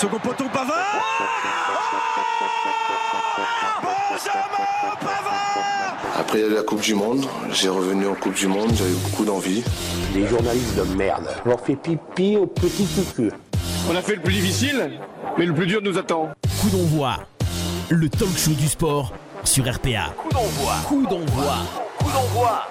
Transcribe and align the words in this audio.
Second 0.00 0.18
poteau, 0.18 0.44
Pavard 0.50 0.78
Benjamin 4.10 4.40
Pavard 4.98 5.58
Après 6.18 6.48
la 6.48 6.62
Coupe 6.62 6.80
du 6.80 6.94
Monde, 6.94 7.26
j'ai 7.50 7.68
revenu 7.68 8.06
en 8.06 8.14
Coupe 8.14 8.32
du 8.32 8.46
Monde, 8.46 8.70
j'avais 8.74 8.94
beaucoup 8.94 9.26
d'envie. 9.26 9.62
Les 10.14 10.26
journalistes 10.26 10.74
de 10.74 10.84
merde. 10.96 11.28
On 11.44 11.50
leur 11.50 11.60
fait 11.60 11.76
pipi 11.76 12.38
au 12.38 12.46
petit 12.46 12.86
cucu. 12.86 13.30
On 13.90 13.94
a 13.94 14.00
fait 14.00 14.14
le 14.14 14.22
plus 14.22 14.32
difficile, 14.32 14.90
mais 15.36 15.44
le 15.44 15.52
plus 15.52 15.66
dur 15.66 15.82
nous 15.82 15.98
attend. 15.98 16.30
Coup 16.62 16.70
d'envoi, 16.70 17.18
le 17.90 18.08
talk 18.08 18.38
show 18.38 18.52
du 18.52 18.68
sport 18.68 19.12
sur 19.44 19.70
RPA. 19.70 20.14
Coup 20.16 20.30
d'envoi. 20.30 20.72
Coup 20.88 21.02
d'envoi. 21.02 21.56
Coup 21.98 22.10
d'envoi. 22.10 22.66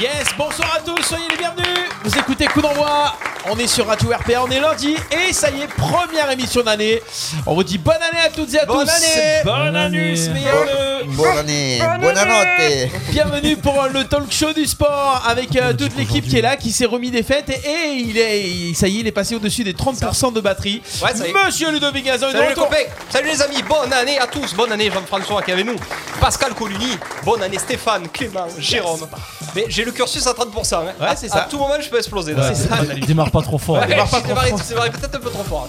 Yes, 0.00 0.34
bonsoir 0.36 0.78
à 0.78 0.80
tous, 0.80 1.04
soyez 1.04 1.28
les 1.28 1.36
bienvenus. 1.36 1.88
Vous 2.02 2.18
écoutez 2.18 2.46
Coup 2.46 2.62
d'envoi. 2.62 3.12
On 3.48 3.56
est 3.58 3.66
sur 3.66 3.86
Radio 3.86 4.10
RPA, 4.10 4.42
on 4.44 4.50
est 4.50 4.60
lundi 4.60 4.96
et 5.10 5.32
ça 5.32 5.50
y 5.50 5.62
est, 5.62 5.66
première 5.66 6.30
émission 6.30 6.62
d'année. 6.62 7.00
On 7.46 7.54
vous 7.54 7.64
dit 7.64 7.78
bonne 7.78 7.94
année 7.94 8.20
à 8.26 8.28
toutes 8.28 8.52
et 8.52 8.60
à 8.60 8.66
Bonne 8.66 8.86
tous. 8.86 8.92
année. 8.92 9.40
Bonne 9.44 9.76
année, 9.76 10.14
meilleur 10.32 10.64
vœu. 10.66 11.04
Bonne 11.06 11.38
année, 11.38 11.80
bonne 12.00 12.18
année. 12.18 12.90
Bienvenue 13.10 13.56
pour 13.56 13.82
euh, 13.82 13.88
le 13.88 14.04
talk 14.04 14.30
show 14.30 14.52
du 14.52 14.66
sport 14.66 15.22
avec 15.26 15.56
euh, 15.56 15.72
toute 15.72 15.96
l'équipe 15.96 16.28
qui 16.28 16.38
est 16.38 16.42
là, 16.42 16.56
qui 16.56 16.70
s'est 16.70 16.84
remis 16.84 17.10
des 17.10 17.22
fêtes 17.22 17.48
et, 17.48 17.68
et 17.68 17.92
il 17.94 18.18
est, 18.18 18.74
ça 18.74 18.86
y 18.88 18.98
est, 18.98 19.00
il 19.00 19.06
est 19.06 19.12
passé 19.12 19.34
au-dessus 19.36 19.64
des 19.64 19.72
30% 19.72 20.34
de 20.34 20.40
batterie. 20.40 20.82
Ouais, 21.02 21.14
ça 21.14 21.26
y 21.26 21.30
est. 21.30 21.32
Monsieur 21.32 21.72
Ludovic 21.72 22.04
Gazan 22.04 22.28
est 22.28 22.34
de 22.34 22.38
retour. 22.40 22.68
salut 23.08 23.28
les 23.30 23.40
amis, 23.42 23.62
bonne 23.66 23.92
année 23.94 24.18
à 24.18 24.26
tous, 24.26 24.52
bonne 24.54 24.70
année 24.70 24.90
Jean-François 24.90 25.40
qui 25.42 25.50
est 25.50 25.54
avec 25.54 25.64
nous, 25.66 25.76
Pascal 26.20 26.52
Coluni, 26.52 26.98
bonne 27.24 27.42
année 27.42 27.58
Stéphane, 27.58 28.06
Clément, 28.10 28.46
Jérôme. 28.58 29.06
Mais 29.54 29.64
j'ai 29.68 29.84
le 29.84 29.92
cursus 29.92 30.26
à 30.26 30.32
30%. 30.32 30.74
Hein. 30.76 30.82
Ouais, 31.00 31.06
À- 31.08 31.16
c'est 31.16 31.28
ça. 31.28 31.38
À 31.44 31.48
tout 31.48 31.58
moment 31.58 31.74
je 31.80 31.88
peux 31.88 31.98
exploser. 31.98 32.34
là. 32.34 32.52
C'est 32.54 32.68
ça. 32.68 32.76
Il 32.96 33.04
démarre 33.06 33.30
pas 33.30 33.42
trop 33.42 33.58
fort. 33.58 33.76
Ouais, 33.78 33.86
démarre 33.86 34.08
pas 34.08 34.18
trop 34.20 34.28
démarré- 34.28 34.50
fort. 34.50 34.60
Peut-être 34.90 35.16
un 35.16 35.20
peu 35.20 35.30
trop 35.30 35.44
fort. 35.44 35.68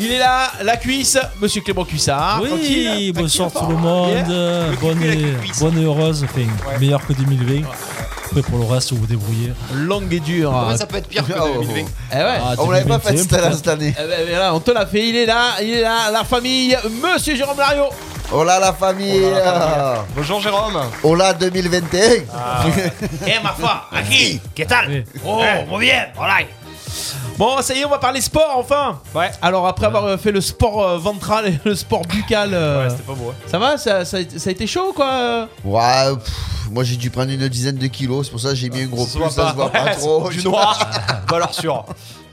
Il 0.00 0.10
est 0.12 0.18
là, 0.18 0.50
la 0.62 0.76
cuisse, 0.76 1.18
Monsieur 1.40 1.60
Clément 1.62 1.84
Cuissard. 1.84 2.40
Oui, 2.42 2.48
Tranquille, 2.48 3.12
bonsoir 3.12 3.50
tranquille, 3.52 3.68
tout 3.76 3.76
le 3.76 3.82
monde. 3.82 4.10
Yeah. 4.10 4.76
Bonne, 4.80 5.02
et, 5.02 5.34
bonne 5.60 5.78
et 5.78 5.84
heureuse, 5.84 6.24
enfin, 6.24 6.40
Ouais. 6.40 6.78
meilleur 6.80 7.06
que 7.06 7.12
2020. 7.12 7.62
Après, 8.26 8.42
pour 8.42 8.58
le 8.58 8.64
reste, 8.64 8.90
vous 8.92 8.98
vous 8.98 9.06
débrouillez. 9.06 9.52
Longue 9.74 10.12
et 10.12 10.18
dure. 10.18 10.50
Comment 10.50 10.76
ça 10.76 10.86
peut 10.86 10.96
être 10.96 11.06
pire 11.06 11.24
que 11.24 11.32
Oh, 11.40 11.60
2020 11.62 11.84
Eh 12.12 12.16
ouais. 12.16 12.22
Ah, 12.44 12.54
On 12.58 12.70
l'avait 12.70 12.88
pas 12.88 12.98
fait 12.98 13.12
2021, 13.14 13.52
cette 13.52 13.68
année-. 13.68 13.94
Eh 13.96 14.08
ben, 14.08 14.28
voilà, 14.28 14.54
on 14.54 14.60
te 14.60 14.72
l'a 14.72 14.84
fait, 14.86 15.08
il 15.08 15.14
est 15.16 15.26
là, 15.26 15.50
il 15.62 15.70
est 15.74 15.82
là, 15.82 16.10
la 16.12 16.24
famille, 16.24 16.76
Monsieur 17.14 17.36
Jérôme 17.36 17.58
Lario. 17.58 17.84
Hola 18.32 18.58
la 18.58 18.72
famille. 18.72 19.30
Bonjour 20.16 20.40
Jérôme. 20.40 20.80
Hola 21.02 21.32
2021. 21.34 22.24
Eh 23.26 23.40
ma 23.42 23.52
foi, 23.52 23.84
aquí, 23.92 24.40
qu'est-ce 24.54 24.68
tal? 24.68 25.04
Oh, 25.24 25.42
muy 25.68 25.86
bien, 25.86 26.06
voilà. 26.16 26.38
Bon, 27.38 27.60
ça 27.62 27.74
y 27.74 27.80
est, 27.80 27.84
on 27.84 27.90
va 27.90 27.98
parler 27.98 28.20
sport 28.20 28.54
enfin. 28.56 29.00
Ouais. 29.14 29.30
Alors 29.42 29.66
après 29.66 29.86
avoir 29.86 30.18
fait 30.18 30.32
le 30.32 30.40
sport 30.40 30.82
euh, 30.82 30.98
ventral 30.98 31.48
et 31.48 31.58
le 31.64 31.74
sport 31.74 32.02
buccal, 32.02 32.50
euh, 32.52 32.84
Ouais, 32.84 32.90
c'était 32.90 33.02
pas 33.02 33.12
beau. 33.14 33.30
hein. 33.30 33.34
ça 33.46 33.58
va? 33.58 33.76
Ça, 33.78 34.04
ça, 34.04 34.18
a- 34.18 34.38
ça 34.38 34.48
a 34.48 34.52
été 34.52 34.66
chaud 34.66 34.92
quoi? 34.94 35.48
Ouais, 35.64 36.14
pff, 36.16 36.34
moi 36.70 36.84
j'ai 36.84 36.96
dû 36.96 37.10
prendre 37.10 37.30
une 37.32 37.48
dizaine 37.48 37.76
de 37.76 37.86
kilos, 37.88 38.26
c'est 38.26 38.30
pour 38.32 38.40
ça 38.40 38.50
que 38.50 38.54
j'ai 38.54 38.70
mis 38.70 38.82
un 38.82 38.86
gros 38.86 39.04
Ça 39.06 39.12
se 39.12 39.18
voit 39.18 39.30
ça 39.30 39.42
pas. 39.42 39.50
se 39.50 39.54
voit 39.56 39.70
pas 39.70 39.94
trop. 39.94 40.30
Du 40.30 40.42
noir, 40.44 40.78
valeur 41.28 41.52
sûre. 41.54 41.84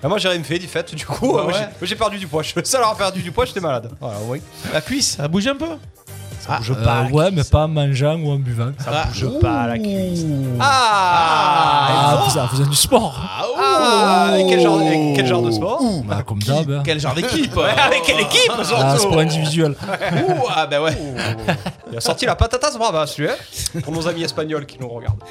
Ah, 0.04 0.08
moi 0.08 0.18
j'ai 0.18 0.30
rien 0.30 0.44
fait 0.44 0.58
du 0.60 0.68
fait, 0.68 0.94
du 0.96 1.06
coup 1.06 1.34
Bah 1.34 1.44
moi, 1.44 1.46
ouais. 1.48 1.54
j'ai- 1.54 1.60
moi, 1.60 1.72
j'ai 1.84 1.96
perdu 1.96 2.18
du 2.18 2.28
poids. 2.28 2.42
Je 2.44 2.48
suis 2.50 2.60
le 2.60 2.66
seul 2.66 2.82
à 2.82 2.86
avoir 2.86 2.98
perdu 2.98 3.22
du 3.22 3.32
poids, 3.32 3.46
j'étais 3.46 3.60
malade. 3.60 3.92
Voilà, 4.00 4.18
oui. 4.28 4.42
La 4.74 4.82
cuisse, 4.82 5.16
ça 5.18 5.28
bouge 5.28 5.46
un 5.48 5.56
peu? 5.56 5.68
Ça 6.40 6.58
bouge 6.58 6.72
Euh, 6.76 7.10
ouais, 7.10 7.30
mais 7.30 7.44
pas 7.44 7.66
en 7.66 7.68
mangeant 7.68 8.16
ou 8.16 8.32
en 8.32 8.38
buvant. 8.40 8.72
Ça 8.84 9.04
bouge 9.06 9.40
pas 9.40 9.68
la 9.68 9.78
cuisse. 9.78 10.24
Ah, 10.60 11.88
Ah, 11.90 12.24
vous, 12.28 12.38
en 12.40 12.48
faisant 12.48 12.66
du 12.66 12.76
sport. 12.76 13.14
Ah, 13.22 13.44
avec 13.84 14.48
quel 14.48 14.62
genre, 14.62 14.80
avec 14.80 15.16
quel 15.16 15.26
genre 15.28 15.42
de 15.42 15.52
sport 15.52 15.82
Bah, 16.06 16.24
comme 16.26 16.40
d'hab. 16.40 16.70
hein. 16.72 16.82
Quel 16.86 17.00
genre 17.00 17.14
d'équipe 17.14 17.58
Avec 17.78 18.02
quelle 18.04 18.20
équipe 18.22 18.52
Ah, 18.58 18.64
surtout 18.64 18.98
sport 18.98 19.20
individuel. 19.20 19.72
Ouh, 20.28 20.34
Ah 20.56 20.68
bah 20.68 20.82
ouais. 20.82 20.98
Il 21.92 21.98
a 21.98 22.02
sorti 22.02 22.26
la 22.26 22.36
patatas 22.36 22.78
brava 22.78 23.06
celui-là 23.08 23.36
pour 23.84 23.94
nos 23.94 24.08
amis 24.08 24.24
espagnols 24.24 24.66
qui 24.66 24.78
nous 24.80 24.88
regardent. 24.90 25.22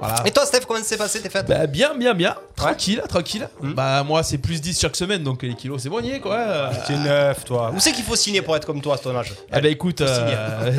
Voilà. 0.00 0.16
Et 0.26 0.30
toi 0.30 0.44
Steph, 0.44 0.60
comment 0.66 0.80
ça 0.80 0.84
s'est 0.86 0.96
passé 0.96 1.20
tes 1.20 1.30
fêtes 1.30 1.46
Bah 1.46 1.66
bien, 1.66 1.94
bien, 1.94 2.14
bien. 2.14 2.34
Tranquille, 2.56 3.02
tranquille. 3.08 3.48
Bah 3.62 4.02
moi 4.04 4.22
c'est 4.22 4.38
plus 4.38 4.60
10 4.60 4.78
chaque 4.80 4.96
semaine 4.96 5.22
donc 5.22 5.42
les 5.42 5.54
kilos 5.54 5.82
c'est 5.82 5.88
bon 5.88 6.00
nier 6.00 6.20
quoi. 6.20 6.70
T'es 6.86 6.96
neuf 6.96 7.44
toi. 7.44 7.72
Où 7.74 7.80
c'est 7.80 7.92
qu'il 7.92 8.04
faut 8.04 8.16
signer 8.16 8.42
pour 8.42 8.56
être 8.56 8.66
comme 8.66 8.80
toi 8.80 8.94
à 8.96 8.98
ton 8.98 9.16
âge 9.16 9.32
Eh 9.56 9.60
bah 9.60 9.68
écoute, 9.68 10.00
euh, 10.02 10.70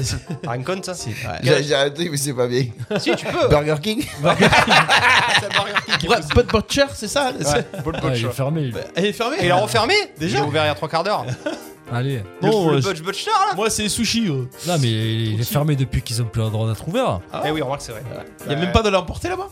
Rien 0.47 0.63
compte 0.63 0.85
ça. 0.85 0.93
J'ai 1.43 1.63
j'ai 1.63 1.73
arrêté, 1.75 2.09
mais 2.09 2.17
c'est 2.17 2.33
pas 2.33 2.47
bien. 2.47 2.65
Si 2.99 3.15
tu 3.15 3.25
peux. 3.25 3.47
Burger 3.47 3.75
King 3.81 4.05
Burger 4.21 4.47
King. 5.99 6.09
Bud 6.35 6.45
Butcher, 6.47 6.85
c'est 6.93 7.07
ça 7.07 7.31
Ouais, 7.31 7.81
Bull 7.83 7.93
Ah, 7.97 7.99
il 8.05 8.09
Butcher. 8.11 8.27
est 8.27 8.31
fermé. 8.31 8.71
Elle 8.95 9.05
est 9.05 9.13
fermée 9.13 9.37
Et 9.41 9.45
il 9.45 9.51
a 9.51 9.55
refermé 9.55 9.95
Déjà 10.19 10.37
Il 10.39 10.43
est 10.43 10.47
ouvert 10.47 10.63
il 10.63 10.67
y 10.67 10.71
a 10.71 10.75
trois 10.75 10.89
quarts 10.89 11.03
d'heure. 11.03 11.25
Allez. 11.91 12.23
Non, 12.41 12.71
le 12.71 12.77
euh, 12.77 12.81
Butch 12.81 13.01
Butcher 13.01 13.29
là 13.29 13.55
Moi 13.55 13.69
c'est 13.69 13.83
les 13.83 13.89
sushis. 13.89 14.27
euh. 14.27 14.47
Non, 14.67 14.77
mais 14.81 14.89
il 14.89 15.39
est 15.39 15.43
fermé 15.43 15.75
depuis 15.75 16.01
qu'ils 16.01 16.21
ont 16.21 16.25
plus 16.25 16.41
le 16.41 16.49
droit 16.49 16.67
d'être 16.67 16.87
ouverts. 16.87 17.19
Eh 17.45 17.51
oui, 17.51 17.61
on 17.61 17.67
voit 17.67 17.77
que 17.77 17.83
c'est 17.83 17.91
vrai. 17.91 18.03
Y 18.49 18.53
a 18.53 18.55
même 18.55 18.71
pas 18.71 18.81
de 18.81 18.89
l'emporter 18.89 19.29
là-bas 19.29 19.49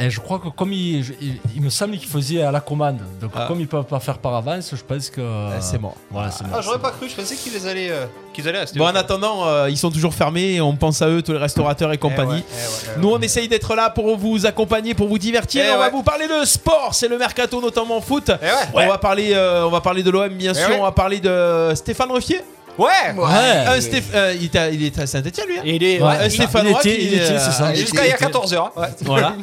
Et 0.00 0.10
je 0.10 0.20
crois 0.20 0.38
que 0.38 0.48
comme 0.48 0.72
il, 0.72 1.02
je- 1.02 1.12
il, 1.20 1.38
il 1.56 1.62
me 1.62 1.70
semble 1.70 1.96
qu'il 1.98 2.08
faisait 2.08 2.42
à 2.42 2.50
la 2.52 2.60
commande. 2.60 2.98
Donc 3.20 3.32
Ah. 3.34 3.46
comme 3.48 3.60
ils 3.60 3.66
peuvent 3.66 3.84
pas 3.84 3.98
faire 4.00 4.18
par 4.18 4.34
avance, 4.34 4.70
je 4.74 4.82
pense 4.84 5.10
que. 5.10 5.20
Eh, 5.20 5.60
C'est 5.60 5.78
mort. 5.80 5.94
Voilà, 6.10 6.30
c'est 6.30 6.44
Ah, 6.46 6.48
mort. 6.50 6.62
j'aurais 6.62 6.78
pas 6.78 6.90
cru, 6.92 7.08
je 7.08 7.14
pensais 7.16 7.34
qu'ils 7.34 7.66
allaient, 7.66 7.90
euh, 7.90 8.06
qu'ils 8.32 8.46
allaient 8.48 8.60
rester. 8.60 8.78
Bon 8.78 8.86
en 8.86 8.94
attendant, 8.94 9.46
euh, 9.46 9.68
ils 9.70 9.76
sont 9.76 9.90
toujours 9.90 10.14
fermés 10.14 10.54
et 10.54 10.60
on 10.60 10.76
pense 10.76 11.02
à 11.02 11.08
eux, 11.08 11.20
tous 11.22 11.32
les 11.32 11.38
restaurateurs 11.38 11.90
et 11.90 11.94
Eh 11.94 11.98
compagnie. 11.98 12.34
ouais, 12.34 12.44
eh 12.48 12.54
ouais, 12.88 12.94
eh 12.96 13.00
Nous 13.00 13.08
ouais. 13.08 13.14
on 13.18 13.20
essaye 13.22 13.48
d'être 13.48 13.74
là 13.74 13.90
pour 13.90 14.16
vous 14.16 14.46
accompagner, 14.46 14.94
pour 14.94 15.08
vous 15.08 15.18
divertir. 15.18 15.64
Eh 15.66 15.72
on 15.74 15.78
va 15.78 15.90
vous 15.90 16.02
parler 16.02 16.26
de 16.28 16.44
sport, 16.44 16.90
c'est 16.94 17.08
le 17.08 17.18
mercato 17.18 17.60
notamment 17.60 18.00
foot. 18.00 18.30
Eh 18.40 18.44
ouais. 18.44 18.84
On 18.84 18.88
va 18.88 18.98
parler, 18.98 19.32
euh, 19.34 19.64
on 19.66 19.70
va 19.70 19.80
parler 19.80 20.02
de 20.02 20.10
l'OM 20.10 20.28
bien 20.28 20.52
Eh 20.52 20.58
sûr. 20.58 20.68
ouais. 20.70 20.76
On 20.78 20.84
va 20.84 20.92
parler 20.92 21.18
de 21.20 21.72
Stéphane 21.74 22.10
Ruffier. 22.12 22.40
Ouais. 22.78 22.86
Ouais. 23.16 23.24
Euh, 23.32 23.80
Stéph- 23.80 24.14
euh, 24.14 24.34
il, 24.40 24.44
est 24.44 24.56
à, 24.56 24.70
il 24.70 24.84
est 24.84 24.98
à 24.98 25.06
Saint-Etienne 25.06 25.46
lui. 25.48 25.58
hein 25.58 25.62
Et 25.64 25.74
il 25.76 25.82
est. 25.82 26.00
Ouais, 26.00 26.06
ouais, 26.08 26.14
Euh, 26.20 26.24
il- 26.26 26.30
Stéphane 26.30 26.66
il 26.66 26.72
Roy 26.72 26.80
était- 26.80 26.96
qui, 26.96 27.04
il 27.06 27.14
était, 27.14 27.26
c'est 27.38 27.50
ça. 27.50 27.70
il 27.74 27.76
Jusqu'à 27.80 28.04
il 28.04 28.08
y 28.08 28.12
a 28.12 28.14
était- 28.14 28.24
14h. 28.26 28.70
Ouais. 28.76 28.86
Voilà. 29.02 29.34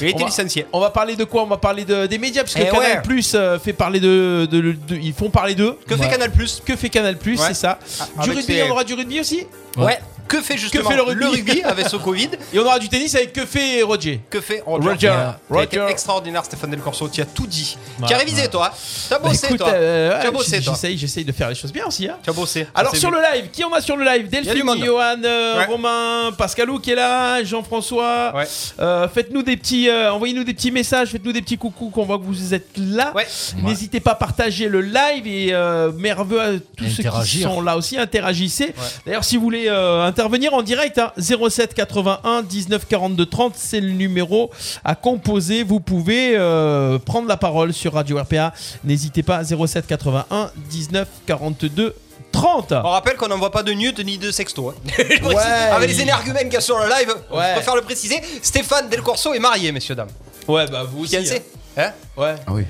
Il 0.00 0.06
était 0.08 0.14
On 0.16 0.18
va- 0.20 0.26
licencié. 0.26 0.66
On 0.72 0.80
va 0.80 0.90
parler 0.90 1.16
de 1.16 1.24
quoi? 1.24 1.42
On 1.42 1.46
va 1.46 1.56
parler 1.56 1.84
de, 1.84 2.06
des 2.06 2.18
médias 2.18 2.42
parce 2.42 2.54
que 2.54 2.60
Eh 2.62 2.66
Canal 2.70 2.80
ouais. 2.80 3.02
Plus 3.02 3.36
fait 3.62 3.72
parler 3.72 4.00
de, 4.00 4.46
de- 4.50 4.60
de- 4.86 4.96
ils 4.96 5.12
font 5.12 5.28
parler 5.30 5.54
d'eux. 5.54 5.76
Que 5.88 5.96
fait. 5.96 6.08
Canal 6.08 6.30
Plus 6.30 6.62
Que 6.64 6.76
fait 6.76 6.88
Canal 6.88 7.16
Plus 7.18 7.38
Ouais. 7.40 7.46
C'est 7.48 7.54
ça. 7.54 7.78
du 8.22 8.30
avec 8.30 8.36
rugby, 8.36 8.52
ses- 8.54 8.62
on 8.62 8.70
aura 8.70 8.84
du 8.84 8.94
rugby 8.94 9.20
aussi? 9.20 9.46
Ouais. 9.76 9.98
Que 10.28 10.40
fait 10.40 10.56
justement 10.56 10.88
fait 10.90 10.96
le 10.96 11.02
rugby 11.28 11.62
avec 11.62 11.88
ce 11.88 11.96
Covid 11.96 12.30
Et 12.52 12.58
on 12.58 12.62
aura 12.62 12.78
du 12.78 12.88
tennis 12.88 13.14
avec 13.14 13.32
que 13.32 13.44
fait 13.46 13.82
Roger. 13.82 14.20
Que 14.30 14.40
fait 14.40 14.62
Roger. 14.64 14.88
Roger 14.88 15.64
été 15.64 15.78
Roger. 15.80 15.90
extraordinaire, 15.92 16.44
Stéphane 16.44 16.70
Del 16.70 16.80
Corso. 16.80 17.08
Tu 17.08 17.20
as 17.20 17.24
tout 17.26 17.46
dit. 17.46 17.76
Ouais. 18.00 18.06
Tu 18.08 18.14
as 18.14 18.18
révisé, 18.18 18.48
toi. 18.48 18.72
Tu 19.08 19.12
as 19.14 19.18
Bah, 19.18 19.28
bossé, 19.28 19.46
écoute, 19.46 19.58
toi. 19.58 19.68
euh, 19.68 20.10
Tu 20.20 20.26
as 20.26 20.30
ouais, 20.30 20.36
bossé, 20.36 20.60
toi. 20.62 20.72
j'essaye, 20.74 20.98
j'essaye 20.98 21.24
de 21.24 21.32
faire 21.32 21.48
les 21.48 21.54
choses 21.54 21.72
bien 21.72 21.86
aussi. 21.86 22.08
hein. 22.08 22.16
Tu 22.22 22.30
as 22.30 22.32
bossé. 22.32 22.66
Alors 22.74 22.94
sur 22.96 23.10
vu. 23.10 23.16
le 23.16 23.22
live, 23.34 23.50
qui 23.52 23.64
on 23.64 23.72
a 23.72 23.80
sur 23.80 23.96
le 23.96 24.04
live? 24.04 24.28
Delphine. 24.28 24.84
Johan, 24.84 25.16
euh, 25.24 25.58
Ouais. 25.58 25.64
Romain, 25.66 26.32
Pascalou 26.36 26.78
qui 26.78 26.90
est 26.92 26.94
là, 26.96 27.42
Jean-François. 27.44 28.32
Ouais. 28.34 28.44
Euh, 28.80 29.08
faites-nous 29.08 29.42
des 29.42 29.56
petits, 29.56 29.88
euh, 29.88 30.12
envoyez-nous 30.12 30.44
des 30.44 30.54
petits 30.54 30.70
messages, 30.70 31.08
faites-nous 31.10 31.32
des 31.32 31.42
petits 31.42 31.58
coucous 31.58 31.90
qu'on 31.90 32.04
voit 32.04 32.18
que 32.18 32.24
vous 32.24 32.54
êtes 32.54 32.68
là. 32.76 33.12
Ouais. 33.14 33.26
N'hésitez 33.62 34.00
pas 34.00 34.12
à 34.12 34.14
partager 34.16 34.68
le 34.68 34.80
live 34.80 35.26
et 35.26 35.48
euh, 35.52 35.92
merveilleux 35.92 36.40
à 36.40 36.48
tous 36.76 36.88
ceux 36.88 37.02
qui 37.24 37.40
sont 37.42 37.60
là 37.60 37.76
aussi, 37.76 37.98
interagissez. 37.98 38.74
D'ailleurs, 39.06 39.24
si 39.24 39.36
vous 39.36 39.42
voulez 39.42 39.66
euh, 39.68 40.06
intervenir 40.14 40.54
en 40.54 40.62
direct, 40.62 40.96
hein, 40.98 41.10
07 41.18 41.74
81 41.74 42.42
19 42.42 42.86
42 42.86 43.26
30, 43.26 43.54
c'est 43.56 43.80
le 43.80 43.90
numéro 43.90 44.48
à 44.84 44.94
composer. 44.94 45.64
Vous 45.64 45.80
pouvez 45.80 46.34
euh, 46.36 47.00
prendre 47.00 47.26
la 47.26 47.36
parole 47.36 47.72
sur 47.72 47.94
Radio 47.94 48.16
RPA. 48.22 48.52
N'hésitez 48.84 49.24
pas, 49.24 49.42
07 49.42 49.88
81 49.88 50.52
19 50.70 51.08
42 51.26 51.96
30. 52.30 52.72
On 52.72 52.90
rappelle 52.90 53.16
qu'on 53.16 53.26
n'envoie 53.26 53.50
pas 53.50 53.64
de 53.64 53.72
nude 53.72 53.98
ni 54.04 54.16
de 54.18 54.30
sexto. 54.30 54.68
hein. 54.70 54.74
Je 54.86 55.02
précise. 55.02 55.24
Ouais, 55.24 55.42
Avec 55.72 55.90
les 55.90 56.00
énergumènes 56.00 56.44
qu'il 56.44 56.54
y 56.54 56.58
a 56.58 56.60
sur 56.60 56.78
le 56.78 56.84
live, 56.88 57.12
Ouais. 57.32 57.48
je 57.48 57.54
préfère 57.56 57.74
le 57.74 57.82
préciser. 57.82 58.20
Stéphane 58.40 58.88
Del 58.88 59.02
Corso 59.02 59.34
est 59.34 59.40
marié, 59.40 59.72
messieurs, 59.72 59.96
dames. 59.96 60.08
Ouais, 60.46 60.66
bah 60.68 60.84
vous 60.88 61.02
aussi. 61.02 61.16
Fiancé 61.16 61.42
Hein 61.76 61.86
hein? 61.86 61.92
Ouais, 62.16 62.34
Ah 62.46 62.52
oui. 62.52 62.64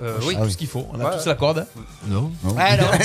Euh, 0.00 0.16
oui. 0.22 0.36
Ah 0.38 0.44
tout 0.44 0.50
ce 0.50 0.56
qu'il 0.56 0.68
faut. 0.68 0.86
On 0.94 1.00
a 1.00 1.04
Ouais. 1.04 1.16
tous 1.16 1.26
la 1.26 1.34
corde. 1.34 1.66
Non. 2.06 2.30
Alors, 2.56 2.88
oh, 2.92 2.96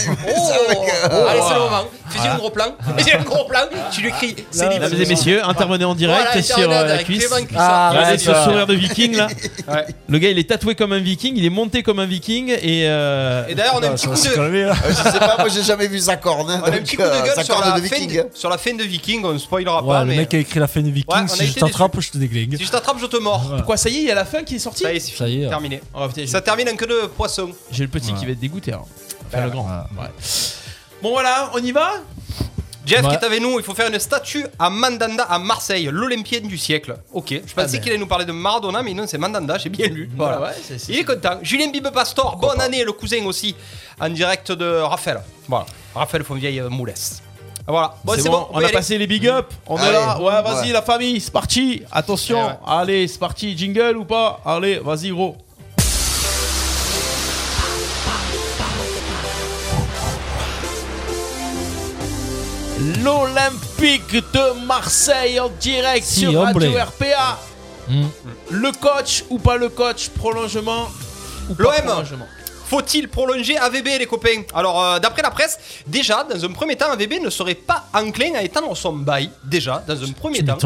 allez, 1.28 1.42
c'est 1.48 1.54
le 1.56 1.60
moment. 1.60 1.86
Fais-y 2.10 2.28
un 2.28 2.36
gros 2.38 2.50
plan. 2.52 2.76
Fais-y 2.98 3.14
un 3.14 3.24
gros 3.24 3.46
plan. 3.46 3.62
Tu 3.92 4.02
lui 4.02 4.12
cries. 4.12 4.36
C'est 4.52 4.70
libre. 4.70 4.84
Mesdames 4.84 5.02
et 5.02 5.06
messieurs, 5.08 5.42
intervenez 5.44 5.86
en 5.86 5.96
direct 5.96 6.22
Voilà, 6.28 6.42
sur 6.44 6.72
euh, 6.72 6.86
la 6.86 7.04
cuisse. 7.04 7.28
Ah, 7.58 7.90
Regardez 7.92 8.12
ouais, 8.12 8.18
ce 8.20 8.34
sourire 8.44 8.68
de 8.68 8.74
viking 8.76 9.16
là. 9.16 9.28
Ouais. 9.68 9.86
Le 10.10 10.18
gars 10.20 10.30
il 10.30 10.38
est 10.38 10.50
tatoué 10.50 10.76
comme 10.76 10.92
un 10.92 11.00
viking, 11.00 11.36
il 11.38 11.46
est 11.46 11.50
monté 11.50 11.84
comme 11.84 12.00
un 12.00 12.06
viking 12.06 12.50
et, 12.50 12.84
euh, 12.88 13.46
Et 13.48 13.56
d'ailleurs, 13.56 13.76
on 13.78 13.84
a 13.84 13.88
un 13.88 13.92
Ah, 13.92 13.94
petit 13.94 14.08
coup 14.08 14.14
de. 14.14 14.40
Euh, 14.42 14.74
Je 14.90 14.94
sais 14.94 15.20
pas, 15.20 15.36
moi 15.40 15.48
j'ai 15.48 15.64
jamais 15.64 15.88
vu 15.88 16.00
sa 16.00 16.18
corne. 16.18 16.50
hein, 16.52 16.62
On 16.64 16.70
a 16.70 16.76
un 16.76 16.80
petit 16.82 16.98
coup 16.98 17.02
de 17.04 17.08
euh, 17.08 17.24
gueule 17.24 17.34
sa 17.36 17.44
sur 17.46 17.60
la, 17.62 17.80
de 17.80 17.86
fin 17.88 17.96
viking. 17.96 18.18
de, 18.24 18.28
sur 18.34 18.50
la 18.50 18.58
fin 18.58 18.74
de 18.74 18.84
Viking, 18.84 19.24
on 19.24 19.34
ne 19.34 19.38
spoilera 19.38 19.86
pas. 19.86 20.04
le 20.04 20.14
mec 20.16 20.34
a 20.34 20.38
écrit 20.38 20.60
la 20.60 20.68
fin 20.68 20.82
du 20.82 20.92
Viking. 20.92 21.28
Si 21.30 21.48
je 21.48 21.54
t'attrape, 21.60 21.98
je 22.00 22.12
te 22.12 22.18
déglingue. 22.18 22.58
si 22.58 22.66
je 22.66 22.72
t'attrape, 22.72 22.98
je 23.00 23.06
te 23.06 23.18
mords. 23.18 23.64
Quoi, 23.66 23.78
ça 23.78 23.90
y 23.90 23.96
est, 23.98 24.02
il 24.02 24.08
y 24.08 24.12
a 24.12 24.16
la 24.16 24.26
fin 24.26 24.44
qui 24.44 24.56
est 24.56 24.60
sortie 24.60 24.84
Ça 24.84 24.92
y 24.94 24.98
est, 24.98 25.00
c'est 25.00 25.48
terminé. 25.50 25.82
Oh, 25.96 26.08
Ça 26.28 26.42
termine 26.42 26.70
en 26.70 26.76
de 26.86 27.08
poisson. 27.08 27.52
J'ai 27.72 27.84
le 27.84 27.90
petit 27.90 28.12
Ouais. 28.12 28.20
qui 28.20 28.26
va 28.26 28.32
être 28.32 28.40
dégoûté. 28.40 28.72
alors. 28.74 28.88
Enfin, 29.28 29.44
le 29.46 29.50
grand. 29.52 29.66
Ouais. 29.68 30.02
Ouais. 30.04 30.10
Bon 31.02 31.12
voilà, 31.12 31.50
on 31.54 31.60
y 31.60 31.72
va 31.72 31.92
Jeff 32.86 33.02
Ouais. 33.04 33.10
qui 33.10 33.16
est 33.16 33.24
avec 33.24 33.42
nous, 33.42 33.58
il 33.60 33.64
faut 33.64 33.74
faire 33.74 33.88
une 33.90 33.98
statue 33.98 34.46
à 34.60 34.70
Mandanda 34.70 35.24
à 35.24 35.40
Marseille, 35.40 35.88
l'Olympienne 35.90 36.48
du 36.48 36.58
siècle. 36.58 36.98
Ok, 37.14 37.30
je 37.30 37.54
pensais 37.54 37.78
ben. 37.78 37.82
qu'il 37.82 37.92
allait 37.94 37.98
nous 37.98 38.08
parler 38.08 38.26
de 38.26 38.34
Maradona, 38.34 38.82
mais 38.84 38.94
non, 38.94 39.06
c'est 39.08 39.18
Mandanda, 39.18 39.58
j'ai 39.58 39.70
bien 39.70 39.88
lu. 39.88 40.10
Voilà. 40.18 40.42
ouais, 40.42 40.50
c'est- 40.62 40.78
c'est- 40.78 40.92
Il 40.92 41.00
est 41.00 41.06
content. 41.06 41.40
Julien 41.42 41.70
Bibe 41.72 41.88
Pastor, 41.94 42.36
bonne 42.36 42.60
année, 42.60 42.84
le 42.84 42.92
cousin 42.92 43.24
aussi, 43.26 43.56
en 44.02 44.10
direct 44.10 44.52
de 44.52 44.80
Raphaël. 44.82 45.22
Voilà, 45.48 45.66
Raphaël 45.96 46.26
Fonvieille 46.26 46.60
euh, 46.60 46.70
Moulès. 46.70 47.22
Voilà, 47.66 47.96
bon, 48.04 48.16
c'est 48.18 48.28
bon, 48.30 48.48
on 48.52 48.60
y 48.60 48.64
a 48.64 48.68
aller. 48.68 48.74
passé 48.76 48.98
les 48.98 49.08
big 49.08 49.26
up, 49.30 49.54
on 49.68 49.78
est 49.78 49.82
Allez. 49.82 49.94
là. 49.94 50.20
Ouais, 50.22 50.42
vas-y 50.44 50.68
Ouais. 50.68 50.74
la 50.74 50.82
famille, 50.82 51.22
c'est 51.22 51.32
parti. 51.32 51.84
Attention, 51.90 52.38
Eh 52.38 52.48
ouais. 52.50 52.58
allez, 52.80 53.08
c'est 53.08 53.18
parti. 53.20 53.58
Jingle 53.58 53.96
ou 53.96 54.04
pas? 54.04 54.42
Allez, 54.46 54.80
vas-y 54.80 55.12
gros. 55.12 55.38
L'Olympique 63.02 64.14
de 64.14 64.66
Marseille 64.66 65.40
en 65.40 65.50
direct 65.62 66.06
Si, 66.06 66.22
sur 66.22 66.38
Radio 66.42 66.72
hombre. 66.72 66.82
RPA. 66.82 67.40
Hmm. 67.88 68.08
Le 68.50 68.72
coach 68.74 69.24
ou 69.30 69.40
pas 69.40 69.56
le 69.56 69.70
coach 69.70 70.10
Prolongement 70.10 70.90
ou 71.50 71.56
pas 71.56 71.64
L'OM. 71.64 71.86
prolongement 71.86 72.26
Faut-il 72.66 73.08
prolonger 73.08 73.58
AVB 73.58 73.88
les 74.00 74.06
copains? 74.06 74.44
Alors 74.54 74.84
euh, 74.84 75.00
d'après 75.00 75.22
la 75.22 75.32
presse, 75.32 75.58
déjà 75.88 76.26
dans 76.26 76.44
un 76.44 76.52
premier 76.52 76.76
temps 76.76 76.92
AVB 76.92 77.22
ne 77.22 77.30
serait 77.30 77.56
pas 77.56 77.86
enclin 77.94 78.34
à 78.36 78.42
étendre 78.42 78.76
son 78.76 78.94
bail, 78.94 79.30
déjà 79.46 79.82
dans 79.88 80.04
un 80.04 80.12
premier 80.12 80.40
Tu 80.40 80.46
temps. 80.46 80.58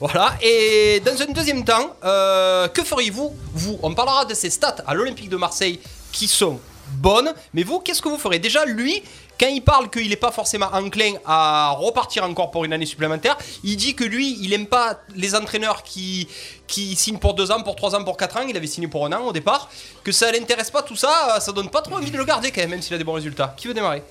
Voilà, 0.00 0.34
et 0.42 1.00
dans 1.00 1.22
un 1.22 1.32
deuxième 1.32 1.64
temps, 1.64 1.96
euh, 2.04 2.68
que 2.68 2.82
feriez-vous 2.82 3.34
Vous, 3.54 3.78
on 3.82 3.94
parlera 3.94 4.26
de 4.26 4.34
ses 4.34 4.50
stats 4.50 4.76
à 4.86 4.92
l'Olympique 4.92 5.30
de 5.30 5.36
Marseille 5.36 5.80
qui 6.10 6.28
sont 6.28 6.60
bonnes, 6.88 7.32
mais 7.54 7.62
vous, 7.62 7.80
qu'est-ce 7.80 8.02
que 8.02 8.08
vous 8.08 8.18
ferez 8.18 8.38
Déjà, 8.38 8.64
lui, 8.64 9.02
quand 9.38 9.48
il 9.48 9.62
parle 9.62 9.90
qu'il 9.90 10.08
n'est 10.08 10.16
pas 10.16 10.30
forcément 10.30 10.68
enclin 10.72 11.14
à 11.24 11.70
repartir 11.70 12.24
encore 12.24 12.50
pour 12.50 12.64
une 12.64 12.72
année 12.72 12.86
supplémentaire, 12.86 13.36
il 13.64 13.76
dit 13.76 13.94
que 13.94 14.04
lui, 14.04 14.38
il 14.40 14.52
aime 14.52 14.66
pas 14.66 15.00
les 15.16 15.34
entraîneurs 15.34 15.82
qui, 15.82 16.28
qui 16.66 16.94
signent 16.94 17.18
pour 17.18 17.34
deux 17.34 17.50
ans, 17.50 17.62
pour 17.62 17.76
trois 17.76 17.94
ans, 17.94 18.04
pour 18.04 18.16
quatre 18.16 18.36
ans. 18.36 18.46
Il 18.48 18.56
avait 18.56 18.66
signé 18.66 18.88
pour 18.88 19.04
un 19.06 19.12
an 19.12 19.22
au 19.24 19.32
départ. 19.32 19.70
Que 20.04 20.12
ça 20.12 20.30
l'intéresse 20.30 20.70
pas 20.70 20.82
tout 20.82 20.96
ça, 20.96 21.38
ça 21.40 21.52
donne 21.52 21.70
pas 21.70 21.82
trop 21.82 21.96
envie 21.96 22.10
de 22.10 22.16
le 22.16 22.24
garder 22.24 22.50
quand 22.52 22.60
même, 22.60 22.70
même 22.70 22.82
s'il 22.82 22.94
a 22.94 22.98
des 22.98 23.04
bons 23.04 23.14
résultats. 23.14 23.54
Qui 23.56 23.68
veut 23.68 23.74
démarrer? 23.74 24.02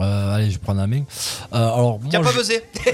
Euh, 0.00 0.34
allez, 0.34 0.50
je 0.50 0.58
prends 0.58 0.74
la 0.74 0.86
main. 0.86 1.00
Euh, 1.52 1.56
alors, 1.56 1.98
moi, 2.00 2.10
pas 2.22 2.30
je- 2.32 2.38
buzzé 2.38 2.62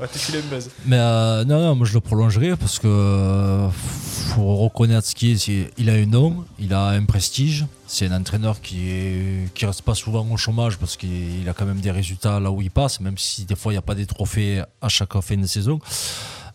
Ouais, 0.00 0.08
t'as 0.12 0.18
filé 0.18 0.38
un 0.38 0.54
buzz. 0.54 0.70
Mais 0.86 0.96
euh, 0.98 1.44
non, 1.44 1.60
non, 1.60 1.74
moi 1.74 1.86
je 1.86 1.92
le 1.94 2.00
prolongerai 2.00 2.56
parce 2.56 2.78
que 2.78 2.86
euh, 2.86 3.68
faut 3.70 4.56
reconnaître 4.56 5.06
ce 5.06 5.14
qui 5.14 5.32
est. 5.32 5.36
c'est- 5.36 5.70
Il 5.76 5.90
a 5.90 5.94
un 5.94 6.06
nom, 6.06 6.44
il 6.58 6.72
a 6.72 6.88
un 6.88 7.04
prestige. 7.04 7.66
C'est 7.86 8.06
un 8.06 8.16
entraîneur 8.20 8.60
qui 8.60 8.88
est 8.90 9.52
qui 9.54 9.64
reste 9.66 9.82
pas 9.82 9.94
souvent 9.94 10.26
au 10.30 10.36
chômage 10.36 10.76
parce 10.78 10.96
qu'il 10.96 11.40
il 11.42 11.48
a 11.48 11.52
quand 11.54 11.64
même 11.66 11.80
des 11.80 11.90
résultats 11.90 12.38
là 12.40 12.50
où 12.50 12.60
il 12.62 12.70
passe, 12.70 13.00
même 13.00 13.16
si 13.18 13.44
des 13.44 13.56
fois 13.56 13.72
il 13.72 13.74
n'y 13.76 13.78
a 13.78 13.82
pas 13.82 13.94
des 13.94 14.06
trophées 14.06 14.62
à 14.82 14.88
chaque 14.88 15.18
fin 15.20 15.36
de 15.36 15.46
saison. 15.46 15.78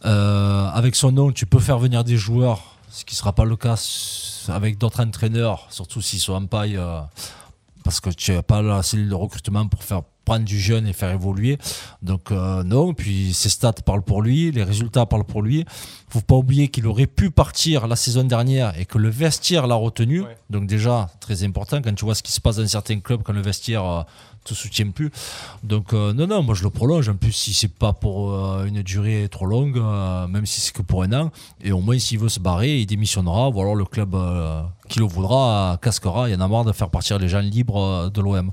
Euh, 0.05 0.67
avec 0.73 0.95
son 0.95 1.11
nom, 1.11 1.31
tu 1.31 1.45
peux 1.45 1.59
faire 1.59 1.79
venir 1.79 2.03
des 2.03 2.17
joueurs, 2.17 2.75
ce 2.91 3.05
qui 3.05 3.15
sera 3.15 3.33
pas 3.33 3.45
le 3.45 3.55
cas 3.55 3.75
avec 4.49 4.77
d'autres 4.77 5.01
entraîneurs, 5.01 5.67
surtout 5.69 6.01
s'ils 6.01 6.19
sont 6.19 6.33
en 6.33 6.45
paille. 6.45 6.77
Parce 7.83 7.99
que 7.99 8.09
tu 8.09 8.31
n'as 8.31 8.41
pas 8.41 8.61
la 8.61 8.81
cellule 8.83 9.09
de 9.09 9.15
recrutement 9.15 9.67
pour 9.67 9.83
faire 9.83 10.01
prendre 10.25 10.45
du 10.45 10.59
jeune 10.59 10.87
et 10.87 10.93
faire 10.93 11.11
évoluer. 11.11 11.57
Donc 12.01 12.31
euh, 12.31 12.63
non, 12.63 12.93
puis 12.93 13.33
ses 13.33 13.49
stats 13.49 13.73
parlent 13.85 14.03
pour 14.03 14.21
lui, 14.21 14.51
les 14.51 14.63
résultats 14.63 15.05
parlent 15.05 15.25
pour 15.25 15.41
lui. 15.41 15.65
faut 16.09 16.21
pas 16.21 16.35
oublier 16.35 16.69
qu'il 16.69 16.87
aurait 16.87 17.07
pu 17.07 17.29
partir 17.29 17.87
la 17.87 17.95
saison 17.95 18.23
dernière 18.23 18.77
et 18.79 18.85
que 18.85 18.97
le 18.97 19.09
vestiaire 19.09 19.67
l'a 19.67 19.75
retenu. 19.75 20.21
Ouais. 20.21 20.37
Donc 20.49 20.67
déjà, 20.67 21.09
très 21.19 21.43
important 21.43 21.81
quand 21.81 21.93
tu 21.93 22.05
vois 22.05 22.15
ce 22.15 22.23
qui 22.23 22.31
se 22.31 22.41
passe 22.41 22.57
dans 22.57 22.67
certains 22.67 22.99
clubs 22.99 23.21
quand 23.23 23.33
le 23.33 23.41
vestiaire 23.41 23.85
euh, 23.85 24.03
te 24.43 24.53
soutient 24.53 24.89
plus. 24.91 25.11
Donc 25.63 25.93
euh, 25.93 26.13
non, 26.13 26.27
non, 26.27 26.43
moi 26.43 26.55
je 26.55 26.63
le 26.63 26.69
prolonge. 26.69 27.09
En 27.09 27.15
plus, 27.15 27.31
si 27.31 27.53
c'est 27.53 27.73
pas 27.73 27.93
pour 27.93 28.33
euh, 28.33 28.65
une 28.65 28.81
durée 28.81 29.27
trop 29.31 29.45
longue, 29.45 29.77
euh, 29.77 30.27
même 30.27 30.45
si 30.45 30.61
c'est 30.61 30.73
que 30.73 30.81
pour 30.81 31.03
un 31.03 31.13
an, 31.13 31.31
et 31.63 31.71
au 31.71 31.79
moins 31.79 31.97
s'il 31.99 32.19
veut 32.19 32.29
se 32.29 32.39
barrer, 32.39 32.79
il 32.79 32.85
démissionnera, 32.85 33.49
ou 33.49 33.61
alors 33.61 33.75
le 33.75 33.85
club 33.85 34.15
qui 34.89 34.99
le 34.99 35.05
voudra 35.05 35.77
casquera. 35.81 36.29
Il 36.29 36.33
y 36.33 36.35
en 36.35 36.41
a 36.41 36.47
marre 36.47 36.65
de 36.65 36.71
faire 36.71 36.89
partir 36.89 37.19
les 37.19 37.29
gens 37.29 37.39
libres 37.39 38.09
de 38.09 38.21
l'OM. 38.21 38.51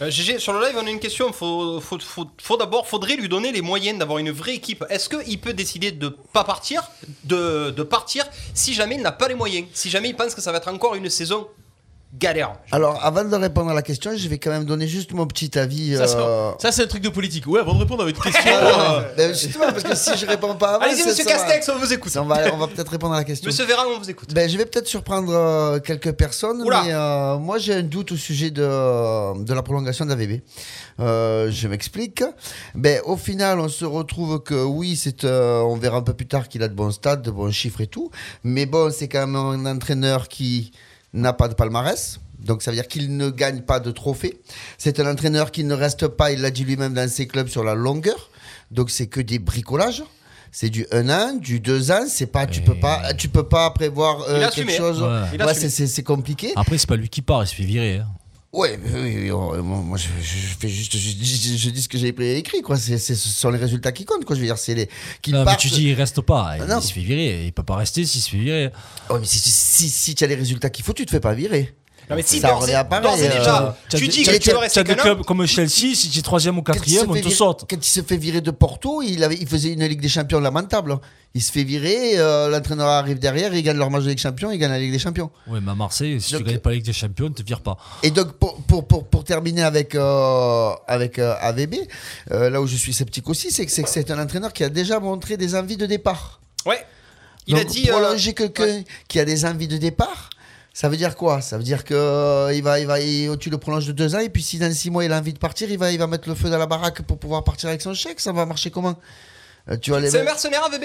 GG, 0.00 0.40
sur 0.40 0.52
le 0.52 0.66
live, 0.66 0.76
on 0.82 0.86
a 0.86 0.90
une 0.90 0.98
question. 0.98 1.32
Faut, 1.32 1.80
faut, 1.80 1.98
faut 2.40 2.56
d'abord, 2.56 2.88
faudrait 2.88 3.14
lui 3.14 3.28
donner 3.28 3.52
les 3.52 3.62
moyens 3.62 3.98
d'avoir 3.98 4.18
une 4.18 4.32
vraie 4.32 4.54
équipe. 4.54 4.84
Est-ce 4.90 5.08
qu'il 5.08 5.40
peut 5.40 5.54
décider 5.54 5.92
de 5.92 6.08
pas 6.08 6.42
partir, 6.42 6.82
de, 7.24 7.70
de 7.70 7.82
partir, 7.84 8.24
si 8.52 8.74
jamais 8.74 8.96
il 8.96 9.02
n'a 9.02 9.12
pas 9.12 9.28
les 9.28 9.36
moyens, 9.36 9.68
si 9.72 9.90
jamais 9.90 10.08
il 10.08 10.16
pense 10.16 10.34
que 10.34 10.40
ça 10.40 10.50
va 10.50 10.58
être 10.58 10.68
encore 10.68 10.96
une 10.96 11.08
saison 11.08 11.46
galère 12.14 12.52
Alors, 12.70 13.02
avant 13.04 13.24
de 13.24 13.34
répondre 13.36 13.70
à 13.70 13.74
la 13.74 13.82
question, 13.82 14.10
je 14.16 14.28
vais 14.28 14.38
quand 14.38 14.50
même 14.50 14.64
donner 14.64 14.86
juste 14.86 15.12
mon 15.12 15.26
petit 15.26 15.58
avis. 15.58 15.96
Ça, 15.96 16.06
c'est- 16.06 16.16
euh, 16.16 16.50
Ça, 16.58 16.70
c'est 16.72 16.82
un 16.82 16.86
truc 16.86 17.02
de 17.02 17.08
politique. 17.08 17.46
Ouais, 17.46 17.60
avant 17.60 17.74
de 17.74 17.78
répondre 17.80 18.02
à 18.02 18.06
votre 18.06 18.22
question. 18.22 18.42
euh, 18.52 19.00
ben, 19.16 19.34
justement, 19.34 19.64
parce 19.72 19.82
que 19.82 19.94
si 19.96 20.16
je 20.18 20.26
réponds 20.26 20.54
pas 20.56 20.74
avant, 20.74 20.84
Allez-y, 20.84 21.06
monsieur 21.06 21.24
va- 21.24 21.30
Castex, 21.32 21.68
on 21.70 21.78
vous 21.78 21.92
écoute. 21.92 22.12
ça, 22.12 22.22
on 22.22 22.26
va, 22.26 22.52
on 22.52 22.58
va 22.58 22.66
peut-être 22.66 22.90
répondre 22.90 23.14
à 23.14 23.18
la 23.18 23.24
question. 23.24 23.46
Monsieur 23.48 23.64
Véran, 23.64 23.82
on 23.94 23.98
vous 23.98 24.10
écoute. 24.10 24.32
Ben, 24.34 24.48
je 24.48 24.58
vais 24.58 24.66
peut-être 24.66 24.86
surprendre 24.88 25.32
euh, 25.34 25.78
quelques 25.80 26.12
personnes, 26.12 26.60
Oula. 26.62 26.82
mais 26.84 26.92
euh, 26.92 27.38
moi 27.38 27.58
j'ai 27.58 27.74
un 27.74 27.82
doute 27.82 28.12
au 28.12 28.16
sujet 28.16 28.50
de, 28.50 29.42
de 29.42 29.54
la 29.54 29.62
prolongation 29.62 30.04
d'AVB. 30.04 30.40
Euh, 31.00 31.50
je 31.50 31.66
m'explique. 31.68 32.22
Ben, 32.74 33.00
au 33.06 33.16
final, 33.16 33.58
on 33.58 33.68
se 33.68 33.84
retrouve 33.84 34.40
que 34.42 34.62
oui, 34.62 34.96
c'est, 34.96 35.24
euh, 35.24 35.60
on 35.62 35.76
verra 35.76 35.98
un 35.98 36.02
peu 36.02 36.12
plus 36.14 36.26
tard 36.28 36.48
qu'il 36.48 36.62
a 36.62 36.68
de 36.68 36.74
bons 36.74 36.90
stades, 36.90 37.22
de 37.22 37.30
bons 37.30 37.50
chiffres 37.50 37.80
et 37.80 37.86
tout. 37.86 38.10
Mais 38.44 38.66
bon, 38.66 38.92
c'est 38.92 39.08
quand 39.08 39.26
même 39.26 39.36
un 39.36 39.66
entraîneur 39.74 40.28
qui 40.28 40.72
n'a 41.12 41.32
pas 41.32 41.48
de 41.48 41.54
palmarès. 41.54 42.18
Donc 42.38 42.62
ça 42.62 42.70
veut 42.70 42.76
dire 42.76 42.88
qu'il 42.88 43.16
ne 43.16 43.30
gagne 43.30 43.62
pas 43.62 43.78
de 43.80 43.90
trophée. 43.90 44.40
C'est 44.78 44.98
un 44.98 45.10
entraîneur 45.10 45.50
qui 45.52 45.62
ne 45.64 45.74
reste 45.74 46.08
pas, 46.08 46.32
il 46.32 46.40
l'a 46.40 46.50
dit 46.50 46.64
lui-même 46.64 46.92
dans 46.94 47.08
ses 47.08 47.26
clubs, 47.28 47.48
sur 47.48 47.62
la 47.62 47.74
longueur. 47.74 48.30
Donc 48.70 48.90
c'est 48.90 49.06
que 49.06 49.20
des 49.20 49.38
bricolages. 49.38 50.02
C'est 50.54 50.68
du 50.68 50.84
1 50.92 51.08
an, 51.08 51.34
du 51.36 51.60
2 51.60 51.92
ans, 51.92 52.04
c'est 52.08 52.26
pas 52.26 52.46
tu 52.46 52.60
peux 52.60 52.74
pas 52.74 53.14
tu 53.14 53.28
peux 53.30 53.48
pas 53.48 53.70
prévoir 53.70 54.20
euh, 54.28 54.40
quelque 54.50 54.68
assumé. 54.70 54.76
chose. 54.76 55.00
Ouais. 55.02 55.42
Ouais, 55.46 55.54
c'est 55.54 56.02
compliqué. 56.02 56.52
Après, 56.56 56.76
c'est 56.76 56.86
pas 56.88 56.96
lui 56.96 57.08
qui 57.08 57.22
part, 57.22 57.42
il 57.42 57.46
se 57.46 57.54
fait 57.54 57.62
virer. 57.64 57.96
hein. 57.98 58.06
Ouais, 58.52 58.78
mais 58.84 58.90
oui, 59.00 59.16
oui, 59.22 59.32
on- 59.32 59.62
moi, 59.62 59.96
je, 59.96 60.08
je 60.20 60.36
fais 60.60 60.68
juste, 60.68 60.92
je, 60.98 61.08
je- 61.10 61.56
je 61.56 61.70
dis 61.70 61.80
ce 61.82 61.88
que 61.88 61.96
j'ai 61.96 62.08
écrit, 62.36 62.60
quoi. 62.60 62.76
C'est, 62.76 62.98
c'est- 62.98 63.14
ce 63.14 63.28
sont 63.30 63.48
les 63.48 63.56
résultats 63.58 63.92
qui 63.92 64.04
comptent, 64.04 64.26
quoi. 64.26 64.36
Je 64.36 64.40
veux 64.42 64.46
dire, 64.46 64.58
c'est 64.58 64.74
les 64.74 64.90
qui 65.22 65.32
Non, 65.32 65.38
mais 65.38 65.44
partent. 65.46 65.60
tu 65.60 65.70
dis 65.70 65.84
il 65.84 65.94
reste 65.94 66.20
pas, 66.20 66.56
il, 66.58 66.62
Ah, 66.62 66.66
non. 66.66 66.80
il 66.80 66.86
se 66.86 66.92
fait 66.92 67.00
virer. 67.00 67.46
Il 67.46 67.52
peut 67.54 67.62
pas 67.62 67.76
rester 67.76 68.04
s'il 68.04 68.20
se 68.20 68.28
fait 68.28 68.36
virer. 68.36 68.70
Ouais, 69.08 69.18
mais 69.20 69.24
si, 69.26 69.38
si, 69.38 69.50
si, 69.50 69.88
si 69.88 70.14
tu 70.14 70.22
as 70.22 70.26
les 70.26 70.34
résultats 70.34 70.68
qu'il 70.68 70.84
faut, 70.84 70.92
tu 70.92 71.06
te 71.06 71.10
fais 71.10 71.20
pas 71.20 71.32
virer. 71.32 71.74
Non, 72.10 72.16
mais 72.16 72.22
si 72.22 72.40
Ça 72.40 72.54
revient 72.54 72.74
à 72.74 72.84
pareil, 72.84 73.22
euh, 73.24 73.38
déjà, 73.38 73.76
tu 73.88 74.08
dis 74.08 74.22
que 74.24 74.36
tu 74.36 74.50
veux 74.50 74.58
rester 74.58 74.82
t'as 74.82 74.94
des 74.94 75.00
clubs 75.00 75.22
comme 75.24 75.46
Chelsea, 75.46 75.94
si 75.94 76.10
tu 76.10 76.18
es 76.18 76.22
troisième 76.22 76.58
ou 76.58 76.62
quatrième, 76.62 77.10
on 77.10 77.14
te 77.14 77.28
saute. 77.28 77.64
Quand 77.68 77.76
il 77.76 77.84
se 77.84 78.02
fait 78.02 78.16
virer 78.16 78.40
de 78.40 78.50
Porto, 78.50 79.02
il, 79.02 79.22
avait, 79.24 79.36
il 79.40 79.46
faisait 79.48 79.72
une 79.72 79.84
Ligue 79.86 80.00
des 80.00 80.08
Champions 80.08 80.40
lamentable. 80.40 80.98
Il 81.34 81.42
se 81.42 81.50
fait 81.50 81.64
virer, 81.64 82.18
euh, 82.18 82.48
l'entraîneur 82.50 82.88
arrive 82.88 83.18
derrière, 83.18 83.54
il 83.54 83.62
gagne 83.62 83.78
leur 83.78 83.90
match 83.90 84.02
de 84.02 84.08
Ligue 84.08 84.18
des 84.18 84.22
Champions, 84.22 84.50
il 84.50 84.58
gagne 84.58 84.70
la 84.72 84.78
Ligue 84.78 84.92
des 84.92 84.98
Champions. 84.98 85.30
Oui, 85.46 85.60
mais 85.62 85.70
à 85.70 85.74
Marseille, 85.74 86.20
si 86.20 86.32
Donc- 86.32 86.42
tu 86.44 86.48
gagnes 86.50 86.58
pas 86.58 86.68
la 86.70 86.76
Ligue 86.76 86.84
des 86.84 86.92
Champions, 86.92 87.26
on 87.26 87.32
te 87.32 87.42
vire 87.42 87.60
pas. 87.62 87.78
Et 88.02 88.10
donc, 88.10 88.32
pour, 88.32 88.56
pour, 88.64 88.86
pour, 88.86 89.06
pour 89.08 89.24
terminer 89.24 89.62
avec, 89.62 89.94
euh, 89.94 90.70
avec 90.86 91.18
euh, 91.18 91.34
AVB, 91.40 91.76
euh, 92.32 92.50
là 92.50 92.60
où 92.60 92.66
je 92.66 92.76
suis 92.76 92.92
sceptique 92.92 93.28
aussi, 93.30 93.50
c'est 93.50 93.64
que 93.64 93.72
c'est 93.72 94.10
un 94.10 94.22
entraîneur 94.22 94.52
qui 94.52 94.62
a 94.64 94.68
déjà 94.68 95.00
montré 95.00 95.38
des 95.38 95.54
envies 95.54 95.78
de 95.78 95.86
départ. 95.86 96.40
Ouais. 96.66 96.84
Il 97.46 97.56
a 97.56 97.64
dit. 97.64 97.88
euh, 97.88 97.92
prolonger 97.98 98.34
quelqu'un 98.34 98.64
ouais. 98.64 98.84
qui 99.08 99.18
a 99.18 99.24
des 99.24 99.44
envies 99.46 99.68
de 99.68 99.78
départ, 99.78 100.28
ça 100.74 100.88
veut 100.88 100.96
dire 100.96 101.16
quoi? 101.16 101.40
Ça 101.40 101.56
veut 101.58 101.64
dire 101.64 101.84
que 101.84 101.94
euh, 101.94 102.52
il 102.54 102.62
va, 102.62 102.80
il 102.80 102.86
va, 102.86 103.00
il- 103.00 103.36
tu 103.38 103.50
le 103.50 103.58
prolonges 103.58 103.86
de 103.86 103.92
deux 103.92 104.14
ans 104.14 104.18
et 104.20 104.28
puis 104.30 104.42
si 104.42 104.58
dans 104.58 104.72
six 104.72 104.90
mois 104.90 105.04
il 105.04 105.12
a 105.12 105.18
envie 105.18 105.32
de 105.32 105.38
partir, 105.38 105.70
il 105.70 105.78
va, 105.78 105.92
il 105.92 105.98
va 105.98 106.06
mettre 106.06 106.28
le 106.28 106.34
feu 106.34 106.48
dans 106.50 106.58
la 106.58 106.66
baraque 106.66 107.02
pour 107.02 107.18
pouvoir 107.18 107.44
partir 107.44 107.68
avec 107.68 107.82
son 107.82 107.94
chèque. 107.94 108.20
Ça 108.20 108.32
va 108.32 108.46
marcher 108.46 108.70
comment? 108.70 108.96
Euh, 109.70 109.76
Tu 109.76 109.90
les 110.00 110.10
C'est 110.10 110.24
mercenaire 110.24 110.64
AVB 110.64 110.84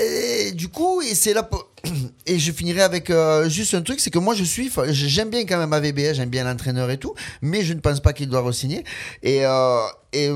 et 0.00 0.52
du 0.52 0.68
coup, 0.68 1.02
et 1.02 1.16
c'est 1.16 1.34
là 1.34 1.48
et 2.26 2.38
je 2.38 2.52
finirai 2.52 2.82
avec 2.82 3.10
euh, 3.10 3.48
juste 3.48 3.74
un 3.74 3.82
truc, 3.82 3.98
c'est 3.98 4.10
que 4.10 4.20
moi 4.20 4.34
je 4.36 4.44
suis, 4.44 4.70
j'aime 4.90 5.30
bien 5.30 5.44
quand 5.44 5.58
même 5.58 5.72
AVB, 5.72 5.98
hein, 5.98 6.12
j'aime 6.14 6.28
bien 6.28 6.44
l'entraîneur 6.44 6.88
et 6.90 6.96
tout, 6.98 7.14
mais 7.42 7.64
je 7.64 7.72
ne 7.72 7.80
pense 7.80 7.98
pas 8.00 8.12
qu'il 8.12 8.28
doit 8.28 8.40
re-signer. 8.42 8.84
Et, 9.24 9.44
euh, 9.44 9.80
et 10.12 10.30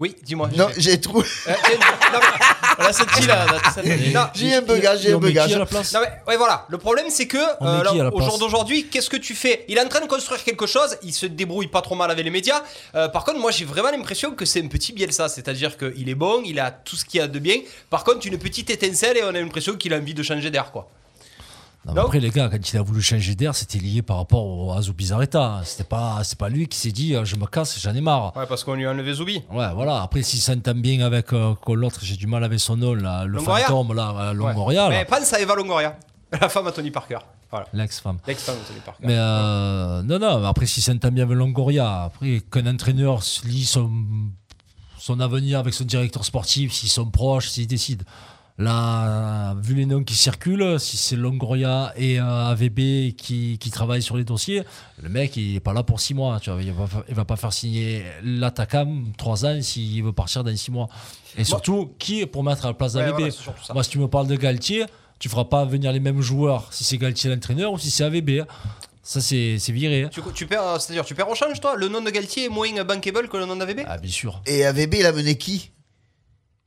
Oui, 0.00 0.14
dis-moi. 0.22 0.48
non, 0.56 0.68
j'ai 0.76 1.00
trouvé, 1.00 1.26
Euh, 1.48 1.52
tiens, 1.64 1.76
non, 2.12 2.18
mais- 2.20 2.46
Voilà, 2.76 2.92
celle-ci 2.92 3.26
là. 3.26 3.46
là, 3.46 3.60
Non, 4.14 4.26
j'ai 4.32 4.54
un 4.54 4.62
bugage, 4.62 5.00
j'ai 5.00 5.12
un 5.12 5.18
qui 5.18 5.66
place 5.66 5.92
Non 5.92 6.00
mais 6.00 6.12
ouais 6.28 6.36
voilà, 6.36 6.66
le 6.68 6.78
problème 6.78 7.06
c'est 7.10 7.26
que 7.26 7.36
euh, 7.36 7.82
là, 7.82 7.90
qui 7.90 8.00
au 8.00 8.20
jour 8.20 8.38
d'aujourd'hui, 8.38 8.88
qu'est-ce 8.88 9.10
que 9.10 9.16
tu 9.16 9.34
fais? 9.34 9.64
Il 9.66 9.76
est 9.76 9.80
en 9.84 9.88
train 9.88 10.00
de 10.00 10.06
construire 10.06 10.44
quelque 10.44 10.66
chose, 10.66 10.96
il 11.02 11.12
se 11.12 11.26
débrouille 11.26 11.66
pas 11.66 11.82
trop 11.82 11.96
mal 11.96 12.12
avec 12.12 12.24
les 12.24 12.30
médias. 12.30 12.62
Euh, 12.94 13.08
par 13.08 13.24
contre, 13.24 13.40
moi 13.40 13.50
j'ai 13.50 13.64
vraiment 13.64 13.90
l'impression 13.90 14.30
que 14.30 14.44
c'est 14.44 14.62
un 14.62 14.68
petit 14.68 14.92
Bielsa, 14.92 15.28
c'est-à-dire 15.28 15.76
qu'il 15.76 16.08
est 16.08 16.14
bon, 16.14 16.42
il 16.44 16.60
a 16.60 16.70
tout 16.70 16.94
ce 16.94 17.04
qu'il 17.04 17.18
y 17.18 17.22
a 17.22 17.26
de 17.26 17.38
bien. 17.40 17.56
Par 17.90 18.04
contre, 18.04 18.24
une 18.28 18.38
petite 18.38 18.70
étincelle 18.70 19.16
et 19.16 19.24
on 19.24 19.28
a 19.30 19.32
l'impression 19.32 19.74
qu'il 19.74 19.92
a 19.92 19.96
envie 19.96 20.14
de 20.14 20.22
changer 20.22 20.50
d'air 20.52 20.70
quoi. 20.70 20.88
Non, 21.86 21.94
mais 21.94 22.00
Non. 22.00 22.06
après, 22.06 22.20
les 22.20 22.30
gars, 22.30 22.48
quand 22.50 22.72
il 22.72 22.76
a 22.76 22.82
voulu 22.82 23.00
changer 23.00 23.34
d'air, 23.34 23.54
c'était 23.54 23.78
lié 23.78 24.02
par 24.02 24.18
rapport 24.18 24.44
au 24.44 24.72
Azo 24.72 24.92
Bizarreta. 24.92 25.60
C'était 25.64 25.84
pas, 25.84 26.20
c'est 26.24 26.36
pas 26.38 26.48
lui 26.48 26.66
qui 26.68 26.76
s'est 26.78 26.90
dit 26.92 27.14
euh, 27.14 27.24
je 27.24 27.36
me 27.36 27.46
casse, 27.46 27.78
j'en 27.80 27.94
ai 27.94 28.00
marre. 28.00 28.36
Ouais, 28.36 28.46
parce 28.46 28.64
qu'on 28.64 28.74
lui 28.74 28.84
a 28.84 28.90
enlevé 28.90 29.14
Zoubi. 29.14 29.42
Ouais, 29.50 29.72
voilà. 29.74 30.02
Après, 30.02 30.22
s'il 30.22 30.40
s'entend 30.40 30.74
bien 30.74 31.00
avec 31.00 31.32
euh, 31.32 31.54
l'autre, 31.68 32.00
j'ai 32.02 32.16
du 32.16 32.26
mal 32.26 32.44
avec 32.44 32.60
son 32.60 32.76
nom, 32.76 32.94
là, 32.94 33.24
le 33.24 33.36
Longoria 33.38 33.66
fantôme, 33.66 33.94
là, 33.94 34.12
euh, 34.18 34.32
Longoria. 34.34 34.88
là. 34.88 34.98
Mais 34.98 35.04
pense 35.04 35.32
à 35.32 35.40
Eva 35.40 35.54
Longoria, 35.54 35.96
la 36.40 36.48
femme 36.48 36.66
à 36.66 36.72
Tony 36.72 36.90
Parker. 36.90 37.18
Voilà. 37.50 37.66
L'ex-femme. 37.72 38.18
L'ex-femme 38.26 38.56
de 38.58 38.64
Tony 38.68 38.80
Parker. 38.84 39.02
Mais 39.06 39.14
euh, 39.16 40.02
non, 40.02 40.18
non, 40.18 40.40
mais 40.40 40.46
après, 40.48 40.66
si 40.66 40.82
s'entend 40.82 41.10
bien 41.10 41.24
avec 41.24 41.36
Longoria, 41.38 42.02
après, 42.02 42.42
qu'un 42.52 42.66
entraîneur 42.66 43.22
lit 43.44 43.64
son, 43.64 43.90
son 44.98 45.20
avenir 45.20 45.60
avec 45.60 45.72
son 45.72 45.84
directeur 45.84 46.24
sportif, 46.24 46.72
s'ils 46.74 46.90
sont 46.90 47.06
proches, 47.06 47.48
s'ils 47.48 47.66
décident. 47.66 48.04
Là, 48.58 49.54
vu 49.62 49.74
les 49.74 49.86
noms 49.86 50.02
qui 50.02 50.16
circulent, 50.16 50.80
si 50.80 50.96
c'est 50.96 51.14
Longoria 51.14 51.92
et 51.96 52.18
euh, 52.18 52.24
AVB 52.48 53.14
qui, 53.16 53.56
qui 53.58 53.70
travaillent 53.70 54.02
sur 54.02 54.16
les 54.16 54.24
dossiers, 54.24 54.62
le 55.00 55.08
mec, 55.08 55.36
il 55.36 55.54
n'est 55.54 55.60
pas 55.60 55.72
là 55.72 55.84
pour 55.84 56.00
six 56.00 56.12
mois. 56.12 56.40
Tu 56.40 56.50
vois, 56.50 56.60
il 56.60 56.66
ne 56.68 56.72
va, 56.72 56.86
pas- 56.88 57.04
il 57.08 57.14
va 57.14 57.24
pas 57.24 57.36
faire 57.36 57.52
signer 57.52 58.04
l'attaquant 58.24 58.86
trois 59.16 59.46
ans 59.46 59.62
s'il 59.62 60.02
veut 60.02 60.12
partir 60.12 60.42
dans 60.42 60.54
six 60.56 60.72
mois. 60.72 60.88
Et 61.36 61.44
surtout, 61.44 61.92
qui 62.00 62.20
est 62.20 62.26
pour 62.26 62.42
mettre 62.42 62.64
à 62.64 62.68
la 62.68 62.74
place 62.74 62.94
Ouais, 62.94 63.02
d'AVB 63.04 63.30
voilà. 63.44 63.74
Moi, 63.74 63.84
si 63.84 63.90
tu 63.90 63.98
me 64.00 64.08
parles 64.08 64.26
de 64.26 64.34
Galtier, 64.34 64.86
tu 65.20 65.28
feras 65.28 65.44
pas 65.44 65.64
venir 65.64 65.92
les 65.92 66.00
mêmes 66.00 66.20
joueurs 66.20 66.66
si 66.72 66.82
c'est 66.82 66.98
Galtier 66.98 67.30
l'entraîneur 67.30 67.72
ou 67.72 67.78
si 67.78 67.90
c'est 67.92 68.04
AVB. 68.04 68.42
Ça, 69.04 69.20
c'est 69.20 69.58
c'est 69.60 69.72
viré. 69.72 70.02
hein. 70.02 70.08
Tu, 70.12 70.20
tu 70.34 70.46
perds, 70.46 70.80
c'est-à-dire, 70.80 71.04
tu 71.04 71.14
perds 71.14 71.30
au 71.30 71.34
change, 71.36 71.60
toi? 71.60 71.76
Le 71.76 71.88
nom 71.88 72.00
de 72.02 72.10
Galtier 72.10 72.46
est 72.46 72.48
moins 72.50 72.68
bankable 72.84 73.28
que 73.28 73.36
le 73.36 73.46
nom 73.46 73.54
d'AVB 73.56 73.82
Ah, 73.86 73.98
bien 73.98 74.10
sûr. 74.10 74.42
Et 74.46 74.66
AVB, 74.66 74.94
il 74.98 75.06
a 75.06 75.12
mené 75.12 75.38
qui? 75.38 75.70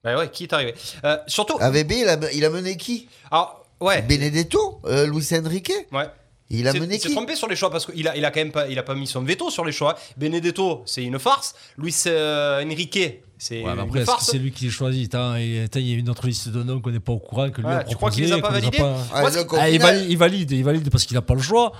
Bah 0.03 0.17
ouais, 0.17 0.29
qui 0.31 0.43
est 0.43 0.53
arrivé? 0.53 0.73
Euh, 1.03 1.17
Surtout. 1.27 1.57
AVB, 1.59 1.91
il 1.91 2.07
a, 2.07 2.17
il 2.33 2.43
a 2.45 2.49
mené 2.49 2.75
qui? 2.75 3.07
Alors, 3.29 3.65
ouais. 3.79 4.01
Benedetto 4.01 4.79
euh, 4.85 5.05
Luis 5.05 5.27
Enrique? 5.33 5.71
Ouais. 5.91 6.07
Il 6.49 6.67
a 6.67 6.73
mené 6.73 6.95
Il 6.95 6.99
s'est 7.01 7.07
qui? 7.09 7.13
trompé 7.15 7.35
sur 7.35 7.47
les 7.47 7.55
choix 7.55 7.69
parce 7.69 7.85
qu'il 7.85 8.07
a, 8.07 8.17
il 8.17 8.25
a 8.25 8.31
quand 8.31 8.39
même 8.41 8.51
pas, 8.51 8.67
il 8.67 8.77
a 8.79 8.83
pas 8.83 8.95
mis 8.95 9.07
son 9.07 9.21
veto 9.21 9.49
sur 9.51 9.63
les 9.63 9.71
choix. 9.71 9.95
Benedetto, 10.17 10.81
c'est 10.85 11.03
une 11.03 11.17
farce. 11.19 11.53
Luis 11.77 11.95
euh, 12.07 12.61
Enrique, 12.65 13.21
c'est 13.37 13.63
Ouais, 13.63 13.71
une 13.71 13.79
après, 13.79 13.99
est-ce 13.99 14.05
que 14.07 14.11
farce. 14.11 14.29
c'est 14.31 14.37
lui 14.39 14.51
qui 14.51 14.65
les 14.65 14.71
choisit? 14.71 15.13
Et- 15.13 15.65
Il 15.75 15.87
y 15.89 15.93
a 15.93 15.97
une 15.97 16.09
autre 16.09 16.25
liste 16.27 16.49
de 16.49 16.61
noms 16.63 16.81
qu'on 16.81 16.89
n'est 16.91 16.99
pas 16.99 17.13
au 17.13 17.19
courant, 17.19 17.49
que 17.51 17.61
lui 17.61 17.67
Ouais, 17.67 17.75
a 17.75 17.83
tu 17.83 17.95
crois 17.95 18.09
proposé, 18.09 18.23
qu'il 18.25 18.33
les 18.33 18.39
a 18.39 18.41
pas 18.41 18.49
validés 18.51 18.77
pas- 18.79 18.97
Ah, 19.13 19.21
Ah, 19.23 19.69
il, 19.69 19.73
final- 19.75 19.79
valide, 19.79 20.09
il 20.09 20.17
valide, 20.17 20.51
il 20.51 20.63
valide 20.63 20.89
parce 20.89 21.05
qu'il 21.05 21.15
n'a 21.15 21.21
pas 21.21 21.35
le 21.35 21.41
choix. 21.41 21.71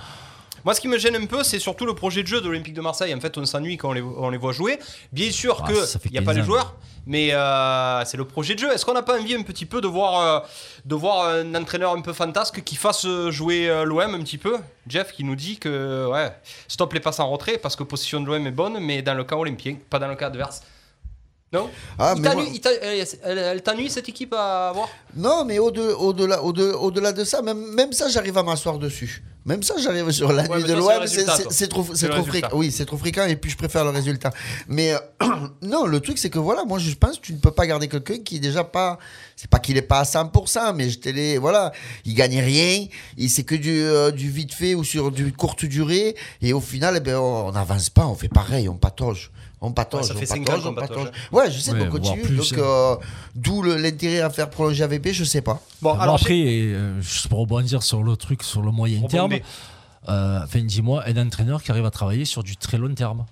Moi, 0.64 0.74
ce 0.74 0.80
qui 0.80 0.88
me 0.88 0.98
gêne 0.98 1.16
un 1.16 1.26
peu, 1.26 1.42
c'est 1.42 1.58
surtout 1.58 1.86
le 1.86 1.94
projet 1.94 2.22
de 2.22 2.28
jeu 2.28 2.40
de 2.40 2.46
l'Olympique 2.46 2.74
de 2.74 2.80
Marseille. 2.80 3.14
En 3.14 3.20
fait, 3.20 3.36
on 3.38 3.44
s'ennuie 3.44 3.76
quand 3.76 3.90
on 3.90 3.92
les, 3.92 4.02
on 4.02 4.30
les 4.30 4.38
voit 4.38 4.52
jouer. 4.52 4.78
Bien 5.12 5.30
sûr 5.30 5.62
Ah, 5.64 5.68
que 5.68 5.74
ça 5.84 5.98
fait 5.98 6.08
il 6.08 6.12
n'y 6.12 6.18
a 6.18 6.20
15 6.20 6.26
pas 6.26 6.32
les 6.34 6.42
joueurs, 6.44 6.74
mais 7.06 7.32
euh, 7.32 8.04
c'est 8.04 8.16
le 8.16 8.24
projet 8.24 8.54
de 8.54 8.60
jeu. 8.60 8.72
Est-ce 8.72 8.84
qu'on 8.84 8.94
n'a 8.94 9.02
pas 9.02 9.18
envie 9.18 9.34
un 9.34 9.42
petit 9.42 9.66
peu 9.66 9.80
de 9.80 9.88
voir, 9.88 10.20
euh, 10.20 10.46
de 10.84 10.94
voir 10.94 11.26
un 11.28 11.54
entraîneur 11.54 11.92
un 11.92 12.00
peu 12.00 12.12
fantasque 12.12 12.62
qui 12.62 12.76
fasse 12.76 13.06
jouer 13.30 13.68
euh, 13.68 13.84
l'OM 13.84 14.14
un 14.14 14.20
petit 14.20 14.38
peu? 14.38 14.58
Jeff 14.86 15.12
qui 15.12 15.24
nous 15.24 15.36
dit 15.36 15.58
que 15.58 16.06
ouais, 16.10 16.32
stop 16.68 16.92
les 16.92 17.00
passes 17.00 17.20
en 17.20 17.30
retrait 17.30 17.58
parce 17.58 17.76
que 17.76 17.82
position 17.82 18.20
de 18.20 18.26
l'OM 18.26 18.46
est 18.46 18.50
bonne, 18.50 18.78
mais 18.80 19.02
dans 19.02 19.14
le 19.14 19.24
cas 19.24 19.36
olympien, 19.36 19.76
pas 19.90 19.98
dans 19.98 20.08
le 20.08 20.16
cas 20.16 20.26
adverse. 20.28 20.62
Non 21.52 21.68
Ah, 21.98 22.14
Il 22.16 22.22
mais 22.22 22.28
t'ennuie- 22.30 22.42
moi- 22.44 22.52
il 22.54 22.60
t'a- 22.60 22.72
elle, 23.24 23.62
t'ennuie 23.62 23.90
cette 23.90 24.08
équipe 24.08 24.32
à 24.32 24.72
voir 24.74 24.88
Non, 25.14 25.44
mais 25.44 25.58
au-de- 25.58 25.80
au-delà 25.92 26.42
au-de- 26.42 26.72
au-delà 26.72 27.12
de 27.12 27.24
ça, 27.24 27.42
même, 27.42 27.58
même 27.74 27.92
ça, 27.92 28.08
j'arrive 28.08 28.38
à 28.38 28.42
m'asseoir 28.42 28.78
dessus. 28.78 29.22
Même 29.44 29.62
ça, 29.64 29.74
j'arrive 29.76 30.08
sur 30.12 30.32
la 30.32 30.44
Ouais, 30.44 30.58
nuit 30.58 30.64
de 30.68 30.72
l'OM, 30.72 31.06
c'est- 31.06 31.24
trop, 31.66 31.84
C'est 31.94 32.08
trop 32.08 32.22
fréquent. 32.24 32.48
Oui, 32.52 32.70
c'est 32.70 32.84
trop 32.86 32.96
fréquent 32.96 33.26
et 33.26 33.34
puis 33.36 33.50
je 33.50 33.56
préfère 33.56 33.82
le 33.84 33.90
résultat. 33.90 34.30
Mais 34.68 34.92
euh, 34.94 34.98
non, 35.62 35.84
le 35.84 35.98
truc, 36.00 36.16
c'est 36.18 36.30
que 36.30 36.38
voilà, 36.38 36.64
moi, 36.64 36.78
je 36.78 36.94
pense 36.94 37.18
que 37.18 37.22
tu 37.26 37.32
ne 37.34 37.38
peux 37.38 37.50
pas 37.50 37.66
garder 37.66 37.88
quelqu'un 37.88 38.18
qui 38.18 38.36
est 38.36 38.40
déjà 38.40 38.62
pas. 38.64 38.98
C'est 39.36 39.50
pas 39.50 39.58
qu'il 39.58 39.76
est 39.76 39.82
pas 39.82 39.98
à 40.00 40.04
100%, 40.04 40.72
mais 40.74 40.88
je 40.88 41.00
te 41.00 41.08
l'ai. 41.08 41.38
Voilà, 41.38 41.72
il 42.04 42.14
gagne 42.14 42.38
rien, 42.40 42.86
il 43.18 43.28
c'est 43.28 43.42
que 43.42 43.56
du, 43.56 43.82
euh, 43.82 44.10
du 44.12 44.30
vite 44.30 44.54
fait 44.54 44.74
ou 44.76 44.84
sur 44.84 45.10
du 45.10 45.32
courte 45.32 45.64
durée. 45.64 46.14
Et 46.40 46.52
au 46.52 46.60
final, 46.60 46.94
eh 46.96 47.00
ben, 47.00 47.16
on 47.18 47.50
n'avance 47.52 47.90
pas, 47.90 48.06
on 48.06 48.14
fait 48.14 48.28
pareil, 48.28 48.68
on 48.68 48.76
patauge. 48.76 49.32
On 49.64 49.70
patauge, 49.72 50.00
Ouais, 50.02 50.06
ça 50.08 50.14
fait 50.16 50.26
on 50.40 50.44
patauge, 50.44 50.58
ans 50.58 50.62
qu'on 50.64 50.68
on 50.70 50.74
patauge. 50.74 50.96
patauge. 51.04 51.12
Ouais, 51.30 51.50
je 51.50 51.58
sais, 51.60 51.72
Ouais, 51.72 51.86
on 51.86 51.90
continue. 51.90 52.22
plus, 52.22 52.36
donc, 52.36 52.58
hein. 52.58 52.62
euh, 52.62 52.96
d'où 53.36 53.62
l'intérêt 53.62 54.20
à 54.20 54.28
faire 54.30 54.50
prolonger 54.50 54.82
AVP, 54.82 55.12
je 55.12 55.22
sais 55.24 55.40
pas. 55.40 55.60
Bon, 55.80 55.94
alors 55.94 56.16
après, 56.16 56.34
euh, 56.34 57.00
juste 57.00 57.28
pour 57.28 57.38
rebondir 57.38 57.82
sur 57.84 58.02
le 58.02 58.16
truc, 58.16 58.42
sur 58.42 58.60
le 58.60 58.72
moyen 58.72 59.00
terme, 59.06 59.34
euh, 60.08 60.40
enfin, 60.42 60.60
dis-moi, 60.62 61.04
un 61.06 61.16
entraîneur 61.26 61.62
qui 61.62 61.70
arrive 61.70 61.86
à 61.86 61.90
travailler 61.92 62.24
sur 62.24 62.42
du 62.42 62.56
très 62.56 62.76
long 62.76 62.92
terme. 62.92 63.24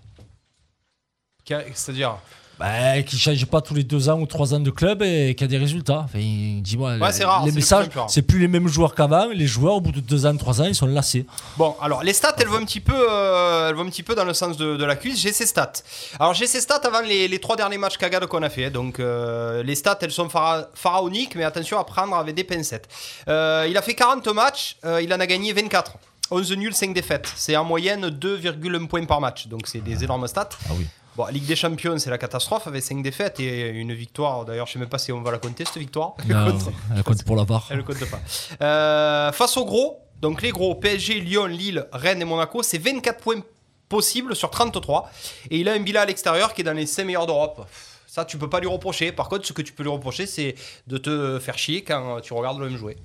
c'est-à-dire 1.74 2.16
Bah, 2.60 3.02
qui 3.02 3.18
change 3.18 3.42
pas 3.46 3.62
tous 3.62 3.72
les 3.72 3.84
deux 3.84 4.10
ans 4.10 4.20
ou 4.20 4.26
trois 4.26 4.52
ans 4.52 4.60
de 4.60 4.70
club 4.70 5.02
et 5.02 5.34
qui 5.34 5.42
a 5.44 5.46
des 5.46 5.56
résultats. 5.56 6.02
Enfin, 6.04 6.18
dis-moi, 6.20 6.96
Ouais, 6.98 7.10
c'est 7.10 7.24
rare, 7.24 7.46
les 7.46 7.52
messages, 7.52 7.86
c'est 8.08 8.20
plus 8.20 8.38
les 8.38 8.48
mêmes 8.48 8.68
joueurs 8.68 8.94
qu'avant. 8.94 9.28
Les 9.32 9.46
joueurs, 9.46 9.76
au 9.76 9.80
bout 9.80 9.92
de 9.92 10.00
deux 10.00 10.26
ans, 10.26 10.36
trois 10.36 10.60
ans, 10.60 10.64
ils 10.66 10.74
sont 10.74 10.86
lassés. 10.86 11.24
Bon, 11.56 11.74
alors 11.80 12.02
les 12.02 12.12
stats, 12.12 12.34
elles 12.38 12.48
vont 12.48 12.58
un 12.58 12.64
petit 12.66 12.80
peu, 12.80 12.92
euh, 12.94 13.70
elles 13.70 13.74
vont 13.76 13.84
un 13.84 13.88
petit 13.88 14.02
peu 14.02 14.14
dans 14.14 14.26
le 14.26 14.34
sens 14.34 14.58
de, 14.58 14.76
de 14.76 14.84
la 14.84 14.94
cuisse. 14.96 15.18
J'ai 15.18 15.32
ces 15.32 15.46
stats. 15.46 15.72
Alors 16.18 16.34
j'ai 16.34 16.46
ces 16.46 16.60
stats 16.60 16.82
avant 16.84 17.00
les, 17.00 17.28
les 17.28 17.38
trois 17.38 17.56
derniers 17.56 17.78
matchs 17.78 17.96
Kagad 17.96 18.26
qu'on 18.26 18.42
a 18.42 18.50
fait. 18.50 18.68
Donc 18.70 19.00
euh, 19.00 19.62
les 19.62 19.74
stats, 19.74 19.98
elles 20.02 20.10
sont 20.12 20.28
phara- 20.28 20.68
pharaoniques, 20.74 21.36
mais 21.36 21.44
attention 21.44 21.78
à 21.78 21.84
prendre 21.84 22.14
avec 22.14 22.34
des 22.34 22.44
pincettes. 22.44 22.88
Euh, 23.28 23.66
il 23.70 23.76
a 23.78 23.82
fait 23.82 23.94
40 23.94 24.26
matchs, 24.34 24.76
il 25.00 25.12
en 25.14 25.18
a 25.20 25.26
gagné 25.26 25.54
24. 25.54 25.94
11 26.32 26.52
nuls, 26.58 26.74
5 26.74 26.94
défaites. 26.94 27.28
C'est 27.36 27.56
en 27.56 27.64
moyenne 27.64 28.06
2,1 28.08 28.86
points 28.86 29.04
par 29.04 29.20
match. 29.20 29.48
Donc 29.48 29.62
c'est 29.64 29.80
des 29.80 30.04
énormes 30.04 30.28
stats. 30.28 30.50
Ah 30.68 30.72
oui. 30.78 30.86
Bon, 31.20 31.26
Ligue 31.26 31.44
des 31.44 31.54
Champions, 31.54 31.98
c'est 31.98 32.08
la 32.08 32.16
catastrophe 32.16 32.66
avec 32.66 32.82
5 32.82 33.02
défaites 33.02 33.40
et 33.40 33.68
une 33.68 33.92
victoire. 33.92 34.46
D'ailleurs, 34.46 34.66
je 34.66 34.72
sais 34.72 34.78
même 34.78 34.88
pas 34.88 34.96
si 34.96 35.12
on 35.12 35.20
va 35.20 35.30
la 35.30 35.36
compter 35.36 35.66
cette 35.66 35.76
victoire. 35.76 36.14
Non, 36.26 36.56
elle 36.96 37.02
compte 37.02 37.22
pour 37.24 37.36
la 37.36 37.44
barre. 37.44 37.66
Elle 37.68 37.76
ne 37.76 37.82
compte 37.82 38.02
pas. 38.08 38.20
Euh, 38.64 39.30
face 39.30 39.58
aux 39.58 39.66
gros, 39.66 39.98
donc 40.22 40.40
les 40.40 40.48
gros, 40.48 40.74
PSG, 40.76 41.20
Lyon, 41.20 41.44
Lille, 41.44 41.86
Rennes 41.92 42.22
et 42.22 42.24
Monaco, 42.24 42.62
c'est 42.62 42.78
24 42.78 43.20
points 43.20 43.42
possibles 43.90 44.34
sur 44.34 44.48
33. 44.48 45.10
Et 45.50 45.58
il 45.58 45.68
a 45.68 45.74
un 45.74 45.80
bilan 45.80 46.00
à 46.00 46.06
l'extérieur 46.06 46.54
qui 46.54 46.62
est 46.62 46.64
dans 46.64 46.72
les 46.72 46.86
5 46.86 47.04
meilleurs 47.04 47.26
d'Europe. 47.26 47.68
Ça, 48.06 48.24
tu 48.24 48.38
peux 48.38 48.48
pas 48.48 48.60
lui 48.60 48.68
reprocher. 48.68 49.12
Par 49.12 49.28
contre, 49.28 49.44
ce 49.46 49.52
que 49.52 49.60
tu 49.60 49.74
peux 49.74 49.82
lui 49.82 49.90
reprocher, 49.90 50.24
c'est 50.24 50.54
de 50.86 50.96
te 50.96 51.38
faire 51.38 51.58
chier 51.58 51.84
quand 51.84 52.22
tu 52.22 52.32
regardes 52.32 52.58
l'OM 52.58 52.74
jouer. 52.78 52.96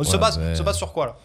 On 0.00 0.02
se, 0.02 0.16
base, 0.16 0.40
se 0.56 0.62
base 0.64 0.76
sur 0.76 0.92
quoi 0.92 1.06
là? 1.06 1.16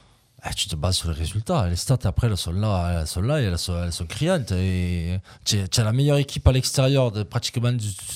Ah, 0.42 0.54
tu 0.54 0.68
te 0.68 0.76
bases 0.76 0.98
sur 0.98 1.10
les 1.10 1.16
résultats. 1.16 1.68
Les 1.68 1.76
stats, 1.76 1.98
après, 2.04 2.28
elles 2.28 2.38
sont 2.38 2.52
là, 2.52 3.00
elles 3.02 3.08
sont, 3.08 3.22
là 3.22 3.42
et 3.42 3.46
elles 3.46 3.58
sont, 3.58 3.84
elles 3.84 3.92
sont 3.92 4.06
criantes. 4.06 4.52
Et 4.52 5.20
tu 5.44 5.58
as 5.58 5.84
la 5.84 5.92
meilleure 5.92 6.18
équipe 6.18 6.48
à 6.48 6.52
l'extérieur 6.52 7.12
de 7.12 7.24
pratiquement 7.24 7.72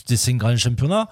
des 0.07 0.17
cinq 0.17 0.37
grands 0.37 0.55
championnats. 0.55 1.07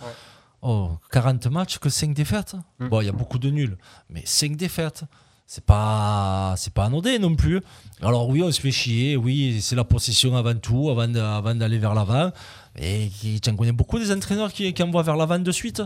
Oh, 0.61 0.91
40 1.11 1.47
matchs, 1.47 1.77
que 1.77 1.89
5 1.89 2.13
défaites. 2.13 2.55
Hmm. 2.79 2.89
Bon, 2.89 3.01
il 3.01 3.05
y 3.05 3.09
a 3.09 3.13
beaucoup 3.13 3.37
de 3.37 3.49
nuls, 3.49 3.77
mais 4.09 4.23
5 4.25 4.55
défaites. 4.55 5.03
C'est 5.45 5.63
pas, 5.63 6.55
c'est 6.57 6.73
pas 6.73 6.85
anodin 6.85 7.19
non 7.19 7.33
plus. 7.35 7.61
Alors 8.01 8.27
oui, 8.27 8.43
on 8.43 8.51
se 8.51 8.59
fait 8.59 8.71
chier. 8.71 9.15
Oui, 9.15 9.59
c'est 9.61 9.77
la 9.77 9.85
possession 9.85 10.35
avant 10.35 10.55
tout, 10.55 10.89
avant, 10.89 11.07
d'aller 11.07 11.77
vers 11.77 11.93
l'avant. 11.93 12.31
Et 12.77 13.09
tu 13.41 13.49
en 13.49 13.55
connais 13.55 13.71
beaucoup 13.71 13.97
des 13.97 14.11
entraîneurs 14.11 14.51
qui, 14.51 14.73
qui 14.73 14.83
envoient 14.83 15.03
vers 15.03 15.15
l'avant 15.15 15.39
de 15.39 15.51
suite. 15.53 15.81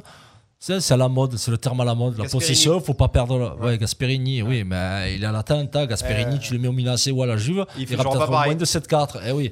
C'est 0.64 0.92
à 0.92 0.98
la 0.98 1.10
mode, 1.10 1.38
c'est 1.38 1.50
le 1.50 1.58
terme 1.58 1.82
à 1.82 1.86
la 1.86 1.96
mode. 1.96 2.18
La 2.20 2.24
Gasperini. 2.26 2.40
possession, 2.48 2.80
faut 2.80 2.94
pas 2.94 3.08
perdre. 3.08 3.36
le- 3.40 3.66
Ouais, 3.66 3.78
Gasperini, 3.80 4.44
oui, 4.44 4.64
mais 4.64 5.16
il 5.16 5.24
est 5.24 5.26
à 5.26 5.32
l'attente. 5.32 5.76
hein. 5.76 5.88
Gasperini, 5.88 6.36
Euh, 6.36 6.40
tu 6.40 6.54
le 6.54 6.60
mets 6.60 6.68
au 6.68 6.72
Milan 6.72 6.94
ou 7.12 7.24
à 7.24 7.26
la 7.26 7.36
Juve, 7.36 7.66
il 7.78 7.82
il, 7.82 7.88
genre 7.98 8.14
peut-être 8.14 8.30
moins 8.30 8.54
de 8.54 8.64
7-4. 8.66 9.18
Eh 9.28 9.32
oui. 9.32 9.52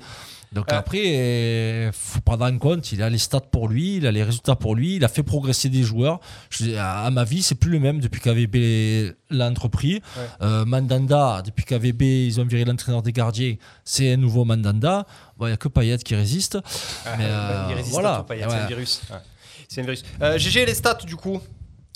Donc 0.52 0.72
Euh. 0.72 0.78
après, 0.78 1.88
il 1.88 1.92
faut 1.94 2.22
prendre 2.22 2.46
en 2.46 2.56
compte, 2.60 2.92
il 2.92 3.02
a 3.02 3.10
les 3.10 3.18
stats 3.18 3.40
pour 3.40 3.68
lui, 3.68 3.98
il 3.98 4.06
a 4.06 4.12
les 4.12 4.22
résultats 4.24 4.56
pour 4.56 4.76
lui, 4.76 4.98
il 4.98 5.04
a 5.04 5.08
fait 5.08 5.24
progresser 5.24 5.70
des 5.70 5.82
joueurs. 5.82 6.20
Je- 6.52 6.76
à 6.76 7.10
ma 7.10 7.24
vie, 7.24 7.42
c'est 7.42 7.56
plus 7.56 7.72
le 7.72 7.80
même 7.80 8.00
depuis 8.00 8.22
qu'AVB 8.22 9.14
l'a 9.32 9.48
entrepris. 9.48 10.02
Euh, 10.44 10.64
Mandanda, 10.66 11.42
depuis 11.44 11.66
qu'AVB, 11.66 12.02
ils 12.28 12.40
ont 12.40 12.46
viré 12.46 12.66
l'entraîneur 12.66 13.02
des 13.02 13.12
gardiens, 13.14 13.56
c'est 13.84 14.14
un 14.14 14.18
nouveau 14.18 14.46
Mandanda. 14.46 15.06
Bon, 15.38 15.46
Il 15.48 15.50
n'y 15.50 15.54
a 15.54 15.58
que 15.58 15.68
Payet 15.70 15.98
qui 16.00 16.14
résiste. 16.16 16.58
Mais 17.18 17.26
euh, 17.26 17.66
Il 17.70 17.76
résiste 17.76 17.94
voilà. 17.94 18.16
à 18.16 18.18
tout, 18.20 18.24
Payet, 18.26 18.46
Ouais. 18.46 18.68
virus. 18.68 19.02
Ouais. 19.10 19.18
C'est 19.70 19.82
un 19.82 19.84
virus. 19.84 20.04
Euh, 20.22 20.38
GG, 20.38 20.66
les 20.66 20.74
stats 20.74 20.96
du 21.06 21.16
coup. 21.16 21.40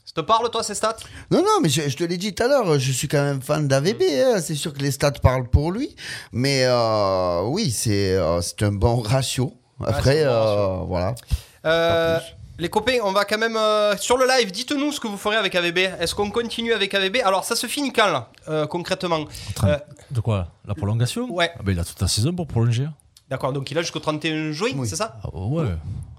Ça 0.05 0.13
te 0.15 0.21
parle 0.21 0.49
toi 0.51 0.61
ces 0.61 0.75
stats? 0.75 0.97
Non, 1.31 1.39
non, 1.39 1.59
mais 1.61 1.69
je, 1.69 1.89
je 1.89 1.97
te 1.97 2.03
l'ai 2.03 2.17
dit 2.17 2.35
tout 2.35 2.43
à 2.43 2.47
l'heure, 2.47 2.77
je 2.77 2.91
suis 2.91 3.07
quand 3.07 3.23
même 3.23 3.41
fan 3.41 3.67
d'AVB. 3.67 4.01
hein. 4.03 4.39
C'est 4.41 4.53
sûr 4.53 4.71
que 4.73 4.79
les 4.79 4.91
stats 4.91 5.11
parlent 5.13 5.49
pour 5.49 5.71
lui. 5.71 5.95
Mais 6.31 6.65
euh, 6.65 7.41
oui, 7.45 7.71
c'est 7.71 8.13
euh, 8.15 8.39
c'est 8.41 8.61
un 8.63 8.71
bon 8.73 9.01
ratio. 9.01 9.53
Après, 9.83 10.17
c'est 10.17 10.23
un 10.23 10.29
bon 10.29 10.81
euh, 10.81 10.85
voilà. 10.85 11.15
Euh, 11.65 12.15
Pas 12.17 12.21
plus. 12.21 12.35
les 12.59 12.69
copains, 12.69 12.97
on 13.03 13.11
va 13.11 13.25
quand 13.25 13.39
même 13.39 13.57
euh, 13.57 13.97
sur 13.97 14.17
le 14.17 14.27
live. 14.27 14.51
Dites-nous 14.51 14.91
ce 14.91 14.99
que 14.99 15.07
vous 15.07 15.17
ferez 15.17 15.37
avec 15.37 15.55
AVB. 15.55 15.79
Est-ce 15.99 16.13
qu'on 16.13 16.29
continue 16.29 16.73
avec 16.73 16.93
AVB 16.93 17.17
Alors, 17.25 17.43
ça 17.43 17.55
se 17.55 17.65
finit 17.65 17.91
quand 17.91 18.11
là, 18.11 18.29
euh, 18.49 18.67
concrètement? 18.67 19.25
Euh, 19.63 19.77
De 20.11 20.19
quoi? 20.19 20.49
La 20.67 20.75
prolongation? 20.75 21.27
Ouais. 21.33 21.49
Ah 21.57 21.61
ben, 21.63 21.71
Il 21.71 21.79
a 21.79 21.83
toute 21.85 21.99
la 22.01 22.07
saison 22.07 22.33
pour 22.33 22.45
prolonger. 22.45 22.87
D'accord, 23.33 23.51
donc 23.51 23.71
il 23.71 23.77
a 23.79 23.81
jusqu'au 23.81 23.99
31 23.99 24.51
juin, 24.51 24.69
Oui. 24.75 24.87
c'est 24.87 24.95
ça 24.95 25.17
Ah 25.23 25.29
ouais. 25.35 25.65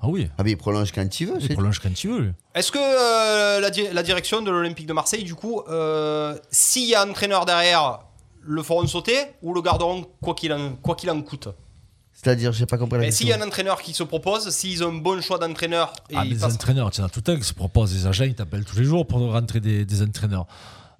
Ah 0.02 0.08
oui. 0.08 0.28
Ah, 0.36 0.42
mais 0.42 0.50
il 0.50 0.56
prolonge 0.56 0.90
quand 0.90 1.20
il 1.20 1.26
veut. 1.28 1.34
Il 1.38 1.46
c'est- 1.46 1.52
prolonge 1.54 1.78
quand 1.78 2.02
il 2.02 2.10
veut. 2.10 2.18
lui. 2.18 2.32
Est-ce 2.56 2.72
que 2.72 2.78
euh, 2.80 3.60
la, 3.60 3.70
di- 3.70 3.86
la 3.92 4.02
direction 4.02 4.42
de 4.42 4.50
l'Olympique 4.50 4.86
de 4.88 4.92
Marseille, 4.92 5.22
du 5.22 5.36
coup, 5.36 5.62
euh, 5.68 6.36
s'il 6.50 6.88
y 6.88 6.94
a 6.96 7.02
un 7.02 7.10
entraîneur 7.10 7.46
derrière, 7.46 8.00
le 8.42 8.62
feront 8.64 8.84
sauter 8.88 9.16
ou 9.42 9.54
le 9.54 9.62
garderont 9.62 10.04
quoi 10.20 10.34
qu'il 10.34 10.52
en, 10.52 10.72
quoi 10.82 10.96
qu'il 10.96 11.08
en 11.08 11.22
coûte? 11.22 11.48
C'est-à-dire, 12.12 12.52
j'ai 12.52 12.66
pas 12.66 12.78
compris 12.78 12.98
la 12.98 13.04
Mais 13.06 13.10
S'il 13.12 13.28
y 13.28 13.32
a 13.32 13.38
un 13.40 13.46
entraîneur 13.46 13.80
qui 13.80 13.92
se 13.94 14.02
propose, 14.02 14.50
s'ils 14.50 14.82
ont 14.82 14.88
un 14.88 14.98
bon 14.98 15.20
choix 15.22 15.38
d'entraîneur, 15.38 15.92
et 16.10 16.14
Ah, 16.16 16.22
ils 16.24 16.32
les 16.34 16.38
passent- 16.38 16.54
entraîneurs, 16.54 16.90
tu 16.90 17.00
en 17.00 17.04
as 17.04 17.08
tout 17.08 17.22
un 17.28 17.36
qui 17.36 17.44
se 17.44 17.54
proposent. 17.54 17.92
Des 17.92 18.06
agents, 18.08 18.24
ils 18.24 18.34
t'appellent 18.34 18.64
tous 18.64 18.76
les 18.78 18.84
jours 18.84 19.06
pour 19.06 19.20
rentrer 19.20 19.60
des, 19.60 19.84
des 19.84 20.02
entraîneurs. 20.02 20.46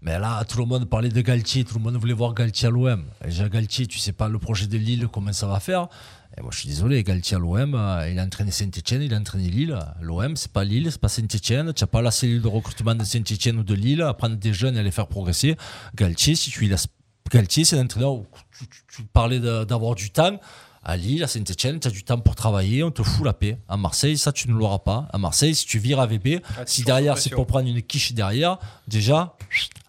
Mais 0.05 0.19
là, 0.19 0.45
tout 0.45 0.59
le 0.59 0.67
monde 0.67 0.85
parlait 0.89 1.09
de 1.09 1.21
Galtier, 1.23 1.65
tout 1.65 1.79
le 1.79 1.83
monde 1.83 1.97
voulait 1.97 2.13
voir 2.13 2.35
Galtier 2.35 2.69
à 2.69 2.71
l'OM. 2.71 3.03
Déjà, 3.25 3.49
Galtier, 3.49 3.87
tu 3.87 3.99
sais 3.99 4.13
pas 4.13 4.29
le 4.29 4.39
projet 4.39 4.67
de 4.67 4.77
Lille, 4.77 5.09
comment 5.11 5.33
ça 5.33 5.47
va 5.47 5.59
faire. 5.61 5.89
Et 6.37 6.43
moi, 6.43 6.51
je 6.53 6.59
suis 6.59 6.69
désolé, 6.69 7.03
Galtier 7.03 7.37
à 7.37 7.41
l'OM, 7.41 7.75
euh, 7.75 8.11
il 8.11 8.19
a 8.19 8.23
entraîné 8.25 8.51
Saint-Etienne, 8.51 9.01
il 9.03 9.15
a 9.15 9.19
entraîné 9.19 9.49
Lille. 9.49 9.79
L'OM, 10.03 10.37
c'est 10.37 10.53
pas 10.53 10.63
Lille, 10.63 10.89
c'est 10.93 11.01
pas 11.01 11.09
Saint-Etienne. 11.09 11.73
Tu 11.73 11.83
n'as 11.83 11.87
pas 11.89 12.03
la 12.03 12.11
cellule 12.11 12.43
de 12.43 12.49
recrutement 12.49 12.95
de 12.95 13.03
Saint-Etienne 13.03 13.59
ou 13.59 13.63
de 13.65 13.75
Lille 13.75 14.03
à 14.03 14.13
prendre 14.13 14.37
des 14.37 14.53
jeunes 14.53 14.77
et 14.77 14.81
à 14.81 14.83
les 14.83 14.91
faire 14.91 15.07
progresser. 15.07 15.57
Galtier, 15.95 16.35
si 16.35 16.51
tu 16.51 16.67
laisses. 16.67 16.87
Galtier, 17.33 17.65
c'est 17.65 17.79
un 17.79 17.85
entraîneur 17.85 18.13
où 18.13 18.27
tu, 18.59 18.67
tu- 18.69 18.83
tu 18.97 19.03
parlais 19.05 19.41
d'avoir 19.41 19.95
du 19.95 20.11
temps. 20.11 20.39
À 20.87 20.99
Lille, 20.99 21.25
à 21.25 21.29
Saint-Etienne, 21.29 21.81
tu 21.81 21.89
as 21.89 21.91
du 21.91 22.05
temps 22.05 22.19
pour 22.21 22.35
travailler, 22.35 22.83
on 22.85 22.91
te 22.91 23.03
fout 23.03 23.25
la 23.25 23.33
paix. 23.33 23.57
À 23.71 23.79
Marseille, 23.79 24.19
ça, 24.19 24.33
tu 24.33 24.51
ne 24.51 24.55
l'auras 24.55 24.81
pas. 24.81 25.09
À 25.15 25.17
Marseille, 25.17 25.55
si 25.55 25.65
tu 25.65 25.79
vires 25.79 25.99
AVB, 25.99 26.41
si 26.67 26.81
sous 26.83 26.85
derrière, 26.85 27.15
c'est 27.17 27.31
pour 27.37 27.47
prendre 27.47 27.67
une 27.69 27.81
quiche 27.81 28.13
derrière, 28.13 28.59
déjà, 28.87 29.35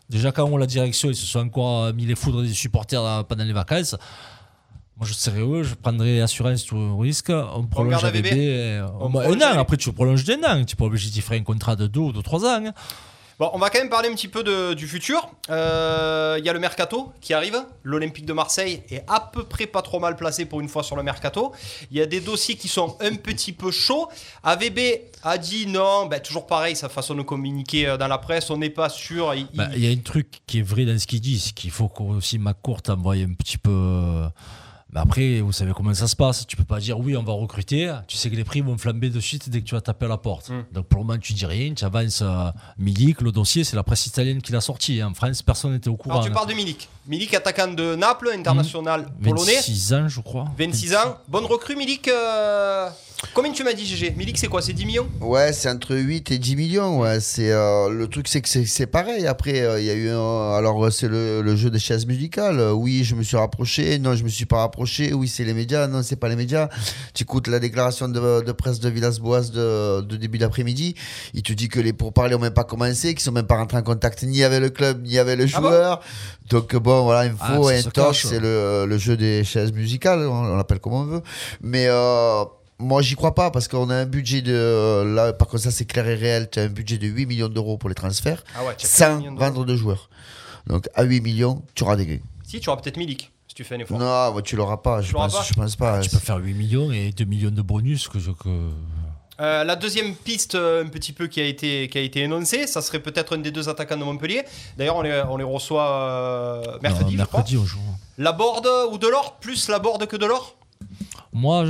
déjà 0.09 0.31
quand 0.31 0.45
on 0.45 0.57
la 0.57 0.65
direction, 0.65 1.09
ils 1.09 1.15
se 1.15 1.25
sont 1.25 1.39
encore 1.39 1.83
euh, 1.85 1.93
mis 1.93 2.05
les 2.05 2.15
foudres 2.15 2.41
des 2.41 2.53
supporters 2.53 3.03
euh, 3.03 3.23
pendant 3.23 3.43
les 3.43 3.53
vacances. 3.53 3.95
Moi, 4.97 5.05
je 5.05 5.13
serais 5.13 5.39
heureux, 5.39 5.63
je 5.63 5.75
prendrais 5.75 6.21
assurance 6.21 6.65
tout 6.65 6.97
risque. 6.97 7.29
On 7.29 7.65
prolonge 7.67 8.03
AVB. 8.03 8.27
AVB. 8.27 8.91
On 8.99 9.09
prolonge 9.09 9.35
un 9.35 9.41
an, 9.41 9.49
AVB. 9.49 9.59
après 9.59 9.77
tu 9.77 9.91
prolonges 9.91 10.23
d'un 10.23 10.41
an. 10.43 10.63
Tu 10.63 10.73
n'es 10.73 10.77
pas 10.77 10.85
obligé 10.85 11.09
d'y 11.09 11.21
faire 11.21 11.37
un 11.37 11.43
contrat 11.43 11.75
de 11.75 11.87
deux 11.87 11.99
ou 11.99 12.11
de 12.13 12.21
trois 12.21 12.45
ans. 12.45 12.63
Bon, 13.37 13.49
on 13.53 13.57
va 13.59 13.69
quand 13.69 13.79
même 13.79 13.89
parler 13.89 14.07
un 14.07 14.13
petit 14.13 14.29
peu 14.29 14.43
de- 14.43 14.73
du 14.75 14.87
futur. 14.87 15.29
Euh, 15.49 16.37
Il 16.39 16.45
y 16.45 16.49
a 16.49 16.53
le 16.53 16.59
mercato 16.59 17.11
qui 17.19 17.33
arrive. 17.33 17.57
L'Olympique 17.83 18.25
de 18.25 18.31
Marseille 18.31 18.81
est 18.89 19.03
à 19.07 19.19
peu 19.19 19.43
près 19.43 19.65
pas 19.67 19.81
trop 19.81 19.99
mal 19.99 20.15
placé 20.15 20.45
pour 20.45 20.61
une 20.61 20.69
fois 20.69 20.83
sur 20.83 20.95
le 20.95 21.03
mercato. 21.03 21.51
Il 21.91 21.97
y 21.97 22.01
a 22.01 22.05
des 22.05 22.21
dossiers 22.21 22.55
qui 22.55 22.67
sont 22.69 22.95
un 23.01 23.15
petit 23.15 23.51
peu 23.51 23.71
chauds. 23.71 24.07
AVB 24.43 24.79
a 25.23 25.37
dit 25.37 25.67
non, 25.67 26.05
ben, 26.05 26.21
toujours 26.21 26.47
pareil, 26.47 26.75
sa 26.77 26.87
façon 26.87 27.13
de 27.15 27.23
communiquer 27.23 27.87
euh, 27.87 27.97
dans 27.97 28.07
la 28.07 28.17
presse, 28.19 28.49
on 28.51 28.57
n'est 28.57 28.69
pas 28.69 28.87
sûr. 28.89 29.33
Il- 29.35 29.47
Bah, 29.53 29.67
il- 29.75 29.83
y 29.83 29.87
a 29.87 29.91
un 29.91 30.01
truc 30.01 30.27
qui 30.47 30.59
est 30.59 30.61
vrai 30.61 30.85
dans 30.85 30.97
ce 30.97 31.05
qu'il 31.07 31.19
dit, 31.19 31.37
c'est 31.39 31.53
qu'il 31.53 31.71
faut 31.71 31.91
aussi 31.99 32.37
McCourt 32.39 32.81
envoie 32.87 33.15
un 33.15 33.33
petit 33.33 33.57
peu. 33.57 34.27
Mais 34.95 35.01
après, 35.01 35.41
vous 35.41 35.51
savez 35.51 35.73
comment 35.75 35.93
ça 35.93 36.07
se 36.07 36.15
passe. 36.15 36.47
Tu 36.47 36.55
peux 36.55 36.63
pas 36.63 36.79
dire 36.79 36.97
oui, 36.97 37.17
on 37.17 37.23
va 37.23 37.33
recruter. 37.33 37.93
Tu 38.07 38.15
sais 38.15 38.29
que 38.29 38.35
les 38.35 38.45
prix 38.45 38.61
vont 38.61 38.77
flamber 38.77 39.09
de 39.09 39.19
suite 39.19 39.49
dès 39.49 39.59
que 39.59 39.65
tu 39.65 39.75
vas 39.75 39.81
taper 39.81 40.05
à 40.05 40.07
la 40.07 40.17
porte. 40.17 40.49
Mm. 40.49 40.63
Donc 40.71 40.85
pour 40.87 41.01
le 41.01 41.05
moment, 41.05 41.19
tu 41.19 41.33
dis 41.33 41.45
rien. 41.45 41.73
Tu 41.73 41.83
avances 41.83 42.21
euh, 42.21 42.49
Milik. 42.77 43.19
Le 43.19 43.33
dossier, 43.33 43.65
c'est 43.65 43.75
la 43.75 43.83
presse 43.83 44.05
italienne 44.05 44.41
qui 44.41 44.53
l'a 44.53 44.61
sorti. 44.61 45.03
En 45.03 45.13
France, 45.13 45.41
personne 45.41 45.73
n'était 45.73 45.89
au 45.89 45.97
courant. 45.97 46.15
Alors 46.15 46.25
tu 46.25 46.31
parles 46.31 46.47
de 46.47 46.53
Milik. 46.53 46.87
Milik, 47.07 47.33
attaquant 47.35 47.67
de 47.67 47.95
Naples, 47.95 48.31
international 48.33 49.05
polonais. 49.23 49.55
26 49.55 49.93
ans, 49.93 50.07
je 50.07 50.19
crois. 50.21 50.45
26 50.57 50.95
ans. 50.95 51.17
Bonne 51.27 51.45
recrue, 51.45 51.75
Milik. 51.75 52.07
euh, 52.07 52.89
Combien 53.33 53.51
tu 53.51 53.63
m'as 53.63 53.73
dit, 53.73 53.85
GG 53.85 54.13
Milik, 54.17 54.37
c'est 54.37 54.47
quoi 54.47 54.61
C'est 54.61 54.73
10 54.73 54.85
millions? 54.85 55.07
Ouais, 55.21 55.53
c'est 55.53 55.69
entre 55.69 55.95
8 55.95 56.31
et 56.31 56.37
10 56.37 56.55
millions. 56.55 56.99
Ouais. 56.99 57.19
C'est, 57.19 57.51
euh, 57.51 57.89
le 57.89 58.07
truc, 58.07 58.27
c'est 58.27 58.41
que 58.41 58.49
c'est, 58.49 58.85
pareil. 58.87 59.25
Après, 59.25 59.61
euh, 59.61 59.79
il 59.79 59.85
y 59.85 59.89
a 59.89 59.93
eu. 59.93 60.09
un- 60.09 60.51
alors, 60.53 60.83
euh, 60.85 60.89
c'est 60.89 61.07
le, 61.07 61.41
le 61.41 61.55
jeu 61.55 61.69
des 61.69 61.79
chaises 61.79 62.05
musicales. 62.05 62.59
Oui, 62.73 63.03
je 63.03 63.15
me 63.15 63.23
suis 63.23 63.37
rapproché. 63.37 63.97
Non, 63.99 64.15
je 64.15 64.23
me 64.23 64.29
suis 64.29 64.45
pas 64.45 64.57
rapproché. 64.57 65.13
Oui, 65.13 65.27
c'est 65.27 65.43
les 65.43 65.53
médias. 65.53 65.87
Non, 65.87 66.01
c'est 66.03 66.15
pas 66.17 66.27
les 66.29 66.35
médias. 66.35 66.69
Tu 67.13 67.23
écoutes 67.23 67.47
la 67.47 67.59
déclaration 67.59 68.07
de, 68.09 68.41
de 68.43 68.51
presse 68.51 68.79
de 68.79 68.89
Villas-Boas 68.89 69.49
de, 69.51 70.01
de 70.01 70.15
début 70.17 70.37
d'après-midi. 70.37 70.95
Il 71.33 71.41
te 71.43 71.53
dit 71.53 71.67
que 71.69 71.79
les 71.79 71.93
pourparlers 71.93 72.35
ont 72.35 72.39
même 72.39 72.53
pas 72.53 72.63
commencé, 72.65 73.13
qu'ils 73.13 73.23
sont 73.23 73.31
même 73.31 73.47
pas 73.47 73.57
rentrés 73.57 73.77
en 73.77 73.83
contact 73.83 74.23
ni 74.23 74.43
avec 74.43 74.59
le 74.59 74.69
club, 74.69 75.03
ni 75.03 75.17
avec 75.17 75.37
le 75.37 75.45
Ah 75.53 75.61
bon? 75.61 75.67
joueur. 75.69 76.01
Donc, 76.49 76.75
bon, 76.75 76.94
voilà, 77.03 77.21
info, 77.31 77.67
Ah, 77.67 77.81
se 77.81 77.87
intox, 77.87 78.27
c'est 78.27 78.39
le, 78.39 78.85
le 78.87 78.97
jeu 78.97 79.17
des 79.17 79.43
chaises 79.43 79.71
musicales. 79.71 80.19
On, 80.27 80.33
on 80.33 80.55
l'appelle 80.55 80.79
comme 80.79 80.93
on 80.93 81.03
veut. 81.05 81.21
Mais. 81.61 81.85
euh, 81.87 82.43
moi, 82.77 83.01
j'y 83.01 83.15
crois 83.15 83.33
pas 83.33 83.51
parce 83.51 83.69
qu'on 83.69 83.89
a 83.89 83.95
un 83.95 84.05
budget 84.05 84.41
de. 84.41 85.03
Là, 85.15 85.31
par 85.31 85.47
contre, 85.47 85.63
ça, 85.63 85.71
c'est 85.71 85.85
clair 85.85 86.05
et 86.09 86.15
réel. 86.15 86.49
Tu 86.51 86.59
as 86.59 86.63
un 86.63 86.67
budget 86.67 86.97
de 86.97 87.07
8 87.07 87.25
millions 87.25 87.47
d'euros 87.47 87.77
pour 87.77 87.87
les 87.87 87.95
transferts 87.95 88.43
Ah 88.53 88.65
ouais, 88.65 88.75
tu 88.77 88.85
as 88.85 88.89
4 88.89 89.21
sans 89.21 89.35
vendre 89.35 89.63
de 89.63 89.75
joueurs. 89.77 90.09
Donc, 90.67 90.89
à 90.93 91.03
8 91.03 91.21
millions, 91.21 91.63
tu 91.73 91.83
auras 91.83 91.95
des 91.95 92.05
gains. 92.05 92.19
Si, 92.43 92.59
tu 92.59 92.69
auras 92.69 92.81
peut-être 92.81 92.97
Milik, 92.97 93.31
si 93.47 93.55
tu 93.55 93.63
fais 93.63 93.75
un 93.75 93.79
effort. 93.79 93.97
Non, 93.97 94.41
tu 94.41 94.57
l'auras 94.57 94.75
pas. 94.77 95.01
Je 95.01 95.13
pense, 95.13 95.33
pas 95.33 95.43
je 95.43 95.53
pense 95.53 95.75
pas. 95.77 95.99
Tu 96.01 96.09
peux 96.09 96.17
faire 96.19 96.35
8 96.37 96.53
millions 96.53 96.91
et 96.91 97.11
2 97.11 97.23
millions 97.23 97.49
de 97.49 97.61
bonus 97.61 98.09
que 98.09 98.19
je. 98.19 98.31
Que... 98.31 98.49
Euh, 99.41 99.63
la 99.63 99.75
deuxième 99.75 100.15
piste, 100.15 100.55
euh, 100.55 100.83
un 100.83 100.87
petit 100.87 101.11
peu, 101.11 101.27
qui 101.27 101.41
a 101.41 101.45
été, 101.45 101.89
qui 101.89 101.97
a 101.97 102.01
été 102.01 102.21
énoncée, 102.21 102.67
ça 102.67 102.81
serait 102.81 102.99
peut-être 102.99 103.35
un 103.35 103.39
des 103.39 103.51
deux 103.51 103.67
attaquants 103.67 103.97
de 103.97 104.03
Montpellier. 104.03 104.43
D'ailleurs, 104.77 104.95
on 104.95 105.01
les, 105.01 105.23
on 105.29 105.37
les 105.37 105.43
reçoit 105.43 105.89
euh, 105.89 106.63
mercredi, 106.81 107.15
Non, 107.15 107.23
je 107.23 107.27
crois. 107.27 107.39
mercredi, 107.39 107.57
on 107.57 107.65
joue. 107.65 107.79
La 108.17 108.31
Borde 108.31 108.69
ou 108.91 108.97
Delors? 108.97 109.37
Plus 109.39 109.67
la 109.67 109.79
Borde 109.79 110.05
que 110.05 110.15
Delors? 110.15 110.55
Moi, 111.33 111.65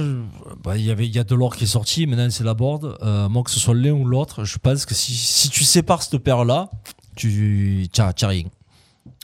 bah, 0.63 0.77
il 0.77 0.85
y 0.85 0.91
avait, 0.91 1.07
il 1.07 1.15
y 1.15 1.17
a 1.17 1.23
de 1.23 1.33
l'or 1.33 1.55
qui 1.55 1.63
est 1.63 1.67
sorti, 1.67 2.05
maintenant 2.05 2.29
c'est 2.29 2.43
la 2.43 2.53
board. 2.53 2.97
Euh, 3.01 3.27
moi, 3.29 3.41
que 3.41 3.49
ce 3.49 3.59
soit 3.59 3.73
l'un 3.73 3.93
ou 3.93 4.05
l'autre, 4.05 4.43
je 4.43 4.59
pense 4.59 4.85
que 4.85 4.93
si, 4.93 5.11
si 5.15 5.49
tu 5.49 5.63
sépares 5.63 6.03
cette 6.03 6.19
paire-là, 6.19 6.69
tu 7.15 7.89
n'as 7.97 8.13
rien. 8.27 8.43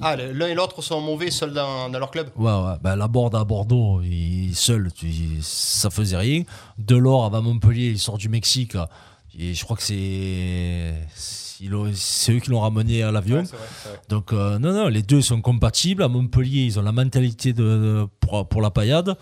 Ah, 0.01 0.15
l'un 0.15 0.48
et 0.48 0.53
l'autre 0.53 0.81
sont 0.81 1.00
mauvais 1.01 1.31
seuls 1.31 1.53
dans, 1.53 1.90
dans 1.90 2.00
leur 2.00 2.11
club? 2.11 2.29
Ouais, 2.35 2.51
ouais. 2.51 2.74
Bah, 2.81 2.96
la 2.96 3.07
board 3.07 3.35
à 3.35 3.44
Bordeaux, 3.44 4.01
il, 4.01 4.55
seul, 4.55 4.92
tu, 4.94 5.07
ça 5.42 5.90
faisait 5.90 6.18
rien. 6.18 6.44
De 6.77 6.96
l'or 6.96 7.33
à 7.33 7.42
Montpellier, 7.42 7.90
il 7.92 8.00
sort 8.00 8.18
du 8.18 8.29
Mexique. 8.29 8.75
Et 9.37 9.53
je 9.53 9.64
crois 9.64 9.77
que 9.77 9.83
c'est 9.83 10.94
c'est 11.94 12.33
eux 12.33 12.40
qui 12.40 12.50
l'ont 12.50 12.61
ramené 12.61 13.03
à 13.03 13.11
l'avion. 13.11 13.37
Ouais. 13.37 13.46
Donc, 14.09 14.33
euh, 14.33 14.57
non, 14.57 14.74
non, 14.74 14.87
les 14.87 15.03
deux 15.03 15.22
sont 15.22 15.42
compatibles. 15.42 16.01
À 16.01 16.07
Montpellier, 16.07 16.64
ils 16.64 16.79
ont 16.79 16.81
la 16.81 16.92
mentalité 16.92 17.53
de, 17.53 17.61
de- 17.64 18.07
pour, 18.20 18.48
pour 18.48 18.61
la 18.61 18.72
paillade. 18.72 19.16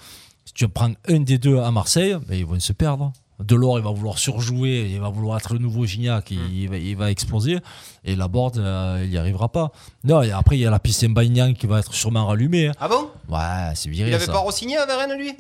Si 0.46 0.54
tu 0.54 0.68
prends 0.70 0.92
un 1.10 1.20
des 1.20 1.38
deux 1.38 1.58
à 1.60 1.70
Marseille, 1.72 2.16
ben, 2.28 2.36
ils 2.38 2.46
vont 2.46 2.60
se 2.60 2.72
perdre. 2.74 3.12
Delors, 3.40 3.78
il 3.80 3.84
va 3.86 3.92
vouloir 3.92 4.18
surjouer, 4.18 4.90
il 4.92 5.00
va 5.00 5.10
vouloir 5.10 5.38
être 5.38 5.54
le 5.54 5.60
nouveau 5.60 5.86
Gignac, 5.86 6.30
il, 6.32 6.40
il 6.54 6.70
va, 6.70 6.78
il 6.78 6.96
va 6.98 7.10
exploser. 7.10 7.58
Et 8.04 8.16
la 8.16 8.28
board, 8.28 8.58
euh, 8.58 9.02
il 9.04 9.10
n'y 9.10 9.18
arrivera 9.18 9.48
pas. 9.50 9.72
Non, 10.04 10.22
et 10.22 10.32
après, 10.32 10.58
il 10.58 10.62
y 10.62 10.66
a 10.66 10.70
la 10.70 10.80
piste 10.80 11.08
Mbagnan 11.08 11.54
qui 11.54 11.66
va 11.66 11.80
être 11.80 11.94
sûrement 11.94 12.26
rallumée. 12.28 12.68
hein. 12.68 12.74
Ah 12.80 12.88
bon? 12.90 13.10
Ouais, 13.30 13.72
c'est 13.76 13.90
viré 13.90 14.10
Il 14.10 14.14
avait 14.14 14.26
ça. 14.26 14.34
pas 14.34 14.40
re-signé 14.40 14.78
avec 14.78 14.94
Rennes, 14.96 15.18
lui? 15.18 15.34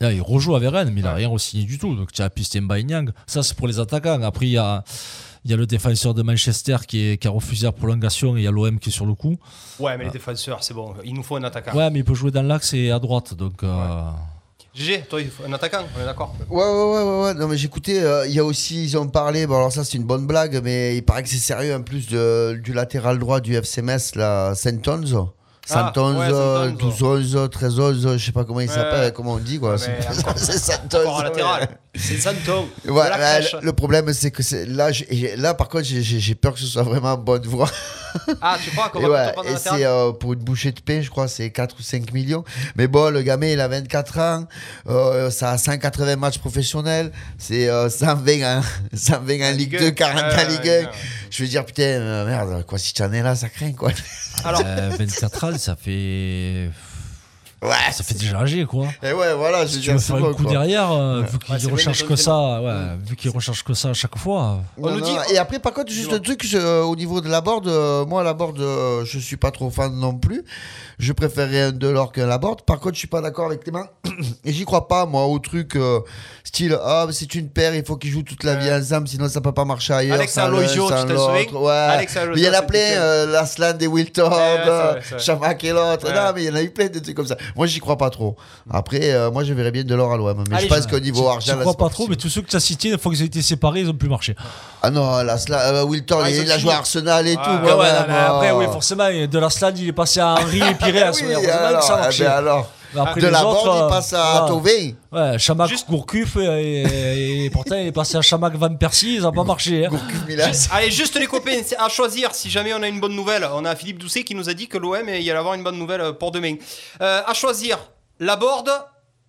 Là, 0.00 0.12
il 0.12 0.22
rejoue 0.22 0.54
avec 0.54 0.70
Rennes, 0.70 0.90
mais 0.94 1.00
il 1.00 1.04
n'a 1.04 1.12
rien 1.14 1.28
re-signé 1.28 1.64
du 1.64 1.76
tout. 1.78 1.94
Donc, 1.94 2.12
tu 2.12 2.22
as 2.22 2.26
la 2.26 2.30
piste 2.30 2.58
Mbagnan. 2.60 3.06
Ça, 3.26 3.42
c'est 3.42 3.54
pour 3.56 3.66
les 3.66 3.78
attaquants. 3.80 4.22
Après, 4.22 4.46
il 4.46 4.52
y 4.52 4.56
a, 4.58 4.82
il 5.44 5.50
y 5.50 5.54
a 5.54 5.56
le 5.56 5.66
défenseur 5.66 6.14
de 6.14 6.22
Manchester 6.22 6.76
qui, 6.86 7.00
est, 7.04 7.16
qui 7.18 7.26
a 7.26 7.30
refusé 7.30 7.66
la 7.66 7.72
prolongation 7.72 8.36
et 8.36 8.40
il 8.40 8.44
y 8.44 8.46
a 8.46 8.50
l'OM 8.50 8.78
qui 8.78 8.88
est 8.90 8.92
sur 8.92 9.06
le 9.06 9.14
coup. 9.14 9.36
Ouais, 9.78 9.98
mais 9.98 10.04
les 10.04 10.10
défenseurs, 10.10 10.62
c'est 10.62 10.72
bon. 10.72 10.94
Il 11.04 11.14
nous 11.14 11.22
faut 11.22 11.36
un 11.36 11.42
attaquant. 11.44 11.76
Ouais, 11.76 11.90
mais 11.90 11.98
il 11.98 12.04
peut 12.04 12.14
jouer 12.14 12.30
dans 12.30 12.42
l'axe 12.42 12.72
et 12.74 12.90
à 12.92 12.98
droite. 12.98 13.34
Donc, 13.34 13.62
euh, 13.62 14.02
GG, 14.74 15.06
toi, 15.08 15.20
un 15.46 15.52
attaquant, 15.52 15.84
on 15.96 16.00
est 16.00 16.04
d'accord 16.04 16.34
Ouais, 16.48 16.62
ouais, 16.62 16.64
ouais, 16.64 17.02
ouais, 17.02 17.24
ouais. 17.24 17.34
Non, 17.34 17.48
mais 17.48 17.56
j'écoutais, 17.56 18.02
euh, 18.02 18.26
il 18.26 18.32
y 18.34 18.38
a 18.38 18.44
aussi, 18.44 18.84
ils 18.84 18.96
ont 18.96 19.08
parlé, 19.08 19.46
bon, 19.46 19.56
alors 19.56 19.72
ça, 19.72 19.82
c'est 19.84 19.98
une 19.98 20.04
bonne 20.04 20.26
blague, 20.26 20.60
mais 20.62 20.96
il 20.96 21.02
paraît 21.02 21.24
que 21.24 21.28
c'est 21.28 21.38
sérieux, 21.38 21.74
en 21.74 21.82
plus 21.82 22.08
de, 22.08 22.60
du 22.62 22.72
latéral 22.72 23.18
droit 23.18 23.40
du 23.40 23.54
FC 23.54 23.82
Metz, 23.82 24.14
là, 24.14 24.54
Saint-Onze. 25.72 26.16
Ah, 26.16 26.20
ouais, 26.20 26.32
euh, 26.32 26.70
Saint-Onze. 26.70 27.34
12-11, 27.34 27.48
13-11, 27.48 28.16
je 28.18 28.24
sais 28.26 28.32
pas 28.32 28.44
comment 28.44 28.60
il 28.60 28.68
s'appelle, 28.68 29.06
ouais. 29.06 29.12
comment 29.12 29.34
on 29.34 29.38
dit, 29.38 29.58
quoi. 29.58 29.76
C'est 30.36 30.94
en 31.06 31.22
latéral. 31.22 31.68
C'est 31.94 32.18
Santon. 32.18 32.66
Le, 32.84 33.70
problème, 33.72 34.12
c'est 34.12 34.30
que 34.30 34.42
là, 34.68 34.90
là, 35.36 35.54
par 35.54 35.68
contre, 35.68 35.84
j'ai- 35.84 36.34
peur 36.34 36.54
que 36.54 36.60
ce 36.60 36.66
soit 36.66 36.82
vraiment 36.82 37.16
bonne 37.16 37.46
voie. 37.46 37.68
Ah, 38.42 38.58
tu 38.60 38.70
crois 38.72 38.88
qu'on 38.88 39.06
va 39.06 39.26
ouais, 39.36 39.52
et 39.52 39.56
c'est 39.56 39.84
euh, 39.84 40.10
pour 40.10 40.32
une 40.32 40.40
bouchée 40.40 40.72
de 40.72 40.80
pain, 40.80 41.00
je 41.00 41.08
crois, 41.08 41.28
c'est 41.28 41.50
4 41.50 41.76
ou 41.78 41.82
5 41.82 42.12
millions. 42.12 42.42
Mais 42.74 42.88
bon, 42.88 43.08
le 43.12 43.22
gamin, 43.22 43.46
il 43.46 43.60
a 43.60 43.68
24 43.68 44.18
ans, 44.18 44.44
euh, 44.88 45.30
ça 45.30 45.52
a 45.52 45.58
180 45.58 46.16
matchs 46.16 46.38
professionnels, 46.38 47.12
c'est 47.38 47.68
euh, 47.68 47.88
120 47.88 48.58
en, 48.58 48.62
120 48.96 49.52
en 49.52 49.56
Ligue 49.56 49.78
2, 49.78 49.90
40 49.92 50.16
Ouais, 50.16 50.22
en 50.24 50.36
ouais, 50.36 50.48
Ligue 50.48 50.64
ouais, 50.64 50.84
1. 50.86 50.88
Je 51.30 51.44
veux 51.44 51.48
dire, 51.48 51.64
putain, 51.64 51.82
euh, 51.82 52.26
merde, 52.26 52.66
quoi, 52.66 52.76
si 52.78 52.92
tu 52.92 53.02
en 53.02 53.12
es 53.12 53.22
là, 53.22 53.36
ça 53.36 53.48
craint, 53.48 53.72
quoi. 53.72 53.92
Alors, 54.44 54.62
euh, 54.64 54.90
24 54.98 55.44
ans, 55.44 55.58
ça 55.58 55.76
fait. 55.76 56.68
Ouais, 57.62 57.92
Ça 57.92 58.02
fait 58.02 58.14
déjà 58.14 58.38
âgé, 58.40 58.64
quoi. 58.64 58.86
Et 59.02 59.12
ouais, 59.12 59.34
voilà, 59.34 59.66
je 59.66 59.72
Si 59.72 59.80
tu 59.80 59.92
veux 59.92 59.98
faire 59.98 60.16
coup 60.34 60.44
quoi. 60.44 60.50
derrière, 60.50 60.90
euh, 60.92 61.20
vu 61.20 61.34
Ouais, 61.34 61.38
qu'il 61.44 61.54
c'est 61.60 61.62
vrai, 61.64 61.72
recherche 61.72 62.02
mais 62.02 62.08
que 62.08 62.16
ça, 62.16 62.60
ouais, 62.62 62.72
vu 63.06 63.16
qu'il 63.16 63.30
recherche 63.30 63.62
que 63.64 63.74
ça 63.74 63.90
à 63.90 63.92
chaque 63.92 64.16
fois. 64.16 64.60
On 64.78 64.86
Non, 64.86 64.92
nous 64.94 65.00
non, 65.00 65.06
dit- 65.06 65.34
Et 65.34 65.38
après, 65.38 65.58
par 65.58 65.74
contre, 65.74 65.92
juste 65.92 66.10
un 66.12 66.20
truc, 66.20 66.46
euh, 66.54 66.82
au 66.82 66.96
niveau 66.96 67.20
de 67.20 67.28
la 67.28 67.42
board, 67.42 67.66
euh, 67.68 68.06
moi, 68.06 68.22
la 68.22 68.32
board, 68.32 68.58
euh, 68.60 69.04
je 69.04 69.18
suis 69.18 69.36
pas 69.36 69.50
trop 69.50 69.68
fan 69.70 69.94
non 69.94 70.14
plus. 70.14 70.42
Je 70.98 71.12
préférerais 71.12 71.60
un 71.62 71.72
Delors 71.72 72.12
qu'un 72.12 72.26
Laborde. 72.26 72.62
Par 72.62 72.78
contre, 72.78 72.94
je 72.94 73.00
suis 73.00 73.08
pas 73.08 73.20
d'accord 73.20 73.46
avec 73.46 73.62
Clément. 73.62 73.84
Et 74.44 74.52
j'y 74.52 74.64
crois 74.64 74.86
pas, 74.88 75.04
moi, 75.06 75.24
au 75.26 75.38
truc 75.38 75.76
euh, 75.76 76.00
style, 76.44 76.78
ah, 76.82 77.04
mais 77.06 77.12
c'est 77.12 77.34
une 77.34 77.48
paire, 77.50 77.74
il 77.74 77.84
faut 77.84 77.96
qu'ils 77.96 78.10
jouent 78.10 78.22
toute 78.22 78.44
la 78.44 78.54
vie 78.54 78.70
ensemble, 78.72 79.06
sinon 79.08 79.28
ça 79.28 79.40
peut 79.42 79.52
pas 79.52 79.64
marcher 79.66 79.92
ailleurs. 79.94 80.16
Alex 80.16 80.32
sans 80.32 80.42
l'un, 80.42 80.58
Aloisio, 80.58 80.88
sans 80.88 81.02
tu 81.06 81.12
te 81.12 81.18
souviens 81.18 81.60
Ouais. 81.60 82.06
Il 82.36 82.42
y 82.42 82.48
en 82.48 82.52
a 82.54 82.62
plein, 82.62 83.26
Lasland 83.26 83.78
et 83.80 83.86
Ouais, 83.86 84.02
ouais, 84.20 85.00
vrai. 85.10 85.18
Chamac 85.18 85.62
et 85.64 85.70
l'autre. 85.72 86.06
Ouais. 86.08 86.14
Non, 86.14 86.32
mais 86.34 86.42
il 86.44 86.46
y 86.46 86.50
en 86.50 86.54
a 86.56 86.62
eu 86.62 86.70
plein 86.70 86.88
de 86.88 86.98
trucs 86.98 87.16
comme 87.16 87.26
ça. 87.26 87.36
Moi, 87.56 87.66
j'y 87.66 87.80
crois 87.80 87.96
pas 87.96 88.10
trop. 88.10 88.36
Après, 88.70 89.00
euh, 89.12 89.30
moi, 89.30 89.44
je 89.44 89.52
verrais 89.52 89.70
bien 89.70 89.84
Delors 89.84 90.12
à 90.12 90.16
l'OM. 90.16 90.44
Mais 90.48 90.56
Allez, 90.56 90.68
je 90.68 90.74
pense 90.74 90.84
je- 90.84 90.88
qu'au 90.88 91.00
niveau 91.00 91.24
Je 91.24 91.28
argent, 91.28 91.54
là, 91.56 91.60
crois 91.60 91.74
pas 91.76 91.84
pas 91.84 91.90
trop, 91.90 92.06
mais 92.08 92.16
tous 92.16 92.28
ceux 92.28 92.42
que 92.42 92.48
tu 92.48 92.56
as 92.56 92.60
cités, 92.60 92.88
une 92.90 92.98
fois 92.98 93.12
qu'ils 93.12 93.22
ont 93.22 93.26
été 93.26 93.42
séparés, 93.42 93.80
ils 93.80 93.88
ont 93.90 93.94
plus 93.94 94.08
marché. 94.08 94.34
Ah 94.82 94.90
non, 94.90 95.22
Lasland, 95.22 95.58
euh, 95.58 95.84
Wiltord, 95.84 96.22
Ah, 96.24 96.30
il, 96.30 96.50
a 96.50 96.58
joué 96.58 96.72
à 96.72 96.78
Arsenal 96.78 97.26
et 97.26 97.36
Ouais, 97.36 97.42
tout. 97.42 97.50
ouais, 97.50 97.72
Ouais, 97.72 97.86
mais 98.08 98.14
après, 98.14 98.50
euh. 98.50 98.56
oui, 98.58 98.64
forcément, 98.66 99.08
de 99.10 99.38
la 99.38 99.50
Slade, 99.50 99.78
il 99.78 99.88
est 99.88 99.92
passé 99.92 100.20
à 100.20 100.34
Henri 100.34 100.58
et 100.58 100.74
Pires. 100.74 101.12
Oui, 101.22 101.34
alors, 101.50 101.82
ça 101.82 101.96
eh 101.98 102.02
marchait. 102.02 102.24
ben 102.24 102.30
alors. 102.30 102.68
Après, 102.96 103.20
de 103.20 103.26
la 103.28 103.46
autres, 103.46 103.68
euh, 103.68 103.86
il 103.86 103.88
passe 103.88 104.12
à. 104.14 104.46
Ouais, 105.12 105.38
Chamac 105.38 105.68
Juste- 105.68 105.88
Gourcuff, 105.88 106.36
et, 106.36 106.82
et- 106.82 107.44
et 107.46 107.50
pourtant 107.50 107.76
il 107.76 107.86
est 107.86 107.92
passé 107.92 108.16
à 108.16 108.22
Chamac 108.22 108.54
Van 108.56 108.74
Persie, 108.74 109.16
ça 109.18 109.22
n'a 109.24 109.32
pas 109.32 109.44
marché. 109.44 109.86
hein. 109.86 109.90
Gourcuff 109.90 110.26
Milas. 110.26 110.68
Allez, 110.72 110.90
juste 110.90 111.18
les 111.18 111.26
copains, 111.26 111.60
à 111.78 111.88
choisir 111.88 112.34
si 112.34 112.50
jamais 112.50 112.74
on 112.74 112.82
a 112.82 112.88
une 112.88 113.00
bonne 113.00 113.14
nouvelle. 113.14 113.46
On 113.52 113.64
a 113.64 113.74
Philippe 113.76 113.98
Doucet 113.98 114.24
qui 114.24 114.34
nous 114.34 114.48
a 114.48 114.54
dit 114.54 114.66
que 114.68 114.78
l'OM, 114.78 115.08
il 115.08 115.22
y 115.22 115.30
allait 115.30 115.38
avoir 115.38 115.54
une 115.54 115.62
bonne 115.62 115.78
nouvelle 115.78 116.12
pour 116.14 116.30
demain. 116.32 116.56
Euh, 117.00 117.22
à 117.26 117.34
choisir, 117.34 117.78
la 118.18 118.36
board, 118.36 118.68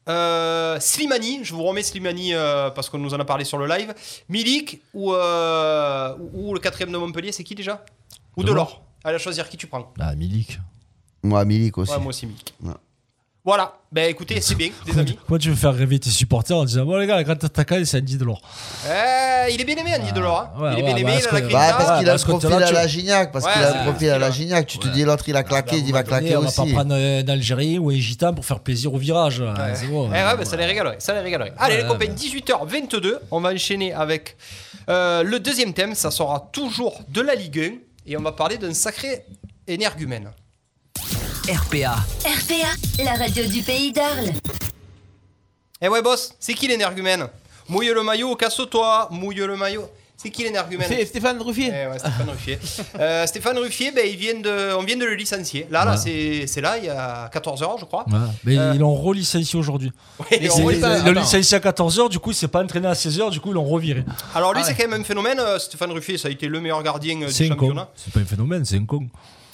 euh, 0.10 0.80
Slimani, 0.80 1.42
je 1.44 1.54
vous 1.54 1.64
remets 1.64 1.84
Slimani 1.84 2.34
euh, 2.34 2.70
parce 2.72 2.90
qu'on 2.90 2.98
nous 2.98 3.14
en 3.14 3.20
a 3.20 3.26
parlé 3.26 3.46
sur 3.46 3.58
le 3.58 3.68
live. 3.68 3.94
Milik 4.30 4.82
ou, 4.94 5.14
euh, 5.14 6.14
ou, 6.34 6.50
ou 6.50 6.54
le 6.54 6.60
quatrième 6.60 6.92
de 6.92 6.98
Montpellier, 6.98 7.32
c'est 7.32 7.44
qui 7.44 7.56
déjà? 7.56 7.86
Ou 8.38 8.44
Delors. 8.44 8.54
Delors. 8.56 8.82
Allez, 9.04 9.16
à 9.16 9.20
choisir 9.20 9.48
qui 9.50 9.58
tu 9.58 9.68
prends? 9.68 9.92
Ah, 10.00 10.16
Milik. 10.16 10.60
Moi, 11.24 11.44
Milik 11.46 11.78
aussi. 11.78 11.92
Ouais, 11.92 12.00
moi 12.00 12.08
aussi 12.10 12.26
Milik. 12.26 12.54
Ouais. 12.64 12.72
Voilà, 13.44 13.74
ben 13.92 14.08
écoutez, 14.08 14.40
c'est 14.40 14.54
bien, 14.54 14.70
des 14.86 15.00
amis. 15.00 15.14
Pourquoi 15.14 15.40
tu 15.40 15.50
veux 15.50 15.56
faire 15.56 15.74
rêver 15.74 15.98
tes 15.98 16.12
supporters 16.12 16.56
en 16.56 16.64
disant 16.64 16.86
Bon, 16.86 16.96
les 16.98 17.08
gars, 17.08 17.18
le 17.18 17.24
grand 17.24 17.44
attaquant, 17.44 17.82
c'est 17.86 17.98
Andy 17.98 18.16
Delors 18.18 18.40
Eh, 18.88 19.52
il 19.52 19.60
est 19.60 19.64
bien 19.66 19.78
aimé, 19.78 19.94
Andy 20.00 20.12
Delors. 20.12 20.52
hein. 20.56 20.62
ouais, 20.62 20.70
il 20.74 20.74
est 20.74 20.76
ouais, 20.76 20.82
bien 20.84 20.94
ouais, 20.94 21.02
aimé, 21.02 21.12
il 21.20 21.28
a 21.28 21.42
la. 21.42 21.48
Bah, 21.50 21.76
parce 21.76 22.00
qu'il 22.00 22.10
a 22.10 22.14
le 22.14 22.20
que 22.20 22.26
profil 22.26 22.50
là, 22.52 22.68
à 22.68 22.72
la 22.72 22.88
Gignac, 22.88 23.32
parce 23.32 23.46
Ouais, 23.46 23.54
qu'il 23.54 23.64
a 23.64 23.84
le 23.84 23.90
profil 23.90 24.10
à 24.12 24.20
la. 24.20 24.30
Gignac. 24.30 24.68
Tu 24.68 24.78
te 24.78 24.88
dis 24.90 25.04
l'autre 25.04 25.24
il 25.28 25.36
a 25.36 25.42
claqué, 25.42 25.78
il 25.78 25.92
va 25.92 26.04
claquer 26.04 26.38
on 26.38 26.42
va 26.42 26.52
pas 26.52 26.62
aussi. 26.62 26.72
prendre 26.74 26.94
un 26.94 27.28
Algérien 27.28 27.80
ou 27.80 27.90
un 27.90 27.96
gitan 27.96 28.32
pour 28.36 28.46
faire 28.46 28.60
plaisir 28.60 28.94
au 28.94 28.98
virage. 29.00 29.42
hein, 29.42 29.56
C'est 29.74 29.88
bon. 29.88 30.08
Eh 30.10 30.12
ouais, 30.12 30.38
bah, 30.38 30.46
ça 30.46 30.56
les 30.56 30.66
régalerait, 30.66 30.98
ça 31.00 31.14
les 31.16 31.22
régalerait. 31.22 31.54
Allez 31.58 31.78
les 31.78 31.82
Ouais, 31.84 31.88
copains, 31.90 32.14
18h22, 32.14 33.16
on 33.32 33.42
va 33.42 33.54
enchaîner 33.54 33.92
avec 33.92 34.38
euh, 34.88 35.24
le 35.24 35.40
deuxième 35.40 35.74
thème, 35.74 35.96
ça 35.96 36.12
sera 36.12 36.48
toujours 36.52 37.00
de 37.10 37.22
la 37.22 37.34
Ligue 37.34 37.60
1 37.60 38.12
et 38.12 38.18
on 38.18 38.22
va 38.22 38.34
parler 38.34 38.60
d'un 38.60 38.76
sacré 38.76 39.26
énergumène. 39.68 40.30
RPA. 41.48 41.96
RPA, 42.24 43.04
la 43.04 43.14
radio 43.16 43.46
du 43.48 43.62
pays 43.64 43.92
d'Arles. 43.92 44.32
Eh 45.82 45.88
ouais 45.88 46.02
boss, 46.02 46.36
c'est 46.40 46.54
qui 46.54 46.68
l'énergumène? 46.68 47.28
Mouille 47.68 47.88
le 47.94 48.04
maillot, 48.04 48.36
casse-toi, 48.36 49.08
mouille 49.12 49.38
le 49.38 49.56
maillot. 49.58 49.86
C'est 50.18 50.30
qui 50.30 50.44
l'énergumène? 50.44 50.88
C'est 50.88 51.04
Stéphane 51.06 51.42
Ruffier. 51.42 51.72
Eh 51.74 51.88
ouais, 51.88 51.98
Stéphane 51.98 52.30
Ruffier. 52.30 52.60
Euh, 53.00 53.26
Stéphane 53.26 53.58
Ruffier, 53.58 53.92
ben, 53.92 54.06
il 54.08 54.18
vient 54.18 54.40
de, 54.40 54.76
on 54.78 54.84
vient 54.84 54.96
de 54.98 55.06
le 55.06 55.16
licencier. 55.16 55.66
Là, 55.72 55.84
là, 55.84 55.96
Ouais. 56.00 56.46
c'est 56.48 56.62
là, 56.62 56.78
il 56.78 56.86
y 56.86 56.90
a 56.90 57.28
14h, 57.34 57.80
je 57.80 57.86
crois. 57.86 58.06
Ouais, 58.08 58.20
mais 58.44 58.58
Euh, 58.60 58.72
ils 58.76 58.80
l'ont 58.80 58.94
relicencié 58.94 59.58
aujourd'hui. 59.58 59.92
Ouais, 60.20 60.40
Ils 60.42 60.48
l'ont 60.48 61.12
licencié 61.20 61.58
à 61.58 61.60
14h, 61.60 62.08
du 62.10 62.20
coup, 62.20 62.32
il 62.32 62.36
s'est 62.36 62.48
pas 62.50 62.62
entraîné 62.64 62.88
à 62.88 62.94
16h, 62.94 63.32
du 63.32 63.40
coup, 63.40 63.50
ils 63.50 63.56
l'ont 63.56 63.66
reviré. 63.66 64.06
Alors 64.36 64.54
lui, 64.54 64.62
Ah 64.62 64.66
c'est 64.68 64.74
ouais. 64.74 64.84
quand 64.84 64.90
même 64.92 65.02
un 65.02 65.04
phénomène. 65.04 65.40
euh, 65.40 65.58
Stéphane 65.58 65.92
Ruffier, 65.92 66.20
ça 66.20 66.28
a 66.28 66.32
été 66.32 66.48
le 66.48 66.62
meilleur 66.62 66.84
gardien 66.84 67.16
du 67.16 67.32
C'est 67.32 67.46
un 67.46 67.56
con. 67.56 67.68
championnat. 67.70 67.90
C'est 67.96 68.14
pas 68.14 68.20
un 68.20 68.26
phénomène, 68.26 68.64
c'est 68.64 68.78
un 68.78 68.86
con. 68.86 69.08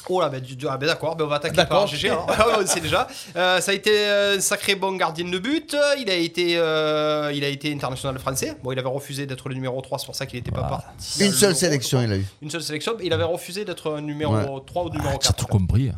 Oh 0.10 0.22
là, 0.22 0.30
ben, 0.30 0.41
ah, 0.70 0.78
ben 0.78 0.88
d'accord, 0.88 1.15
ben, 1.15 1.26
on 1.26 1.28
va 1.28 1.36
attaquer 1.36 1.65
par 1.65 1.86
GG. 1.88 2.10
Ah, 2.10 2.48
ouais, 2.48 2.54
on 2.60 2.65
sait 2.65 2.80
déjà. 2.80 3.08
Euh, 3.36 3.60
ça 3.60 3.72
a 3.72 3.74
été 3.74 3.91
euh, 3.93 4.38
un 4.38 4.39
sacré 4.39 4.76
bon 4.76 4.93
gardien 4.96 5.26
de 5.26 5.38
but. 5.38 5.76
Il 6.00 6.10
a 6.10 6.15
été, 6.15 6.58
euh, 6.58 7.32
il 7.34 7.43
a 7.43 7.48
été 7.50 7.74
international 7.74 8.17
français. 8.20 8.56
Bon, 8.63 8.72
il 8.72 8.80
avait 8.80 8.88
refusé 8.88 9.26
d'être 9.26 9.50
le 9.50 9.56
numéro 9.56 9.82
3, 9.82 10.00
c'est 10.00 10.06
pour 10.06 10.15
ça 10.15 10.26
qu'il 10.26 10.39
n'était 10.39 10.52
pas 10.52 10.62
Voilà. 10.62 10.78
parti. 10.78 11.24
Une 11.24 11.34
seule 11.34 11.56
sélection, 11.56 12.02
il 12.02 12.12
a 12.12 12.17
eu. 12.17 12.26
Une 12.41 12.50
seule 12.50 12.63
sélection. 12.63 12.96
Il 13.04 13.12
avait 13.13 13.24
refusé 13.24 13.65
d'être 13.65 14.00
numéro 14.00 14.34
Ouais. 14.36 14.62
3 14.65 14.84
ou 14.86 14.89
numéro 14.89 15.10
Ah, 15.13 15.17
tu 15.17 15.28
as 15.28 15.32
4. 15.34 15.36
tout 15.39 15.48
compris. 15.48 15.91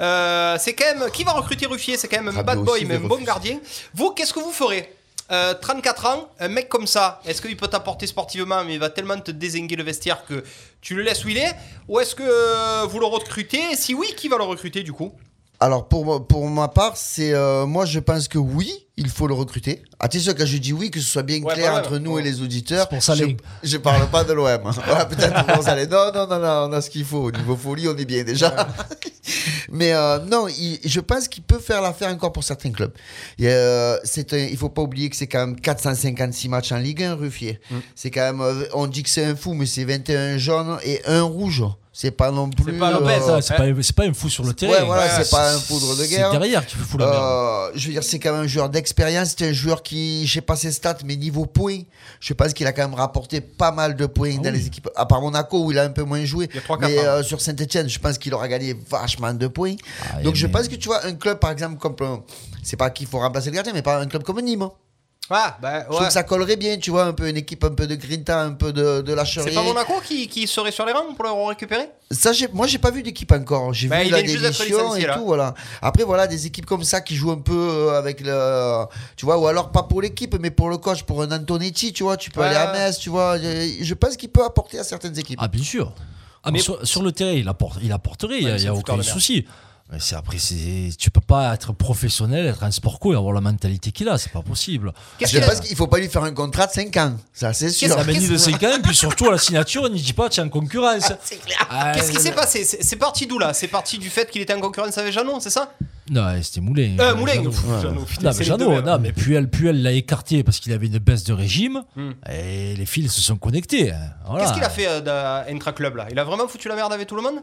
Euh, 0.00 0.56
c'est 0.58 0.74
quand 0.74 0.94
même. 0.94 1.10
Qui 1.10 1.24
va 1.24 1.32
recruter 1.32 1.66
Ruffier? 1.66 1.96
C'est 1.96 2.08
quand 2.08 2.22
même 2.22 2.28
un 2.28 2.36
Rabiot 2.42 2.44
bad 2.62 2.64
boy, 2.64 2.84
mais 2.84 2.96
un 2.96 3.00
bon 3.00 3.22
gardien. 3.22 3.58
Vous, 3.94 4.10
qu'est-ce 4.10 4.32
que 4.32 4.40
vous 4.40 4.52
ferez? 4.52 4.92
Euh, 5.32 5.54
34 5.54 6.06
ans, 6.06 6.28
un 6.38 6.48
mec 6.48 6.68
comme 6.68 6.86
ça, 6.86 7.20
est-ce 7.24 7.40
qu'il 7.40 7.56
peut 7.56 7.68
t'apporter 7.68 8.06
sportivement, 8.06 8.62
mais 8.64 8.74
il 8.74 8.80
va 8.80 8.90
tellement 8.90 9.18
te 9.18 9.30
désinguer 9.30 9.74
le 9.76 9.82
vestiaire 9.82 10.24
que 10.26 10.44
tu 10.82 10.94
le 10.94 11.02
laisses 11.02 11.24
où 11.24 11.30
il 11.30 11.38
est 11.38 11.54
Ou 11.88 11.98
est-ce 12.00 12.14
que 12.14 12.22
euh, 12.22 12.84
vous 12.86 13.00
le 13.00 13.06
recrutez? 13.06 13.74
Si 13.74 13.94
oui, 13.94 14.12
qui 14.16 14.28
va 14.28 14.36
le 14.36 14.44
recruter 14.44 14.82
du 14.82 14.92
coup? 14.92 15.12
Alors 15.60 15.88
pour, 15.88 16.26
pour 16.26 16.48
ma 16.50 16.68
part, 16.68 16.96
c'est 16.96 17.32
euh, 17.32 17.64
moi 17.64 17.86
je 17.86 17.98
pense 18.00 18.28
que 18.28 18.38
oui, 18.38 18.70
il 18.96 19.08
faut 19.08 19.26
le 19.26 19.34
recruter. 19.34 19.82
Attention 20.00 20.34
quand 20.36 20.44
je 20.46 20.58
dis 20.58 20.72
oui, 20.72 20.90
que 20.90 21.00
ce 21.00 21.06
soit 21.06 21.22
bien 21.22 21.40
Ouais, 21.42 21.54
clair 21.54 21.70
bah 21.72 21.78
ouais, 21.80 21.86
entre 21.86 21.92
ouais. 21.94 22.00
nous 22.00 22.18
et 22.18 22.22
les 22.22 22.42
auditeurs. 22.42 22.88
Pour 22.88 23.02
ça, 23.02 23.14
je, 23.14 23.24
les- 23.24 23.36
je 23.62 23.76
parle 23.78 24.06
pas 24.10 24.24
de 24.24 24.32
l'OM. 24.32 24.60
voilà, 24.86 25.04
peut-être 25.06 25.46
pour 25.46 25.62
ça, 25.62 25.74
les- 25.74 25.86
Non, 25.86 26.10
non, 26.12 26.26
non, 26.26 26.38
non, 26.38 26.68
on 26.68 26.72
a 26.72 26.80
ce 26.82 26.90
qu'il 26.90 27.04
faut. 27.04 27.22
Au 27.24 27.30
niveau 27.30 27.56
folie, 27.56 27.88
on 27.88 27.96
est 27.96 28.04
bien 28.04 28.24
déjà. 28.24 28.66
Mais 29.70 29.92
euh, 29.94 30.18
non, 30.20 30.48
il- 30.48 30.80
je 30.84 31.00
pense 31.00 31.28
qu'il 31.28 31.42
peut 31.42 31.58
faire 31.60 31.80
l'affaire 31.80 32.10
encore 32.10 32.32
pour 32.32 32.44
certains 32.44 32.70
clubs. 32.70 32.92
Et, 33.38 33.48
euh, 33.48 33.96
c'est 34.04 34.32
un- 34.34 34.38
il 34.38 34.56
faut 34.56 34.68
pas 34.68 34.82
oublier 34.82 35.08
que 35.08 35.16
c'est 35.16 35.26
quand 35.28 35.46
même 35.46 35.56
456 35.60 36.48
matchs 36.48 36.72
en 36.72 36.78
Ligue 36.78 37.02
1, 37.04 37.14
Ruffier. 37.14 37.60
Mm. 37.70 37.74
C'est 37.94 38.10
quand 38.10 38.20
même, 38.20 38.40
euh, 38.42 38.64
on 38.74 38.86
dit 38.86 39.02
que 39.02 39.08
c'est 39.10 39.24
un 39.24 39.34
fou, 39.36 39.54
mais 39.54 39.66
c'est 39.66 39.84
21 39.84 40.36
jaunes 40.36 40.78
et 40.84 41.00
un 41.06 41.22
rouge. 41.22 41.64
C'est 41.96 42.10
pas 42.10 42.32
non 42.32 42.50
plus. 42.50 42.76
pas 42.76 42.92
euh, 42.92 43.20
Ça, 43.20 43.40
C'est 43.40 43.56
pas, 43.56 43.82
c'est 43.82 43.94
pas 43.94 44.02
un 44.02 44.12
fou 44.12 44.28
sur 44.28 44.42
le 44.42 44.52
terrain. 44.52 44.72
Ouais, 44.72 44.84
voilà, 44.84 45.08
c'est 45.22 45.30
pas 45.30 45.52
un 45.54 45.58
foudre 45.60 45.94
de 45.96 46.02
C'est 46.02 46.08
guerre. 46.08 46.32
derrière 46.32 46.66
qui 46.66 46.74
fait 46.74 46.82
fou 46.82 46.98
la 46.98 47.06
merde. 47.06 47.22
Euh, 47.22 47.70
je 47.76 47.86
veux 47.86 47.92
dire, 47.92 48.02
c'est 48.02 48.18
quand 48.18 48.32
même 48.32 48.42
un 48.42 48.46
joueur 48.48 48.68
d'expérience. 48.68 49.34
C'est 49.38 49.46
un 49.48 49.52
joueur 49.52 49.80
qui, 49.80 50.26
je 50.26 50.32
sais 50.32 50.40
pas 50.40 50.56
ses 50.56 50.72
stats, 50.72 50.98
mais 51.04 51.14
niveau 51.14 51.46
points, 51.46 51.82
je 52.18 52.32
pense 52.34 52.52
qu'il 52.52 52.66
a 52.66 52.72
quand 52.72 52.82
même 52.82 52.94
rapporté 52.98 53.40
pas 53.40 53.70
mal 53.70 53.94
de 53.94 54.06
points 54.06 54.38
dans 54.38 54.52
les 54.52 54.66
équipes. 54.66 54.88
À 54.96 55.06
part 55.06 55.20
Monaco 55.20 55.64
où 55.64 55.70
il 55.70 55.78
a 55.78 55.84
un 55.84 55.90
peu 55.90 56.02
moins 56.02 56.24
joué, 56.24 56.48
Il 56.50 56.56
y 56.56 56.58
a 56.58 56.62
trois, 56.62 56.78
quatre 56.78 56.90
mais 56.90 56.98
ans. 56.98 57.02
euh, 57.04 57.22
sur 57.22 57.40
Saint-Etienne, 57.40 57.88
je 57.88 57.98
pense 58.00 58.18
qu'il 58.18 58.34
aura 58.34 58.48
gagné 58.48 58.76
vachement 58.90 59.32
de 59.32 59.46
points. 59.46 59.76
Ah, 60.12 60.20
Donc 60.20 60.34
je 60.34 60.46
mais- 60.46 60.52
pense 60.52 60.66
que 60.66 60.74
tu 60.74 60.88
vois 60.88 61.06
un 61.06 61.14
club 61.14 61.38
par 61.38 61.52
exemple 61.52 61.76
comme, 61.78 61.94
c'est 62.64 62.76
pas 62.76 62.90
qu'il 62.90 63.06
faut 63.06 63.18
remplacer 63.20 63.50
le 63.50 63.54
gardien, 63.54 63.72
mais 63.72 63.82
pas 63.82 64.00
un 64.00 64.06
club 64.06 64.24
comme 64.24 64.40
Nîmes. 64.40 64.68
Ah, 65.30 65.56
bah 65.62 65.84
Je 65.88 65.94
trouve 65.94 66.06
que 66.06 66.12
ça 66.12 66.22
collerait 66.22 66.56
bien, 66.56 66.76
tu 66.76 66.90
vois, 66.90 67.04
un 67.04 67.14
peu 67.14 67.26
une 67.28 67.38
équipe 67.38 67.64
un 67.64 67.70
peu 67.70 67.86
de 67.86 67.94
grinta, 67.94 68.42
un 68.42 68.52
peu 68.52 68.74
de, 68.74 69.00
de 69.00 69.12
lâcherie. 69.14 69.48
C'est 69.48 69.54
pas 69.54 69.62
Monaco 69.62 69.94
qui, 70.04 70.28
qui 70.28 70.46
serait 70.46 70.70
sur 70.70 70.84
les 70.84 70.92
rangs 70.92 71.14
pour 71.14 71.24
le 71.24 71.30
récupérer? 71.48 71.88
Ça, 72.10 72.32
moi, 72.52 72.66
j'ai 72.66 72.76
pas 72.76 72.90
vu 72.90 73.02
d'équipe 73.02 73.32
encore. 73.32 73.72
J'ai 73.72 73.88
Bah, 73.88 74.04
vu 74.04 74.10
la 74.10 74.20
démission 74.22 74.94
et 74.96 75.06
là. 75.06 75.16
tout, 75.16 75.24
voilà. 75.24 75.54
Après, 75.80 76.04
voilà, 76.04 76.26
des 76.26 76.44
équipes 76.46 76.66
comme 76.66 76.84
ça 76.84 77.00
qui 77.00 77.16
jouent 77.16 77.30
un 77.32 77.38
peu 77.40 77.56
euh, 77.56 77.98
avec 77.98 78.20
le, 78.20 78.84
tu 79.16 79.24
vois, 79.24 79.38
ou 79.38 79.46
alors 79.46 79.72
pas 79.72 79.84
pour 79.84 80.02
l'équipe, 80.02 80.36
mais 80.38 80.50
pour 80.50 80.68
le 80.68 80.76
coach, 80.76 81.04
pour 81.04 81.22
un 81.22 81.32
Antonetti, 81.32 81.94
tu 81.94 82.02
vois, 82.02 82.18
tu 82.18 82.30
peux 82.30 82.40
Ouais. 82.40 82.48
aller 82.48 82.56
à 82.56 82.72
Metz, 82.72 82.98
tu 82.98 83.08
vois. 83.08 83.38
Je, 83.38 83.94
pense 83.94 84.18
qu'il 84.18 84.28
peut 84.28 84.44
apporter 84.44 84.78
à 84.78 84.84
certaines 84.84 85.18
équipes. 85.18 85.38
Ah, 85.42 85.48
bien 85.48 85.64
sûr. 85.64 85.94
Ah, 86.42 86.50
mais 86.50 86.58
sur, 86.58 86.86
sur 86.86 87.02
le 87.02 87.10
terrain, 87.12 87.32
il, 87.32 87.48
apporte, 87.48 87.78
il 87.82 87.90
apporterait, 87.92 88.40
il 88.40 88.44
Ouais, 88.44 88.56
n'y 88.56 88.64
a, 88.64 88.66
y 88.66 88.68
aucun 88.68 88.96
merde. 88.98 89.06
C'est 89.98 90.16
après, 90.16 90.38
c'est, 90.38 90.90
tu 90.98 91.10
peux 91.10 91.20
pas 91.20 91.54
être 91.54 91.72
professionnel, 91.72 92.46
être 92.46 92.64
un 92.64 92.70
sport 92.70 92.98
co 92.98 93.12
et 93.12 93.16
avoir 93.16 93.32
la 93.32 93.40
mentalité 93.40 93.92
qu'il 93.92 94.08
a, 94.08 94.18
c'est 94.18 94.32
pas 94.32 94.42
possible. 94.42 94.92
Qu'est-ce 95.18 95.32
Je 95.32 95.36
qu'il 95.38 95.44
a- 95.44 95.48
pense 95.48 95.60
qu'il 95.60 95.76
faut 95.76 95.86
pas 95.86 95.98
lui 95.98 96.08
faire 96.08 96.24
un 96.24 96.32
contrat 96.32 96.66
de 96.66 96.72
5 96.72 96.96
ans, 96.96 97.16
ça 97.32 97.52
c'est 97.52 97.68
sûr. 97.70 97.94
La 97.96 98.02
de 98.04 98.36
5 98.36 98.62
ans, 98.62 98.76
et 98.78 98.82
puis 98.82 98.94
surtout 98.94 99.28
à 99.28 99.32
la 99.32 99.38
signature, 99.38 99.82
on 99.84 99.88
n'y 99.88 100.00
dit 100.00 100.12
pas, 100.12 100.28
tu 100.28 100.40
es 100.40 100.42
en 100.42 100.48
concurrence. 100.48 101.12
C'est 101.22 101.36
clair. 101.40 101.58
Ah, 101.70 101.92
Qu'est-ce 101.94 102.10
qui 102.10 102.16
euh, 102.16 102.20
s'est 102.20 102.32
passé? 102.32 102.64
C'est 102.64 102.96
parti 102.96 103.26
d'où 103.26 103.38
là? 103.38 103.52
C'est 103.54 103.68
parti 103.68 103.98
du 103.98 104.10
fait 104.10 104.28
qu'il 104.30 104.40
était 104.42 104.54
en 104.54 104.60
concurrence 104.60 104.96
avec 104.98 105.12
Janon, 105.12 105.38
c'est 105.38 105.50
ça? 105.50 105.72
Non, 106.10 106.26
c'était 106.42 106.60
Moulin. 106.60 106.96
Euh, 106.98 107.14
Moulin 107.14 107.34
Jeannot. 107.34 107.50
Pff, 107.50 107.80
Jeannot, 107.82 108.04
putain, 108.04 108.30
Non, 108.58 108.70
mais 108.70 108.76
hein. 108.76 108.82
non, 108.84 108.98
mais 108.98 109.12
Puel, 109.12 109.48
Puel 109.48 109.82
l'a 109.82 109.92
écarté 109.92 110.42
parce 110.42 110.60
qu'il 110.60 110.72
avait 110.72 110.86
une 110.86 110.98
baisse 110.98 111.24
de 111.24 111.32
régime 111.32 111.82
Hmm. 111.96 112.10
et 112.30 112.74
les 112.74 112.86
fils 112.86 113.12
se 113.12 113.20
sont 113.22 113.36
connectés. 113.36 113.92
hein. 113.92 113.96
Voilà. 114.26 114.44
Qu'est-ce 114.44 114.54
qu'il 114.54 114.64
a 114.64 114.70
fait 114.70 114.86
euh, 114.88 115.00
d'intra-club 115.46 115.96
là? 115.96 116.06
Il 116.10 116.18
a 116.18 116.24
vraiment 116.24 116.46
foutu 116.48 116.68
la 116.68 116.74
merde 116.74 116.92
avec 116.92 117.06
tout 117.06 117.16
le 117.16 117.22
monde? 117.22 117.36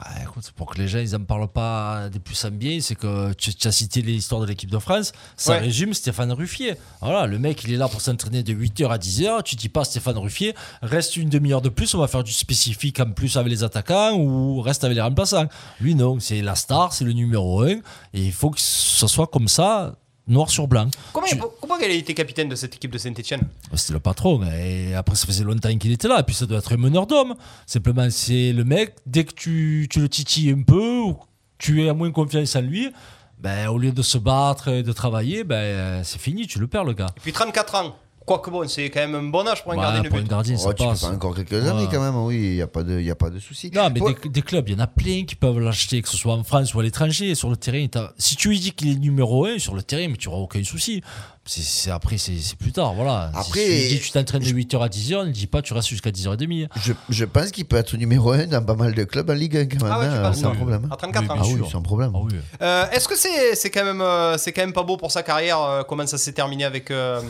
Ah, 0.00 0.22
écoute, 0.22 0.52
pour 0.54 0.66
que 0.70 0.78
les 0.78 0.86
gens 0.86 1.00
ils 1.00 1.16
en 1.16 1.24
parlent 1.24 1.48
pas 1.48 2.08
des 2.08 2.20
plus 2.20 2.44
en 2.44 2.52
bien, 2.52 2.78
c'est 2.80 2.94
que 2.94 3.32
tu, 3.32 3.52
tu 3.52 3.66
as 3.66 3.72
cité 3.72 4.00
l'histoire 4.00 4.40
de 4.40 4.46
l'équipe 4.46 4.70
de 4.70 4.78
France, 4.78 5.10
ça 5.36 5.54
Ouais. 5.54 5.58
résume 5.58 5.92
Stéphane 5.92 6.30
Ruffier. 6.30 6.74
Voilà, 7.02 7.26
le 7.26 7.36
mec 7.40 7.64
il 7.64 7.72
est 7.72 7.76
là 7.76 7.88
pour 7.88 8.00
s'entraîner 8.00 8.44
de 8.44 8.52
8h 8.54 8.88
à 8.90 8.98
10h, 8.98 9.42
tu 9.42 9.56
dis 9.56 9.68
pas 9.68 9.82
Stéphane 9.84 10.16
Ruffier, 10.18 10.54
reste 10.82 11.16
une 11.16 11.28
demi-heure 11.28 11.62
de 11.62 11.68
plus, 11.68 11.94
on 11.94 11.98
va 11.98 12.06
faire 12.06 12.22
du 12.22 12.30
spécifique 12.32 13.00
en 13.00 13.10
plus 13.10 13.36
avec 13.36 13.50
les 13.50 13.64
attaquants 13.64 14.12
ou 14.14 14.60
reste 14.60 14.84
avec 14.84 14.94
les 14.94 15.02
remplaçants. 15.02 15.46
Lui 15.80 15.96
non, 15.96 16.20
c'est 16.20 16.42
la 16.42 16.54
star, 16.54 16.92
c'est 16.92 17.04
le 17.04 17.12
numéro 17.12 17.62
1 17.62 17.68
et 17.70 17.80
il 18.14 18.32
faut 18.32 18.50
que 18.50 18.60
ce 18.60 19.06
soit 19.08 19.26
comme 19.26 19.48
ça, 19.48 19.96
noir 20.28 20.50
sur 20.50 20.66
blanc. 20.68 20.88
Comment, 21.12 21.26
Tu- 21.26 21.36
comment 21.60 21.76
il 21.78 21.84
a 21.84 21.94
été 21.94 22.14
capitaine 22.14 22.48
de 22.48 22.54
cette 22.54 22.74
équipe 22.76 22.90
de 22.90 22.98
Saint-Etienne? 22.98 23.42
C'était 23.74 23.92
le 23.94 24.00
patron. 24.00 24.42
Et 24.52 24.94
après, 24.94 25.16
ça 25.16 25.26
faisait 25.26 25.44
longtemps 25.44 25.76
qu'il 25.78 25.92
était 25.92 26.08
là. 26.08 26.20
Et 26.20 26.22
puis, 26.22 26.34
ça 26.34 26.46
doit 26.46 26.58
être 26.58 26.72
un 26.72 26.76
meneur 26.76 27.06
d'homme. 27.06 27.34
Simplement, 27.66 28.08
c'est 28.10 28.52
le 28.52 28.64
mec, 28.64 28.94
dès 29.06 29.24
que 29.24 29.32
tu, 29.34 29.86
tu 29.90 30.00
le 30.00 30.08
titilles 30.08 30.50
un 30.52 30.62
peu, 30.62 31.00
ou 31.00 31.16
tu 31.58 31.84
es 31.84 31.88
à 31.88 31.94
moins 31.94 32.10
confiance 32.12 32.54
en 32.56 32.60
lui, 32.60 32.90
ben, 33.38 33.68
au 33.68 33.78
lieu 33.78 33.92
de 33.92 34.02
se 34.02 34.18
battre 34.18 34.68
et 34.68 34.82
de 34.82 34.92
travailler, 34.92 35.44
ben, 35.44 36.02
c'est 36.04 36.20
fini, 36.20 36.46
tu 36.46 36.58
le 36.58 36.66
perds, 36.66 36.84
le 36.84 36.92
gars. 36.92 37.06
Et 37.16 37.20
puis 37.20 37.32
34 37.32 37.74
ans. 37.76 37.96
Quoique 38.28 38.50
bon, 38.50 38.68
c'est 38.68 38.90
quand 38.90 39.00
même 39.00 39.14
un 39.14 39.22
bon 39.22 39.46
âge 39.48 39.62
pour 39.64 39.72
un 39.72 39.76
Ouais, 39.76 39.82
gardien 39.82 40.02
de 40.02 40.08
pour 40.08 40.18
un 40.18 40.22
but. 40.22 40.28
gardien, 40.30 40.54
Oh, 40.58 40.62
ça 40.62 40.74
tu 40.74 40.82
peux 40.84 40.88
passe. 40.90 41.00
faire 41.00 41.10
encore 41.10 41.34
quelques 41.34 41.52
années 41.54 41.82
Ouais. 41.84 41.88
quand 41.90 42.00
même, 42.00 42.16
oui, 42.24 42.36
il 42.36 42.54
n'y 42.56 42.62
a 42.62 42.66
pas 42.66 42.82
de, 42.82 43.00
y 43.00 43.10
a 43.10 43.14
pas 43.16 43.30
de 43.30 43.38
souci. 43.40 43.70
Non, 43.74 43.88
mais 43.92 44.00
Ouais. 44.00 44.14
des, 44.22 44.28
des 44.28 44.42
clubs, 44.42 44.68
il 44.68 44.72
y 44.72 44.76
en 44.76 44.84
a 44.84 44.86
plein 44.86 45.24
qui 45.24 45.34
peuvent 45.34 45.58
l'acheter, 45.58 46.00
que 46.02 46.08
ce 46.08 46.16
soit 46.16 46.34
en 46.34 46.44
France 46.44 46.74
ou 46.74 46.80
à 46.80 46.82
l'étranger. 46.82 47.34
Sur 47.34 47.48
le 47.50 47.56
terrain, 47.56 47.86
t'as- 47.90 48.12
si 48.18 48.36
tu 48.36 48.50
lui 48.50 48.60
dis 48.60 48.72
qu'il 48.72 48.90
est 48.92 48.96
numéro 48.98 49.46
1 49.46 49.58
sur 49.58 49.74
le 49.74 49.82
terrain, 49.82 50.06
mais 50.08 50.16
tu 50.16 50.28
n'auras 50.28 50.40
aucun 50.40 50.62
souci. 50.62 51.02
C'est, 51.46 51.62
c'est- 51.62 51.90
après, 51.90 52.18
c'est, 52.18 52.36
c'est 52.36 52.58
plus 52.58 52.72
tard. 52.72 52.92
Voilà. 52.92 53.30
Après, 53.34 53.60
si 53.60 53.66
tu 53.66 53.70
lui 53.72 53.88
dis 53.88 54.00
tu 54.00 54.10
t'entraînes 54.10 54.42
de 54.42 54.50
8h 54.50 54.82
à 54.82 54.88
10h, 54.90 55.24
ne 55.24 55.30
dis 55.32 55.46
pas 55.46 55.62
tu 55.62 55.72
restes 55.72 55.88
jusqu'à 55.88 56.10
10h30. 56.10 56.68
Je, 56.84 56.92
je 57.08 57.24
pense 57.24 57.50
qu'il 57.52 57.64
peut 57.64 57.76
être 57.76 57.96
numéro 57.96 58.32
1 58.32 58.46
dans 58.48 58.62
pas 58.62 58.74
mal 58.74 58.92
de 58.94 59.04
clubs 59.04 59.30
en 59.30 59.32
Ligue 59.32 59.56
1 59.56 59.64
quand 59.66 59.82
même, 59.82 59.90
Ah 59.90 59.98
ouais, 60.00 60.08
tu 60.08 60.14
hein, 60.14 60.22
penses 60.22 60.36
sans 60.36 60.50
ça 60.50 60.54
problème. 60.56 60.86
À 60.90 60.96
34 60.96 61.30
ans. 61.30 61.34
Ah 61.38 61.42
oui, 61.46 61.54
sûr. 61.56 61.70
sans 61.70 61.80
problème. 61.80 62.12
Ah 62.14 62.18
oui. 62.22 62.34
Euh, 62.60 62.90
Est-ce 62.90 63.08
que 63.08 63.16
c'est 63.16 63.54
c'est 63.54 63.70
quand, 63.70 63.84
même, 63.84 64.02
euh, 64.02 64.36
c'est 64.36 64.52
quand 64.52 64.60
même 64.60 64.74
pas 64.74 64.82
beau 64.82 64.98
pour 64.98 65.10
sa 65.10 65.22
carrière 65.22 65.58
euh, 65.62 65.82
Comment 65.88 66.06
ça 66.06 66.18
s'est 66.18 66.32
terminé 66.32 66.64
avec. 66.66 66.90
euh, 66.90 67.22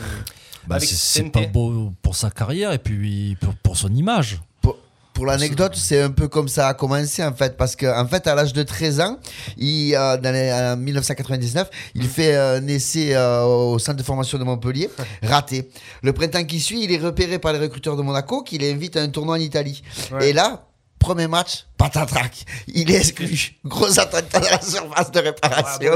Bah, 0.69 0.79
c'est, 0.81 1.31
pas 1.31 1.47
beau 1.47 1.93
pour 2.03 2.15
sa 2.15 2.31
carrière 2.31 2.73
et 2.73 2.79
puis 2.79 3.37
pour, 3.41 3.55
pour 3.55 3.77
son 3.77 3.89
image. 3.95 4.39
Pour, 4.61 4.77
pour 5.15 5.25
l'anecdote, 5.27 5.75
c'est 5.75 6.01
un 6.03 6.11
peu 6.11 6.29
comme 6.29 6.47
ça 6.47 6.69
a 6.69 6.75
commencé 6.75 7.25
en 7.25 7.33
fait, 7.35 7.57
parce 7.57 7.75
qu'en 7.75 8.07
fait, 8.07 8.27
à 8.27 8.35
l'âge 8.35 8.53
de 8.53 8.63
13 8.63 9.01
ans, 9.01 9.19
il, 9.57 9.95
euh, 9.97 10.17
dans 10.19 10.31
les- 10.33 10.53
en 10.53 10.77
1999, 10.77 11.69
il 11.95 12.07
fait 12.07 12.37
un 12.37 12.67
essai 12.69 13.15
euh, 13.17 13.43
au 13.45 13.79
centre 13.79 13.97
de 13.97 14.03
formation 14.03 14.39
de 14.39 14.45
Montpellier, 14.45 14.91
raté. 15.23 15.71
Le 16.03 16.13
printemps 16.13 16.45
qui 16.45 16.61
suit, 16.61 16.85
il 16.85 16.93
est 16.93 16.99
repéré 16.99 17.39
par 17.39 17.53
les 17.53 17.59
recruteurs 17.59 17.97
de 17.97 18.03
Monaco 18.03 18.43
qui 18.43 18.59
l'invitent 18.59 18.97
à 18.97 19.03
un 19.03 19.09
tournoi 19.09 19.37
en 19.37 19.41
Italie. 19.41 19.83
Ouais. 20.13 20.31
Et 20.31 20.33
là, 20.33 20.68
Premier 20.99 21.29
match, 21.29 21.67
patatrac. 21.77 22.45
Il 22.67 22.91
est 22.91 22.97
exclu. 22.97 23.53
Gros 23.65 23.99
attentat 23.99 24.41
dans 24.41 24.51
la 24.51 24.61
surface 24.61 25.11
de 25.13 25.21
réparation. 25.21 25.93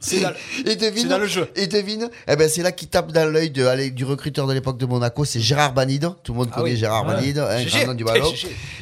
C'est 0.00 0.20
dans, 0.20 0.32
dans 1.08 1.18
le 1.18 1.26
jeu. 1.26 1.50
Et 1.54 1.66
devine, 1.66 2.10
eh 2.28 2.36
ben 2.36 2.48
c'est 2.48 2.62
là 2.62 2.72
qui 2.72 2.88
tape 2.88 3.12
dans 3.12 3.30
l'œil 3.30 3.50
de, 3.50 3.88
du 3.90 4.04
recruteur 4.04 4.46
de 4.46 4.52
l'époque 4.52 4.78
de 4.78 4.86
Monaco, 4.86 5.24
c'est 5.24 5.40
Gérard 5.40 5.72
Banide. 5.72 6.10
Tout 6.22 6.32
le 6.32 6.38
monde 6.38 6.48
Ah 6.52 6.56
connaît 6.56 6.72
oui. 6.72 6.76
Gérard 6.76 7.06
Ouais. 7.06 7.14
Banide, 7.14 7.38
un 7.38 7.64
grand 7.64 7.86
nom 7.86 7.94
du 7.94 8.04
ballon. 8.04 8.32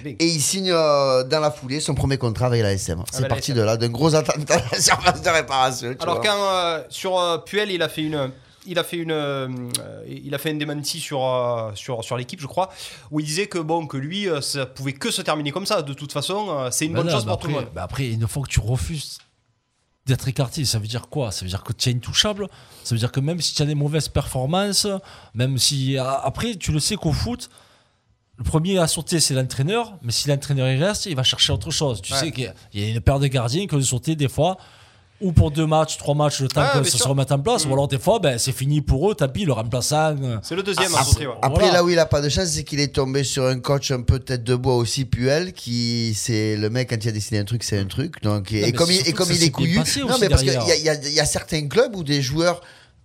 Et 0.05 0.27
il 0.27 0.41
signe 0.41 0.71
euh, 0.71 1.25
dans 1.25 1.41
la 1.41 1.51
foulée 1.51 1.81
son 1.81 1.95
premier 1.95 2.17
contrat 2.17 2.47
avec 2.47 2.63
la 2.63 2.73
SM. 2.73 3.03
C'est 3.11 3.23
bah, 3.23 3.29
parti 3.29 3.53
de 3.53 3.61
là, 3.61 3.77
d'un 3.77 3.89
gros 3.89 4.15
attentat 4.15 4.57
dans 4.57 4.65
la 4.73 4.81
surface 4.81 5.23
de 5.23 5.31
réparation. 5.31 5.95
Alors 6.01 6.17
vois. 6.17 6.25
quand 6.25 6.39
euh, 6.39 6.83
sur 6.89 7.19
euh, 7.19 7.39
Puel, 7.39 7.71
il 7.71 7.83
a 7.83 7.89
fait 7.89 8.03
une 8.03 8.31
il 8.67 8.79
a 8.79 8.85
fait 8.85 8.97
une 8.97 9.11
euh, 9.13 9.49
il 10.09 10.35
a 10.35 10.39
fait 10.39 10.51
un 10.51 10.55
démenti 10.55 11.01
sur 11.01 11.25
euh, 11.25 11.73
sur 11.75 12.03
sur 12.05 12.17
l'équipe, 12.17 12.41
je 12.41 12.47
crois, 12.47 12.71
où 13.11 13.21
il 13.21 13.27
disait 13.27 13.47
que 13.47 13.59
bon 13.59 13.87
que 13.87 13.97
lui 13.97 14.29
euh, 14.29 14.41
ça 14.41 14.67
pouvait 14.67 14.93
que 14.95 15.11
se 15.11 15.23
terminer 15.23 15.51
comme 15.53 15.67
ça. 15.67 15.83
De 15.83 15.93
toute 15.95 16.13
façon, 16.13 16.69
c'est 16.71 16.87
une 16.87 16.93
Bah 16.95 17.03
bonne 17.03 17.11
chose 17.13 17.25
pour 17.25 17.39
tout 17.39 17.49
le 17.49 17.55
monde. 17.55 17.69
bah 17.75 17.83
après, 17.85 18.09
une 18.09 18.27
fois 18.29 18.43
que 18.43 18.49
tu 18.49 18.61
refuses 18.61 19.19
d'être 20.07 20.29
écarté, 20.29 20.65
ça 20.65 20.79
veut 20.79 20.87
dire 20.87 21.09
quoi? 21.09 21.31
Ça 21.33 21.45
veut 21.45 21.49
dire 21.49 21.63
que 21.65 21.73
tu 21.73 21.89
es 21.89 21.95
intouchable. 21.95 22.49
Ça 22.85 22.95
veut 22.95 22.99
dire 22.99 23.11
que 23.13 23.21
même 23.21 23.41
si 23.41 23.55
tu 23.55 23.63
as 23.63 23.67
des 23.67 23.75
mauvaises 23.75 24.09
performances, 24.09 24.87
même 25.35 25.57
si. 25.59 25.97
Après, 25.99 26.57
tu 26.57 26.73
le 26.73 26.81
sais 26.81 26.97
qu'au 26.97 27.13
foot, 27.13 27.49
le 28.37 28.45
premier 28.45 28.79
à 28.79 28.87
sauter, 28.87 29.21
c'est 29.21 29.33
l'entraîneur. 29.35 29.95
Mais 30.03 30.13
si 30.13 30.29
l'entraîneur 30.29 30.69
il 30.69 30.83
reste, 30.83 31.07
il 31.07 31.17
va 31.17 31.23
chercher 31.23 31.53
autre 31.53 31.71
chose. 31.71 32.03
Tu 32.03 32.13
Ouais. 32.13 32.19
sais 32.19 32.33
qu'il 32.33 32.53
y 32.75 32.85
a 32.85 32.89
une 32.89 33.01
paire 33.01 33.19
de 33.19 33.29
gardiens 33.29 33.67
qui 33.67 33.75
ont 33.75 33.81
sauté 33.81 34.15
des 34.17 34.29
fois. 34.29 34.59
Ou 35.21 35.33
pour 35.33 35.51
deux 35.53 35.67
matchs, 35.67 35.97
trois 35.97 36.15
matchs, 36.15 36.41
le 36.41 36.49
temps 36.49 36.67
que 36.75 36.83
ça 36.85 36.91
sûr. 36.91 36.99
se 37.05 37.09
remette 37.09 37.31
en 37.33 37.39
place. 37.39 37.65
Mm. 37.65 37.71
Ou 37.71 37.73
alors 37.75 37.89
des 37.89 37.99
fois, 37.99 38.19
ben, 38.19 38.37
c'est 38.37 38.53
fini 38.53 38.81
pour 38.81 39.11
eux, 39.11 39.15
tapis, 39.15 39.45
le 39.45 39.53
remplaçant. 39.53 40.17
euh, 40.23 40.39
C'est 40.43 40.57
le 40.57 40.63
deuxième 40.63 40.93
Après, 40.93 41.05
sauter. 41.05 41.27
ouais. 41.29 41.35
après, 41.41 41.59
Voilà. 41.65 41.73
là 41.75 41.85
où 41.85 41.89
il 41.89 41.99
a 41.99 42.05
pas 42.07 42.21
de 42.21 42.29
chance, 42.29 42.49
c'est 42.49 42.65
qu'il 42.65 42.81
est 42.81 42.93
tombé 42.95 43.23
sur 43.25 43.47
un 43.47 43.59
coach 43.61 43.91
un 43.93 44.03
peu 44.03 44.19
tête 44.19 44.43
de 44.45 44.55
bois 44.57 44.75
aussi, 44.75 45.05
Puel, 45.05 45.53
qui 45.53 46.15
c'est 46.15 46.57
le 46.57 46.69
mec 46.69 46.91
quand 46.91 47.03
il 47.03 47.09
a 47.09 47.13
décidé 47.13 47.39
un 47.39 47.45
truc, 47.45 47.63
c'est 47.63 47.79
un 47.79 47.87
truc. 47.87 48.21
Donc 48.23 48.53
et, 48.53 48.73
comme 48.73 48.91
il, 48.91 49.09
et 49.09 49.13
comme 49.13 49.31
est 49.31 49.51
couillu, 49.51 49.79
non 50.09 50.17
mais 50.21 50.29
parce 50.29 50.43
qu'il 50.43 50.53
y, 50.53 51.11
y 51.15 51.21
a 51.21 51.25
certains 51.27 51.69
clubs 51.69 51.95
où 51.95 52.03
des 52.03 52.21
joueurs 52.21 52.61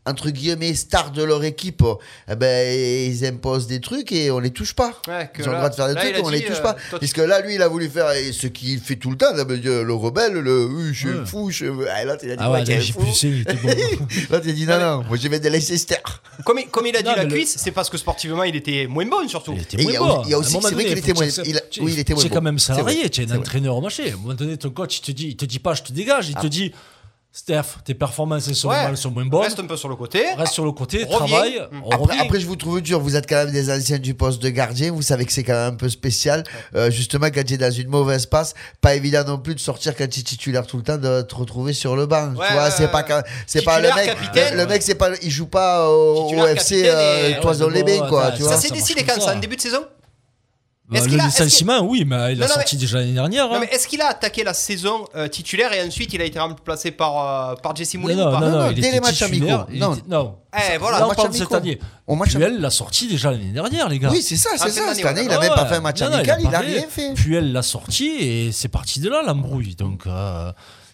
entre 0.09 0.29
guillemets 0.31 0.73
stars 0.73 1.11
de 1.11 1.23
leur 1.23 1.43
équipe, 1.43 1.83
eh 2.29 2.35
ben 2.35 2.77
ils 3.11 3.25
imposent 3.25 3.67
des 3.67 3.79
trucs 3.79 4.11
et 4.11 4.31
on 4.31 4.39
les 4.39 4.51
touche 4.51 4.73
pas. 4.73 4.91
Ouais, 5.07 5.29
Ils 5.37 5.43
ont 5.43 5.47
le 5.47 5.51
là- 5.53 5.57
droit 5.57 5.69
de 5.69 5.75
faire 5.75 5.87
des 5.87 5.93
là, 5.93 6.01
trucs 6.01 6.15
et 6.17 6.21
on 6.21 6.29
les 6.29 6.43
touche 6.43 6.57
euh, 6.57 6.61
pas. 6.61 6.75
Puisque 6.99 7.17
là, 7.17 7.41
lui, 7.41 7.55
il 7.55 7.61
a 7.61 7.67
voulu 7.67 7.89
faire 7.89 8.09
ce 8.33 8.47
qu'il 8.47 8.79
fait 8.79 8.95
tout 8.95 9.09
le 9.11 9.17
temps, 9.17 9.33
là, 9.33 9.43
le 9.47 9.93
rebelle, 9.93 10.33
le 10.33 10.65
oui, 10.65 10.89
je 10.93 10.99
suis 11.07 11.09
Ouais. 11.17 11.25
fou, 11.25 11.49
je. 11.51 11.65
Ah, 11.89 12.05
là, 12.05 12.17
il 12.23 12.31
a 12.31 12.35
dit, 12.35 12.41
Ah 12.43 12.51
ouais, 12.51 12.63
quel 12.65 12.81
j'ai 12.81 12.89
était 13.41 13.53
bon. 13.53 13.69
Là, 14.29 14.39
tu 14.39 14.49
as 14.49 14.53
dit 14.53 14.65
non, 14.65 14.79
non, 14.79 15.03
moi 15.07 15.17
je 15.17 15.27
vais 15.27 15.39
de 15.39 15.49
Leicester. 15.49 15.95
Comme 16.45 16.59
il, 16.59 16.67
comme 16.67 16.85
il 16.87 16.95
a 16.95 17.01
dit 17.01 17.07
Non, 17.09 17.15
la 17.15 17.23
le- 17.23 17.29
cuisse, 17.33 17.55
c'est 17.57 17.71
parce 17.71 17.89
que 17.89 17.97
sportivement 17.97 18.43
il 18.43 18.55
était 18.55 18.87
moins 18.87 19.05
bon 19.05 19.27
surtout. 19.27 19.53
Il 19.55 19.61
était 19.61 19.81
moins 19.83 19.91
y 19.91 19.95
a 19.95 19.99
bon. 19.99 20.21
il 20.25 20.31
y 20.31 20.33
a 20.33 20.39
aussi- 20.39 20.57
c'est 20.61 20.73
vrai 20.73 20.85
qu'il 20.85 20.97
était 20.97 21.13
moins- 21.13 21.27
tu- 21.71 21.81
oui, 21.81 21.91
il 21.93 21.99
était 21.99 22.13
moins 22.13 22.23
bon. 22.23 22.29
quand 22.33 22.41
même 22.41 22.59
C'est 22.59 22.73
salarié, 22.73 23.09
tu 23.09 23.21
es 23.21 23.25
un 23.25 23.27
C'est 23.29 23.37
entraîneur 23.37 23.75
au 23.75 23.81
marché. 23.81 24.11
À 24.11 24.13
un 24.13 24.17
moment 24.17 24.33
donné, 24.33 24.57
ton 24.57 24.69
coach, 24.69 24.97
il 24.97 25.01
te 25.01 25.11
dit, 25.11 25.27
il 25.29 25.35
te 25.35 25.45
dit 25.45 25.59
pas, 25.59 25.73
je 25.73 25.83
te 25.83 25.91
dégage. 25.93 26.29
Il 26.29 26.35
te 26.35 26.47
dit, 26.47 26.71
Steph, 27.31 27.77
tes 27.85 27.93
performances 27.93 28.51
sont, 28.53 28.69
Ouais. 28.69 28.83
mal- 28.85 28.97
sont 28.97 29.11
moins 29.11 29.23
bonnes. 29.25 29.43
Reste 29.43 29.59
un 29.59 29.65
peu 29.67 29.77
sur 29.77 29.87
le 29.87 29.95
côté. 29.95 30.23
Reste 30.35 30.53
sur 30.53 30.65
le 30.65 30.71
côté, 30.71 31.03
Reviens. 31.03 31.17
travaille. 31.17 31.61
On 31.85 31.91
Après, 32.07 32.39
je 32.39 32.47
vous 32.47 32.55
trouve 32.55 32.81
dur. 32.81 32.99
Vous 32.99 33.15
êtes 33.15 33.29
quand 33.29 33.35
même 33.45 33.51
des 33.51 33.71
anciens 33.71 33.99
du 33.99 34.15
poste 34.15 34.41
de 34.41 34.49
gardien. 34.49 34.91
Vous 34.91 35.03
savez 35.03 35.25
que 35.25 35.31
c'est 35.31 35.43
quand 35.43 35.53
même 35.53 35.73
un 35.73 35.75
peu 35.77 35.89
spécial. 35.89 36.43
Euh, 36.75 36.89
justement, 36.89 37.27
quand 37.27 37.43
tu 37.45 37.53
es 37.53 37.57
dans 37.57 37.69
une 37.71 37.87
mauvaise 37.87 38.25
passe, 38.25 38.55
pas 38.81 38.95
évident 38.95 39.23
non 39.25 39.37
plus 39.37 39.53
de 39.53 39.59
sortir 39.59 39.95
quand 39.95 40.09
tu 40.09 40.21
es 40.21 40.23
titulaire 40.23 40.65
tout 40.65 40.77
le 40.77 40.83
temps, 40.83 40.97
de 40.97 41.21
te 41.21 41.35
retrouver 41.35 41.73
sur 41.73 41.95
le 41.95 42.07
banc. 42.07 42.33
Ouais, 42.33 42.47
tu 42.47 42.53
vois, 42.53 42.71
c'est 42.71 42.87
pas 42.91 43.05
c'est 43.45 43.61
pas 43.63 43.79
le 43.79 43.89
mec. 43.93 44.05
capitaine. 44.07 44.55
le, 44.55 44.63
le 44.63 44.67
mec, 44.67 44.81
c'est 44.81 44.95
pas, 44.95 45.09
il 45.21 45.29
joue 45.29 45.45
pas 45.47 45.87
au, 45.87 46.33
FC 46.47 46.83
euh, 46.87 47.29
et- 47.29 47.39
Toison-les-Bains, 47.41 48.01
Ouais, 48.01 48.09
quoi. 48.09 48.31
ça, 48.31 48.37
vois. 48.37 48.49
Ça 48.53 48.57
s'est 48.57 48.71
décidé 48.71 49.03
quand 49.03 49.13
ça. 49.21 49.21
ça 49.21 49.35
En 49.35 49.39
début 49.39 49.55
de 49.55 49.61
saison? 49.61 49.85
Bah, 50.89 50.97
Est-ce 50.97 51.05
le 51.05 51.11
qu'il 51.11 51.69
a- 51.69 51.81
oui, 51.83 52.03
mais 52.03 52.33
il 52.33 52.39
Non, 52.39 52.45
a 52.45 52.47
non, 52.47 52.53
sorti 52.55 52.75
mais- 52.75 52.79
déjà 52.81 52.97
l'année 52.97 53.13
dernière. 53.13 53.45
Hein. 53.51 53.61
est-ce 53.71 53.87
qu'il 53.87 54.01
a 54.01 54.07
attaqué 54.07 54.43
la 54.43 54.55
saison 54.55 55.05
euh, 55.15 55.27
titulaire 55.27 55.71
et 55.71 55.83
ensuite 55.85 56.11
il 56.13 56.21
a 56.21 56.25
été 56.25 56.39
remplacé 56.39 56.89
par, 56.89 57.51
euh, 57.51 57.55
par 57.57 57.75
Jesse 57.75 57.93
Moulin 57.93 58.15
non, 58.15 58.27
ou 58.27 58.31
pas 58.31 58.39
non, 58.39 58.49
Non, 58.49 58.57
non, 58.63 58.71
il 58.71 58.81
dès 58.81 58.91
les 58.91 58.99
matchs 58.99 59.21
amicaux. 59.21 59.45
Non. 59.71 59.93
était- 59.93 60.03
non. 60.07 60.35
Eh, 60.73 60.77
voilà. 60.79 60.97
Là, 60.99 61.07
on 61.07 61.13
parle 61.13 61.29
de 61.29 61.35
cette 61.37 61.51
année. 61.53 61.77
Au 62.07 62.15
match 62.15 62.33
Puel 62.35 62.59
l'a 62.59 62.71
sorti 62.71 63.07
déjà 63.07 63.29
l'année 63.29 63.51
dernière, 63.51 63.87
les 63.87 63.99
gars. 63.99 64.09
Oui, 64.09 64.23
c'est 64.23 64.35
ça, 64.35 64.49
c'est 64.57 64.69
ça. 64.71 64.81
l'année, 64.81 64.95
Cette 64.95 65.05
année, 65.05 65.21
il 65.25 65.29
ouais. 65.29 65.47
pas 65.49 65.67
fait 65.67 65.75
un 65.75 65.81
match 65.81 66.01
amical, 66.01 66.39
il 66.41 66.47
a 66.47 66.49
pas 66.49 66.59
rien 66.59 66.87
fait. 66.89 67.13
Puel 67.13 67.51
l'a 67.51 67.61
sorti 67.61 68.07
et 68.19 68.51
c'est 68.51 68.67
parti 68.69 68.99
de 68.99 69.09
là 69.09 69.21
l'embrouille. 69.21 69.75
Donc, 69.75 70.07
euh, 70.07 70.51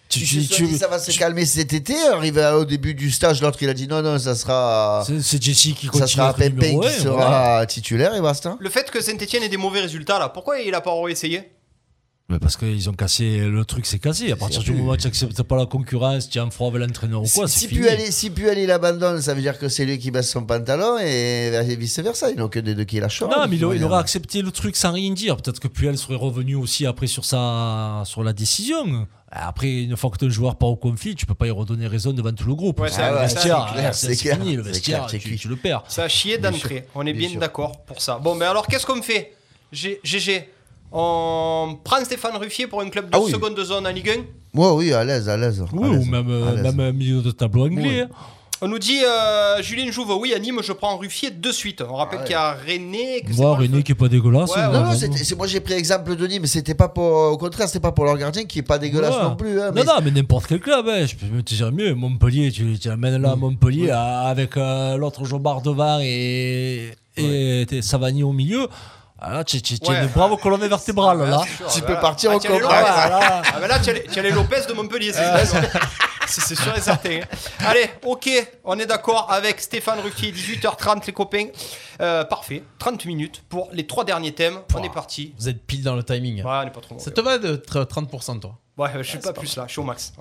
tu, 0.08 0.20
Tu, 0.20 0.26
tu- 0.26 0.46
te 0.48 0.54
tu- 0.54 0.66
dis, 0.66 0.78
ça 0.78 0.88
va 0.88 0.98
se 0.98 1.16
calmer 1.18 1.44
cet 1.44 1.72
été. 1.72 1.94
Arrivé 2.12 2.44
au 2.54 2.64
début 2.64 2.94
du 2.94 3.10
stage, 3.10 3.40
l'autre 3.42 3.58
il 3.62 3.68
a 3.68 3.74
dit 3.74 3.88
non, 3.88 4.02
non, 4.02 4.18
ça 4.18 4.34
sera, 4.34 5.04
c'est 5.22 5.42
Jesse 5.42 5.74
qui 5.76 5.86
ça 5.86 5.92
continue. 5.92 6.08
sera 6.08 6.32
Pépin 6.34 6.50
numéro 6.66 6.80
qui 6.82 6.90
sera 6.90 7.14
voilà. 7.16 7.66
titulaire 7.66 8.14
et 8.14 8.20
basta. 8.20 8.56
Le 8.60 8.70
fait 8.70 8.90
que 8.90 9.00
Saint-Etienne 9.02 9.42
ait 9.42 9.48
des 9.48 9.56
mauvais 9.56 9.80
résultats 9.80 10.18
là, 10.18 10.28
pourquoi 10.28 10.60
il 10.60 10.74
a 10.74 10.80
pas 10.80 10.92
essayé 11.08 11.50
Mais 12.28 12.38
parce 12.38 12.56
qu'ils 12.56 12.88
ont 12.88 12.92
cassé 12.92 13.38
le 13.38 13.64
truc, 13.64 13.84
c'est 13.86 13.98
cassé. 14.00 14.32
À 14.32 14.36
partir 14.36 14.62
du 14.62 14.72
moment 14.72 14.92
où 14.92 14.96
tu 14.96 15.06
n'acceptes 15.06 15.42
pas 15.42 15.56
la 15.56 15.66
concurrence, 15.66 16.28
tu 16.28 16.38
es 16.38 16.40
en 16.40 16.50
froid 16.50 16.68
avec 16.70 16.80
l'entraîneur 16.82 17.22
ou 17.22 17.26
quoi, 17.28 17.46
si. 17.48 17.68
Puel, 17.68 18.00
il- 18.06 18.12
si 18.12 18.30
Puel, 18.30 18.58
il 18.58 18.70
abandonne, 18.70 19.20
ça 19.22 19.34
veut 19.34 19.42
dire 19.42 19.58
que 19.58 19.68
c'est 19.68 19.84
lui 19.84 19.98
qui 19.98 20.10
baisse 20.10 20.30
son 20.30 20.44
pantalon 20.44 20.98
et 20.98 21.50
vice 21.78 21.98
versa. 22.00 22.30
Il 22.30 22.36
n'y 22.36 22.42
a 22.42 22.48
que 22.48 22.58
des 22.60 22.74
deux 22.74 22.84
qui 22.84 22.98
lâcheront. 23.00 23.30
Non, 23.30 23.46
mais 23.48 23.56
il, 23.56 23.62
il 23.76 23.84
aurait 23.84 23.98
accepté 24.00 24.42
le 24.42 24.50
truc 24.50 24.74
sans 24.76 24.92
rien 24.92 25.12
dire. 25.12 25.36
Peut-être 25.36 25.60
que 25.60 25.68
Puel 25.68 25.96
serait 25.98 26.16
revenu 26.16 26.54
aussi 26.56 26.84
après 26.86 27.06
sur, 27.08 27.24
sa, 27.24 28.02
sur 28.06 28.22
la 28.24 28.32
décision. 28.32 29.06
Après, 29.30 29.82
une 29.82 29.96
fois 29.96 30.10
que 30.10 30.18
ton 30.18 30.30
joueur 30.30 30.56
part 30.56 30.68
au 30.68 30.76
conflit, 30.76 31.14
tu 31.16 31.26
peux 31.26 31.34
pas 31.34 31.46
y 31.46 31.50
redonner 31.50 31.86
raison 31.88 32.12
devant 32.12 32.32
tout 32.32 32.46
le 32.46 32.54
groupe. 32.54 32.78
Ouais, 32.80 32.88
C'est 32.88 32.96
c'est- 32.96 33.08
le 33.10 33.14
ouais, 33.16 33.22
vestiaire, 33.22 33.94
c'est 33.94 34.16
clair, 34.16 34.36
fini. 34.38 34.56
Le 34.56 34.62
c'est 34.62 34.68
vestiaire, 34.70 35.06
clair, 35.06 35.20
tu, 35.20 35.36
tu 35.36 35.48
le 35.48 35.56
perds. 35.56 35.82
Ça 35.88 36.04
a 36.04 36.08
chié 36.08 36.38
d'entrée. 36.38 36.86
On 36.94 37.04
est 37.04 37.12
bien 37.12 37.30
d'accord 37.38 37.82
pour 37.84 38.00
ça. 38.00 38.18
Bon, 38.18 38.34
mais 38.36 38.44
alors 38.44 38.66
qu'est-ce 38.66 38.86
qu'on 38.86 39.02
fait? 39.02 39.34
GG, 39.72 40.48
on 40.92 41.76
prend 41.82 42.04
Stéphane 42.04 42.36
Ruffier 42.36 42.66
pour 42.68 42.80
un 42.80 42.88
club 42.88 43.10
de 43.10 43.16
Ah 43.16 43.20
oui. 43.20 43.30
seconde 43.30 43.58
zone 43.62 43.86
en 43.86 43.90
Ligue 43.90 44.10
1 44.10 44.58
Ouais, 44.58 44.70
oui, 44.70 44.92
à 44.92 45.04
l'aise, 45.04 45.28
à 45.28 45.36
l'aise. 45.36 45.64
Oui, 45.72 45.88
ou 45.88 46.04
même 46.04 46.80
un 46.80 46.92
milieu 46.92 47.20
de 47.20 47.30
tableau 47.32 47.66
anglais. 47.66 48.02
hein. 48.02 48.08
On 48.62 48.68
nous 48.68 48.78
dit 48.78 49.02
euh, 49.04 49.60
Julien 49.62 49.90
Jouve, 49.90 50.12
oui, 50.18 50.32
à 50.32 50.38
Nîmes, 50.38 50.60
je 50.62 50.72
prends 50.72 50.96
Ruffier 50.96 51.30
de 51.30 51.52
suite. 51.52 51.82
On 51.86 51.96
rappelle 51.96 52.20
qu'il 52.22 52.30
y 52.32 52.34
a 52.34 52.54
René. 52.54 53.20
que 53.20 53.30
c'est 53.34 53.44
René 53.44 53.82
qui 53.82 53.92
est 53.92 53.94
pas 53.94 54.08
dégueulasse. 54.08 54.50
Ouais, 54.50 54.60
hein, 54.62 54.70
ouais. 54.72 54.78
Non, 54.78 54.84
non, 54.86 54.92
c'est- 54.94 55.34
moi 55.36 55.46
j'ai 55.46 55.60
pris 55.60 55.74
exemple 55.74 56.16
de 56.16 56.26
Nîmes, 56.26 56.40
mais 56.42 56.48
c'était 56.48 56.74
pas 56.74 56.88
pour. 56.88 57.04
Au 57.04 57.36
contraire, 57.36 57.66
c'était 57.66 57.80
pas 57.80 57.92
pour 57.92 58.06
leur 58.06 58.16
gardien 58.16 58.44
qui 58.44 58.60
est 58.60 58.62
pas 58.62 58.78
dégueulasse 58.78 59.14
Ouais. 59.14 59.22
non 59.24 59.36
plus. 59.36 59.60
hein, 59.60 59.66
non, 59.66 59.72
mais- 59.74 59.84
non, 59.84 59.92
mais 60.02 60.10
n'importe 60.10 60.46
quel 60.46 60.60
club, 60.60 60.86
hein. 60.88 61.04
je 61.06 61.14
peux 61.16 61.42
te 61.42 61.54
dire 61.54 61.70
mieux. 61.70 61.94
Montpellier, 61.94 62.50
tu, 62.50 62.78
tu 62.78 62.88
l'amènes 62.88 63.20
là 63.20 63.32
à 63.32 63.36
Montpellier 63.36 63.90
à- 63.90 64.22
avec 64.28 64.56
euh, 64.56 64.96
l'autre 64.96 65.24
Jobard 65.26 65.60
devant 65.60 65.98
et, 66.00 66.92
et 67.18 67.66
Savani 67.82 68.22
au 68.22 68.32
milieu. 68.32 68.68
Ah, 69.18 69.32
là, 69.34 69.44
tu, 69.44 69.60
tu, 69.60 69.78
tu 69.78 69.90
Ouais. 69.90 69.96
as 69.96 70.02
une 70.04 70.08
brave 70.08 70.34
colonne 70.42 70.66
vertébrale 70.66 71.18
là. 71.28 71.40
c'est 71.46 71.56
sûr, 71.56 71.66
Tu 71.72 71.80
peux 71.82 71.98
partir 72.00 72.30
Ah, 72.32 72.36
au 72.36 72.38
combat. 72.38 72.68
Ah, 72.70 73.08
là. 73.08 73.42
Ah, 73.44 73.58
mais 73.60 73.68
là, 73.68 73.78
tu 73.80 73.90
as 73.90 74.22
les- 74.22 74.30
Lopez 74.30 74.60
de 74.68 74.72
Montpellier, 74.74 75.12
c'est 75.12 75.46
sûr. 75.46 75.58
C'est 76.26 76.40
c'est 76.40 76.54
sûr 76.56 76.74
et 76.76 76.80
certain. 76.80 77.20
Allez, 77.60 77.88
ok, 78.04 78.28
on 78.64 78.78
est 78.78 78.86
d'accord 78.86 79.30
avec 79.30 79.60
Stéphane 79.60 80.00
Ruffier, 80.00 80.32
18h30, 80.32 81.06
les 81.06 81.12
copains. 81.12 81.46
Euh, 82.00 82.24
parfait, 82.24 82.62
30 82.78 83.04
minutes 83.06 83.42
pour 83.48 83.68
les 83.72 83.86
trois 83.86 84.04
derniers 84.04 84.34
thèmes. 84.34 84.58
On 84.74 84.82
est 84.82 84.92
parti. 84.92 85.34
Vous 85.38 85.48
êtes 85.48 85.64
pile 85.66 85.82
dans 85.82 85.94
le 85.96 86.02
timing. 86.02 86.42
Ouais, 86.42 86.50
on 86.60 86.64
n'est 86.64 86.70
pas 86.70 86.80
trop 86.80 86.98
Ça 86.98 87.10
te 87.10 87.20
va 87.20 87.38
de 87.38 87.56
tr- 87.56 87.86
30% 87.86 88.40
toi 88.40 88.58
Ouais, 88.76 88.90
je 88.98 89.02
suis 89.04 89.18
pas 89.18 89.32
plus 89.32 89.56
là, 89.56 89.64
je 89.66 89.72
suis 89.72 89.80
au 89.80 89.84
max. 89.84 90.12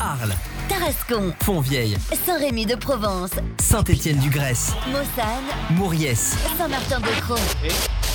Arles, 0.00 0.34
Tarascon, 0.68 1.32
Fontvieille, 1.42 1.96
Saint-Rémy 2.26 2.66
de 2.66 2.74
Provence, 2.74 3.30
Saint-Étienne 3.58 4.18
du 4.18 4.28
Grèce, 4.28 4.72
Mossane, 4.88 5.44
Mouriès, 5.70 6.36
Saint-Martin-de-Croix. 6.58 7.38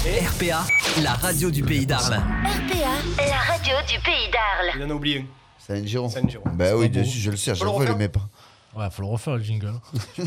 RPA, 0.05 0.65
la 1.01 1.13
radio 1.13 1.49
du 1.49 1.63
pays 1.63 1.87
d'Arles. 1.87 2.13
RPA, 2.45 3.23
la 3.25 3.37
radio 3.53 3.73
du 3.87 3.99
pays 4.01 4.29
d'Arles. 4.31 4.71
Il 4.75 4.83
en 4.83 4.89
a 4.91 4.93
oublié 4.93 5.19
un. 5.19 5.40
C'est 5.65 5.73
un 5.73 5.85
Giro. 5.85 6.09
C'est 6.09 6.23
un 6.23 6.27
Giro. 6.27 6.43
Bah 6.53 6.75
oui, 6.75 6.89
dessus, 6.89 7.19
je 7.19 7.31
le 7.31 7.37
sais, 7.37 7.51
à 7.51 7.53
je 7.53 7.63
le 7.63 7.69
refaire 7.69 7.95
mets 7.95 8.09
pas. 8.09 8.27
Ouais, 8.75 8.87
faut 8.89 9.01
le 9.01 9.07
refaire 9.09 9.35
le 9.35 9.43
jingle. 9.43 9.73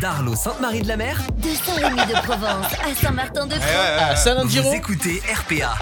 D'Arles 0.00 0.28
au 0.28 0.36
Sainte-Marie-de-la-Mer, 0.36 1.18
De 1.38 1.48
Saint-Rémy 1.48 1.96
de 2.06 2.20
Provence 2.22 2.66
à 2.84 2.94
Saint-Martin-de-Croix. 2.94 3.84
Ah, 3.98 4.14
San 4.16 4.42
vous 4.42 4.50
Giro 4.50 4.70
écoutez 4.74 5.22
RPA, 5.34 5.74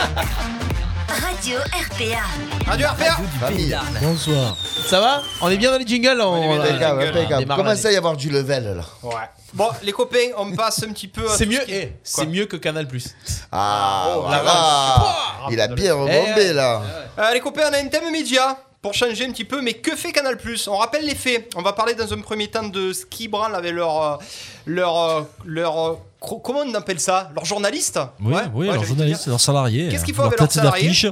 Radio 1.09 1.59
RPA. 1.59 2.23
Radio 2.71 2.87
RPA 2.89 3.05
radio 3.13 3.25
du 3.27 3.55
pays 3.55 3.69
d'Arles. 3.69 3.99
Bonsoir. 4.01 4.57
Ça 4.89 5.01
va 5.01 5.23
On 5.41 5.51
est 5.51 5.57
bien 5.57 5.71
dans 5.71 5.79
les 5.79 5.87
jingles 5.87 6.21
on... 6.21 6.33
On 6.33 6.65
est 6.65 6.79
bien 6.79 6.95
dans 6.95 7.39
les 7.39 7.47
Commence 7.47 7.85
à 7.85 7.93
y 7.93 7.97
avoir 7.97 8.17
du 8.17 8.31
level 8.31 8.77
là. 8.77 8.83
Ouais. 9.03 9.15
Bon, 9.53 9.69
les 9.83 9.93
copains, 9.93 10.31
on 10.37 10.51
passe 10.53 10.83
un 10.83 10.93
petit 10.93 11.09
peu. 11.09 11.29
à 11.31 11.37
C'est 11.37 11.47
mieux, 11.47 11.61
ce 11.61 11.71
eh, 11.71 11.93
c'est 12.03 12.27
mieux 12.27 12.47
que 12.47 12.57
Canal 12.57 12.89
Plus. 12.89 13.15
Ah, 13.53 14.07
Oh, 14.09 14.23
voilà. 14.23 14.43
la 14.43 15.53
Il 15.53 15.61
a 15.61 15.69
bien 15.69 15.95
rebombé 15.95 16.53
là. 16.53 16.83
Euh, 17.19 17.33
les 17.33 17.41
copains, 17.41 17.69
on 17.71 17.73
a 17.75 17.79
un 17.79 17.87
thème 17.87 18.11
média 18.11 18.57
pour 18.85 18.93
changer 18.93 19.25
un 19.25 19.31
petit 19.33 19.47
peu, 19.47 19.63
mais 19.63 19.73
que 19.73 19.97
fait 19.97 20.13
Canal 20.13 20.37
On 20.69 20.77
rappelle 20.77 21.07
les 21.07 21.15
faits. 21.15 21.51
On 21.57 21.63
va 21.63 21.73
parler 21.73 21.95
dans 21.95 22.13
un 22.13 22.21
premier 22.21 22.49
temps 22.49 22.69
de 22.69 22.93
ce 22.93 23.07
qui 23.07 23.29
branle 23.29 23.55
avec 23.55 23.73
leur. 23.73 24.03
euh, 24.03 24.17
leur. 24.67 24.95
euh, 24.99 25.23
leur 25.47 25.75
euh, 25.79 25.95
comment 26.21 26.61
on 26.67 26.75
appelle 26.75 27.01
ça? 27.01 27.31
Leur 27.35 27.47
journaliste? 27.47 27.99
Oui, 28.21 28.35
Ouais, 28.35 28.43
oui, 28.53 28.61
ouais, 28.61 28.65
leurs 28.67 28.75
j'allais 28.75 28.85
te 28.85 28.89
journalistes, 28.89 29.23
dire. 29.23 29.31
leurs 29.31 29.41
salariés. 29.41 29.89
Qu'est-ce 29.89 30.05
qu'il 30.05 30.15
faut 30.15 30.21
leur 30.23 30.33
avec 30.33 30.39
salariés? 30.53 30.89
d'affiche. 30.89 31.07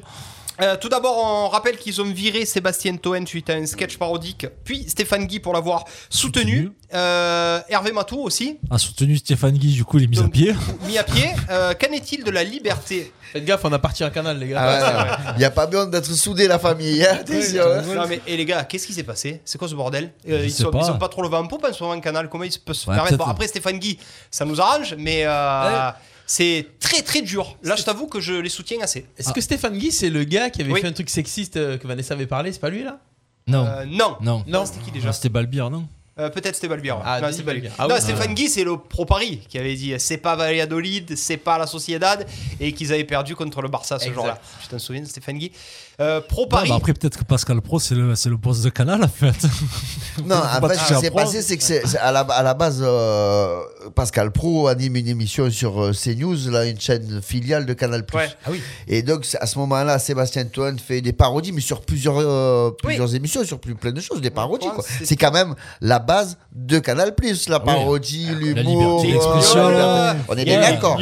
Euh, 0.62 0.77
tout 0.77 0.88
d'abord, 0.88 1.18
on 1.18 1.48
rappelle 1.48 1.77
qu'ils 1.77 2.01
ont 2.01 2.05
viré 2.05 2.44
Sébastien 2.46 2.96
Toen 2.96 3.27
suite 3.27 3.51
à 3.51 3.55
un 3.55 3.66
sketch 3.66 3.96
parodique, 3.98 4.46
puis 4.64 4.88
Stéphane 4.88 5.27
Guy 5.27 5.40
pour 5.40 5.53
l'avoir 5.55 5.85
soutenu. 6.09 6.70
Euh, 6.94 7.61
Hervé 7.68 7.90
Matou 7.90 8.20
aussi, 8.20 8.59
A 8.70 8.79
soutenu 8.79 9.16
Stéphane 9.16 9.57
Guy, 9.59 9.72
du 9.75 9.85
coup, 9.85 9.98
il 9.98 10.05
est 10.05 10.07
mis 10.07 10.20
à 10.20 10.29
pied. 10.29 10.55
mis 10.87 10.98
à 10.98 11.03
pied. 11.03 11.31
Euh, 11.51 11.75
Qu'en 11.75 11.92
est-il 11.92 12.22
de 12.22 12.31
la 12.31 12.44
liberté? 12.44 13.12
Faites 13.33 13.44
gaffe, 13.44 13.64
on 13.64 13.72
a 13.72 13.79
parti 13.79 14.05
un 14.05 14.11
canal, 14.11 14.38
les 14.38 14.48
gars. 14.48 14.61
Ah 14.62 15.05
ouais, 15.27 15.33
Il 15.37 15.38
n'y 15.38 15.44
a 15.44 15.51
pas 15.51 15.66
besoin 15.66 15.87
d'être 15.87 16.12
soudé 16.12 16.46
la 16.46 16.59
famille. 16.59 17.03
hein, 17.05 17.18
attention, 17.20 17.62
hein. 17.62 17.83
Non 17.94 18.07
mais 18.07 18.20
et 18.27 18.37
les 18.37 18.44
gars, 18.44 18.62
qu'est-ce 18.64 18.87
qui 18.87 18.92
s'est 18.92 19.03
passé? 19.03 19.40
C'est 19.44 19.59
quoi 19.59 19.68
ce 19.68 19.75
bordel? 19.75 20.12
Euh, 20.29 20.42
ils, 20.44 20.53
sont, 20.53 20.70
pas. 20.70 20.79
ils 20.81 20.85
sont 20.85 20.98
pas 20.98 21.09
trop 21.09 21.22
le 21.22 21.29
vent 21.29 21.38
en 21.40 21.46
poupe 21.48 21.64
en 21.68 21.72
ce 21.72 21.83
moment, 21.83 21.98
Canal. 22.01 22.29
Comment 22.29 22.44
ils 22.44 22.53
peuvent 22.61 22.77
se 22.77 22.88
Ouais, 22.88 22.94
permettre? 22.94 23.16
Bon, 23.16 23.25
après 23.25 23.48
Stéphane 23.48 23.79
Guy, 23.79 23.98
ça 24.31 24.44
nous 24.44 24.61
arrange, 24.61 24.94
mais 24.98 25.22
euh, 25.25 25.90
c'est 26.35 26.66
très 26.81 27.03
très 27.03 27.21
dur. 27.21 27.57
Là, 27.62 27.77
je 27.77 27.83
t'avoue 27.83 28.07
que 28.07 28.18
je 28.21 28.33
les 28.33 28.49
soutiens 28.49 28.81
assez. 28.81 29.05
Est-ce 29.18 29.33
que 29.33 29.40
Stéphane 29.42 29.77
Guy, 29.77 29.92
c'est 29.92 30.09
le 30.09 30.25
gars 30.25 30.49
qui 30.51 30.62
avait 30.62 30.73
Oui. 30.73 30.81
fait 30.81 30.87
un 30.87 30.92
truc 30.92 31.11
sexiste 31.11 31.57
euh, 31.59 31.77
que 31.77 31.87
Vanessa 31.87 32.14
avait 32.14 32.27
parlé 32.27 32.53
C'est 32.53 32.59
pas 32.61 32.71
lui 32.71 32.83
là? 32.85 32.99
Non. 33.47 33.66
Euh, 33.66 33.85
non. 33.87 34.16
Non. 34.23 34.42
Non. 34.47 34.64
C'était 34.64 34.81
qui 34.85 34.90
déjà? 34.92 35.11
Ah, 35.11 35.12
C'était 35.12 35.29
Balbir, 35.29 35.68
non? 35.68 35.87
Euh, 36.18 36.29
Peut-être 36.31 36.55
c'était 36.55 36.68
Balbir. 36.68 36.97
ouais. 36.97 37.03
Ah, 37.05 37.21
non, 37.21 37.29
lui. 37.29 37.42
Balbir. 37.42 37.73
Ah 37.79 37.87
non, 37.88 37.95
oui. 37.97 38.01
Stéphane 38.01 38.35
Guy, 38.35 38.49
c'est 38.49 38.64
le 38.64 38.77
pro 38.77 39.05
Paris 39.05 39.40
qui 39.49 39.59
avait 39.59 39.75
dit 39.75 39.95
c'est 39.99 40.18
pas 40.18 40.37
Valladolid, 40.37 41.16
c'est 41.16 41.38
pas 41.38 41.59
la 41.59 41.66
Sociedad 41.66 42.27
et 42.61 42.73
qu'ils 42.73 42.92
avaient 42.92 43.05
perdu 43.05 43.35
contre 43.35 43.61
le 43.62 43.68
Barça 43.68 43.99
ce 43.99 44.05
Exact. 44.05 44.14
jour-là. 44.16 44.38
Tu 44.62 44.68
t'en 44.68 44.79
souviens, 44.79 45.05
Stéphane 45.05 45.38
Guy? 45.38 45.53
Euh, 46.00 46.20
Pro 46.26 46.42
Ouais, 46.42 46.48
Paris. 46.48 46.68
bah 46.70 46.76
après, 46.76 46.94
peut-être 46.94 47.18
que 47.18 47.24
Pascal 47.24 47.61
Pro, 47.61 47.78
c'est 47.78 47.94
le, 47.94 48.14
c'est 48.14 48.28
le 48.31 48.37
boss 48.37 48.62
de 48.62 48.70
Canal, 48.70 49.02
en 49.05 49.09
fait. 49.09 49.35
Non, 50.26 50.37
en 50.37 50.68
fait, 50.68 50.74
ce 50.76 50.92
qui 50.94 51.00
s'est 51.00 51.11
passé, 51.11 51.40
c'est 51.42 51.57
que 51.57 51.62
c'est 51.62 51.87
c'est 51.87 51.96
à 51.98 52.12
la, 52.12 52.20
à 52.20 52.42
la 52.42 52.52
base, 52.55 52.81
euh, 52.83 53.61
Pascal 53.94 54.31
Pro 54.31 54.68
anime 54.68 54.96
une 54.96 55.09
émission 55.09 55.50
sur 55.50 55.83
euh, 55.83 55.92
CNews, 55.92 56.50
là, 56.50 56.66
une 56.66 56.78
chaîne 56.78 57.20
filiale 57.22 57.64
de 57.66 57.72
Canal+. 57.72 58.05
Ouais. 58.14 58.28
Ah 58.44 58.48
oui. 58.50 58.61
Et 58.88 59.02
donc, 59.02 59.26
à 59.40 59.46
ce 59.46 59.59
moment-là, 59.61 59.98
Sébastien 59.98 60.44
Toen 60.44 60.78
fait 60.78 61.00
des 61.00 61.12
parodies, 61.14 61.52
mais 61.52 61.61
sur 61.62 61.81
plusieurs, 61.81 62.16
euh, 62.18 62.70
plusieurs 62.83 63.14
émissions, 63.14 63.42
sur 63.44 63.59
plus, 63.59 63.74
plein 63.74 63.92
de 63.92 64.00
choses, 64.00 64.20
des 64.20 64.31
parodies. 64.31 64.68
Quoi. 64.74 64.85
c'est- 64.87 65.07
C'est 65.07 65.16
quand 65.16 65.33
même 65.33 65.55
la 65.81 65.98
base 65.98 66.37
de 66.55 66.78
Canal+, 66.78 67.14
la 67.48 67.61
parodie, 67.61 68.26
l'humour. 68.35 69.02
liberté 69.02 69.09
euh, 69.09 69.12
d'expression. 69.12 69.62
voilà. 69.62 70.16
On 70.28 70.37
est 70.37 70.44
bien 70.44 70.61
d'accord. 70.61 70.98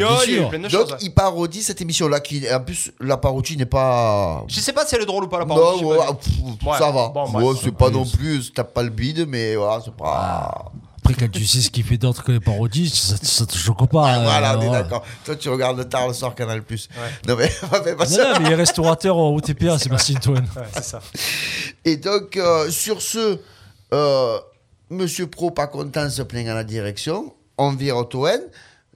Donc, 0.71 0.89
il 1.01 1.13
parodie 1.13 1.63
cette 1.63 1.81
émission-là, 1.81 2.21
qui, 2.21 2.45
en 2.53 2.61
plus, 2.61 2.93
la 3.01 3.17
parodie 3.17 3.57
n'est 3.57 3.67
pas... 3.67 4.45
Je 4.49 4.61
sais 4.61 4.73
pas 4.73 4.80
si 4.87 4.95
elle 4.95 5.03
est 5.03 5.07
drôle 5.07 5.25
ou 5.25 5.29
pas 5.29 5.39
la. 5.39 5.45
Non, 5.45 5.83
ouais, 5.85 5.97
pas 5.99 6.15
pff, 6.15 6.33
Ouais. 6.67 6.79
ça 6.79 6.91
va. 6.91 7.09
Bon, 7.09 7.31
Ouais, 7.41 7.55
c'est 7.63 7.73
pas 7.73 7.91
non 7.91 8.05
plus, 8.05 8.53
tape 8.53 8.73
pas 8.75 8.83
le 8.83 8.91
bide, 8.91 9.27
mais 9.29 9.57
voilà, 9.57 9.81
c'est 9.85 9.95
pas. 9.95 10.71
Après, 11.03 11.15
quand 11.15 11.31
tu 11.33 11.47
sais 11.47 11.61
ce 11.61 11.71
qu'il 11.71 11.83
fait 11.83 11.97
d'autre 11.97 12.23
que 12.23 12.31
les 12.33 12.41
parodies, 12.41 12.91
ça, 12.91 13.17
ça 13.23 13.47
te 13.47 13.57
choque 13.57 13.89
pas. 13.91 14.05
Ah, 14.07 14.15
hein, 14.17 14.23
voilà, 14.23 14.59
on 14.59 14.63
est 14.63 14.67
ouais. 14.67 14.73
d'accord. 14.73 15.03
Toi, 15.25 15.35
tu 15.37 15.49
regardes 15.49 15.89
tard 15.89 16.09
le 16.09 16.13
soir 16.15 16.35
Canal 16.35 16.63
Plus. 16.63 16.89
Non, 17.27 17.37
mais 17.37 17.51
on 17.63 17.83
fait 17.83 17.97
pas 17.97 18.05
Non, 18.05 18.11
ça. 18.11 18.33
non, 18.35 18.41
mais 18.41 18.47
il 18.49 18.53
est 18.53 18.57
restaurateur 18.57 19.17
au 19.17 19.41
TPA, 19.41 19.79
Sébastien 19.79 20.17
Toen. 20.21 20.37
Ouais, 20.57 20.63
c'est 20.75 20.85
ça. 20.85 21.01
Et 21.85 21.97
donc, 21.97 22.37
euh, 22.37 22.71
sur 22.71 23.01
ce, 23.01 23.39
euh, 23.95 24.39
Monsieur 24.91 25.27
Pro, 25.27 25.51
pas 25.51 25.67
content, 25.69 26.09
se 26.11 26.21
plaint 26.23 26.47
à 26.49 26.55
la 26.55 26.65
direction. 26.65 27.33
On 27.57 27.73
vire 27.73 28.07
Toen. 28.09 28.41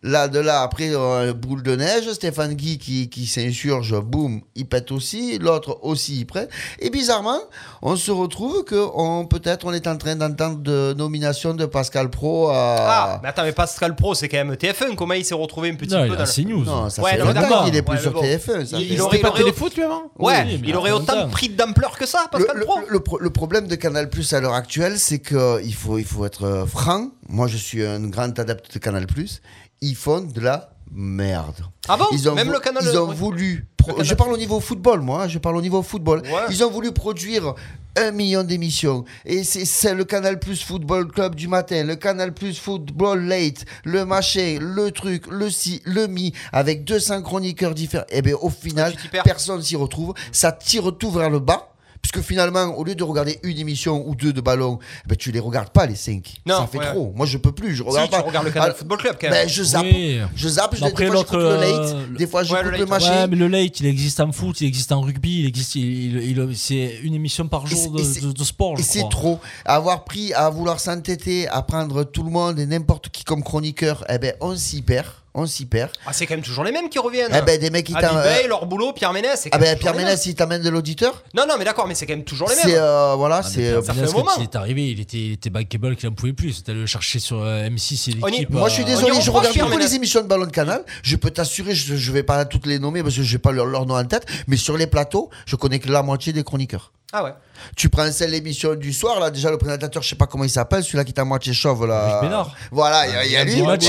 Là, 0.07 0.29
de 0.29 0.39
là, 0.39 0.61
après, 0.61 0.91
euh, 0.93 1.33
boule 1.33 1.63
de 1.63 1.75
neige. 1.77 2.13
Stéphane 2.13 2.53
Guy 2.53 2.77
qui, 2.77 3.09
qui 3.09 3.25
s'insurge, 3.27 3.99
boum, 4.01 4.43
il 4.55 4.67
pète 4.67 4.93
aussi. 4.93 5.39
L'autre 5.39 5.79
aussi, 5.83 6.19
il 6.21 6.27
prête. 6.27 6.51
Et 6.79 6.91
bizarrement, 6.91 7.39
on 7.81 7.97
se 7.97 8.11
retrouve 8.11 8.65
que 8.65 8.87
on, 8.95 9.25
peut-être 9.25 9.65
on 9.67 9.73
est 9.73 9.87
en 9.87 9.97
train 9.97 10.15
d'entendre 10.15 10.59
de 10.59 10.95
nomination 10.97 11.55
de 11.55 11.65
Pascal 11.65 12.11
Pro 12.11 12.49
à. 12.51 12.77
Ah, 12.79 13.21
mais 13.23 13.31
attends, 13.31 13.45
mais 13.45 13.53
Pascal 13.53 13.97
Pro, 13.97 14.15
c'est 14.15 14.29
quand 14.29 14.37
même 14.37 14.53
TF1. 14.55 14.95
Comment 14.95 15.15
il 15.15 15.25
s'est 15.25 15.35
retrouvé 15.35 15.71
un 15.71 15.75
petit 15.75 15.95
Non, 15.95 16.01
peu 16.03 16.07
il 16.09 16.13
dans 16.13 16.19
a 16.19 16.27
le- 16.27 16.31
CNews. 16.31 16.65
Non, 16.65 16.91
ça 16.91 17.01
Ouais, 17.03 17.13
fait 17.13 17.19
non, 17.19 17.33
longtemps 17.33 17.65
qu'il 17.65 17.75
est 17.75 17.81
plus 17.83 17.95
Ouais, 17.97 18.03
sur 18.03 18.13
bon. 18.13 18.21
TF1. 18.21 18.67
ça 18.67 18.79
Il- 18.79 18.93
il 18.93 19.01
aurait- 19.01 19.19
pas 19.21 19.31
aurait- 19.31 19.39
téléfoot 19.41 19.75
lui 19.75 19.85
avant 19.85 20.03
Ouais, 20.19 20.45
Oui, 20.47 20.61
il 20.67 20.77
aurait 20.77 20.93
autant 20.93 21.29
pris 21.31 21.49
d'ampleur 21.49 21.97
que 21.97 22.05
ça, 22.07 22.25
Le, 22.25 22.39
Pascal 22.39 22.57
le- 22.59 22.65
Pro. 22.67 22.79
le 22.89 23.01
le 23.21 23.31
problème 23.31 23.67
de 23.69 23.75
Canal 23.75 24.11
Plus 24.11 24.33
à 24.35 24.41
l'heure 24.41 24.53
actuelle, 24.55 24.99
c'est 24.99 25.19
qu'il 25.21 25.75
faut, 25.75 25.97
il 25.97 26.05
faut 26.05 26.27
être 26.27 26.45
euh, 26.45 26.67
franc. 26.67 27.09
Moi, 27.29 27.47
je 27.49 27.57
suis 27.57 27.85
un 27.85 28.01
grand 28.09 28.39
adepte 28.39 28.73
de 28.75 28.79
Canal 28.79 29.07
Plus. 29.07 29.41
Ils 29.81 29.97
font 29.97 30.21
de 30.21 30.41
la 30.41 30.71
merde. 30.93 31.57
Ah 31.89 31.97
bon 31.97 32.05
Ils 32.13 32.29
ont, 32.29 32.35
Même 32.35 32.53
le 32.53 32.61
canal. 32.61 32.83
ils 32.85 32.97
ont 32.99 33.09
ouais. 33.09 33.15
voulu. 33.15 33.67
Je 34.01 34.15
parle 34.15 34.33
au 34.33 34.37
niveau 34.37 34.61
football, 34.61 35.01
moi. 35.01 35.25
hein, 35.25 35.29
Je 35.29 35.39
parle 35.39 35.57
au 35.57 35.61
niveau 35.63 35.83
football. 35.83 36.21
Ouais. 36.23 36.31
Ils 36.51 36.63
ont 36.65 36.71
voulu 36.71 36.93
produire 36.93 37.55
un 37.97 38.11
million 38.13 38.43
d'émissions. 38.45 39.05
Et 39.25 39.45
c'est 39.45 39.95
le 39.95 40.05
Canal 40.05 40.39
Plus 40.39 40.63
Football 40.63 41.11
Club 41.13 41.35
du 41.35 41.49
matin, 41.49 41.83
le 41.85 41.97
Canal 41.97 42.33
Plus 42.33 42.59
Football 42.59 43.25
Late, 43.27 43.65
le 43.85 44.05
machin, 44.05 44.59
le 44.61 44.91
truc, 44.91 45.27
le 45.31 45.51
si, 45.51 45.81
le 45.85 46.07
mi, 46.07 46.33
avec 46.53 46.85
200 46.85 47.23
chroniqueurs 47.23 47.75
différents. 47.75 48.07
Et 48.11 48.23
bien, 48.23 48.35
au 48.41 48.51
final, 48.51 48.97
t'y 48.97 49.09
perds. 49.09 49.23
personne 49.25 49.63
s'y 49.63 49.77
retrouve. 49.77 50.15
Ça 50.33 50.51
tire 50.53 50.97
tout 50.97 51.11
vers 51.11 51.31
le 51.31 51.39
bas. 51.41 51.74
Puisque 52.05 52.21
finalement, 52.21 52.67
au 52.77 52.85
lieu 52.85 52.95
de 52.95 53.03
regarder 53.03 53.39
une 53.45 53.57
émission 53.59 54.07
ou 54.07 54.15
deux 54.15 54.35
de 54.35 54.43
ballon, 54.43 54.79
eh 55.07 55.09
ben, 55.09 55.17
tu 55.17 55.33
les 55.33 55.41
regardes 55.41 55.71
pas 55.71 55.87
les 55.87 55.95
cinq. 55.97 56.35
Non, 56.45 56.59
ça 56.59 56.67
fait 56.67 56.77
ouais. 56.79 56.91
trop. 56.91 57.15
Moi, 57.17 57.25
je 57.25 57.39
peux 57.39 57.51
plus. 57.53 57.75
Je 57.75 57.83
regarde 57.83 58.05
Si, 58.05 58.11
pas. 58.11 58.21
tu 58.21 58.29
regardes 58.29 58.45
le 58.45 58.51
Canal 58.53 58.71
Ah, 58.73 58.79
Football 58.79 58.99
Club 58.99 59.17
quand 59.19 59.31
ben, 59.31 59.49
je 59.49 59.63
zappe. 59.63 59.85
Oui. 59.85 60.19
Je 60.37 60.49
zappe. 60.49 60.75
Je, 60.77 60.85
Après, 60.85 61.05
des 61.07 61.11
fois, 61.11 61.17
j'écoute 61.21 61.39
le 61.39 61.57
late. 61.57 61.65
euh, 61.95 62.07
Des 62.19 62.27
fois, 62.27 62.41
Ouais, 62.43 62.47
j'écoute 62.47 62.65
le 62.65 62.71
le, 62.73 62.77
late, 62.77 62.89
machin. 62.91 63.21
Ouais, 63.23 63.27
mais 63.29 63.37
le 63.37 63.49
late, 63.49 63.81
il 63.81 63.87
existe 63.87 64.21
en 64.21 64.31
foot, 64.33 64.61
il 64.61 64.67
existe 64.67 64.93
en 64.93 65.01
rugby, 65.01 65.41
il 65.41 65.47
existe, 65.47 65.77
il, 65.77 66.17
il- 66.19 66.39
il- 66.51 66.57
c'est 66.59 66.99
une 67.03 67.15
émission 67.15 67.49
par 67.49 67.67
jour 67.67 67.91
de, 67.93 68.03
c'est- 68.03 68.21
de- 68.21 68.33
de 68.33 68.45
sport, 68.45 68.79
Et 68.79 68.83
c'est 68.83 69.09
trop. 69.09 69.41
Avoir 69.65 70.05
pris 70.05 70.35
à 70.35 70.51
vouloir 70.51 70.81
s'entêter, 70.81 71.49
à 71.49 71.63
prendre 71.63 72.05
tout 72.05 72.23
le 72.23 72.31
monde 72.31 72.59
et 72.59 72.67
n'importe 72.67 73.09
qui 73.09 73.25
comme 73.25 73.43
chroniqueur, 73.43 74.05
eh 74.11 74.19
ben, 74.19 74.35
on 74.43 74.55
s'y 74.57 74.83
perd. 74.83 75.07
On 75.37 75.47
s'y 75.47 75.67
perd. 75.67 75.91
Ah, 76.07 76.13
c'est 76.13 76.27
quand 76.27 76.35
même 76.35 76.45
toujours 76.45 76.63
les 76.63 76.71
mêmes 76.71 76.89
qui 76.89 77.01
reviennent. 77.01 77.33
Eh 77.37 77.43
ben, 77.43 77.59
des 77.59 77.71
mecs 77.71 77.85
qui 77.87 77.93
t'en- 77.93 78.23
Bey, 78.23 78.47
leur 78.47 78.67
boulot, 78.67 78.93
Pierre 78.93 79.13
Ménès. 79.13 79.37
c'est 79.41 79.49
Ah 79.51 79.59
ben, 79.59 79.77
Pierre 79.77 79.95
Ménès, 79.97 80.25
il 80.27 80.37
t'amène 80.37 80.63
de 80.63 80.69
l'auditeur. 80.69 81.25
Non, 81.35 81.45
non, 81.49 81.55
mais 81.59 81.65
d'accord, 81.65 81.89
mais 81.89 81.97
c'est 81.97 82.07
quand 82.07 82.13
même 82.15 82.23
toujours 82.23 82.49
les 82.49 82.55
C'est, 82.55 82.69
mêmes. 82.69 82.77
euh, 82.79 83.15
voilà, 83.17 83.41
Ah, 83.43 83.43
c'est. 83.43 83.55
Pierre 83.61 83.79
euh, 83.79 83.83
ça 83.83 83.95
fait 83.95 84.01
Ménès, 84.03 84.15
un 84.15 84.17
moment. 84.19 84.31
il 84.39 84.43
est 84.45 84.55
arrivé, 84.55 84.91
il 84.93 85.01
était, 85.01 85.17
il 85.17 85.33
était 85.33 85.51
bankable 85.51 85.97
qu'il 85.97 86.09
n'en 86.09 86.15
pouvait 86.15 86.33
plus. 86.35 86.53
C'était 86.53 86.73
le 86.75 86.87
chercher 86.87 87.19
sur 87.19 87.43
euh, 87.43 87.67
M6 87.69 88.11
et 88.11 88.15
l'équipe. 88.15 88.51
Moi, 88.51 88.69
je 88.69 88.75
suis 88.75 88.83
euh, 88.85 88.87
désolé, 88.87 89.21
je 89.21 89.31
regarde 89.33 89.59
beaucoup 89.59 89.77
les 89.77 89.95
émissions 89.97 90.21
de 90.23 90.29
Ballon 90.29 90.47
de 90.47 90.51
Canal. 90.53 90.85
Je 91.03 91.17
peux 91.17 91.31
t'assurer, 91.31 91.75
je, 91.75 91.97
je 91.97 92.13
vais 92.13 92.23
pas 92.23 92.45
toutes 92.45 92.67
les 92.67 92.79
nommer 92.79 93.03
parce 93.03 93.17
que 93.17 93.23
je 93.23 93.33
n'ai 93.33 93.39
pas 93.39 93.51
leur, 93.51 93.67
leur 93.67 93.87
nom 93.87 93.97
en 93.97 94.05
tête, 94.05 94.27
mais 94.47 94.57
sur 94.57 94.77
les 94.77 94.87
plateaux, 94.87 95.31
je 95.47 95.57
connais 95.57 95.81
que 95.81 95.89
la 95.91 96.03
moitié 96.05 96.33
des 96.33 96.45
chroniqueurs. 96.45 96.93
Ah 97.17 97.23
ouais. 97.23 97.31
Tu 97.77 97.89
prends 97.89 98.11
celle 98.11 98.33
l'émission 98.33 98.75
du 98.75 98.93
soir, 98.93 99.21
là, 99.21 99.31
déjà 99.31 99.49
le 99.49 99.57
présentateur, 99.57 100.03
je 100.03 100.09
sais 100.09 100.17
pas 100.17 100.27
comment 100.27 100.43
il 100.43 100.51
s'appelle, 100.51 100.83
celui-là 100.83 101.05
qui 101.05 101.13
est 101.13 101.21
à 101.21 101.25
moitié 101.25 101.53
chauve, 101.53 101.87
là. 101.87 102.21
Bénard. 102.21 102.53
Voilà, 102.73 103.25
il 103.25 103.31
y 103.31 103.35
y, 103.35 103.37
a 103.37 103.45
lui. 103.45 103.61
Voilà. 103.61 103.79
qui 103.79 103.89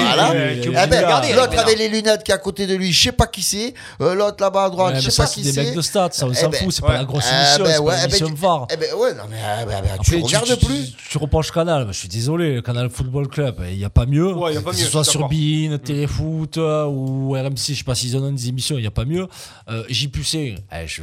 obligé 0.69 0.87
ben, 0.87 1.35
L'autre 1.35 1.57
avec 1.59 1.77
les 1.77 1.89
lunettes 1.89 2.23
qui 2.23 2.31
est 2.31 2.35
à 2.35 2.37
côté 2.37 2.67
de 2.67 2.75
lui, 2.75 2.91
je 2.93 3.01
sais 3.01 3.11
pas 3.11 3.25
qui 3.25 3.41
c'est. 3.41 3.73
Euh, 4.01 4.13
L'autre 4.13 4.37
là-bas 4.39 4.65
à 4.65 4.69
droite, 4.69 4.93
Ouais, 4.93 5.01
je 5.01 5.09
sais 5.09 5.21
pas 5.21 5.25
c'est 5.27 5.41
qui 5.41 5.51
des 5.51 5.53
mecs 5.53 5.69
c'est. 5.69 5.75
de 5.75 5.81
stats, 5.81 6.09
ça, 6.11 6.27
on 6.27 6.31
Eh 6.31 6.35
s'en 6.35 6.49
ben, 6.49 6.63
fout, 6.63 6.71
c'est 6.71 6.83
ouais. 6.83 6.87
pas 6.87 6.93
la 6.93 7.05
grosse 7.05 7.25
Eh 7.27 7.35
émission, 7.35 7.63
ben, 7.63 7.71
c'est 7.71 7.79
ouais, 7.79 7.85
pas 7.95 7.95
ben, 7.95 8.03
l'émission 8.03 8.35
phare. 8.35 8.67
Eh 8.71 8.77
ben 8.77 8.93
ouais, 8.93 9.13
non 9.15 9.23
mais, 9.29 9.37
eh 9.61 9.65
ben, 9.65 9.81
ben, 9.81 9.89
tu 10.03 10.15
Après, 10.17 10.27
regardes 10.27 10.59
plus. 10.59 10.95
Tu, 10.95 11.09
tu 11.09 11.17
reproches 11.17 11.51
Canal, 11.51 11.87
je 11.87 11.97
suis 11.97 12.07
désolé, 12.07 12.53
le 12.55 12.61
Canal 12.61 12.91
Football 12.91 13.27
Club, 13.27 13.55
il 13.71 13.77
n'y 13.77 13.85
a 13.85 13.89
pas 13.89 14.05
mieux. 14.05 14.29
Y 14.29 14.63
que 14.63 14.67
mieux, 14.69 14.73
ce 14.73 14.85
soit 14.85 15.03
sur. 15.03 15.27
Bein, 15.27 15.79
Téléfoot 15.83 16.57
euh, 16.57 16.85
ou 16.85 17.31
RMC, 17.31 17.57
je 17.69 17.73
sais 17.73 17.83
pas 17.83 17.95
s'ils 17.95 18.15
en 18.15 18.21
ont 18.21 18.31
des 18.31 18.47
émissions, 18.49 18.77
il 18.77 18.81
n'y 18.81 18.87
a 18.87 18.91
pas 18.91 19.05
mieux. 19.05 19.27
Euh, 19.69 19.83
J 19.89 20.07
Pucé, 20.09 20.55
eh, 20.71 20.87
je, 20.87 21.01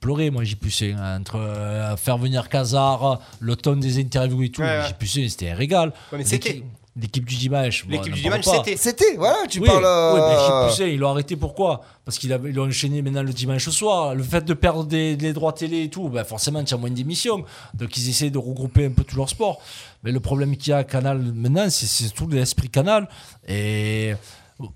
pleurais 0.00 0.30
moi 0.30 0.42
J 0.42 0.56
Pucé, 0.56 0.94
hein, 0.98 1.20
entre 1.20 1.36
euh, 1.60 1.96
faire 1.96 2.18
venir 2.18 2.48
Casar, 2.48 3.20
le 3.38 3.56
ton 3.56 3.76
des 3.76 4.00
interviews 4.00 4.42
et 4.42 4.48
tout. 4.50 4.62
Ouais, 4.62 4.78
ouais. 4.80 5.06
C'était 5.28 5.50
un 5.50 5.54
régal. 5.54 5.92
Ouais, 6.12 6.18
mais 6.18 6.24
c'était- 6.24 6.62
L'équipe- 6.96 7.24
du 7.24 7.36
dimanche. 7.36 7.86
L'équipe 7.88 8.12
du 8.12 8.20
dimanche, 8.20 8.44
c'était. 8.44 8.76
C'était, 8.76 9.14
voilà, 9.16 9.46
tu 9.48 9.60
oui, 9.60 9.66
parles. 9.66 9.84
oui, 9.84 10.20
mais 10.20 10.82
euh, 10.84 10.88
ils 10.88 10.98
l'ont 10.98 11.10
arrêté 11.10 11.36
pourquoi? 11.36 11.82
Parce 12.04 12.18
qu'ils 12.18 12.30
l'ont 12.30 12.66
enchaîné 12.66 13.00
maintenant 13.00 13.22
le 13.22 13.32
dimanche 13.32 13.68
soir. 13.70 14.14
Le 14.16 14.22
fait 14.24 14.44
de 14.44 14.52
perdre 14.54 14.84
des, 14.84 15.16
des 15.16 15.32
droits 15.32 15.52
télé 15.52 15.84
et 15.84 15.88
tout, 15.88 16.08
ben 16.08 16.24
forcément, 16.24 16.62
tu 16.64 16.74
as 16.74 16.76
moins 16.76 16.90
d'émissions. 16.90 17.44
Donc 17.74 17.96
ils 17.96 18.08
essaient 18.10 18.30
de 18.30 18.38
regrouper 18.38 18.86
un 18.86 18.90
peu 18.90 19.04
tout 19.04 19.16
leur 19.16 19.28
sport. 19.30 19.60
Mais 20.02 20.10
le 20.10 20.18
problème 20.18 20.56
qu'il 20.56 20.70
y 20.70 20.74
a 20.74 20.78
à 20.78 20.84
Canal 20.84 21.18
maintenant, 21.32 21.70
c'est 21.70 21.86
c'est 21.86 22.10
tout 22.10 22.26
l'esprit 22.28 22.68
Canal. 22.68 23.08
Et 23.48 24.14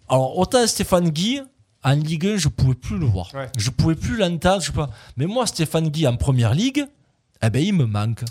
alors, 0.08 0.38
autant 0.38 0.64
Stéphane 0.68 1.10
Guy. 1.10 1.42
En 1.84 1.94
Ligue 1.94 2.26
1, 2.26 2.36
je 2.38 2.48
pouvais 2.48 2.74
plus 2.74 2.98
le 2.98 3.06
voir. 3.06 3.30
Ouais. 3.34 3.48
Je 3.58 3.70
pouvais 3.70 3.94
plus 3.94 4.16
l'entendre. 4.16 4.62
je 4.62 4.72
pas. 4.72 4.88
Mais 5.16 5.26
moi, 5.26 5.46
Stéphane 5.46 5.88
Guy 5.88 6.06
en 6.06 6.16
première 6.16 6.54
ligue, 6.54 6.86
eh 7.42 7.50
ben, 7.50 7.62
il 7.62 7.74
me 7.74 7.84
manque. 7.84 8.24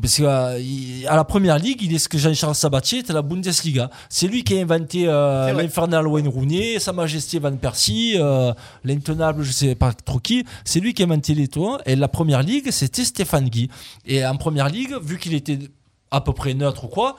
Parce 0.00 0.16
qu'à 0.16 0.56
la 1.16 1.24
première 1.24 1.58
ligue, 1.58 1.82
il 1.82 1.92
est 1.92 1.98
ce 1.98 2.08
que 2.08 2.18
Jean-Charles 2.18 2.54
Sabatier 2.54 3.00
était 3.00 3.12
la 3.12 3.22
Bundesliga. 3.22 3.90
C'est 4.08 4.28
lui 4.28 4.44
qui 4.44 4.56
a 4.56 4.62
inventé 4.62 5.08
euh, 5.08 5.52
l'infernal 5.52 6.06
Wayne 6.06 6.28
Rooney, 6.28 6.78
Sa 6.78 6.92
Majesté 6.92 7.40
Van 7.40 7.56
Persie, 7.56 8.14
euh, 8.16 8.52
l'intenable, 8.84 9.42
je 9.42 9.50
sais 9.50 9.74
pas 9.74 9.92
trop 9.92 10.20
qui. 10.20 10.44
C'est 10.64 10.78
lui 10.78 10.94
qui 10.94 11.02
a 11.02 11.06
inventé 11.06 11.34
les 11.34 11.48
toits. 11.48 11.80
Et 11.84 11.96
la 11.96 12.06
première 12.06 12.42
ligue, 12.42 12.70
c'était 12.70 13.04
Stéphane 13.04 13.48
Guy. 13.48 13.70
Et 14.06 14.24
en 14.24 14.36
première 14.36 14.68
ligue, 14.68 14.94
vu 15.02 15.18
qu'il 15.18 15.34
était 15.34 15.58
à 16.10 16.20
peu 16.20 16.32
près 16.32 16.54
neutre 16.54 16.84
ou 16.84 16.88
quoi, 16.88 17.16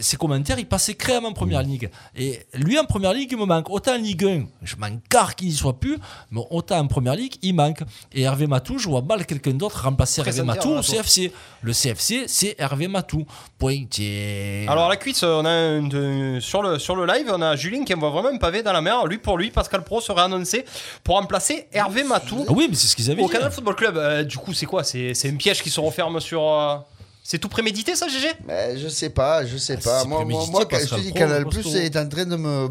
ses 0.00 0.16
commentaires, 0.16 0.58
ils 0.58 0.66
passaient 0.66 0.94
crème 0.94 1.24
en 1.26 1.32
première 1.32 1.62
ligue. 1.62 1.90
Et 2.16 2.40
lui, 2.54 2.78
en 2.78 2.84
première 2.84 3.12
ligue, 3.12 3.30
il 3.32 3.38
me 3.38 3.44
manque. 3.44 3.68
Autant 3.70 3.94
en 3.94 3.98
Ligue 3.98 4.24
1, 4.24 4.44
je 4.62 4.76
m'en 4.76 4.88
carre 5.08 5.34
qu'il 5.36 5.48
n'y 5.48 5.54
soit 5.54 5.78
plus, 5.78 5.98
mais 6.30 6.40
autant 6.50 6.78
en 6.78 6.86
première 6.86 7.14
ligue, 7.14 7.34
il 7.42 7.54
manque. 7.54 7.80
Et 8.12 8.22
Hervé 8.22 8.46
Matou, 8.46 8.78
je 8.78 8.88
vois 8.88 9.02
mal 9.02 9.26
quelqu'un 9.26 9.52
d'autre 9.52 9.82
remplacer 9.82 10.20
Hervé 10.22 10.42
Matou 10.42 10.70
au. 10.76 10.80
CFC. 10.82 11.32
Le 11.60 11.72
CFC, 11.72 12.24
c'est 12.26 12.54
Hervé 12.58 12.88
Matou. 12.88 13.26
Point. 13.58 13.84
Et- 13.98 14.66
Alors 14.68 14.88
la 14.88 14.96
cuisse, 14.96 15.22
on 15.22 15.44
a 15.44 15.50
un 15.50 15.82
de- 15.82 16.38
sur, 16.40 16.62
le, 16.62 16.78
sur 16.78 16.96
le 16.96 17.06
live, 17.06 17.30
on 17.32 17.42
a 17.42 17.54
Julien 17.56 17.84
qui 17.84 17.94
envoie 17.94 18.10
vraiment 18.10 18.28
un 18.30 18.38
pavé 18.38 18.62
dans 18.62 18.72
la 18.72 18.80
mer. 18.80 19.06
Lui 19.06 19.18
pour 19.18 19.36
lui, 19.38 19.50
Pascal 19.50 19.84
Pro 19.84 20.00
serait 20.00 20.22
annoncé 20.22 20.64
pour 21.04 21.16
remplacer 21.16 21.66
Hervé 21.72 22.02
Matou 22.04 22.44
Ah 22.48 22.52
oui, 22.52 22.66
mais 22.68 22.76
c'est 22.76 22.86
ce 22.86 22.96
qu'ils 22.96 23.10
avaient 23.10 23.22
au 23.22 23.26
dit. 23.26 23.32
Canal 23.32 23.52
Football 23.52 23.76
Club. 23.76 23.96
Euh, 23.96 24.24
du 24.24 24.38
coup, 24.38 24.52
c'est 24.54 24.66
quoi? 24.66 24.82
C'est 24.84 25.14
c'est 25.14 25.28
un 25.28 25.36
piège 25.36 25.62
qui 25.62 25.70
se 25.70 25.80
referme 25.80 26.18
sur. 26.20 26.42
euh, 26.42 26.76
C'est 27.22 27.38
tout 27.38 27.48
prémédité 27.48 27.94
ça, 27.94 28.08
GG 28.08 28.26
Mais 28.46 28.76
je 28.78 28.88
sais 28.88 29.10
pas, 29.10 29.46
je 29.46 29.56
sais 29.56 29.76
Ah, 29.78 29.84
pas. 29.84 30.04
Moi, 30.04 30.24
moi, 30.24 30.24
prémédité, 30.24 30.50
moi, 30.52 30.64
quand 30.66 30.78
je 30.80 30.94
te 30.94 31.00
dis 31.00 31.12
Canal. 31.12 31.46
Plus 31.46 31.74
est 31.76 31.96
en 31.96 32.08
train 32.08 32.24
de 32.26 32.36
me, 32.36 32.68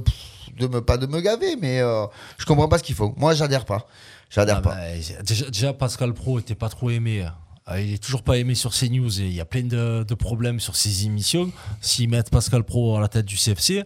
de 0.59 0.67
me 0.67 0.81
pas 0.81 0.97
de 0.97 1.07
me 1.07 1.21
gaver, 1.21 1.55
mais 1.55 1.79
euh, 1.79 2.05
je 2.37 2.45
comprends 2.45 2.67
pas 2.67 2.77
ce 2.77 2.83
qu'ils 2.83 2.95
font. 2.95 3.13
Moi, 3.17 3.33
j'adhère 3.33 3.65
pas. 3.65 3.87
J'adhère 4.29 4.57
Ah 4.57 4.61
pas. 4.61 4.75
bah, 4.75 5.21
déjà, 5.23 5.45
déjà, 5.49 5.73
Pascal 5.73 6.13
Pro 6.13 6.39
était 6.39 6.55
pas 6.55 6.69
trop 6.69 6.89
aimé. 6.89 7.25
Euh, 7.69 7.79
Il 7.81 7.93
est 7.93 8.03
toujours 8.03 8.23
pas 8.23 8.37
aimé 8.37 8.55
sur 8.55 8.71
CNews 8.73 9.21
et 9.21 9.25
il 9.25 9.33
y 9.33 9.39
a 9.41 9.45
plein 9.45 9.63
de, 9.63 10.03
de 10.07 10.13
problèmes 10.15 10.59
sur 10.59 10.75
ses 10.75 11.05
émissions. 11.05 11.51
S'ils 11.79 12.09
mettent 12.09 12.29
Pascal 12.29 12.63
Pro 12.63 12.97
à 12.97 13.01
la 13.01 13.07
tête 13.07 13.25
du 13.25 13.35
CFC, 13.37 13.83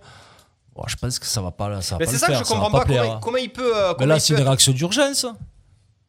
bon, 0.75 0.83
je 0.87 0.95
pense 0.95 1.19
que 1.19 1.25
ça 1.27 1.41
va 1.41 1.51
pas, 1.51 1.81
ça 1.81 1.95
va 1.95 1.99
Mais 1.99 2.05
pas 2.05 2.11
c'est 2.11 2.15
le 2.17 2.19
ça 2.19 2.27
que 2.27 2.31
faire, 2.33 2.41
je 2.43 2.47
ça 2.47 2.55
va 2.55 2.61
comprends 2.61 2.79
pas. 2.79 2.85
plaire. 2.85 3.03
Comment, 3.03 3.19
comment 3.19 3.37
il 3.37 3.49
peut. 3.51 3.71
euh, 3.75 3.93
comment 3.93 4.07
là, 4.07 4.19
c'est 4.19 4.33
peut- 4.33 4.39
des 4.41 4.47
réactions 4.47 4.71
d'urgence. 4.73 5.25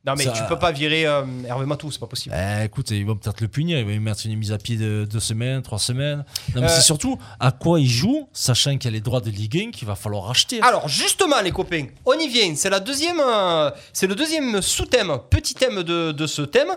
Non, 0.06 0.14
mais 0.16 0.24
Ça- 0.24 0.30
tu 0.30 0.42
peux 0.48 0.58
pas 0.58 0.70
virer 0.70 1.04
euh, 1.06 1.22
Hervé 1.48 1.66
Matou, 1.66 1.90
c'est 1.90 1.98
pas 1.98 2.06
possible. 2.06 2.34
Eh, 2.38 2.64
écoute, 2.66 2.90
ils 2.92 3.04
vont 3.04 3.16
peut-être 3.16 3.40
le 3.40 3.48
punir, 3.48 3.78
ils 3.78 3.84
vont 3.84 3.90
lui 3.90 3.98
mettre 3.98 4.24
une 4.24 4.36
mise 4.36 4.52
à 4.52 4.58
pied 4.58 4.76
de 4.76 5.04
deux 5.10 5.18
semaines, 5.20 5.62
trois 5.62 5.78
semaines. 5.80 6.24
Non, 6.54 6.60
mais 6.60 6.66
Euh, 6.66 6.68
c'est 6.68 6.82
surtout 6.82 7.18
à 7.40 7.50
quoi 7.50 7.80
il 7.80 7.88
joue, 7.88 8.28
sachant 8.32 8.72
qu'il 8.78 8.84
y 8.84 8.88
a 8.88 8.96
les 8.96 9.00
droits 9.00 9.20
de 9.20 9.30
Ligue 9.30 9.56
1 9.58 9.70
qu'il 9.72 9.86
va 9.88 9.96
falloir 9.96 10.24
racheter. 10.24 10.60
Alors 10.62 10.88
justement 10.88 11.40
les 11.40 11.50
copains, 11.50 11.86
on 12.04 12.12
y 12.14 12.28
vient. 12.28 12.54
C'est 12.54 12.70
la 12.70 12.78
deuxième, 12.80 13.18
euh, 13.20 13.70
c'est 13.92 14.06
le 14.06 14.14
deuxième 14.14 14.62
sous-thème, 14.62 15.18
petit 15.28 15.54
thème 15.54 15.82
de, 15.82 16.12
de 16.12 16.26
ce 16.26 16.42
thème. 16.42 16.68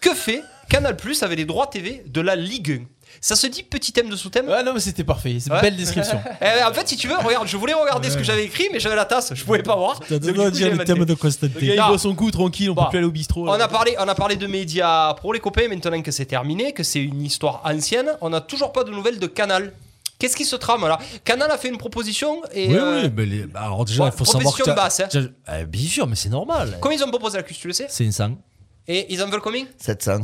Que 0.00 0.14
fait 0.14 0.42
Canal 0.68 0.96
Plus 0.96 1.22
avec 1.22 1.38
les 1.38 1.44
droits 1.44 1.68
TV 1.68 2.02
de 2.06 2.20
la 2.20 2.34
Ligue 2.36 2.82
1 2.82 2.86
Ça 3.20 3.36
se 3.36 3.46
dit 3.46 3.62
petit 3.62 3.92
thème 3.92 4.08
de 4.08 4.16
sous-thème 4.16 4.48
Ouais, 4.48 4.62
non, 4.64 4.72
mais 4.74 4.80
c'était 4.80 5.04
parfait. 5.04 5.36
C'est 5.38 5.48
une 5.50 5.54
Ouais. 5.56 5.62
belle 5.62 5.76
description. 5.76 6.20
Eh, 6.40 6.64
en 6.64 6.72
fait, 6.72 6.88
si 6.88 6.96
tu 6.96 7.06
veux, 7.08 7.16
regarde, 7.16 7.46
je 7.46 7.56
voulais 7.56 7.72
regarder 7.74 8.10
ce 8.10 8.16
que 8.16 8.24
j'avais 8.24 8.44
écrit, 8.44 8.68
mais 8.72 8.80
j'avais 8.80 8.96
la 8.96 9.04
tasse, 9.04 9.32
je 9.34 9.44
pouvais 9.44 9.62
pas 9.62 9.76
voir. 9.76 10.00
T'as 10.00 10.18
Donc, 10.18 10.32
du 10.32 10.32
coup, 10.34 10.40
le 10.44 10.84
thème 10.84 11.04
de 11.04 11.14
Constantin. 11.14 11.52
Le 11.60 11.66
gars, 11.74 11.84
il 11.86 11.88
boit 11.88 11.98
son 11.98 12.14
coup 12.14 12.30
tranquille, 12.30 12.70
on 12.70 12.74
Bon. 12.74 12.84
peut 12.84 12.90
plus 12.90 12.98
aller 12.98 13.06
au 13.06 13.10
bistrot. 13.12 13.48
On 13.48 13.56
là. 13.56 13.64
a 13.64 13.68
parlé, 13.68 13.94
on 13.98 14.08
a 14.08 14.14
parlé 14.14 14.36
de 14.36 14.46
médias 14.46 15.14
pour 15.14 15.32
les 15.34 15.40
copains. 15.40 15.68
Maintenant 15.68 16.02
que 16.02 16.10
c'est 16.10 16.24
terminé, 16.26 16.72
que 16.72 16.82
c'est 16.82 17.00
une 17.02 17.22
histoire 17.22 17.60
ancienne, 17.64 18.10
on 18.20 18.30
n'a 18.30 18.40
toujours 18.40 18.72
pas 18.72 18.82
de 18.84 18.90
nouvelles 18.90 19.18
de 19.18 19.26
Canal. 19.26 19.72
Qu'est-ce 20.18 20.36
qui 20.36 20.44
se 20.44 20.54
trame 20.56 20.86
là? 20.86 20.98
Canal 21.24 21.50
a 21.50 21.58
fait 21.58 21.68
une 21.68 21.78
proposition 21.78 22.42
et 22.52 22.68
Oui, 22.68 22.76
euh, 22.76 23.02
oui, 23.02 23.10
mais 23.16 23.26
les- 23.26 23.42
bah, 23.46 23.62
alors 23.64 23.84
déjà, 23.84 24.04
ouais, 24.04 24.10
il 24.12 24.16
faut 24.16 24.24
savoir 24.24 24.54
que. 24.54 24.62
profession 24.62 24.64
t'as- 24.64 24.74
basse, 24.74 25.00
hein. 25.00 25.58
eh, 25.60 25.64
bien 25.66 25.88
sûr, 25.88 26.06
mais 26.06 26.14
c'est 26.16 26.28
normal. 26.28 26.78
combien 26.80 26.96
ils 26.98 27.02
ont 27.04 27.08
proposé 27.10 27.36
la 27.38 27.42
cuisse, 27.42 27.58
tu 27.58 27.66
le 27.66 27.72
sais? 27.72 27.86
C'est 27.88 28.04
une 28.04 28.12
sang. 28.12 28.36
Et 28.88 29.12
ils 29.12 29.22
en 29.22 29.28
veulent 29.28 29.40
combien? 29.40 29.64
700. 29.78 30.20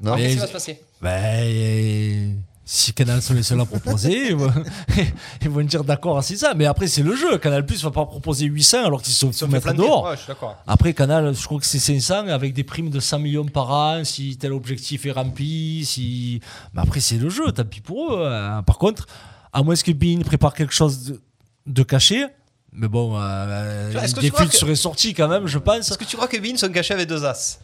Non 0.00 0.16
Qu'est-ce 0.16 0.32
qui 0.34 0.38
va 0.40 0.46
se 0.46 0.52
passer 0.52 0.80
Ben, 1.00 2.42
si 2.64 2.92
Canal 2.92 3.22
sont 3.22 3.32
les 3.34 3.42
seuls 3.42 3.60
à 3.60 3.64
proposer, 3.64 4.28
ils 5.42 5.48
vont, 5.48 5.62
dire 5.62 5.84
d'accord, 5.84 6.22
c'est 6.22 6.36
ça. 6.36 6.54
Mais 6.54 6.66
après, 6.66 6.86
c'est 6.86 7.02
le 7.02 7.16
jeu. 7.16 7.38
Canal 7.38 7.64
Plus 7.64 7.82
va 7.82 7.90
pas 7.90 8.04
proposer 8.04 8.44
800 8.46 8.84
alors 8.84 9.00
qu'ils 9.00 9.14
font 9.14 9.32
fait 9.32 9.46
mettre 9.46 9.72
dehors. 9.72 10.04
Ouais, 10.04 10.16
je 10.16 10.18
suis 10.22 10.28
d'accord. 10.28 10.56
Après, 10.66 10.92
Canal, 10.92 11.34
je 11.34 11.44
crois 11.44 11.58
que 11.60 11.66
c'est 11.66 11.78
500 11.78 12.28
avec 12.28 12.52
des 12.52 12.64
primes 12.64 12.90
de 12.90 13.00
100 13.00 13.20
millions 13.20 13.46
par 13.46 13.70
an 13.70 14.04
si 14.04 14.36
tel 14.36 14.52
objectif 14.52 15.06
est 15.06 15.12
rempli. 15.12 15.84
Si... 15.86 16.40
Mais 16.74 16.82
après, 16.82 17.00
c'est 17.00 17.16
le 17.16 17.30
jeu, 17.30 17.52
tant 17.52 17.64
pis 17.64 17.80
pour 17.80 18.14
eux. 18.14 18.26
hein. 18.26 18.62
Par 18.64 18.76
contre, 18.78 19.06
à 19.52 19.62
moins 19.62 19.74
que 19.76 19.92
Bean 19.92 20.20
prépare 20.22 20.52
quelque 20.52 20.74
chose 20.74 21.04
de, 21.04 21.20
de 21.66 21.82
caché, 21.82 22.26
mais 22.72 22.88
bon, 22.88 23.16
euh, 23.18 23.90
des 24.20 24.30
que- 24.30 24.46
seraient 24.54 24.74
sortis 24.76 25.14
quand 25.14 25.28
même, 25.28 25.46
je 25.46 25.58
pense. 25.58 25.90
Est-ce 25.90 25.96
que 25.96 26.04
tu 26.04 26.16
crois 26.16 26.28
que 26.28 26.36
Bean 26.36 26.56
sont 26.56 26.68
cachés 26.70 26.92
avec 26.94 27.08
deux 27.08 27.24
as? 27.24 27.60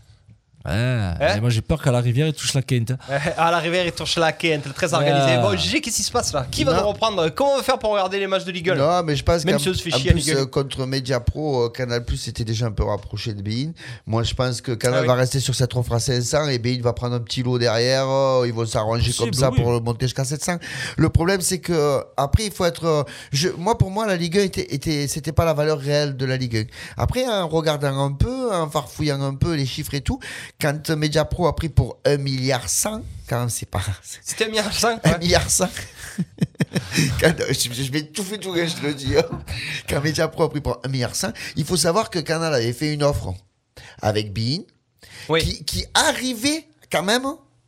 Ouais, 0.66 0.72
Hein 0.72 1.36
et 1.36 1.40
moi, 1.40 1.50
j'ai 1.50 1.60
peur 1.60 1.82
qu'à 1.82 1.92
la 1.92 2.00
rivière, 2.00 2.26
il 2.26 2.32
touche 2.32 2.54
la 2.54 2.62
quinte. 2.62 2.92
Euh, 3.10 3.18
À 3.36 3.50
la 3.50 3.58
rivière, 3.58 3.84
il 3.84 3.92
touche 3.92 4.16
la 4.16 4.32
quinte, 4.32 4.72
très 4.74 4.94
organisé. 4.94 5.36
Ouais. 5.36 5.42
Bon, 5.42 5.56
GG, 5.56 5.80
qu'est-ce 5.82 5.96
qui 5.96 6.02
se 6.02 6.10
passe 6.10 6.32
là? 6.32 6.46
Qui 6.50 6.64
va 6.64 6.72
Non. 6.72 6.80
nous 6.82 6.88
reprendre? 6.88 7.28
Comment 7.34 7.52
on 7.54 7.56
va 7.58 7.62
faire 7.62 7.78
pour 7.78 7.90
regarder 7.90 8.18
les 8.18 8.26
matchs 8.26 8.44
de 8.44 8.52
Ligue 8.52 8.70
1 8.70 8.74
Non, 8.76 9.02
mais 9.04 9.14
je 9.14 9.22
pense 9.22 9.44
Même 9.44 9.58
si 9.58 9.68
on 9.68 9.74
se 9.74 9.82
fait 9.82 9.94
en 9.94 9.98
chier 9.98 10.10
à 10.10 10.12
plus, 10.14 10.26
Ligue 10.26 10.36
un. 10.36 10.40
euh, 10.42 10.46
contre 10.46 10.86
Media 10.86 11.20
Pro, 11.20 11.64
euh, 11.66 11.68
Canal 11.68 12.04
Plus 12.04 12.28
était 12.28 12.44
déjà 12.44 12.66
un 12.66 12.70
peu 12.72 12.84
rapproché 12.84 13.34
de 13.34 13.42
Bein. 13.42 13.72
Moi, 14.06 14.22
je 14.22 14.32
pense 14.34 14.60
que 14.62 14.72
Canal 14.72 15.00
Ah 15.00 15.02
oui. 15.02 15.08
va 15.08 15.14
rester 15.14 15.38
sur 15.40 15.54
cette 15.54 15.74
offre 15.76 15.92
à 15.92 16.00
500 16.00 16.48
et 16.48 16.58
Bein 16.58 16.78
va 16.80 16.92
prendre 16.94 17.14
un 17.16 17.20
petit 17.20 17.42
lot 17.42 17.58
derrière. 17.58 18.08
euh, 18.08 18.44
ils 18.46 18.52
vont 18.54 18.64
s'arranger 18.66 19.12
comme 19.12 19.32
ça 19.34 19.50
oui. 19.50 19.60
pour 19.60 19.70
le 19.72 19.80
monter 19.80 20.06
jusqu'à 20.06 20.24
700. 20.24 20.56
Le 20.96 21.08
problème, 21.10 21.40
c'est 21.42 21.58
que 21.58 22.00
après, 22.16 22.46
il 22.46 22.52
faut 22.52 22.64
être. 22.64 22.86
euh, 22.86 23.02
Je, 23.32 23.48
moi, 23.50 23.76
pour 23.76 23.90
moi, 23.90 24.06
la 24.06 24.16
Ligue 24.16 24.38
1 24.38 24.42
était, 24.44 24.74
était, 24.74 25.08
c'était 25.08 25.32
pas 25.32 25.44
la 25.44 25.52
valeur 25.52 25.78
réelle 25.78 26.16
de 26.16 26.24
la 26.24 26.36
Ligue 26.38 26.56
1. 26.96 27.02
Après, 27.02 27.26
en 27.28 27.48
regardant 27.48 28.02
un 28.04 28.12
peu, 28.12 28.54
en 28.54 28.70
farfouillant 28.70 29.20
un 29.22 29.34
peu 29.34 29.54
les 29.54 29.66
chiffres 29.66 29.94
et 29.94 30.00
tout, 30.00 30.18
quand 30.60 30.90
Media 30.90 31.24
Pro 31.24 31.46
a 31.46 31.54
pris 31.56 31.68
pour 31.68 31.98
1 32.04 32.16
milliard 32.18 32.68
100, 32.68 33.02
quand 33.28 33.40
même, 33.40 33.50
c'est 33.50 33.66
pas. 33.68 33.82
C'était 34.22 34.44
un 34.46 34.48
milliard 34.48 34.72
cinq, 34.72 35.00
1 35.06 35.12
ouais. 35.12 35.18
milliard 35.18 35.50
100. 35.50 35.66
Quand- 37.20 37.34
je, 37.48 37.72
je 37.72 37.90
vais 37.92 38.02
tout 38.02 38.22
faire 38.22 38.38
tout 38.40 38.50
rien, 38.50 38.66
je 38.66 38.74
te 38.76 38.86
le 38.86 38.94
dis. 38.94 39.16
hein. 39.16 39.24
Quand 39.88 40.00
Media 40.00 40.28
Pro 40.28 40.44
a 40.44 40.50
pris 40.50 40.60
pour 40.60 40.80
1 40.84 40.88
milliard 40.88 41.14
100, 41.14 41.28
il 41.56 41.64
faut 41.64 41.76
savoir 41.76 42.10
que 42.10 42.18
Canal 42.18 42.54
avait 42.54 42.72
fait 42.72 42.92
une 42.94 43.02
offre 43.02 43.34
avec 44.00 44.32
Bein 44.32 44.60
Oui. 45.28 45.42
qui, 45.42 45.64
qui 45.64 45.86
arrivait 45.94 46.68
quand 46.90 47.02
même 47.02 47.26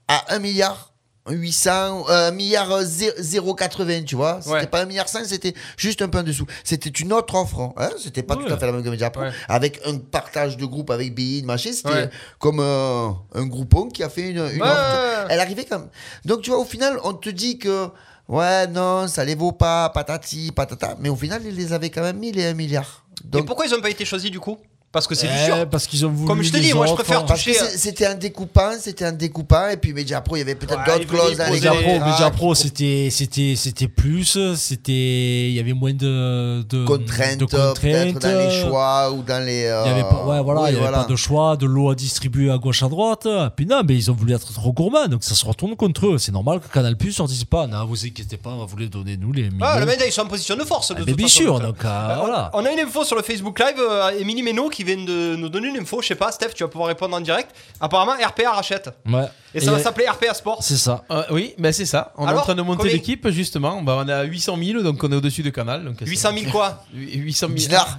à 0.09 0.35
1 0.35 0.39
milliard 0.39 0.93
800, 1.29 2.05
euh, 2.09 2.29
1 2.29 2.31
milliard 2.33 2.71
euh, 2.73 2.83
zé- 2.85 3.15
0,80, 3.21 4.05
tu 4.05 4.17
vois. 4.17 4.39
C'était 4.41 4.53
Ouais. 4.55 4.67
pas 4.67 4.83
1 4.83 4.87
milliard 4.87 5.09
5, 5.09 5.25
c'était 5.27 5.55
juste 5.77 6.03
un 6.03 6.09
peu 6.09 6.19
en 6.19 6.23
dessous. 6.23 6.47
C'était 6.65 6.91
une 6.91 7.13
autre 7.13 7.35
offre. 7.35 7.73
Hein. 7.77 7.91
C'était 7.99 8.23
pas 8.23 8.37
tout 8.37 8.47
à 8.53 8.57
fait 8.57 8.67
la 8.67 8.73
même 8.73 8.83
que 8.83 8.89
Media 8.89 9.11
Pro. 9.11 9.23
Ouais. 9.23 9.31
Avec 9.49 9.81
un 9.87 9.99
partage 9.99 10.57
de 10.57 10.65
groupe 10.67 10.91
avec 10.91 11.15
Bein, 11.15 11.43
machin. 11.45 11.71
C'était 11.73 12.11
comme 12.39 12.61
euh, 12.61 13.09
un 13.35 13.47
groupon 13.47 13.89
qui 13.89 14.03
a 14.03 14.09
fait 14.09 14.31
une, 14.31 14.41
offre. 14.41 15.27
Elle 15.29 15.41
arrivait 15.41 15.65
comme. 15.65 15.89
Donc, 16.25 16.43
tu 16.43 16.51
vois, 16.51 16.59
au 16.61 16.65
final, 16.65 16.99
on 17.05 17.13
te 17.15 17.31
dit 17.31 17.59
que. 17.59 17.89
Ouais, 18.29 18.67
non, 18.67 19.07
ça 19.07 19.25
les 19.25 19.37
vaut 19.37 19.53
pas, 19.53 19.89
patati, 19.91 20.51
patata. 20.51 20.97
Mais 20.99 21.09
au 21.09 21.15
final, 21.15 21.43
ils 21.45 21.55
les 21.55 21.73
avaient 21.73 21.91
quand 21.91 22.03
même 22.03 22.19
mis, 22.19 22.33
les 22.33 22.47
1 22.47 22.55
milliard. 22.55 23.05
Et 23.33 23.43
pourquoi 23.45 23.67
ils 23.67 23.71
n'ont 23.73 23.81
pas 23.81 23.91
été 23.91 24.05
choisis 24.05 24.31
du 24.33 24.41
coup? 24.41 24.59
Parce 24.97 25.07
que 25.07 25.15
c'est 25.15 25.27
du 25.27 25.33
Eh, 25.39 25.45
sûr. 25.45 25.69
Parce 25.69 25.87
qu'ils 25.87 26.07
ont 26.07 26.09
voulu. 26.11 26.27
Comme 26.27 26.43
je 26.43 26.51
te 26.51 26.57
dis, 26.57 26.73
moi, 26.73 26.87
je 26.87 26.95
préfère 26.95 27.27
parce 27.27 27.45
que 27.45 27.51
toucher. 27.51 27.77
c'était 27.77 28.07
un 28.07 28.15
découpant, 28.15 28.71
c'était 28.81 29.05
un 29.05 29.13
découpant, 29.13 29.69
et 29.69 29.77
puis 29.77 29.93
Media 29.93 30.23
Pro, 30.23 30.37
il 30.37 30.39
y 30.39 30.43
avait 30.43 30.55
peut-être 30.55 30.79
Ouais, 30.87 30.99
d'autres 30.99 31.07
clauses 31.07 31.37
dans 31.37 31.45
les 31.53 32.01
Media 32.01 32.31
Pro, 32.31 32.55
c'était 32.55 33.09
c'était 33.11 33.55
c'était 33.57 33.89
plus, 33.89 34.39
c'était 34.57 35.49
il 35.51 35.53
y 35.53 35.61
avait 35.61 35.75
moins 35.75 35.93
de 35.93 36.63
de 36.63 36.85
contraintes, 36.87 37.41
de 37.41 37.45
peut-être 37.45 37.81
contraintes. 38.15 38.23
dans 38.23 38.39
les 38.49 38.51
choix 38.63 39.13
ou 39.13 39.23
dans 39.23 39.45
les. 39.45 39.61
Il 39.61 39.89
y 39.91 39.93
avait 39.93 40.03
pas, 40.03 40.25
ouais, 40.27 40.43
voilà, 40.43 40.63
oui, 40.63 40.67
il 40.71 40.73
y 40.73 40.77
avait 40.77 40.87
voilà. 40.87 41.03
pas 41.05 41.11
de 41.11 41.17
choix, 41.17 41.57
de 41.59 41.67
l'eau 41.67 41.91
à 41.91 41.95
distribuer 41.95 42.51
à 42.51 42.57
gauche 42.57 42.83
à 42.83 42.89
droite. 42.89 43.29
Puis 43.55 43.67
non, 43.67 43.83
mais 43.87 43.95
ils 43.97 44.11
ont 44.11 44.15
voulu 44.15 44.33
être 44.35 44.51
trop 44.53 44.73
gourmands, 44.73 45.09
donc 45.09 45.25
ça 45.25 45.35
se 45.35 45.45
retourne 45.45 45.77
contre 45.77 46.07
eux. 46.07 46.19
C'est 46.19 46.33
normal 46.33 46.61
que 46.61 46.73
Canal 46.73 46.97
Plus 46.97 47.19
leur 47.19 47.29
dise 47.29 47.45
pas, 47.45 47.67
non, 47.67 47.85
vous 47.85 48.07
inquiétez 48.07 48.39
pas, 48.39 48.51
on 48.51 48.59
va 48.59 48.65
vous 48.65 48.77
les 48.79 48.89
donner 48.89 49.17
nous 49.19 49.33
les. 49.33 49.51
Ah, 49.61 49.79
le 49.79 49.87
mec, 49.87 50.03
ils 50.07 50.13
sont 50.13 50.23
en 50.23 50.27
position 50.27 50.57
de 50.57 50.65
force. 50.65 50.89
De 50.89 50.95
Ah, 50.95 50.99
toute 51.01 51.09
mais 51.09 51.15
bien 51.15 51.27
façon, 51.29 51.39
sûr, 51.41 51.55
donc, 51.61 51.77
donc 51.77 51.85
euh, 51.85 51.89
Euh, 51.89 52.17
voilà. 52.21 52.51
On 52.55 52.65
a 52.65 52.71
une 52.73 52.81
info 52.81 53.05
sur 53.05 53.17
le 53.17 53.23
Facebook 53.23 53.59
Live, 53.59 53.77
euh, 53.79 54.11
Émilie 54.19 54.43
Méno 54.43 54.69
qui 54.69 54.85
vient 54.87 55.05
de 55.05 55.37
nous 55.37 55.49
donner 55.49 55.69
une 55.69 55.77
info. 55.79 56.01
Je 56.01 56.09
sais 56.09 56.15
pas, 56.15 56.33
Steph, 56.33 56.51
tu 56.55 56.63
vas 56.63 56.69
pouvoir 56.69 56.89
répondre 56.89 57.15
en 57.17 57.21
direct. 57.21 57.51
Apparemment, 57.81 58.13
RPA 58.13 58.51
rachète. 58.53 58.89
Ouais. 59.07 59.25
Et 59.55 59.61
ça 59.61 59.71
va 59.73 59.79
euh, 59.79 59.83
s'appeler 59.83 60.07
RPA 60.09 60.33
Sport. 60.35 60.59
C'est 60.63 60.77
ça. 60.77 61.05
Euh, 61.11 61.23
oui, 61.31 61.55
ben 61.59 61.73
c'est 61.73 61.87
ça. 61.87 62.13
On 62.17 62.27
est 62.27 62.29
Alors, 62.29 62.41
en 62.43 62.45
train 62.45 62.55
de 62.55 62.63
monter 62.63 62.79
combien 62.79 62.93
l'équipe 62.93 63.29
justement. 63.31 63.83
Bah, 63.83 63.97
on 64.05 64.09
est 64.09 64.13
à 64.13 64.23
800 64.25 64.57
000, 64.63 64.83
donc 64.83 65.03
on 65.03 65.11
est 65.13 65.17
au-dessus 65.17 65.43
de 65.43 65.51
Canal. 65.51 65.85
Donc 65.85 65.97
800 66.01 66.31
000 66.39 66.51
quoi? 66.53 66.85
800 66.95 67.47
000 67.49 67.59
Dinars. 67.59 67.99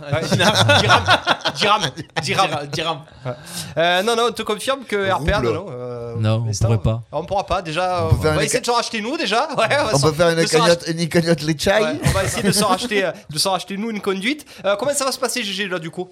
Dirham. 1.55 1.81
Dirham. 2.23 2.67
Dirham. 2.71 3.01
Euh, 3.77 4.03
non, 4.03 4.15
non, 4.15 4.27
on 4.29 4.31
te 4.31 4.41
confirme 4.43 4.83
que 4.85 5.09
RPA, 5.11 5.41
non, 5.41 5.53
non. 5.53 5.65
euh, 5.71 6.15
Non, 6.19 6.39
mais 6.41 6.51
on 6.61 6.65
pourrait 6.65 6.77
pas. 6.81 7.01
On 7.11 7.25
pourra 7.25 7.45
pas. 7.45 7.61
Déjà, 7.61 8.05
On 8.11 8.13
on, 8.13 8.17
va 8.17 8.43
essayer 8.43 8.59
de 8.61 8.65
se 8.65 8.71
racheter 8.71 9.01
nous 9.01 9.17
déjà. 9.17 9.47
Ouais, 9.57 9.67
va 9.67 9.89
On 9.93 9.97
s'en- 9.97 10.07
peut 10.09 10.13
faire 10.15 10.29
une 10.29 10.45
cagnotte, 10.45 10.83
une 10.88 11.09
cagnotte 11.09 11.41
les 11.41 11.57
chai. 11.57 11.71
Ouais, 11.71 11.99
on 12.05 12.09
va 12.11 12.23
essayer 12.23 12.43
de 12.43 12.51
se 12.51 12.63
racheter, 12.63 13.05
euh, 13.05 13.11
de 13.29 13.38
se 13.39 13.47
racheter 13.47 13.77
nous 13.77 13.89
une 13.89 14.01
conduite. 14.01 14.45
Euh, 14.65 14.75
comment 14.75 14.93
ça 14.93 15.05
va 15.05 15.11
se 15.11 15.19
passer, 15.19 15.43
GG, 15.43 15.67
là, 15.67 15.79
du 15.79 15.89
coup? 15.89 16.09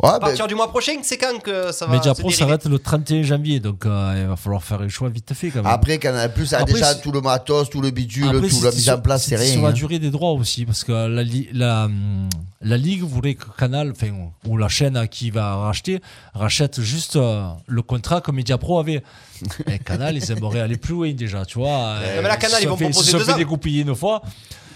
Ouais, 0.00 0.08
À 0.08 0.12
ben, 0.14 0.20
partir 0.26 0.46
du 0.46 0.54
mois 0.54 0.68
prochain, 0.68 0.94
c'est 1.02 1.16
quand 1.18 1.38
que 1.42 1.70
ça 1.70 1.86
va 1.86 1.92
Media 1.92 2.14
Pro 2.14 2.30
s'arrête 2.30 2.64
le 2.64 2.78
31 2.78 3.22
janvier, 3.22 3.60
donc 3.60 3.84
euh, 3.86 4.14
il 4.22 4.26
va 4.26 4.36
falloir 4.36 4.62
faire 4.64 4.80
un 4.80 4.88
choix 4.88 5.08
vite 5.08 5.32
fait 5.34 5.50
quand 5.50 5.62
même. 5.62 5.66
Après, 5.72 5.98
Canal 5.98 6.32
Plus 6.32 6.54
a 6.54 6.58
Après, 6.60 6.72
déjà 6.72 6.94
tout 6.94 7.12
le 7.12 7.20
matos, 7.20 7.68
tout 7.70 7.80
le 7.80 7.90
bidule, 7.90 8.24
Après, 8.24 8.48
tout 8.48 8.62
la 8.64 8.70
mise 8.70 8.88
en 8.90 8.98
place, 9.00 9.24
c'est 9.26 9.36
rien. 9.36 9.52
Sur 9.52 9.62
la 9.62 9.68
hein. 9.68 9.72
durée 9.72 9.98
des 9.98 10.10
droits 10.10 10.32
aussi, 10.32 10.64
parce 10.64 10.82
que 10.82 10.92
la, 10.92 11.22
li- 11.22 11.48
la, 11.52 11.88
la 12.62 12.76
Ligue 12.76 13.02
voulait 13.02 13.34
que 13.34 13.44
Canal, 13.56 13.92
enfin, 13.92 14.10
ou 14.48 14.56
la 14.56 14.68
chaîne 14.68 15.06
qui 15.08 15.30
va 15.30 15.56
racheter, 15.56 16.00
rachète 16.34 16.80
juste 16.80 17.16
euh, 17.16 17.44
le 17.66 17.82
contrat 17.82 18.20
que 18.20 18.30
Mediapro 18.32 18.78
avait. 18.78 19.02
Et 19.70 19.78
Canal, 19.78 20.16
ils 20.16 20.30
aimeraient 20.32 20.60
aller 20.60 20.76
plus 20.78 20.94
loin 20.94 21.12
déjà, 21.12 21.44
tu 21.44 21.58
vois. 21.58 21.96
mais 22.16 22.22
là, 22.22 22.36
Canal, 22.38 22.62
ils 22.62 22.68
vont 22.68 22.76
fait- 22.76 22.88
proposer 22.90 23.12
deux 23.12 23.18
fait 23.20 23.32
ans. 23.32 23.36
dégoupiller 23.36 23.82
une 23.82 23.94
fois. 23.94 24.22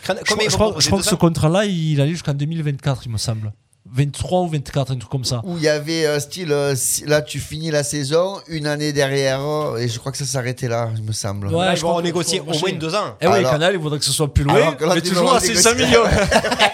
Combien 0.06 0.44
Je, 0.44 0.50
je 0.50 0.54
crois, 0.54 0.72
crois 0.72 0.98
que 1.00 1.04
ce 1.04 1.14
contrat-là, 1.16 1.64
il 1.64 2.00
allait 2.00 2.12
jusqu'en 2.12 2.34
2024, 2.34 3.02
il 3.06 3.12
me 3.12 3.18
semble. 3.18 3.52
23 3.92 4.40
ou 4.42 4.48
24, 4.48 4.92
un 4.92 4.96
truc 4.96 5.10
comme 5.10 5.24
ça. 5.24 5.40
Où 5.44 5.56
il 5.56 5.62
y 5.62 5.68
avait 5.68 6.06
euh, 6.06 6.20
style, 6.20 6.52
euh, 6.52 6.74
si- 6.76 7.04
là 7.06 7.22
tu 7.22 7.38
finis 7.40 7.70
la 7.70 7.82
saison, 7.82 8.36
une 8.48 8.66
année 8.66 8.92
derrière, 8.92 9.40
euh, 9.40 9.76
et 9.78 9.88
je 9.88 9.98
crois 9.98 10.12
que 10.12 10.18
ça 10.18 10.24
s'arrêtait 10.24 10.68
là, 10.68 10.90
il 10.96 11.02
me 11.02 11.12
semble. 11.12 11.48
Ouais, 11.48 11.64
Là, 11.66 11.74
je 11.74 11.80
ils 11.80 11.82
vont 11.82 11.88
crois 11.90 12.02
que- 12.02 12.40
au 12.40 12.58
moins 12.58 12.72
deux 12.78 12.94
ans. 12.94 13.16
Eh 13.20 13.26
ouais, 13.26 13.38
Alors- 13.38 13.50
Canal, 13.52 13.74
il 13.74 13.80
faudrait 13.80 13.98
que 13.98 14.04
ce 14.04 14.12
soit 14.12 14.32
plus 14.32 14.44
loin, 14.44 14.54
Alors 14.54 14.76
que 14.76 14.84
là, 14.84 14.94
mais 14.94 15.00
tu 15.00 15.10
toujours 15.10 15.32
à 15.34 15.40
ces 15.40 15.48
négocier. 15.48 15.70
5 15.70 15.76
millions. 15.78 16.04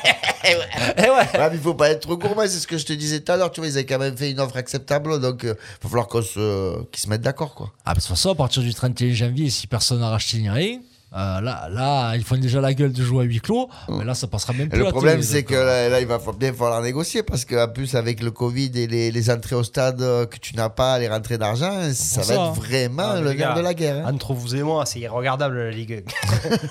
Eh 0.44 0.54
ouais. 0.56 0.66
Eh 0.98 1.02
ouais. 1.02 1.08
Ouais, 1.08 1.50
mais 1.50 1.54
il 1.54 1.60
faut 1.60 1.74
pas 1.74 1.90
être 1.90 2.00
trop 2.00 2.16
gourmand, 2.16 2.42
c'est 2.42 2.58
ce 2.58 2.66
que 2.66 2.76
je 2.76 2.84
te 2.84 2.92
disais 2.92 3.20
tout 3.20 3.30
à 3.30 3.36
l'heure. 3.36 3.52
Tu 3.52 3.60
vois, 3.60 3.68
ils 3.68 3.74
avaient 3.74 3.86
quand 3.86 4.00
même 4.00 4.16
fait 4.16 4.32
une 4.32 4.40
offre 4.40 4.56
acceptable, 4.56 5.20
donc 5.20 5.42
il 5.44 5.50
va 5.50 5.54
falloir 5.88 6.08
qu'on 6.08 6.20
se, 6.20 6.82
qu'ils 6.90 7.00
se 7.00 7.08
mettent 7.08 7.20
d'accord, 7.20 7.54
quoi. 7.54 7.70
Ah, 7.84 7.90
bah, 7.90 7.94
de 7.94 8.00
toute 8.00 8.08
façon, 8.08 8.30
à 8.30 8.34
partir 8.34 8.60
du 8.60 8.74
31 8.74 9.14
janvier, 9.14 9.50
si 9.50 9.68
personne 9.68 10.00
n'a 10.00 10.08
racheté 10.08 10.38
ni 10.38 10.50
rien, 10.50 10.80
euh, 11.14 11.40
là, 11.40 11.68
là, 11.70 12.14
ils 12.16 12.24
font 12.24 12.36
déjà 12.36 12.60
la 12.60 12.72
gueule 12.74 12.92
de 12.92 13.02
jouer 13.02 13.24
à 13.24 13.26
huis 13.26 13.40
clos. 13.40 13.68
Mais 13.88 14.04
là, 14.04 14.14
ça 14.14 14.26
passera 14.26 14.52
même 14.52 14.66
Et 14.66 14.70
plus. 14.70 14.78
le 14.78 14.84
problème, 14.86 15.22
c'est 15.22 15.42
que 15.44 15.54
euh, 15.54 15.64
là, 15.64 15.88
là, 15.90 16.00
il 16.00 16.06
va 16.06 16.18
bien 16.38 16.52
falloir 16.52 16.82
négocier 16.82 17.22
parce 17.22 17.44
qu'en 17.44 17.68
plus, 17.68 17.94
avec 17.94 18.22
le 18.22 18.30
Covid 18.30 18.70
et 18.74 18.86
les, 18.86 19.10
les 19.10 19.30
entrées 19.30 19.54
au 19.56 19.62
stade 19.64 20.00
euh, 20.02 20.26
que 20.26 20.38
tu 20.38 20.56
n'as 20.56 20.68
pas, 20.70 20.98
les 20.98 21.08
rentrées 21.08 21.38
d'argent, 21.38 21.72
ça 21.92 22.20
va 22.20 22.26
ça, 22.26 22.32
être 22.34 22.40
hein. 22.40 22.52
vraiment 22.56 23.10
Ah, 23.14 23.20
le 23.20 23.32
nerf 23.32 23.36
gars, 23.36 23.54
de 23.54 23.60
la 23.60 23.74
guerre. 23.74 24.06
hein. 24.06 24.12
Entre 24.14 24.32
vous 24.34 24.54
et 24.56 24.62
moi, 24.62 24.86
c'est 24.86 25.00
irregardable 25.00 25.58
la 25.58 25.70
Ligue 25.70 26.02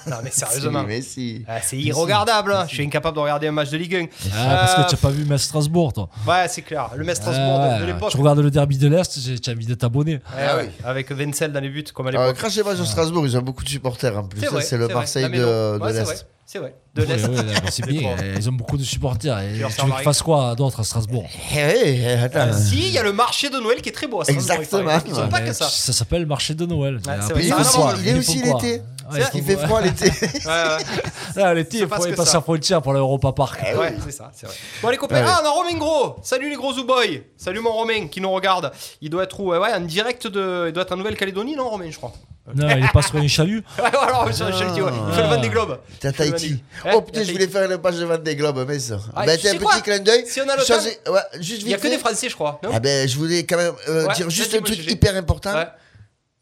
1. 0.07 0.09
non, 0.09 0.17
mais 0.23 0.31
sérieusement. 0.31 0.85
Si. 1.01 1.45
Ah, 1.47 1.59
c'est 1.61 1.77
irregardable. 1.77 2.53
hein. 2.53 2.65
Je 2.67 2.75
suis 2.75 2.83
incapable 2.85 3.15
de 3.17 3.21
regarder 3.21 3.47
un 3.47 3.51
match 3.51 3.69
de 3.69 3.77
Ligue 3.77 3.95
1. 3.95 4.05
Ah, 4.33 4.55
parce 4.67 4.75
que 4.75 4.89
tu 4.89 4.95
n'as 4.95 5.01
pas 5.01 5.09
vu 5.09 5.25
Metz 5.25 5.41
Strasbourg, 5.41 5.93
toi. 5.93 6.09
Ouais, 6.27 6.47
c'est 6.47 6.61
clair. 6.61 6.89
Le 6.95 7.03
Metz 7.03 7.17
Strasbourg 7.17 7.59
de- 7.59 7.63
de, 7.79 7.81
Ouais, 7.81 7.93
l'époque. 7.93 8.11
tu 8.11 8.17
regardes 8.17 8.39
le 8.39 8.51
derby 8.51 8.77
de 8.77 8.87
l'Est, 8.87 9.19
j'ai- 9.19 9.39
tu 9.39 9.49
as 9.49 9.53
envie 9.53 9.65
de 9.65 9.75
t'abonner. 9.75 10.19
Ouais. 10.35 10.69
Avec 10.83 11.09
Wenzel 11.11 11.51
dans 11.51 11.59
les 11.59 11.69
buts, 11.69 11.83
comme 11.93 12.07
à 12.07 12.11
l'époque. 12.11 12.35
crachez 12.35 12.63
pas 12.63 12.75
sur 12.75 12.85
Strasbourg, 12.87 13.25
ils 13.25 13.37
ont 13.37 13.41
beaucoup 13.41 13.63
de 13.63 13.69
supporters 13.69 14.15
plus. 14.31 14.39
C'est 14.41 14.45
Ça, 14.47 14.51
vrai, 14.53 14.61
C'est 14.63 14.77
le 14.77 14.85
vrai. 14.85 14.93
Marseille 14.93 15.29
de, 15.29 15.77
Ouais, 15.79 15.93
l'Est. 15.93 16.03
vrai, 16.03 16.15
C'est 16.45 16.59
vrai. 16.59 16.75
De 16.95 17.03
l'Est. 17.03 17.23
Ouais, 17.27 17.37
ouais, 17.37 17.43
d'accord, 17.43 17.69
c'est 17.71 17.85
bien. 17.87 18.01
fort. 18.01 18.25
Ils 18.37 18.49
ont 18.49 18.53
beaucoup 18.53 18.77
de 18.77 18.83
supporters. 18.83 19.39
Et 19.39 19.53
Tu 19.53 19.59
veux 19.85 19.91
qu'ils 19.91 20.03
fassent 20.03 20.21
quoi 20.21 20.55
d'autre 20.55 20.79
à 20.79 20.83
Strasbourg? 20.83 21.29
Eh. 21.55 22.05
Euh, 22.35 22.53
si, 22.53 22.79
il 22.87 22.91
y 22.91 22.97
a 22.97 23.03
le 23.03 23.13
marché 23.13 23.49
de 23.49 23.57
Noël 23.57 23.81
qui 23.81 23.89
est 23.89 23.93
très 23.93 24.07
beau 24.07 24.21
à 24.21 24.25
Strasbourg. 24.25 24.55
Exactement. 24.59 24.91
Ils 25.25 25.29
pas 25.29 25.41
que 25.41 25.53
ça. 25.53 25.65
Ça 25.69 25.93
s'appelle 25.93 26.25
marché 26.25 26.53
de 26.53 26.65
Noël. 26.65 26.95
Ouais, 27.07 27.17
vrai. 27.17 27.95
Il 28.01 28.07
est 28.09 28.17
aussi 28.17 28.41
l'été. 28.41 28.81
Ouais, 29.11 29.19
Parce 29.19 29.33
ils 29.33 29.43
qu'il 29.43 29.53
font 29.53 29.59
fait 29.59 29.65
froid 29.67 29.81
l'été. 29.81 30.05
Ouais, 30.45 30.47
ouais. 30.47 31.01
Ah, 31.43 31.53
L'été, 31.53 31.77
il 31.79 31.87
pas 31.87 31.95
faut 31.95 32.03
ce 32.03 32.07
il 32.09 32.11
que 32.11 32.17
passe 32.17 32.27
ça. 32.29 32.37
la 32.37 32.41
frontière 32.41 32.81
pour 32.81 32.91
l'Europa 32.93 33.31
Park. 33.31 33.61
Ouais, 33.77 33.95
c'est 34.03 34.11
ça, 34.11 34.31
c'est 34.35 34.45
vrai. 34.47 34.55
Bon, 34.81 34.89
les 34.89 34.97
copains, 34.97 35.21
Ouais. 35.23 35.27
ah, 35.27 35.41
on 35.43 35.45
a 35.47 35.49
Romain 35.49 35.77
Gros. 35.77 36.15
Salut 36.23 36.49
les 36.49 36.55
gros 36.55 36.73
Zouboy. 36.73 37.23
Salut 37.37 37.59
mon 37.61 37.71
Romain 37.71 38.07
qui 38.07 38.19
nous 38.21 38.31
regarde. 38.31 38.71
Il 39.01 39.09
doit 39.09 39.23
être 39.23 39.39
où 39.39 39.49
Ouais, 39.51 39.57
ouais, 39.57 39.73
en 39.73 39.79
direct 39.81 40.27
de. 40.27 40.65
Il 40.67 40.73
doit 40.73 40.83
être 40.83 40.91
en 40.91 40.97
Nouvelle-Calédonie, 40.97 41.55
non, 41.55 41.69
Romain, 41.69 41.89
je 41.89 41.97
crois. 41.97 42.11
Non, 42.53 42.67
il 42.75 42.83
est 42.83 42.91
pas 42.91 43.01
sur 43.01 43.15
un 43.17 43.27
chalut. 43.27 43.63
Ouais, 43.77 43.83
ouais, 43.83 43.89
alors, 44.01 44.33
sur 44.33 44.47
Chelsea, 44.57 44.81
ouais. 44.83 44.91
Il 45.09 45.13
fait 45.15 45.21
le 45.21 45.27
Vendée 45.29 45.49
Globe. 45.49 45.79
T'es 45.99 46.07
à 46.07 46.11
Il 46.11 46.15
fait 46.15 46.25
le 46.25 46.31
Tahiti. 46.31 46.63
Oh 46.83 46.87
Ouais, 46.87 47.01
putain, 47.03 47.21
il 47.21 47.27
je 47.27 47.31
voulais 47.33 47.47
faire 47.47 47.71
une 47.71 47.77
page 47.77 47.95
de 47.97 48.05
vente 48.05 48.23
des 48.23 48.35
globes, 48.35 48.65
mais 48.67 48.79
ça. 48.79 48.97
Ah, 49.15 49.25
ben, 49.25 49.37
tu 49.37 49.43
t'es 49.43 49.49
un 49.49 49.55
petit 49.57 49.81
clin 49.83 49.99
d'œil. 49.99 50.25
Si 50.27 50.41
on 50.41 50.49
a 50.49 50.57
le 50.57 50.63
Changer- 50.63 50.95
temps. 51.05 51.13
ouais, 51.13 51.19
juste 51.39 51.61
Il 51.61 51.69
y 51.69 51.73
a 51.73 51.77
que 51.77 51.87
des. 51.87 51.97
Français, 51.99 52.27
je 52.29 52.35
crois. 52.35 52.59
Ah 52.73 52.79
ben, 52.79 53.07
je 53.07 53.15
voulais 53.17 53.45
quand 53.45 53.57
même 53.57 53.73
euh, 53.87 54.07
dire 54.13 54.29
juste 54.29 54.53
un 54.55 54.61
truc 54.61 54.79
hyper 54.91 55.15
important. 55.15 55.53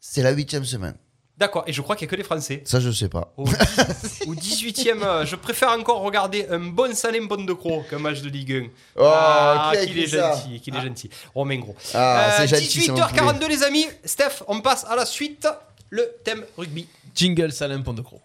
C'est 0.00 0.22
la 0.22 0.30
huitième 0.30 0.64
semaine. 0.64 0.94
D'accord, 1.40 1.64
et 1.66 1.72
je 1.72 1.80
crois 1.80 1.96
qu'il 1.96 2.04
n'y 2.06 2.10
a 2.10 2.12
que 2.12 2.16
des 2.16 2.22
Français. 2.22 2.60
Ça, 2.66 2.80
je 2.80 2.90
sais 2.90 3.08
pas. 3.08 3.32
Au, 3.38 3.44
au 3.44 4.34
18ème, 4.34 5.02
euh, 5.02 5.24
je 5.24 5.36
préfère 5.36 5.70
encore 5.70 6.02
regarder 6.02 6.46
un 6.50 6.58
bon 6.58 6.94
Salem 6.94 7.26
Bonne 7.28 7.46
de 7.46 7.54
Croc 7.54 7.88
qu'un 7.88 7.98
match 7.98 8.20
de 8.20 8.28
Ligue 8.28 8.52
1. 8.52 8.66
Oh, 8.96 9.02
ah, 9.06 9.72
qu'il 9.82 9.98
est 9.98 10.06
ça 10.06 10.34
gentil, 10.34 10.60
qu'il 10.60 10.76
est 10.76 10.80
gentil. 10.82 11.08
Romain 11.34 11.56
Gros. 11.58 11.74
Ah, 11.94 12.34
c'est 12.36 12.42
Euh, 12.42 12.46
gentil, 12.58 12.82
c'est 12.82 12.92
mon 12.92 12.98
18h42 12.98 13.48
les 13.48 13.62
amis. 13.62 13.86
Steph, 14.04 14.42
on 14.48 14.60
passe 14.60 14.84
à 14.84 14.94
la 14.96 15.06
suite. 15.06 15.48
Le 15.88 16.08
thème 16.24 16.44
rugby. 16.58 16.86
Jingle 17.14 17.50
Salem 17.52 17.82
Pont-de-Croix. 17.82 18.20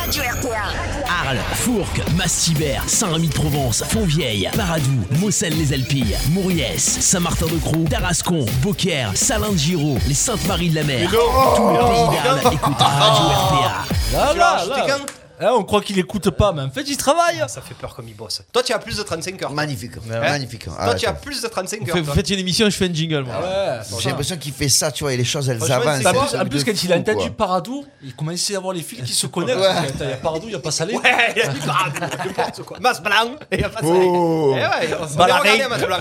Radio 0.00 0.22
RPA. 0.22 1.26
Arles, 1.26 1.38
Fourques, 1.54 2.00
Massibert, 2.16 2.82
Saint-Rémy-de-Provence, 2.86 3.84
Fontvieille, 3.86 4.48
Paradou, 4.56 5.04
Mossel-les-Alpilles, 5.20 6.16
Mouriès, 6.30 6.82
Saint-Martin-de-Croix, 6.82 7.88
Tarascon, 7.88 8.46
Beaucaire, 8.62 9.10
Salin-de-Giraud, 9.14 9.98
les 10.08 10.14
Saintes-Maries-de-la-Mer. 10.14 11.10
Tout 11.10 11.68
le 11.68 11.78
pays 11.78 12.16
d'Arles 12.16 12.54
écoute 12.54 12.78
Radio 12.78 13.24
RPA. 13.26 13.84
Là, 14.12 14.34
là, 14.34 14.64
là. 14.64 14.96
Hein, 15.42 15.52
on 15.56 15.64
croit 15.64 15.80
qu'il 15.80 15.98
écoute 15.98 16.28
pas, 16.30 16.52
mais 16.52 16.60
en 16.62 16.70
fait, 16.70 16.82
il 16.82 16.96
travaille. 16.98 17.40
Ah, 17.42 17.48
Ça 17.48 17.60
fait 17.62 17.74
peur 17.74 17.94
comme 17.94 18.06
il 18.08 18.14
bosse. 18.14 18.42
Toi, 18.52 18.62
tu 18.62 18.72
as 18.74 18.78
plus 18.78 18.96
de 18.98 19.02
35 19.02 19.42
heures. 19.42 19.52
Magnifique. 19.52 19.92
Hein 20.12 20.20
Magnifique. 20.20 20.64
Toi, 20.64 20.74
Ah, 20.78 20.94
tu 20.94 21.06
as 21.06 21.14
plus 21.14 21.40
de 21.42 21.48
35 21.48 21.80
Vous 21.82 21.88
heures. 21.90 21.96
vous 21.96 22.04
toi. 22.04 22.14
faites 22.14 22.28
une 22.30 22.38
émission 22.40 22.66
et 22.66 22.70
je 22.70 22.76
fais 22.76 22.90
un 22.90 22.92
jingle, 22.92 23.22
moi. 23.24 23.36
Ouais, 23.40 23.80
J'ai 24.00 24.10
l'impression 24.10 24.36
qu'il 24.36 24.52
fait 24.52 24.68
ça, 24.68 24.92
tu 24.92 25.02
vois, 25.04 25.14
et 25.14 25.16
les 25.16 25.24
choses, 25.24 25.48
elles 25.48 25.62
avancent. 25.72 26.04
En 26.06 26.10
plus, 26.12 26.36
en 26.38 26.44
plus, 26.46 26.64
quand 26.64 26.84
il 26.84 26.92
a 26.92 26.96
entendu. 26.96 27.30
Paradou, 27.30 27.84
il 28.02 28.14
commençait 28.14 28.54
à 28.54 28.58
avoir 28.58 28.74
les 28.74 28.82
fils 28.82 29.02
qui 29.02 29.12
se 29.14 29.26
connectent. 29.28 29.58
Il 30.00 30.08
y 30.08 30.12
a 30.12 30.16
Paradou, 30.16 30.46
il 30.46 30.50
n'y 30.50 30.54
a 30.56 30.58
pas 30.58 30.70
Salé. 30.70 30.94
Ouais, 30.96 31.32
il 31.36 31.42
a 31.42 31.46
dit 31.48 31.60
Paradou, 31.60 32.00
n'importe 32.00 32.62
quoi. 32.62 32.76
Mas 32.80 33.00
blanc, 33.02 33.34
et 33.50 33.58
il 33.58 33.64
a 33.64 33.68
pas 33.70 33.80
ça. 33.80 33.86
Oh. 33.86 34.54
Eh 34.56 34.60
ouais, 34.60 34.96
on 35.00 35.04
va 35.06 35.16
Ballaré. 35.16 35.50
regarder 35.52 35.62
à 35.64 35.68
Mas 35.70 35.84
blanc. 35.86 35.98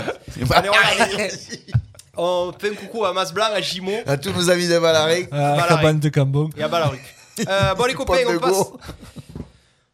Allez, 0.52 0.70
regardez. 0.70 1.34
On 2.22 2.52
fait 2.60 2.72
un 2.72 2.74
coucou 2.76 3.06
à 3.06 3.14
Mas 3.14 3.32
blanc, 3.34 3.46
à 3.56 3.62
Jimo 3.62 3.94
À 4.06 4.18
tous 4.18 4.32
nos 4.34 4.50
amis 4.50 4.68
de. 4.68 4.76
Ah, 4.76 4.80
Ballaré. 4.82 5.30
cabane 5.70 6.00
de 6.00 6.10
Cambon. 6.10 6.50
et 6.58 6.64
à 6.64 6.68
Balaruc. 6.68 7.00
Euh, 7.48 7.74
bon, 7.76 7.86
les 7.86 7.94
copains, 7.94 8.18
on 8.28 8.38
passe. 8.40 8.64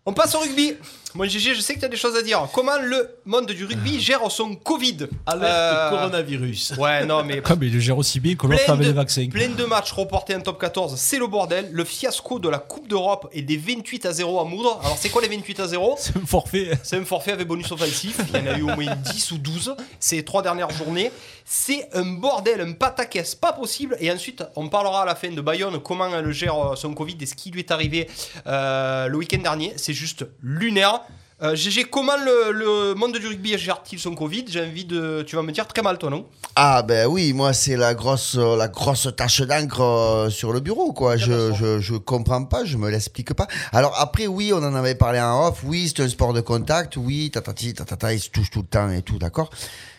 On 0.06 0.14
passe 0.14 0.36
au 0.36 0.39
rugby. 0.39 0.76
Mon 1.16 1.24
GG, 1.24 1.55
je 1.55 1.61
sais 1.61 1.76
que 1.76 1.80
tu 1.80 1.86
as 1.86 1.89
des 1.89 1.95
choses 1.95 2.18
à 2.18 2.22
dire. 2.22 2.45
Comment 2.53 2.78
le 2.78 3.09
monde 3.24 3.45
du 3.47 3.63
rugby 3.63 4.01
gère 4.01 4.30
son 4.30 4.53
Covid? 4.53 5.07
Alerte 5.26 5.49
Euh, 5.49 5.89
coronavirus. 5.89 6.74
Ouais, 6.78 7.05
non, 7.05 7.24
mais. 7.24 7.41
Ah, 7.45 7.55
mais 7.57 7.68
il 7.68 7.74
le 7.74 7.80
gère 7.80 7.97
aussi 7.97 8.20
bien 8.20 8.36
que 8.36 8.47
l'autre 8.47 8.66
Plein 8.66 8.74
avec 8.74 8.86
de, 8.88 8.91
les 8.91 8.95
vaccins. 8.95 9.28
plein 9.30 9.47
de 9.47 9.63
matchs 9.63 9.93
reportés 9.93 10.36
en 10.36 10.41
top 10.41 10.59
14, 10.59 10.95
c'est 10.97 11.18
le 11.18 11.28
bordel. 11.28 11.70
Le 11.72 11.86
fiasco 11.86 12.38
de 12.39 12.49
la 12.49 12.57
Coupe 12.59 12.89
d'Europe 12.89 13.30
et 13.32 13.41
des 13.43 13.55
28 13.55 14.05
à 14.07 14.11
0 14.11 14.39
à 14.41 14.43
Moudre. 14.43 14.78
Alors, 14.84 14.97
c'est 14.99 15.07
quoi 15.09 15.22
les 15.22 15.30
28 15.30 15.59
à 15.61 15.68
0 15.68 15.95
C'est 15.97 16.18
un 16.18 16.26
forfait. 16.26 16.72
C'est 16.84 16.97
un 16.97 17.05
forfait 17.05 17.32
avec 17.32 17.47
bonus 17.47 17.72
offensif. 17.72 18.18
Il 18.34 18.39
y 18.39 18.43
en 18.49 18.53
a 18.53 18.57
eu 18.57 18.63
au 18.63 18.76
moins 18.76 18.93
10 18.93 19.32
ou 19.32 19.38
12 19.38 19.76
ces 20.01 20.26
trois 20.26 20.41
dernières 20.41 20.72
journées. 20.72 21.11
C'est 21.45 21.88
un 21.93 22.03
bordel, 22.03 22.59
un 22.59 22.74
pataquès, 22.74 23.36
pas 23.36 23.53
possible. 23.53 23.95
Et 24.01 24.11
ensuite, 24.11 24.43
on 24.57 24.68
parlera 24.68 25.03
à 25.03 25.05
la 25.05 25.16
fin 25.16 25.30
de 25.30 25.39
Bayonne, 25.41 25.80
comment 25.80 26.07
elle 26.13 26.32
gère 26.32 26.74
euh, 26.74 26.76
son 26.76 26.93
Covid 26.93 27.16
et 27.22 27.26
ce 27.26 27.36
qui 27.36 27.51
lui 27.51 27.59
est 27.59 27.72
arrivé 27.72 28.09
euh, 28.47 29.07
le 29.07 29.18
week-end 29.18 29.38
dernier. 29.38 29.74
C'est 29.78 29.93
juste 29.93 30.26
lunaire. 30.41 31.01
Euh, 31.41 31.53
GG, 31.53 31.86
comment 31.91 32.15
le, 32.15 32.53
le 32.53 32.93
monde 32.93 33.17
du 33.17 33.27
rugby 33.27 33.57
gère-t-il 33.57 33.99
son 33.99 34.15
Covid? 34.15 34.45
J'ai 34.47 34.61
envie 34.61 34.86
de. 34.86 35.21
Tu 35.27 35.36
vas 35.36 35.41
me 35.41 35.51
dire 35.51 35.67
très 35.67 35.81
mal, 35.81 35.97
toi, 35.97 36.09
non? 36.09 36.25
Ah 36.55 36.81
ben 36.81 37.07
oui, 37.07 37.33
moi 37.33 37.51
c'est 37.51 37.75
la 37.75 37.93
grosse, 37.93 38.36
euh, 38.38 38.55
la 38.55 38.69
grosse 38.69 39.09
tache 39.17 39.41
d'encre 39.41 39.81
euh, 39.81 40.29
sur 40.29 40.53
le 40.53 40.61
bureau 40.61 40.93
quoi. 40.93 41.17
Je, 41.17 41.53
je, 41.53 41.81
je 41.81 41.95
comprends 41.95 42.45
pas, 42.45 42.63
je 42.63 42.77
me 42.77 42.89
l'explique 42.89 43.33
pas. 43.33 43.47
Alors 43.73 43.99
après 43.99 44.27
oui, 44.27 44.53
on 44.53 44.59
en 44.63 44.73
avait 44.75 44.95
parlé 44.95 45.19
en 45.19 45.49
off. 45.49 45.59
Oui, 45.65 45.91
c'est 45.93 46.03
un 46.03 46.07
sport 46.07 46.31
de 46.31 46.39
contact. 46.39 46.95
Oui, 46.95 47.29
tatati, 47.31 47.73
tatata, 47.73 48.13
ils 48.13 48.21
se 48.21 48.29
touchent 48.29 48.51
tout 48.51 48.61
le 48.61 48.67
temps 48.67 48.89
et 48.89 49.01
tout, 49.01 49.17
d'accord. 49.19 49.49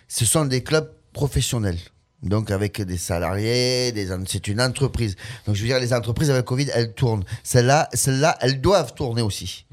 Ce 0.09 0.25
sont 0.25 0.47
des 0.47 0.63
clubs 0.63 0.91
professionnels. 1.13 1.79
Donc 2.23 2.51
avec 2.51 2.81
des 2.81 2.97
salariés, 2.97 3.93
des, 3.93 4.09
c'est 4.27 4.49
une 4.49 4.63
entreprise. 4.63 5.17
Donc 5.47 5.55
je 5.55 5.61
veux 5.61 5.69
dire, 5.69 5.79
les 5.79 5.93
entreprises 5.93 6.31
avec 6.31 6.45
le 6.45 6.49
Covid, 6.49 6.69
elles 6.73 6.95
tournent. 6.95 7.25
Celles-là, 7.45 7.91
celles-là, 7.93 8.39
elles 8.41 8.63
doivent 8.63 8.95
tourner 8.95 9.21
aussi. 9.21 9.67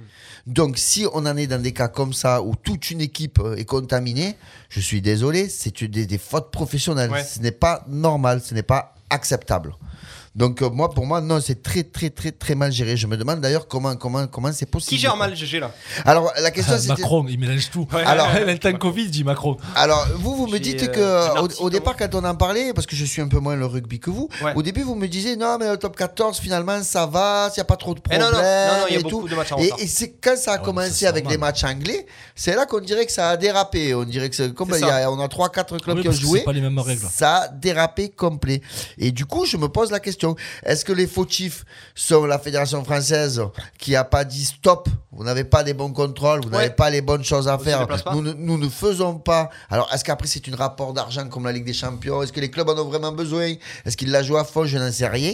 Donc 0.46 0.78
si 0.78 1.06
on 1.14 1.26
en 1.26 1.38
est 1.38 1.48
dans 1.48 1.62
des 1.62 1.72
cas 1.72 1.88
comme 1.88 2.14
ça 2.14 2.42
où 2.42 2.56
toute 2.56 2.92
une 2.92 3.00
équipe 3.00 3.40
euh, 3.40 3.56
est 3.56 3.66
contaminée, 3.66 4.36
je 4.70 4.82
suis 4.82 5.02
désolé, 5.02 5.48
c'est 5.48 5.84
des, 5.86 6.06
des 6.06 6.18
fautes 6.18 6.52
professionnelles. 6.52 7.12
Ouais. 7.12 7.24
Ce 7.24 7.40
n'est 7.40 7.52
pas 7.52 7.86
normal, 7.88 8.42
ce 8.42 8.54
n'est 8.54 8.64
pas 8.64 8.96
acceptable. 9.10 9.74
Donc 10.36 10.64
euh, 10.64 10.70
moi, 10.72 10.90
pour 10.90 11.06
moi, 11.06 11.22
non, 11.22 11.40
c'est 11.40 11.62
très 11.62 11.84
très 11.84 12.10
très 12.10 12.32
très 12.32 12.56
mal 12.56 12.72
géré. 12.72 12.98
Je 12.98 13.06
me 13.06 13.16
demande 13.18 13.40
d'ailleurs 13.40 13.68
comment 13.68 13.96
comment 13.96 14.26
comment 14.26 14.52
c'est 14.52 14.66
possible. 14.66 14.90
Qui 14.90 14.98
gère 14.98 15.16
mal 15.16 15.36
GG 15.36 15.60
là? 15.60 15.72
Alors 16.06 16.32
la 16.42 16.50
question 16.50 16.76
c'était. 16.80 16.94
Macron, 17.04 17.26
il 17.30 17.40
mélange 17.40 17.70
tout. 17.70 17.88
Alors- 17.94 18.30
elle 18.36 18.50
a 18.50 18.54
le 18.54 18.58
temps 18.60 18.74
Covid, 18.74 19.08
dit 19.10 19.24
Macron. 19.24 19.58
Alors, 19.76 20.08
vous, 20.16 20.36
vous 20.36 20.48
me 20.48 20.58
dites 20.58 20.84
euh, 20.98 21.28
que 21.46 21.62
au, 21.62 21.70
départ, 21.70 21.96
quand 21.98 22.16
on 22.16 22.24
en 22.26 22.34
parlait, 22.36 22.74
parce 22.74 22.88
que 22.88 22.96
je 22.96 23.06
suis 23.06 23.22
un 23.22 23.28
peu 23.28 23.38
moins 23.40 23.56
le 23.56 23.66
rugby 23.68 24.00
que 24.00 24.10
vous, 24.10 24.28
Ouais. 24.44 24.54
au 24.56 24.64
début, 24.64 24.82
vous 24.82 24.96
me 24.96 25.08
disiez 25.08 25.36
non, 25.36 25.58
mais 25.60 25.70
le 25.70 25.78
top 25.78 25.96
14, 25.96 26.40
finalement, 26.40 26.82
ça 26.82 27.06
va, 27.06 27.50
il 27.52 27.60
n'y 27.60 27.62
a 27.62 27.66
pas 27.66 27.78
trop 27.78 27.94
de 27.94 28.00
Eh 28.00 28.18
problèmes. 28.18 28.22
non, 28.22 28.32
non, 28.32 28.38
non, 28.44 28.44
non, 28.80 28.86
a 28.86 28.90
et 28.90 28.98
beaucoup 29.04 29.22
tout. 29.22 29.28
de 29.30 29.36
matchs 29.36 29.52
en 29.52 29.58
Et, 29.60 29.72
et 29.78 29.88
c'est 29.88 30.14
quand 30.14 30.36
ça 30.36 30.54
a 30.54 30.56
Ah 30.56 30.58
ouais, 30.60 30.66
commencé 30.66 30.90
ça, 30.90 30.96
c'est 30.96 31.06
avec 31.08 31.30
les 31.30 31.38
matchs 31.38 31.64
anglais, 31.64 32.08
c'est 32.36 32.56
là 32.56 32.66
qu'on 32.66 32.80
dirait 32.80 33.06
que 33.06 33.12
ça 33.12 33.30
a 33.30 33.38
dérapé. 33.38 33.94
On 33.94 34.04
dirait 34.04 34.30
que 34.32 34.36
c'est 34.36 34.52
comme 34.54 34.72
C'est 34.72 34.80
il 34.80 34.88
y 34.88 34.90
a- 34.90 35.12
on 35.12 35.20
a 35.20 35.28
3-4 35.28 35.80
clubs 35.80 35.98
Oui, 35.98 36.02
qui 36.02 36.10
ont 36.10 36.12
joué. 36.12 36.40
c'est 36.40 36.46
pas 36.46 36.54
les 36.54 36.62
mêmes 36.62 36.80
règles. 36.80 37.06
Ça 37.12 37.36
a 37.44 37.48
dérapé 37.50 38.10
complet. 38.10 38.62
Et 38.98 39.12
du 39.12 39.26
coup, 39.26 39.46
je 39.46 39.58
me 39.58 39.68
pose 39.68 39.92
la 39.92 40.00
question 40.00 40.23
est-ce 40.64 40.84
que 40.86 40.94
les 40.94 41.08
fautifs 41.08 41.66
sont 41.96 42.26
la 42.26 42.40
fédération 42.40 42.84
française 42.84 43.42
qui 43.78 43.96
a 43.96 44.04
pas 44.04 44.24
dit 44.26 44.46
stop? 44.46 44.88
Vous 45.16 45.24
n'avez 45.24 45.44
pas 45.44 45.64
des 45.64 45.74
bons 45.76 45.92
contrôles, 45.94 46.42
vous 46.42 46.50
n'avez 46.50 46.72
pas 46.72 46.90
les 46.90 47.02
bonnes 47.02 47.24
choses 47.24 47.48
à 47.48 47.58
faire. 47.60 47.88
Nous, 48.16 48.22
ne- 48.24 48.34
nous 48.34 48.58
ne 48.58 48.68
faisons 48.68 49.16
pas. 49.20 49.50
Alors, 49.70 49.88
est-ce 49.94 50.04
qu'après 50.04 50.28
c'est 50.28 50.42
un 50.52 50.56
rapport 50.56 50.92
d'argent 50.94 51.28
comme 51.30 51.46
la 51.46 51.52
Ligue 51.52 51.66
des 51.66 51.74
Champions? 51.74 52.24
Est-ce 52.24 52.34
que 52.34 52.40
les 52.40 52.50
clubs 52.50 52.68
en 52.68 52.78
ont 52.80 52.86
vraiment 52.86 53.12
besoin? 53.12 53.54
Est-ce 53.86 53.96
qu'ils 53.96 54.10
la 54.10 54.24
jouent 54.24 54.38
à 54.38 54.44
fond? 54.44 54.66
Je 54.66 54.78
n'en 54.80 54.92
sais 54.92 55.08
rien. 55.08 55.34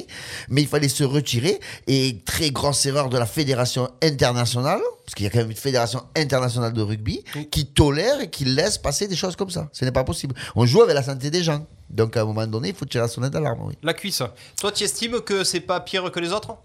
Mais 0.49 0.63
il 0.63 0.67
fallait 0.67 0.89
se 0.89 1.05
retirer. 1.05 1.59
Et 1.87 2.21
très 2.25 2.51
grosse 2.51 2.85
erreur 2.85 3.07
de 3.09 3.17
la 3.17 3.25
fédération 3.25 3.89
internationale, 4.03 4.81
parce 5.05 5.15
qu'il 5.15 5.23
y 5.25 5.27
a 5.27 5.31
quand 5.31 5.39
même 5.39 5.51
une 5.51 5.55
fédération 5.55 6.03
internationale 6.15 6.73
de 6.73 6.81
rugby 6.81 7.23
qui 7.49 7.65
tolère 7.67 8.19
et 8.19 8.29
qui 8.29 8.43
laisse 8.45 8.77
passer 8.77 9.07
des 9.07 9.15
choses 9.15 9.35
comme 9.37 9.49
ça. 9.49 9.69
Ce 9.71 9.85
n'est 9.85 9.91
pas 9.93 10.03
possible. 10.03 10.35
On 10.57 10.65
joue 10.65 10.81
avec 10.81 10.93
la 10.95 11.03
santé 11.03 11.29
des 11.31 11.41
gens. 11.43 11.65
Donc 11.89 12.15
à 12.17 12.21
un 12.21 12.25
moment 12.25 12.45
donné, 12.47 12.69
il 12.69 12.75
faut 12.75 12.85
tirer 12.85 13.03
la 13.03 13.07
sonnette 13.07 13.33
d'alarme. 13.33 13.61
Oui. 13.65 13.73
La 13.83 13.93
cuisse. 13.93 14.21
Toi, 14.59 14.71
tu 14.71 14.83
estimes 14.83 15.21
que 15.21 15.43
c'est 15.43 15.59
pas 15.61 15.79
pire 15.79 16.11
que 16.11 16.19
les 16.19 16.31
autres? 16.31 16.55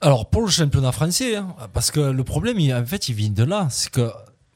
Alors 0.00 0.28
pour 0.28 0.42
le 0.42 0.48
championnat 0.48 0.92
français, 0.92 1.36
hein, 1.36 1.54
parce 1.72 1.90
que 1.90 2.00
le 2.00 2.24
problème, 2.24 2.58
il- 2.58 2.74
en 2.74 2.84
fait, 2.84 3.08
il 3.08 3.14
vient 3.14 3.30
de 3.30 3.44
là. 3.44 3.68
C'est 3.70 3.90
que 3.90 4.10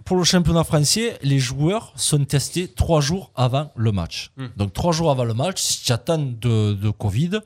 pour 0.05 0.17
le 0.17 0.25
championnat 0.25 0.65
français, 0.65 1.19
les 1.23 1.39
joueurs 1.39 1.93
sont 1.97 2.25
testés 2.25 2.67
trois 2.69 3.01
jours 3.01 3.31
avant 3.35 3.71
le 3.77 3.93
match. 3.93 4.31
Hmm. 4.37 4.47
Donc 4.57 4.73
trois 4.73 4.93
jours 4.93 5.11
avant 5.11 5.25
le 5.25 5.35
match, 5.35 5.61
si 5.61 5.85
tu 5.85 5.93
attends 5.93 6.19
de, 6.19 6.73
de 6.75 6.91
Covid, 6.91 7.41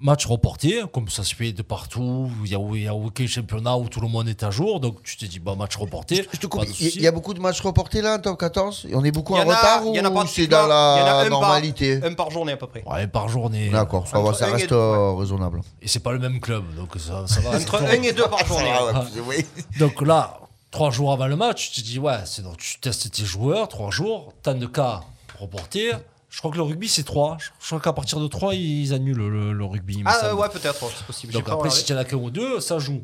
match 0.00 0.26
reporté, 0.26 0.82
comme 0.92 1.08
ça 1.08 1.24
se 1.24 1.34
fait 1.34 1.52
de 1.52 1.62
partout. 1.62 2.30
Il 2.44 2.50
y 2.50 2.54
a, 2.54 2.58
il 2.74 2.82
y 2.82 2.86
a 2.88 2.94
aucun 2.94 3.26
championnat 3.26 3.76
où 3.76 3.88
tout 3.88 4.00
le 4.00 4.08
monde 4.08 4.28
est 4.28 4.42
à 4.44 4.50
jour. 4.50 4.78
Donc 4.80 5.02
tu 5.02 5.16
te 5.16 5.24
dis, 5.24 5.38
bah, 5.40 5.54
match 5.56 5.76
reporté. 5.76 6.26
Je 6.32 6.38
te 6.38 6.46
coupe, 6.46 6.64
il 6.80 7.00
y 7.00 7.06
a- 7.06 7.12
beaucoup 7.12 7.34
de 7.34 7.40
matchs 7.40 7.60
reportés 7.60 8.00
là 8.00 8.14
en 8.16 8.18
top 8.20 8.38
14 8.38 8.86
On 8.92 9.04
est 9.04 9.10
beaucoup 9.10 9.34
en 9.34 9.38
en 9.38 9.50
a- 9.50 9.56
retard 9.56 9.82
il 9.86 9.96
y 9.96 10.00
en 10.00 10.04
a 10.04 10.10
ou 10.10 10.14
pas 10.14 10.26
c'est 10.26 10.46
dans 10.46 10.64
a 10.64 10.68
la 10.68 11.18
un 11.20 11.28
par- 11.28 11.30
normalité 11.40 12.00
Un 12.04 12.14
par 12.14 12.30
journée 12.30 12.52
à 12.52 12.56
peu 12.56 12.66
près. 12.68 12.84
Ouais, 12.86 13.06
par 13.08 13.28
journée. 13.28 13.70
D'accord, 13.70 14.06
ça, 14.06 14.20
va, 14.20 14.28
un 14.28 14.52
reste 14.52 14.68
deux, 14.70 14.76
euh, 14.76 15.14
raisonnable. 15.14 15.60
Et 15.82 15.88
c'est 15.88 16.00
pas 16.00 16.12
le 16.12 16.18
même 16.20 16.38
club. 16.40 16.62
Donc 16.76 16.90
ça, 16.98 17.26
ça 17.26 17.40
va. 17.40 17.50
Entre 17.58 17.82
1 17.82 18.02
et 18.02 18.12
2 18.12 18.22
par 18.28 18.46
journée. 18.46 18.70
Ouais, 18.70 19.22
oui. 19.26 19.46
Donc 19.78 20.00
là, 20.02 20.38
trois 20.70 20.90
jours 20.90 21.12
avant 21.12 21.26
le 21.26 21.34
match, 21.36 21.70
tu 21.72 21.80
te 21.82 21.86
dis, 21.86 21.98
ouais, 21.98 22.18
c'est 22.24 22.42
donc 22.42 22.58
tu 22.58 22.78
testes 22.78 23.10
tes 23.10 23.24
joueurs, 23.24 23.68
trois 23.68 23.90
jours, 23.90 24.32
tant 24.42 24.54
de 24.54 24.66
cas 24.66 25.00
reportés. 25.40 25.92
Je 26.30 26.38
crois 26.38 26.50
que 26.50 26.56
le 26.56 26.62
rugby, 26.62 26.88
c'est 26.88 27.04
trois. 27.04 27.38
Je 27.60 27.66
crois 27.66 27.80
qu'à 27.80 27.92
partir 27.92 28.20
de 28.20 28.26
trois, 28.26 28.54
ils 28.54 28.92
annulent 28.92 29.16
le, 29.28 29.52
le 29.52 29.64
rugby. 29.64 30.02
Ah 30.04 30.26
euh, 30.26 30.34
ouais, 30.34 30.48
peut-être, 30.50 30.78
c'est 30.96 31.06
possible. 31.06 31.32
Donc 31.32 31.48
après, 31.48 31.70
si 31.70 31.84
tu 31.84 31.92
en 31.92 31.96
as 31.96 32.04
qu'un 32.04 32.16
ou 32.18 32.30
deux, 32.30 32.60
ça 32.60 32.78
joue. 32.78 33.02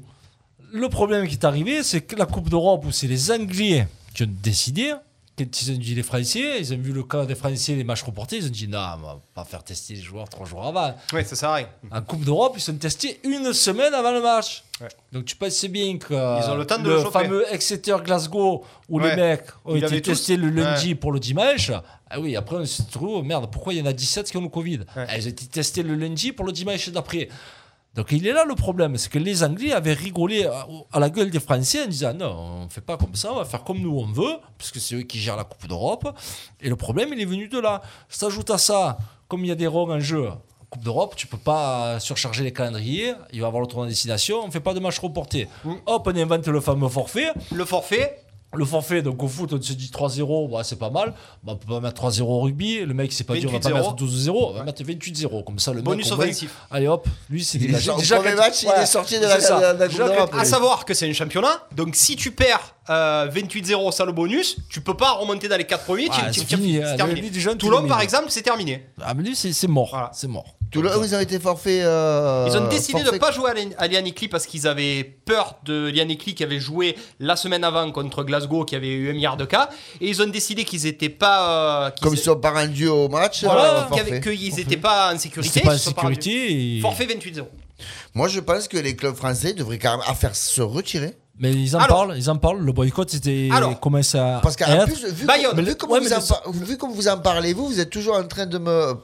Le 0.72 0.88
problème 0.88 1.26
qui 1.26 1.34
est 1.34 1.44
arrivé, 1.44 1.82
c'est 1.82 2.00
que 2.02 2.16
la 2.16 2.26
Coupe 2.26 2.48
d'Europe, 2.50 2.84
où 2.84 2.92
c'est 2.92 3.06
les 3.06 3.30
Anglais 3.30 3.86
qui 4.14 4.24
ont 4.24 4.28
décidé, 4.42 4.92
ils 5.38 5.72
ont 5.72 5.76
dit 5.78 5.94
les 5.96 6.02
Français, 6.04 6.60
ils 6.60 6.72
ont 6.74 6.78
vu 6.78 6.92
le 6.92 7.02
cas 7.02 7.24
des 7.26 7.34
Français, 7.34 7.74
les 7.74 7.82
matchs 7.82 8.02
reportés, 8.02 8.36
ils 8.36 8.46
ont 8.46 8.50
dit 8.50 8.68
non, 8.68 8.78
on 8.78 9.02
va 9.02 9.20
pas 9.34 9.44
faire 9.44 9.64
tester 9.64 9.94
les 9.94 10.00
joueurs 10.00 10.28
trois 10.28 10.46
jours 10.46 10.64
avant. 10.64 10.94
Ouais, 11.12 11.24
ça 11.24 11.34
sert 11.34 11.48
à 11.48 11.54
rien. 11.56 11.68
En 11.90 12.02
Coupe 12.02 12.24
d'Europe, 12.24 12.52
ils 12.56 12.60
sont 12.60 12.74
testés 12.76 13.20
une 13.24 13.52
semaine 13.52 13.94
avant 13.94 14.12
le 14.12 14.20
match. 14.22 14.62
Donc 15.12 15.24
tu 15.24 15.34
penses 15.36 15.64
bien 15.64 15.96
que 15.98 16.12
Ils 16.12 16.50
ont 16.50 16.56
le 16.56 16.66
temps 16.66 16.78
de 16.78 16.88
le 16.88 17.02
le 17.02 17.10
fameux 17.10 17.44
Exeter-Glasgow, 17.52 18.64
où 18.88 19.00
Ouais. 19.00 19.10
les 19.10 19.22
mecs 19.22 19.46
ont 19.64 19.74
Ils 19.76 19.84
été 19.84 20.02
tous. 20.02 20.10
testés 20.12 20.36
le 20.36 20.50
lundi 20.50 20.88
Ouais. 20.90 20.94
pour 20.94 21.12
le 21.12 21.20
dimanche, 21.20 21.72
ah 22.14 22.20
oui, 22.20 22.36
après 22.36 22.56
on 22.56 22.64
se 22.64 22.82
trouve, 22.82 23.24
merde, 23.24 23.50
pourquoi 23.50 23.74
il 23.74 23.80
y 23.80 23.82
en 23.82 23.86
a 23.86 23.92
17 23.92 24.30
qui 24.30 24.36
ont 24.36 24.42
le 24.42 24.48
Covid 24.48 24.80
Ah, 24.94 25.16
Ils 25.16 25.24
ont 25.24 25.30
été 25.30 25.46
testés 25.46 25.82
le 25.82 25.96
lundi 25.96 26.30
pour 26.30 26.44
le 26.46 26.52
dimanche 26.52 26.88
d'après. 26.90 27.28
Donc 27.94 28.12
il 28.12 28.26
est 28.26 28.32
là 28.32 28.44
le 28.44 28.54
problème, 28.54 28.96
c'est 28.96 29.10
que 29.10 29.18
les 29.18 29.42
Anglais 29.42 29.72
avaient 29.72 29.92
rigolé 29.92 30.46
à, 30.92 31.00
la 31.00 31.10
gueule 31.10 31.30
des 31.30 31.40
Français 31.40 31.84
en 31.84 31.86
disant 31.86 32.14
non, 32.14 32.64
on 32.64 32.68
fait 32.68 32.80
pas 32.80 32.96
comme 32.96 33.14
ça, 33.14 33.32
on 33.32 33.36
va 33.36 33.44
faire 33.44 33.64
comme 33.64 33.78
nous 33.78 33.96
on 33.98 34.06
veut, 34.06 34.36
puisque 34.58 34.80
c'est 34.80 34.96
eux 34.96 35.02
qui 35.02 35.18
gèrent 35.18 35.36
la 35.36 35.44
Coupe 35.44 35.68
d'Europe. 35.68 36.16
Et 36.60 36.68
le 36.68 36.76
problème, 36.76 37.10
il 37.12 37.20
est 37.20 37.24
venu 37.24 37.48
de 37.48 37.58
là. 37.58 37.82
S'ajoute 38.08 38.50
à 38.50 38.58
ça, 38.58 38.98
comme 39.28 39.44
il 39.44 39.48
y 39.48 39.52
a 39.52 39.56
des 39.56 39.68
rogs 39.68 39.90
en 39.90 40.00
jeu, 40.00 40.28
Coupe 40.70 40.82
d'Europe, 40.82 41.14
tu 41.14 41.28
peux 41.28 41.38
pas 41.38 42.00
surcharger 42.00 42.42
les 42.42 42.52
calendriers, 42.52 43.14
il 43.32 43.40
va 43.40 43.46
y 43.46 43.48
avoir 43.48 43.60
le 43.60 43.68
tournoi 43.68 43.86
de 43.86 43.90
destination, 43.90 44.44
on 44.44 44.50
fait 44.50 44.58
pas 44.58 44.74
de 44.74 44.80
match 44.80 44.98
reporté. 44.98 45.48
Hop, 45.86 46.08
on 46.12 46.16
invente 46.16 46.48
le 46.48 46.60
fameux 46.60 46.88
forfait. 46.88 47.30
Le 47.52 47.64
forfait, 47.64 48.23
Le 48.56 48.64
forfait, 48.64 49.02
donc 49.02 49.22
au 49.22 49.28
foot, 49.28 49.52
on 49.52 49.60
se 49.60 49.72
dit 49.72 49.90
3-0, 49.92 50.50
bah, 50.50 50.62
c'est 50.64 50.78
pas 50.78 50.90
mal. 50.90 51.14
Bah, 51.42 51.52
on 51.52 51.56
peut 51.56 51.72
pas 51.74 51.80
mettre 51.80 52.02
3-0 52.02 52.22
au 52.22 52.40
rugby. 52.40 52.80
Le 52.80 52.94
mec, 52.94 53.12
c'est 53.12 53.24
pas 53.24 53.34
dit, 53.34 53.46
on 53.46 53.50
va 53.50 53.58
pas 53.60 53.68
28-0. 53.70 53.74
mettre 53.74 53.94
12-0, 53.96 54.30
on 54.30 54.52
va 54.52 54.64
mettre 54.64 54.82
28-0. 54.82 55.42
Comme 55.44 55.58
ça, 55.58 55.72
le 55.72 55.82
Bonus 55.82 56.10
mec. 56.10 56.18
offensif. 56.20 56.54
Allez 56.70 56.88
hop, 56.88 57.06
lui, 57.30 57.44
c'est 57.44 57.58
sorti- 57.80 58.12
au 58.12 58.16
premier 58.16 58.34
match, 58.34 58.62
il 58.62 58.68
est 58.70 58.86
sorti 58.86 59.18
de 59.18 59.24
la- 59.24 59.40
ça. 59.40 59.74
Coupe 59.78 59.88
Déjà 59.88 60.26
à 60.38 60.44
savoir 60.44 60.84
que 60.84 60.94
c'est 60.94 61.08
un 61.08 61.12
championnat, 61.12 61.66
donc 61.74 61.94
si 61.96 62.16
tu 62.16 62.30
perds 62.30 62.74
euh, 62.90 63.28
28-0 63.32 63.90
sans 63.92 64.04
le 64.04 64.12
bonus, 64.12 64.56
tu 64.68 64.80
peux 64.82 64.94
pas 64.96 65.12
remonter 65.12 65.48
dans 65.48 65.56
les 65.56 65.64
4 65.64 65.84
premiers. 65.84 66.04
tu- 66.04 66.10
Ah, 66.14 66.30
c'est 66.32 66.40
tu- 66.44 66.56
fini, 66.56 66.80
c'est 66.84 66.96
terminé. 66.96 67.20
Le 67.30 67.54
Toulon, 67.56 67.86
par 67.88 68.00
exemple, 68.00 68.26
c'est 68.28 68.42
terminé. 68.42 68.86
Ah, 69.02 69.14
mais 69.14 69.22
lui, 69.22 69.34
c'est 69.36 69.52
c'est 69.52 69.68
mort. 69.68 70.10
C'est 70.12 70.28
mort. 70.28 70.56
Ils 70.74 71.14
ont 71.14 71.20
été 71.20 71.38
forfaits. 71.38 71.82
euh, 71.84 72.48
Ils 72.50 72.56
ont 72.56 72.68
décidé 72.68 73.00
de 73.00 73.04
forfaits- 73.04 73.20
pas 73.20 73.30
jouer 73.32 73.50
à 73.50 73.54
Lian- 73.54 73.74
à 73.78 73.86
Lian 73.88 74.06
Eclipse 74.06 74.30
parce 74.30 74.46
qu'ils 74.46 74.66
avaient 74.66 75.04
peur 75.24 75.56
de 75.64 75.90
Lian 75.94 76.04
Eclipse 76.08 76.34
qui 76.36 76.42
avait 76.44 76.58
joué 76.60 76.96
la 77.20 77.36
semaine 77.36 77.64
avant 77.64 77.90
contre 77.92 78.24
Glasgow 78.24 78.64
qui 78.64 78.74
avait 78.76 78.88
eu 78.92 79.10
un 79.10 79.12
milliard 79.12 79.36
de 79.36 79.44
cas 79.44 79.68
et 80.00 80.08
ils 80.08 80.22
ont 80.22 80.26
décidé 80.26 80.64
qu'ils 80.64 80.86
étaient 80.86 81.08
pas 81.08 81.86
euh, 81.86 81.90
qu'ils 81.90 82.02
Comme 82.04 82.14
ils 82.14 82.18
aient- 82.18 82.22
sont 82.22 82.36
pas 82.36 82.50
rendus 82.52 82.88
au 82.88 83.08
match, 83.08 83.44
voilà, 83.44 83.88
euh, 83.92 84.20
qu'ils 84.20 84.60
étaient 84.60 84.76
pas 84.76 85.14
en 85.14 85.18
sécurité. 85.18 85.60
Pas 85.60 85.74
en 85.74 85.78
sécurité. 85.78 86.76
et- 86.78 86.80
Forfait 86.80 87.06
28-0. 87.06 87.46
Moi, 88.14 88.28
je 88.28 88.40
pense 88.40 88.68
que 88.68 88.76
les 88.78 88.94
clubs 88.94 89.16
français 89.16 89.52
devraient 89.52 89.78
quand 89.78 89.98
même 89.98 90.06
à 90.06 90.14
faire 90.14 90.34
se 90.36 90.62
retirer. 90.62 91.16
Mais 91.36 91.52
ils 91.52 91.74
en 91.74 91.80
Alors- 91.80 92.06
parlent, 92.06 92.14
ils 92.16 92.30
en 92.30 92.36
parlent. 92.36 92.60
Le 92.60 92.70
boycott, 92.70 93.10
c'était 93.10 93.48
Alors, 93.52 93.80
commence 93.80 94.14
à. 94.14 94.38
Parce 94.40 94.54
qu'en 94.54 94.84
plus, 94.86 95.04
vu, 95.04 95.26
Bayonne. 95.26 95.50
comme, 95.56 95.64
vu 95.64 95.74
comme 95.74 95.90
Ouais, 95.90 95.98
vous 95.98 96.08
mais 96.08 96.14
en 96.14 96.50
vu 96.52 96.76
comme 96.78 96.92
vous 96.92 97.08
en 97.08 97.18
parlez, 97.18 97.52
vous, 97.52 97.66
vous 97.66 97.80
êtes 97.80 97.90
toujours 97.90 98.14
en 98.14 98.22
train 98.28 98.46
de 98.46 98.58
me 98.58 98.94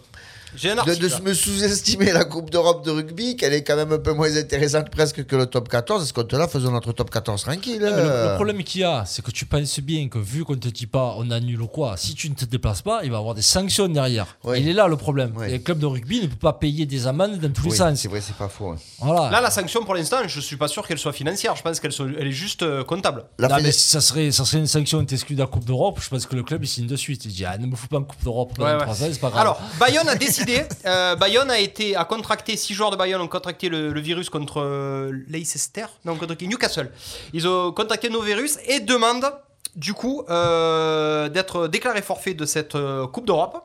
de, 0.62 0.78
article. 0.78 1.18
de 1.18 1.22
me 1.28 1.34
sous-estimer 1.34 2.12
la 2.12 2.24
Coupe 2.24 2.50
d'Europe 2.50 2.84
de 2.84 2.90
rugby, 2.90 3.36
qu'elle 3.36 3.52
est 3.54 3.62
quand 3.62 3.76
même 3.76 3.92
un 3.92 3.98
peu 3.98 4.12
moins 4.12 4.34
intéressante 4.36 4.90
presque 4.90 5.24
que 5.26 5.36
le 5.36 5.46
top 5.46 5.68
14. 5.68 6.02
À 6.02 6.06
ce 6.06 6.12
compte-là, 6.12 6.48
faisons 6.48 6.70
notre 6.72 6.92
top 6.92 7.10
14 7.10 7.42
tranquille. 7.42 7.80
Non, 7.80 7.90
mais 7.90 8.02
le, 8.02 8.10
euh. 8.10 8.28
le 8.30 8.34
problème 8.36 8.62
qu'il 8.64 8.80
y 8.82 8.84
a, 8.84 9.04
c'est 9.06 9.24
que 9.24 9.30
tu 9.30 9.46
penses 9.46 9.80
bien 9.80 10.08
que 10.08 10.18
vu 10.18 10.44
qu'on 10.44 10.56
te 10.56 10.68
dit 10.68 10.86
pas 10.86 11.14
on 11.18 11.30
annule 11.30 11.62
ou 11.62 11.66
quoi, 11.68 11.96
si 11.96 12.14
tu 12.14 12.28
ne 12.30 12.34
te 12.34 12.44
déplaces 12.44 12.82
pas, 12.82 13.00
il 13.04 13.10
va 13.10 13.16
y 13.16 13.20
avoir 13.20 13.34
des 13.34 13.42
sanctions 13.42 13.88
derrière. 13.88 14.36
Oui. 14.44 14.60
Il 14.60 14.68
est 14.68 14.72
là 14.72 14.88
le 14.88 14.96
problème. 14.96 15.32
Oui. 15.36 15.46
Et 15.48 15.52
le 15.52 15.58
club 15.58 15.78
de 15.78 15.86
rugby 15.86 16.22
ne 16.22 16.26
peut 16.26 16.36
pas 16.36 16.52
payer 16.54 16.86
des 16.86 17.06
amendes 17.06 17.38
dans 17.38 17.52
tous 17.52 17.64
les 17.64 17.70
Oui, 17.70 17.76
sens. 17.76 17.98
c'est 18.00 18.08
vrai, 18.08 18.20
c'est 18.20 18.36
pas 18.36 18.48
faux. 18.48 18.74
Voilà. 19.00 19.30
Là, 19.30 19.40
la 19.40 19.50
sanction 19.50 19.84
pour 19.84 19.94
l'instant, 19.94 20.18
je 20.26 20.40
suis 20.40 20.56
pas 20.56 20.68
sûr 20.68 20.86
qu'elle 20.86 20.98
soit 20.98 21.12
financière. 21.12 21.54
Je 21.56 21.62
pense 21.62 21.80
qu'elle 21.80 21.92
soit- 21.92 22.06
elle 22.18 22.26
est 22.26 22.32
juste 22.32 22.62
euh, 22.62 22.84
comptable. 22.84 23.24
La 23.38 23.48
Non, 23.48 23.56
mais 23.62 23.72
si 23.72 23.88
ça 23.88 24.00
serait, 24.00 24.30
ça 24.30 24.44
serait 24.44 24.58
une 24.58 24.66
sanction 24.66 25.04
t'exclus 25.04 25.34
de 25.36 25.40
la 25.40 25.46
Coupe 25.46 25.64
d'Europe, 25.64 25.98
je 26.02 26.08
pense 26.08 26.26
que 26.26 26.36
le 26.36 26.42
club 26.42 26.64
il 26.64 26.68
signe 26.68 26.86
de 26.86 26.96
suite. 26.96 27.24
Il 27.24 27.32
dit 27.32 27.44
ah, 27.44 27.56
ne 27.58 27.66
me 27.66 27.76
fous 27.76 27.88
pas 27.88 27.98
en 27.98 28.02
Coupe 28.04 28.22
d'Europe 28.24 28.52
pendant 28.56 28.68
Ouais, 28.78 28.84
ouais. 28.86 28.94
c'est 29.12 29.20
pas 29.20 29.28
grave. 29.30 29.40
Alors, 29.40 29.60
Bayonne 29.78 30.08
a 30.08 30.14
décidé. 30.14 30.39
Euh, 30.86 31.16
Bayonne 31.16 31.50
a 31.50 31.58
été 31.58 31.96
a 31.96 32.04
contracté 32.04 32.56
six 32.56 32.74
joueurs 32.74 32.90
de 32.90 32.96
Bayonne 32.96 33.20
ont 33.20 33.28
contracté 33.28 33.68
le, 33.68 33.92
le 33.92 34.00
virus 34.00 34.30
contre 34.30 34.60
euh, 34.60 35.12
Leicester, 35.28 35.86
non 36.04 36.16
contre 36.16 36.34
qui? 36.34 36.48
Newcastle. 36.48 36.90
Ils 37.32 37.46
ont 37.46 37.72
contracté 37.72 38.08
nos 38.08 38.22
virus 38.22 38.58
et 38.66 38.80
demandent 38.80 39.32
du 39.76 39.94
coup 39.94 40.24
euh, 40.28 41.28
d'être 41.28 41.68
déclarés 41.68 42.02
forfait 42.02 42.34
de 42.34 42.44
cette 42.44 42.76
Coupe 43.12 43.26
d'Europe. 43.26 43.64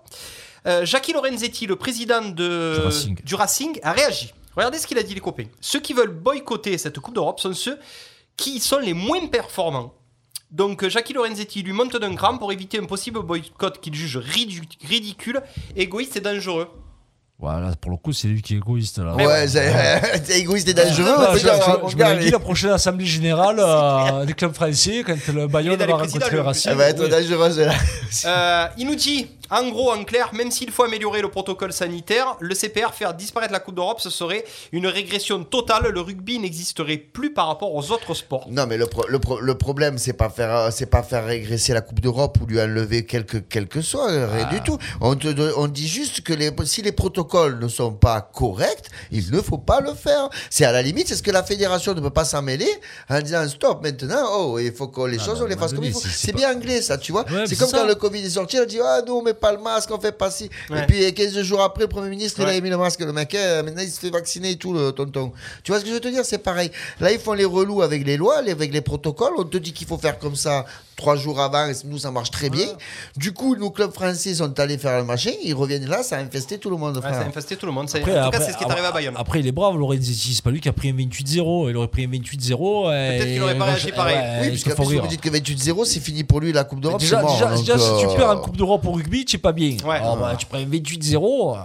Jackie 0.84 1.14
Lorenzetti, 1.14 1.68
le 1.68 1.76
président 1.76 2.24
de, 2.24 2.78
Du 2.80 2.82
Racing. 2.86 3.20
du 3.24 3.36
Racing, 3.36 3.80
a 3.84 3.92
réagi. 3.92 4.34
Regardez 4.56 4.80
ce 4.80 4.88
qu'il 4.88 4.98
a 4.98 5.04
dit 5.04 5.14
les 5.14 5.22
copains. 5.22 5.46
Ceux 5.62 5.80
qui 5.80 5.94
veulent 5.94 6.10
boycotter 6.10 6.78
cette 6.80 7.00
Coupe 7.00 7.14
d'Europe 7.14 7.40
sont 7.40 7.54
ceux 7.54 7.78
qui 8.36 8.60
sont 8.60 8.80
les 8.80 8.94
moins 8.94 9.28
performants. 9.28 9.94
Donc 10.52 10.84
euh, 10.84 10.90
Jackie 10.90 11.14
Lorenzetti 11.14 11.64
lui 11.64 11.74
monte 11.74 11.98
d'un 11.98 12.16
cran 12.16 12.38
pour 12.38 12.52
éviter 12.54 12.80
un 12.80 12.86
possible 12.86 13.22
boycott 13.22 13.80
qu'il 13.82 13.94
juge 13.94 14.18
ridu- 14.18 14.62
ridicule, 14.88 15.42
égoïste 15.76 16.16
et 16.18 16.22
dangereux. 16.22 16.68
Voilà, 17.38 17.74
pour 17.76 17.92
le 17.92 17.98
coup, 17.98 18.14
c'est 18.14 18.30
lui 18.30 18.42
qui 18.42 18.54
est 18.54 18.58
égoïste 18.58 18.98
là. 19.00 19.14
Ouais, 19.14 19.46
c'est 19.50 19.70
c'est 20.24 20.40
égoïste 20.40 20.70
et 20.70 20.74
dangereux. 20.74 21.36
Je, 21.36 21.40
dire, 21.40 21.54
je- 21.56 21.90
je 21.92 21.98
me 21.98 22.22
dit, 22.22 22.32
la 22.32 22.40
prochaine 22.40 22.70
assemblée 22.70 23.06
générale 23.06 23.58
euh, 23.60 24.24
des 24.26 24.34
clubs 24.34 24.54
français, 24.54 25.04
quand 25.06 25.18
le 25.34 25.48
Bayonne 25.48 25.76
va 25.78 25.98
rencontrer 25.98 26.32
le. 26.32 26.42
Racing. 26.42 26.72
Elle 26.72 26.78
va 26.78 26.88
être 26.88 27.04
oui. 27.04 27.10
dangereuse 27.10 27.60
là. 27.60 27.74
Euh, 28.26 28.96
dit, 28.96 29.28
en 29.52 29.70
gros, 29.70 29.92
en 29.92 30.04
clair, 30.04 30.34
même 30.34 30.52
s'il 30.52 30.72
faut 30.72 30.84
améliorer 30.84 31.22
le 31.22 31.30
protocole 31.30 31.72
sanitaire, 31.74 32.36
le 32.40 32.54
CPR 32.56 32.94
faire 32.94 33.14
disparaître 33.14 33.54
la 33.54 33.60
Coupe 33.60 33.76
d'Europe, 33.76 34.00
ce 34.02 34.10
serait 34.10 34.44
une 34.72 34.88
régression 34.88 35.44
totale. 35.44 35.88
Le 35.90 36.02
rugby 36.02 36.40
n'existerait 36.40 36.98
plus 36.98 37.34
par 37.34 37.48
rapport 37.48 37.74
aux 37.74 37.92
autres 37.92 38.14
sports. 38.14 38.48
Non, 38.50 38.66
mais 38.68 38.78
le, 38.78 38.88
pro- 38.88 39.06
le, 39.08 39.20
pro- 39.20 39.40
le 39.40 39.56
problème, 39.58 39.98
c'est 39.98 40.14
pas 40.14 40.30
faire, 40.30 40.56
euh, 40.56 40.70
c'est 40.72 40.86
pas 40.88 41.04
faire 41.04 41.26
régresser 41.26 41.74
la 41.74 41.82
Coupe 41.82 42.00
d'Europe 42.00 42.38
ou 42.42 42.46
lui 42.46 42.60
enlever 42.62 43.06
quelque, 43.06 43.38
quel 43.38 43.68
que 43.68 43.82
soit, 43.82 44.10
euh, 44.10 44.28
rien 44.32 44.50
du 44.50 44.62
tout. 44.62 44.78
On, 45.02 45.16
te 45.16 45.28
don- 45.28 45.52
on 45.58 45.68
dit 45.68 45.88
juste 45.88 46.22
que 46.22 46.34
les, 46.34 46.52
si 46.66 46.82
les 46.82 46.92
protocoles 46.92 47.60
ne 47.60 47.68
sont 47.68 47.94
pas 47.94 48.22
corrects, 48.22 48.90
il 49.12 49.30
ne 49.32 49.42
faut 49.42 49.58
pas 49.58 49.80
le 49.82 49.94
faire. 49.94 50.30
C'est 50.50 50.66
à 50.66 50.72
la 50.72 50.82
limite, 50.82 51.08
c'est 51.08 51.16
ce 51.16 51.24
que 51.24 51.32
la 51.32 51.44
fédération 51.44 51.94
ne 51.94 52.02
peut 52.02 52.10
pas 52.10 52.26
s'en 52.26 52.42
mêler 52.42 52.70
en 53.10 53.22
disant 53.22 53.48
stop 53.48 53.84
maintenant, 53.84 54.26
oh, 54.32 54.60
il 54.60 54.72
faut 54.74 54.88
que 54.88 55.02
les 55.08 55.20
choses, 55.20 55.42
on 55.42 55.46
les 55.46 55.56
fasse 55.56 55.74
comme 55.74 55.84
il 55.84 55.94
faut. 55.94 56.00
C'est 56.00 56.34
bien 56.34 56.54
anglais, 56.56 56.82
ça, 56.82 56.98
tu 56.98 57.12
vois. 57.12 57.24
Ouais, 57.26 57.42
mais 57.42 57.48
c'est 57.48 57.56
comme 57.58 57.70
ça. 57.70 57.80
quand 57.80 57.86
le 57.88 57.96
Covid 57.96 58.26
est 58.26 58.30
sorti, 58.32 58.58
on 58.60 58.66
dit, 58.66 58.80
ah, 58.84 59.02
nous, 59.06 59.14
on 59.14 59.22
met 59.22 59.34
pas 59.36 59.52
le 59.52 59.60
masque, 59.60 59.90
on 59.92 60.00
fait 60.00 60.12
pas 60.12 60.32
ci. 60.32 60.50
Ouais. 60.70 60.84
Et 60.84 60.86
puis, 60.86 61.14
15 61.14 61.42
jours 61.42 61.62
après, 61.62 61.84
le 61.84 61.88
Premier 61.90 62.10
ministre, 62.10 62.42
il 62.42 62.48
a 62.48 62.60
mis 62.60 62.70
le 62.70 62.78
masque, 62.78 63.00
le 63.02 63.14
mec, 63.14 63.34
euh, 63.36 63.64
maintenant, 63.64 63.82
il 63.82 63.90
se 63.90 64.00
fait 64.00 64.10
vacciner 64.10 64.52
et 64.52 64.56
tout, 64.58 64.74
le 64.74 64.92
tonton. 64.92 65.32
Tu 65.64 65.72
vois 65.72 65.80
ce 65.80 65.86
que 65.86 65.90
je 65.90 65.96
veux 65.96 66.02
te 66.02 66.08
dire? 66.08 66.26
C'est 66.26 66.40
pareil. 66.40 66.72
Là, 67.00 67.12
ils 67.12 67.20
font 67.20 67.34
les 67.34 67.46
relous 67.46 67.82
avec 67.82 68.06
les 68.06 68.18
lois, 68.18 68.38
avec 68.38 68.74
les 68.74 68.82
protocoles. 68.82 69.34
On 69.38 69.44
te 69.44 69.58
dit 69.58 69.74
qu'il 69.74 69.88
faut 69.88 69.98
faire 69.98 70.20
comme 70.20 70.36
ça 70.36 70.66
trois 70.96 71.16
jours 71.16 71.40
avant, 71.40 71.68
et 71.68 71.74
nous, 71.86 71.98
ça 72.00 72.12
marche 72.12 72.32
très 72.32 72.50
bien. 72.50 72.68
Du 73.18 73.34
coup, 73.34 73.56
nos 73.56 73.70
clubs 73.70 73.92
français 73.94 74.36
sont 74.36 74.58
allés 74.60 74.78
faire 74.78 74.98
le 75.00 75.04
machin, 75.04 75.32
ils 75.44 75.54
reviennent 75.54 75.88
là, 75.88 76.04
ça 76.04 76.18
a 76.18 76.20
infesté 76.20 76.58
tout 76.58 76.70
le 76.70 76.78
monde, 76.78 77.00
frère. 77.02 77.14
ça 77.14 77.22
a 77.22 77.26
infesté 77.26 77.56
tout 77.58 77.66
le 77.66 77.72
monde. 77.72 77.90
Ça- 77.90 77.98
Après, 77.98 78.12
en 78.12 78.26
tout 78.26 78.32
cas, 78.32 78.38
après- 78.38 78.46
c'est 78.46 78.54
ce 78.54 78.58
qui 78.58 78.64
est 78.64 78.72
arrivé 78.72 78.88
à 78.88 78.92
Bayonne. 78.92 79.14
Après, 79.18 79.40
il 79.40 79.48
est 79.48 79.52
brave, 79.52 79.78
Lorenzetti. 79.78 80.34
C'est 80.36 80.44
pas 80.44 80.52
lui 80.52 80.62
qui 80.62 80.70
a 80.70 80.74
pris 80.74 80.90
un 80.90 80.94
28-0. 80.94 81.70
Il 81.70 81.78
aurait 81.78 81.88
pris 81.88 82.06
un 82.06 82.08
28-0. 82.08 82.84
Peut-être 82.86 83.26
qu'il 83.26 83.42
aurait 83.44 83.58
pas 83.58 83.66
réagi 83.66 83.92
pareil. 83.92 84.18
oui, 84.42 84.50
puisqu'en 84.50 84.76
plus, 84.76 84.96
vous 84.96 85.02
me 85.04 85.08
dites 85.08 85.22
que 85.22 85.30
28-0, 85.30 85.86
c'est 85.86 86.00
fini 86.00 86.24
pour 86.24 86.40
lui, 86.40 86.52
la 86.54 86.64
Coupe 86.64 86.80
d'Europe. 86.80 87.00
Déjà, 87.00 87.18
c'est 87.18 87.24
mort, 87.24 87.34
déjà, 87.34 87.46
donc, 87.48 87.60
déjà, 87.60 87.78
si 87.78 87.92
tu 88.00 88.06
euh, 88.08 88.16
perds 88.16 88.30
en 88.30 88.38
Coupe 88.38 88.58
d'Europe 88.58 88.86
au 88.86 88.92
rugby, 88.92 89.26
tu 89.26 89.36
es 89.36 89.40
pas 89.40 89.52
bien. 89.52 89.76
Ouais. 89.86 89.96
Alors, 89.98 90.18
bah, 90.18 90.36
tu 90.38 90.46
prends 90.46 90.58
un 90.60 90.66
28-0. 90.66 91.58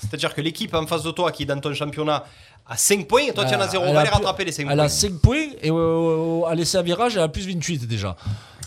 C'est-à-dire 0.00 0.34
que 0.34 0.40
l'équipe 0.40 0.74
en 0.74 0.84
face 0.86 1.04
de 1.04 1.10
toi 1.12 1.30
qui 1.30 1.44
est 1.44 1.46
dans 1.46 1.60
ton 1.60 1.72
championnat 1.72 2.24
a 2.68 2.76
5 2.76 3.06
points 3.06 3.22
et 3.28 3.32
toi 3.32 3.44
tu 3.44 3.54
en 3.54 3.60
as 3.60 3.68
0. 3.68 3.84
On 3.84 3.88
Elle 3.88 3.94
va 3.94 4.00
a 4.00 4.02
les 4.04 4.08
plus- 4.10 4.16
rattraper 4.16 4.44
les 4.44 4.50
5 4.52 4.66
Elle 4.68 4.76
points. 4.76 4.84
a 4.84 4.88
5 4.88 5.12
points 5.20 5.46
et 5.62 5.70
euh, 5.70 6.42
à 6.44 6.54
laisser 6.56 6.76
un 6.76 6.82
virage, 6.82 7.16
elle 7.16 7.22
a 7.22 7.28
plus 7.28 7.46
28 7.46 7.86
déjà. 7.86 8.16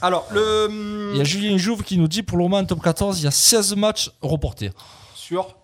Alors, 0.02 0.28
le. 0.32 1.12
Il 1.14 1.18
y 1.18 1.22
a 1.22 1.24
Julien 1.24 1.58
Jouve 1.58 1.84
qui 1.84 1.98
nous 1.98 2.08
dit 2.08 2.24
pour 2.24 2.38
le 2.38 2.44
moment 2.44 2.58
en 2.58 2.66
top 2.66 2.82
14, 2.82 3.20
il 3.20 3.24
y 3.24 3.28
a 3.28 3.32
16 3.32 3.76
matchs 3.76 4.12
reportés 4.22 4.72
Sur 5.16 5.56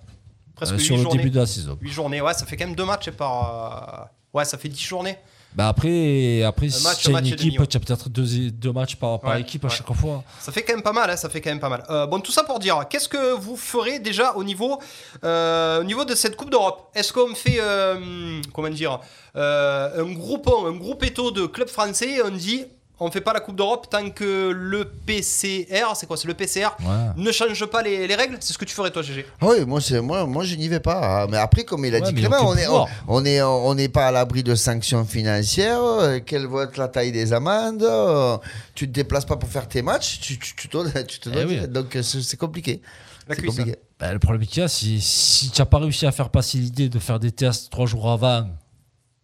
presque 0.55 0.73
euh, 0.73 0.77
8 0.77 0.83
sur 0.83 0.95
le 0.97 1.03
journées. 1.03 1.17
début 1.17 1.29
de 1.31 1.39
la 1.39 1.45
saison. 1.45 1.77
8 1.81 1.91
journées, 1.91 2.21
ouais, 2.21 2.33
ça 2.33 2.45
fait 2.45 2.55
quand 2.57 2.65
même 2.67 2.75
2 2.75 2.85
matchs 2.85 3.09
par. 3.11 4.03
euh, 4.03 4.05
Ouais, 4.33 4.45
ça 4.45 4.57
fait 4.57 4.69
10 4.69 4.79
journées. 4.81 5.17
Bah 5.53 5.67
après, 5.67 6.43
après 6.43 6.69
si 6.69 6.81
match, 6.81 6.99
tu 6.99 7.09
as 7.09 7.11
match 7.11 7.27
une 7.27 7.33
équipe, 7.33 7.67
tu 7.67 7.75
as 7.75 7.79
peut-être 7.81 8.07
deux, 8.07 8.49
deux 8.51 8.71
matchs 8.71 8.95
par, 8.95 9.19
par 9.19 9.31
Ouais, 9.33 9.41
équipe 9.41 9.65
à 9.65 9.67
ouais. 9.67 9.73
chaque 9.75 9.91
fois. 9.93 10.23
Ça 10.39 10.53
fait 10.53 10.63
quand 10.63 10.71
même 10.73 10.81
pas 10.81 10.93
mal, 10.93 11.09
hein, 11.09 11.17
ça 11.17 11.27
fait 11.29 11.41
quand 11.41 11.49
même 11.49 11.59
pas 11.59 11.67
mal. 11.67 11.83
Euh, 11.89 12.07
bon, 12.07 12.21
tout 12.21 12.31
ça 12.31 12.45
pour 12.45 12.57
dire, 12.59 12.85
qu'est-ce 12.89 13.09
que 13.09 13.33
vous 13.33 13.57
ferez 13.57 13.99
déjà 13.99 14.31
au 14.37 14.45
niveau, 14.45 14.79
euh, 15.25 15.81
au 15.81 15.83
niveau 15.83 16.05
de 16.05 16.15
cette 16.15 16.37
Coupe 16.37 16.51
d'Europe? 16.51 16.89
Est-ce 16.95 17.11
qu'on 17.11 17.35
fait, 17.35 17.57
euh, 17.59 18.41
comment 18.53 18.69
dire, 18.69 19.01
un 19.35 20.13
groupon, 20.13 20.67
un 20.67 20.71
groupetto 20.77 21.31
de 21.31 21.45
clubs 21.47 21.67
français 21.67 22.11
et 22.11 22.23
on 22.23 22.29
dit, 22.31 22.63
on 23.03 23.09
fait 23.11 23.21
pas 23.21 23.33
la 23.33 23.39
Coupe 23.39 23.55
d'Europe 23.55 23.87
tant 23.89 24.09
que 24.11 24.49
le 24.51 24.85
PCR, 24.85 25.95
c'est 25.95 26.05
quoi 26.05 26.17
C'est 26.17 26.27
le 26.27 26.33
PCR 26.35 26.67
Ouais. 26.79 26.87
ne 27.17 27.31
change 27.31 27.65
pas 27.65 27.81
les, 27.81 28.07
les 28.07 28.15
règles 28.15 28.37
C'est 28.39 28.53
ce 28.53 28.57
que 28.57 28.65
tu 28.65 28.73
ferais 28.75 28.91
toi, 28.91 29.01
GG 29.01 29.25
Ah 29.41 29.45
Oui, 29.49 29.65
moi, 29.65 29.81
c'est, 29.81 29.99
moi, 30.01 30.25
moi 30.25 30.43
je 30.43 30.55
n'y 30.55 30.67
vais 30.67 30.79
pas. 30.79 30.99
Ah, 31.23 31.27
Mais 31.29 31.37
après, 31.37 31.63
comme 31.63 31.83
il 31.85 31.95
a 31.95 31.99
Ouais, 31.99 32.11
dit 32.11 32.13
Clément, 32.13 32.37
on 32.41 32.51
aucun 32.51 32.57
est, 32.59 32.67
on, 32.67 32.69
pouvoir. 32.69 32.87
on 33.07 33.25
est, 33.25 33.41
on 33.41 33.73
n'est 33.75 33.89
pas 33.89 34.07
à 34.07 34.11
l'abri 34.11 34.43
de 34.43 34.53
sanctions 34.55 35.03
financières. 35.03 35.81
euh, 35.83 36.19
Quelle 36.25 36.47
va 36.47 36.63
être 36.63 36.77
la 36.77 36.87
taille 36.87 37.11
des 37.11 37.33
amendes? 37.33 37.83
Euh, 37.83 38.37
Tu 38.75 38.87
te 38.87 38.93
déplaces 38.93 39.25
pas 39.25 39.35
pour 39.37 39.49
faire 39.49 39.67
tes 39.67 39.81
matchs. 39.81 40.19
Tu, 40.19 40.37
tu, 40.39 40.55
tu 40.55 40.67
te 40.67 40.77
donnes- 40.77 40.93
tu 41.07 41.19
te 41.19 41.29
Eh 41.29 41.43
oui. 41.45 41.67
Donc, 41.67 41.95
euh, 41.95 42.03
c'est, 42.03 42.37
compliqué. 42.37 42.81
Cuisse. 43.29 43.55
compliqué. 43.55 43.77
Bah, 43.99 44.11
le 44.13 44.19
problème 44.19 44.45
qu'il 44.45 44.61
y 44.61 44.63
a, 44.63 44.67
si, 44.67 44.99
si 45.01 45.49
tu 45.51 45.61
n'as 45.61 45.65
pas 45.65 45.77
réussi 45.79 46.05
à 46.05 46.11
faire 46.11 46.29
passer 46.29 46.57
l'idée 46.57 46.89
de 46.89 46.99
faire 46.99 47.19
des 47.19 47.31
tests 47.31 47.69
trois 47.71 47.85
jours 47.85 48.09
avant, 48.11 48.47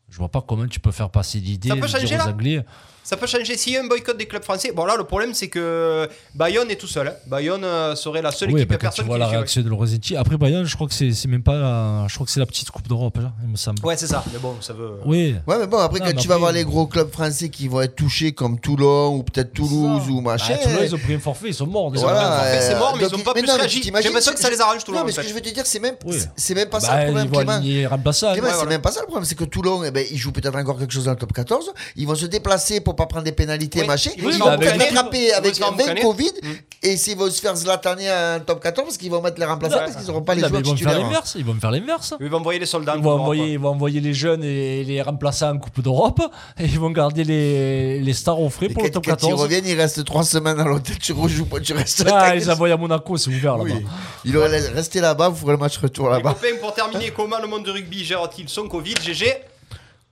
je 0.09 0.17
vois 0.17 0.29
pas 0.29 0.41
comment 0.41 0.67
tu 0.67 0.79
peux 0.79 0.91
faire 0.91 1.09
passer 1.09 1.39
l'idée 1.39 1.69
Ça 1.69 1.75
de 1.75 1.79
peut 1.81 1.87
dire 1.87 1.99
changer, 1.99 2.15
aux 2.15 2.17
là? 2.19 2.27
Anglais. 2.27 2.65
Ça 3.09 3.15
peut 3.15 3.25
changer 3.25 3.55
s'il 3.55 3.71
y 3.71 3.77
a 3.77 3.81
un 3.81 3.87
boycott 3.87 4.17
des 4.17 4.25
clubs 4.25 4.43
français. 4.43 4.73
Bon, 4.75 4.83
là, 4.83 4.97
le 4.97 5.05
problème, 5.05 5.33
c'est 5.33 5.47
que 5.47 6.09
Bayonne 6.35 6.69
est 6.69 6.75
tout 6.75 6.87
seul. 6.87 7.07
hein. 7.07 7.13
Bayonne 7.25 7.63
euh, 7.63 7.95
serait 7.95 8.21
la 8.21 8.31
seule 8.31 8.51
Oui, 8.51 8.59
équipe, 8.59 8.67
bah, 8.69 8.75
a 8.75 8.77
quand 8.77 8.89
tu 8.89 8.95
personne 9.01 9.05
vois 9.05 9.15
qui 9.15 9.19
la 9.21 9.25
les 9.27 9.29
fait, 9.29 9.35
ouais. 9.35 9.37
réaction 9.43 9.61
de 9.61 9.69
Lorenzetti. 9.69 10.15
Après 10.17 10.35
Bayern, 10.35 10.65
je 10.65 10.75
crois 10.75 10.87
que 10.89 10.93
c'est 10.93 11.13
c'est 11.13 11.29
même 11.29 11.41
pas 11.41 11.55
la, 11.55 12.05
je 12.09 12.13
crois 12.15 12.25
que 12.25 12.31
c'est 12.33 12.41
la 12.41 12.45
petite 12.45 12.69
Coupe 12.69 12.85
d'Europe, 12.89 13.15
là, 13.17 13.31
il 13.43 13.49
me 13.49 13.55
semble. 13.55 13.79
Ouais, 13.85 13.95
c'est 13.95 14.07
ça. 14.07 14.25
Mais 14.33 14.39
bon, 14.39 14.55
ça 14.59 14.73
veut. 14.73 14.95
Oui. 15.05 15.35
Ouais, 15.47 15.55
mais 15.57 15.67
bon, 15.67 15.77
après, 15.77 15.99
Non, 15.99 16.05
quand 16.07 16.15
mais 16.15 16.21
tu 16.21 16.27
vas 16.27 16.33
après- 16.33 16.39
voir 16.41 16.51
les 16.51 16.65
gros 16.65 16.85
clubs 16.87 17.09
français 17.09 17.47
qui 17.47 17.69
vont 17.69 17.79
être 17.79 17.95
touchés 17.95 18.33
comme 18.33 18.59
Toulon 18.59 19.15
ou 19.15 19.23
peut-être 19.23 19.53
Toulouse 19.53 20.09
ou 20.09 20.19
machin. 20.19 20.55
Bah, 20.55 20.63
Toulouse, 20.69 20.79
ils 20.87 20.95
ont 20.95 20.97
pris 20.97 21.13
un 21.13 21.19
forfait, 21.19 21.47
ils 21.47 21.53
sont 21.53 21.65
morts. 21.65 21.91
déjà. 21.91 22.03
Voilà, 22.03 22.29
Forfait, 22.39 22.59
c'est 22.61 22.73
euh, 22.75 22.79
mort, 22.79 22.97
mais 22.99 23.07
ils 23.07 23.15
ont 23.15 23.19
pas 23.19 23.33
plus 23.33 23.49
réagi. 23.49 23.83
J'ai 23.83 23.91
l'impression 23.91 24.33
que 24.33 24.39
ça 24.41 24.49
les 24.49 24.59
arrange, 24.59 24.83
Toulon, 24.83 24.99
Non, 24.99 25.05
mais 25.05 25.13
ce 25.13 25.15
que 25.17 25.21
fait. 25.23 25.29
je 25.29 25.33
veux 25.33 25.39
te 25.41 25.49
dire, 25.49 25.65
c'est 25.65 25.79
même, 25.79 25.95
Oui. 26.05 26.17
c'est- 26.19 26.29
c'est 26.35 26.55
même 26.55 26.67
pas 26.67 26.81
ça 26.81 26.87
Bah, 26.89 26.97
le 27.05 27.05
problème, 27.05 27.25
ils 27.25 27.29
vont 27.31 27.37
Clément. 27.37 27.51
aligner 27.53 27.73
les 27.75 27.87
remplaçants. 27.87 28.33
Clément, 28.33 28.47
Ouais, 28.47 28.51
c'est 28.51 28.55
voilà. 28.57 28.69
même 28.71 28.81
pas 28.81 28.91
ça 28.91 28.99
le 28.99 29.05
problème, 29.05 29.23
c'est 29.23 29.35
que 29.35 29.45
Toulon, 29.45 29.85
eh 29.85 29.91
ben, 29.91 30.05
ils 30.11 30.17
jouent 30.17 30.33
peut-être 30.33 30.57
encore 30.57 30.77
quelque 30.77 30.91
chose 30.91 31.05
dans 31.05 31.11
le 31.11 31.17
top 31.17 31.31
14. 31.31 31.71
Ils 31.95 32.05
vont 32.05 32.15
se 32.15 32.25
déplacer 32.25 32.81
pour 32.81 32.96
pas 32.97 33.05
prendre 33.05 33.23
des 33.23 33.31
pénalités, 33.31 33.81
Oui, 33.81 33.87
machin. 33.87 34.11
ils 34.17 34.23
vont 34.23 34.29
Ils 34.31 34.43
emboucaner. 34.43 34.83
rattraper 34.85 35.27
Ils 35.27 35.31
avec 35.33 35.53
se 35.55 35.59
faire 35.59 35.67
20 35.71 35.73
emboucaner. 35.75 36.01
Covid. 36.01 36.31
Mm. 36.43 36.47
Et 36.83 36.95
s'ils 36.97 37.17
vont 37.17 37.29
se 37.31 37.41
faire 37.41 37.55
zlataner 37.55 38.09
en 38.11 38.39
top 38.45 38.61
14 38.61 38.85
parce 38.85 38.97
qu'ils 38.97 39.09
vont 39.09 39.21
mettre 39.21 39.39
les 39.39 39.45
remplaçants 39.45 39.77
parce 39.79 39.95
qu'ils 39.95 40.05
n'auront 40.07 40.21
pas 40.21 40.35
les 40.35 40.41
Non, 40.41 40.49
mais 40.51 40.63
joueurs 40.63 40.63
ils 40.63 40.65
vont 40.67 40.73
me 40.73 40.77
faire 40.77 40.87
titulaires. 40.91 41.07
l'inverse. 41.07 41.35
Ils 41.39 41.45
vont 41.45 41.53
me 41.55 41.59
faire 41.59 41.71
l'inverse. 41.71 42.13
Ils 42.19 42.29
vont 42.29 42.37
envoyer 42.37 42.59
les 42.59 42.65
soldats. 42.65 42.93
Ils 42.97 43.01
vont, 43.03 43.11
envoyer, 43.11 43.41
d'Europe. 43.41 43.53
ils 43.53 43.59
vont 43.59 43.69
envoyer 43.69 43.99
les 44.01 44.13
jeunes 44.13 44.43
et 44.43 44.83
les 44.83 45.01
remplaçants 45.01 45.51
en 45.51 45.57
Coupe 45.57 45.81
d'Europe 45.81 46.21
et 46.59 46.65
ils 46.65 46.79
vont 46.79 46.91
garder 46.91 47.23
les, 47.23 47.99
les 47.99 48.13
stars 48.13 48.39
au 48.39 48.49
frais 48.49 48.69
pour 48.69 48.83
le 48.83 48.91
top 48.91 49.05
quand 49.05 49.11
ils 49.11 49.15
14. 49.15 49.41
reviennent, 49.41 49.65
il 49.65 49.79
reste 49.79 50.03
3 50.03 50.23
semaines 50.23 50.59
à 50.59 50.65
l'hôtel, 50.65 50.97
tu 50.99 51.13
rejoues 51.13 51.45
pas, 51.45 51.59
tu 51.59 51.73
restes 51.73 52.03
Ah, 52.11 52.35
ils 52.35 52.49
envoient 52.51 52.69
à 52.71 52.77
Monaco, 52.77 53.17
c'est 53.17 53.29
ouvert 53.29 53.57
là-bas. 53.57 53.69
Oui. 53.75 53.85
Il 54.25 54.37
aurait 54.37 54.59
resté 54.69 54.99
là-bas, 55.01 55.29
vous 55.29 55.35
ferez 55.37 55.51
le 55.53 55.57
match 55.57 55.77
retour 55.77 56.07
Les 56.09 56.17
là-bas. 56.17 56.35
pour 56.61 56.73
terminer, 56.73 57.11
comment 57.15 57.39
le 57.39 57.47
monde 57.47 57.65
de 57.65 57.71
rugby 57.71 58.03
gère-t-il 58.03 58.47
son 58.49 58.67
Covid 58.67 58.95
GG 59.01 59.25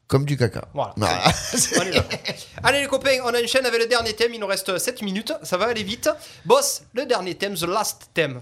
Comme 0.08 0.26
du 0.26 0.38
caca. 0.38 0.62
Voilà. 0.74 0.94
On 0.98 1.80
d'accord. 1.84 2.04
Allez 2.64 2.82
les 2.82 2.88
copains, 2.88 3.18
on 3.24 3.30
enchaîne 3.30 3.66
avec 3.66 3.82
le 3.82 3.88
dernier 3.88 4.14
thème, 4.14 4.34
il 4.34 4.40
nous 4.40 4.46
reste 4.46 4.78
7 4.78 5.02
minutes, 5.02 5.34
ça 5.42 5.58
va 5.58 5.66
aller 5.66 5.84
vite. 5.84 6.10
Boss, 6.46 6.84
le 6.94 7.06
dernier 7.06 7.34
thème, 7.36 7.56
the 7.56 7.64
last 7.64 8.10
theme. 8.14 8.42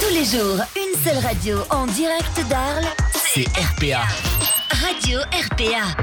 Tous 0.00 0.14
les 0.14 0.24
jours, 0.24 0.58
une 0.76 1.04
seule 1.04 1.18
radio 1.18 1.58
en 1.70 1.86
direct 1.86 2.40
d'Arles. 2.48 2.86
C'est 3.34 3.46
RPA. 3.48 4.02
Radio 4.82 5.20
RPA. 5.20 6.02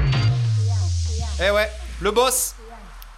Eh 1.44 1.50
ouais, 1.50 1.70
le 2.00 2.10
boss, 2.12 2.54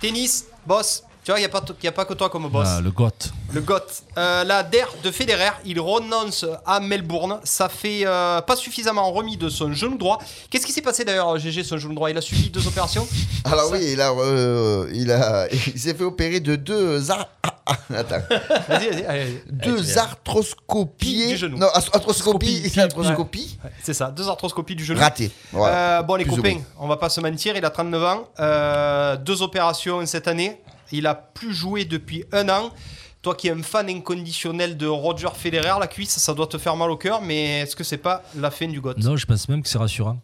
tennis, 0.00 0.46
boss. 0.66 1.02
Tu 1.24 1.30
vois, 1.30 1.38
il 1.38 1.42
n'y 1.42 1.46
a, 1.46 1.48
pas 1.48 1.62
t- 1.62 1.72
y 1.82 1.86
a 1.88 1.92
pas 1.92 2.04
que 2.04 2.12
toi 2.12 2.28
comme 2.28 2.48
boss. 2.48 2.68
Ah, 2.70 2.80
le 2.82 2.90
GOT. 2.90 3.10
Le 3.52 3.62
GOT. 3.62 3.80
Euh, 4.18 4.44
la 4.44 4.62
DER 4.62 4.84
de 5.02 5.10
Federer, 5.10 5.52
il 5.64 5.80
renonce 5.80 6.44
à 6.66 6.80
Melbourne. 6.80 7.40
Ça 7.44 7.70
fait 7.70 8.02
euh, 8.04 8.42
pas 8.42 8.56
suffisamment 8.56 9.10
remis 9.10 9.38
de 9.38 9.48
son 9.48 9.72
genou 9.72 9.96
droit. 9.96 10.18
Qu'est-ce 10.50 10.66
qui 10.66 10.72
s'est 10.72 10.82
passé 10.82 11.02
d'ailleurs, 11.02 11.38
GG, 11.38 11.64
son 11.64 11.78
genou 11.78 11.94
droit? 11.94 12.10
Il 12.10 12.18
a 12.18 12.20
subi 12.20 12.50
deux 12.50 12.66
opérations? 12.66 13.08
Alors 13.46 13.70
oui, 13.72 13.78
il 13.92 14.00
a, 14.02 14.10
euh, 14.12 14.86
il 14.92 15.10
a, 15.10 15.48
il 15.50 15.80
s'est 15.80 15.94
fait 15.94 16.04
opérer 16.04 16.40
de 16.40 16.56
deux 16.56 17.10
ar- 17.10 17.28
ah, 17.42 17.50
ah, 17.66 17.96
attends, 17.96 18.16
Vas-y, 18.68 18.90
vas-y. 18.90 19.04
allez, 19.04 19.04
allez. 19.06 19.42
deux 19.50 19.96
arthroscopies. 19.96 21.28
Du 21.28 21.36
genou. 21.38 21.56
Non, 21.56 21.68
arthroscopie, 21.72 22.58
Scopie. 22.68 22.80
arthroscopie. 22.80 23.58
Ouais, 23.64 23.70
C'est 23.82 23.94
ça, 23.94 24.10
deux 24.10 24.28
arthroscopies 24.28 24.74
du 24.76 24.84
genou. 24.84 25.00
Voilà. 25.52 25.98
Euh, 26.00 26.02
bon, 26.02 26.16
les 26.16 26.24
Plus 26.24 26.34
ou 26.34 26.36
copains, 26.36 26.54
moins. 26.54 26.62
on 26.80 26.88
va 26.88 26.96
pas 26.98 27.08
se 27.08 27.20
mentir, 27.22 27.56
il 27.56 27.64
a 27.64 27.70
39 27.70 28.04
ans. 28.04 28.28
Euh, 28.40 29.16
deux 29.16 29.40
opérations 29.42 30.04
cette 30.06 30.28
année. 30.28 30.60
Il 30.92 31.06
a 31.06 31.14
plus 31.14 31.54
joué 31.54 31.84
depuis 31.84 32.24
un 32.32 32.48
an. 32.48 32.70
Toi 33.22 33.34
qui 33.34 33.48
es 33.48 33.52
un 33.52 33.62
fan 33.62 33.88
inconditionnel 33.88 34.76
de 34.76 34.86
Roger 34.86 35.28
Federer, 35.34 35.78
la 35.80 35.86
cuisse, 35.86 36.10
ça 36.18 36.34
doit 36.34 36.46
te 36.46 36.58
faire 36.58 36.76
mal 36.76 36.90
au 36.90 36.96
cœur, 36.98 37.22
mais 37.22 37.60
est-ce 37.60 37.74
que 37.74 37.82
c'est 37.82 37.96
pas 37.96 38.22
la 38.36 38.50
fin 38.50 38.66
du 38.68 38.80
GOT 38.82 38.94
Non, 38.98 39.16
je 39.16 39.24
pense 39.24 39.48
même 39.48 39.62
que 39.62 39.68
c'est 39.68 39.78
rassurant. 39.78 40.18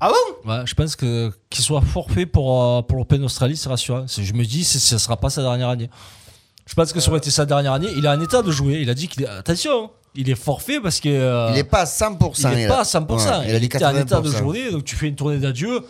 Ah 0.00 0.08
bon? 0.44 0.50
Ouais, 0.50 0.62
je 0.64 0.74
pense 0.74 0.96
que 0.96 1.30
qu'il 1.50 1.62
soit 1.62 1.82
forfait 1.82 2.24
pour, 2.24 2.62
euh, 2.62 2.82
pour 2.82 2.96
l'Open 2.96 3.20
d'Australie, 3.20 3.56
c'est 3.56 3.68
rassurant. 3.68 4.06
Je 4.08 4.32
me 4.32 4.44
dis, 4.44 4.64
ce 4.64 4.94
ne 4.94 4.98
sera 4.98 5.16
pas 5.16 5.28
sa 5.28 5.42
dernière 5.42 5.68
année. 5.68 5.90
Je 6.66 6.74
pense 6.74 6.92
que 6.92 7.00
ça 7.00 7.08
aurait 7.10 7.18
été 7.18 7.30
sa 7.30 7.44
dernière 7.44 7.72
année. 7.72 7.88
Il 7.96 8.04
est 8.04 8.08
en 8.08 8.20
état 8.20 8.40
de 8.42 8.50
jouer. 8.50 8.78
Il 8.80 8.88
a 8.90 8.94
dit 8.94 9.08
qu'il 9.08 9.24
est. 9.24 9.26
Attention, 9.26 9.86
hein, 9.86 9.90
il 10.14 10.30
est 10.30 10.34
forfait 10.34 10.80
parce 10.80 11.00
que. 11.00 11.08
euh, 11.08 11.48
Il 11.50 11.54
n'est 11.54 11.64
pas 11.64 11.80
à 11.80 11.84
100%. 11.84 12.50
il 12.52 12.56
n'est 12.56 12.68
pas 12.68 12.80
à 12.80 12.82
100%. 12.84 13.08
Ouais, 13.10 13.44
il, 13.44 13.50
il 13.50 13.54
a 13.56 13.58
dit 13.58 13.66
était 13.66 13.84
en 13.84 13.96
état 13.96 14.20
de 14.20 14.30
80%. 14.30 14.38
jouer, 14.38 14.70
donc 14.70 14.84
tu 14.84 14.94
fais 14.94 15.08
une 15.08 15.16
tournée 15.16 15.38
d'adieu. 15.38 15.80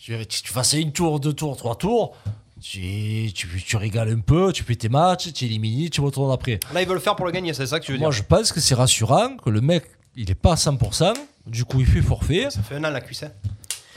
Tu, 0.00 0.16
tu, 0.26 0.42
tu 0.42 0.76
une 0.78 0.92
tour, 0.92 1.20
deux 1.20 1.34
tours, 1.34 1.56
trois 1.56 1.76
tours. 1.76 2.16
Tu, 2.60 3.30
tu, 3.34 3.46
tu 3.64 3.76
régales 3.76 4.10
un 4.12 4.20
peu, 4.20 4.52
tu 4.52 4.64
fais 4.64 4.74
tes 4.74 4.88
matchs, 4.88 5.32
tu 5.32 5.44
élimines, 5.44 5.88
tu 5.90 6.00
retournes 6.00 6.32
après. 6.32 6.58
Là, 6.74 6.82
ils 6.82 6.86
veulent 6.88 6.96
le 6.96 7.00
faire 7.02 7.14
pour 7.16 7.24
le 7.26 7.32
gagner, 7.32 7.54
c'est 7.54 7.66
ça 7.66 7.78
que 7.78 7.84
tu 7.84 7.92
veux 7.92 7.98
Moi, 7.98 8.10
dire 8.10 8.18
je 8.18 8.22
pense 8.24 8.52
que 8.52 8.60
c'est 8.60 8.74
rassurant 8.74 9.36
que 9.36 9.50
le 9.50 9.60
mec, 9.60 9.84
il 10.16 10.28
n'est 10.28 10.34
pas 10.34 10.52
à 10.52 10.56
100%. 10.56 11.12
Du 11.46 11.64
coup, 11.64 11.80
il 11.80 11.86
fait 11.86 12.02
forfait. 12.02 12.48
Ça 12.50 12.60
fait 12.62 12.74
un 12.76 12.84
an 12.84 12.90
la 12.90 13.00
cuisse. 13.00 13.22
hein. 13.22 13.30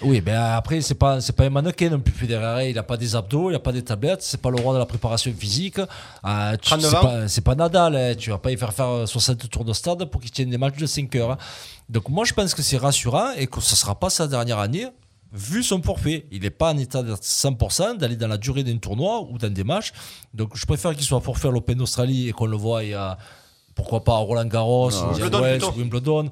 Oui, 0.03 0.19
ben 0.21 0.35
après, 0.39 0.81
c'est 0.81 0.95
pas, 0.95 1.21
c'est 1.21 1.35
pas 1.35 1.45
un 1.45 1.49
mannequin 1.51 1.89
non 1.89 1.99
plus. 1.99 2.11
Federer, 2.13 2.69
il 2.71 2.77
a 2.79 2.83
pas 2.83 2.97
des 2.97 3.15
abdos, 3.15 3.51
il 3.51 3.55
a 3.55 3.59
pas 3.59 3.71
des 3.71 3.83
tablettes, 3.83 4.23
c'est 4.23 4.41
pas 4.41 4.49
le 4.49 4.55
roi 4.59 4.73
de 4.73 4.79
la 4.79 4.85
préparation 4.87 5.31
physique. 5.37 5.77
Euh, 5.77 6.51
tu- 6.53 6.69
39 6.69 6.89
c'est 6.91 7.01
pas, 7.01 7.27
c'est 7.27 7.41
pas 7.41 7.55
Nadal, 7.55 7.95
hein. 7.95 8.15
tu 8.17 8.31
vas 8.31 8.39
pas 8.39 8.51
y 8.51 8.57
faire 8.57 8.73
faire 8.73 9.07
60 9.07 9.47
tours 9.49 9.63
de 9.65 9.73
stade 9.73 10.05
pour 10.05 10.19
qu'il 10.21 10.31
tienne 10.31 10.49
des 10.49 10.57
matchs 10.57 10.77
de 10.77 10.87
5 10.87 11.15
heures. 11.17 11.31
hein. 11.31 11.37
Donc 11.89 12.09
moi, 12.09 12.25
je 12.25 12.33
pense 12.33 12.55
que 12.55 12.63
c'est 12.63 12.77
rassurant 12.77 13.31
et 13.37 13.45
que 13.45 13.61
ce 13.61 13.75
sera 13.75 13.93
pas 13.99 14.09
sa 14.09 14.27
dernière 14.27 14.57
année, 14.57 14.87
vu 15.33 15.63
son 15.63 15.81
forfait. 15.81 16.25
Il 16.31 16.41
n'est 16.41 16.49
pas 16.49 16.73
en 16.73 16.77
état 16.77 17.01
d'être 17.03 17.23
100%, 17.23 17.97
d'aller 17.97 18.15
dans 18.17 18.27
la 18.27 18.37
durée 18.37 18.63
d'un 18.63 18.77
tournoi 18.77 19.21
ou 19.29 19.37
dans 19.37 19.51
des 19.51 19.63
matchs. 19.63 19.93
Donc 20.33 20.51
je 20.55 20.65
préfère 20.65 20.93
qu'il 20.95 21.05
soit 21.05 21.21
forfait 21.21 21.47
à 21.47 21.51
l'Open 21.51 21.77
d'Australie 21.77 22.29
et 22.29 22.31
qu'on 22.33 22.45
le 22.47 22.57
voit, 22.57 22.83
et 22.83 22.93
à, 22.93 23.17
pourquoi 23.75 24.03
pas 24.03 24.13
à 24.13 24.17
Roland 24.17 24.45
Garros, 24.45 24.91
ou 24.91 25.77
Wimbledon 25.77 26.29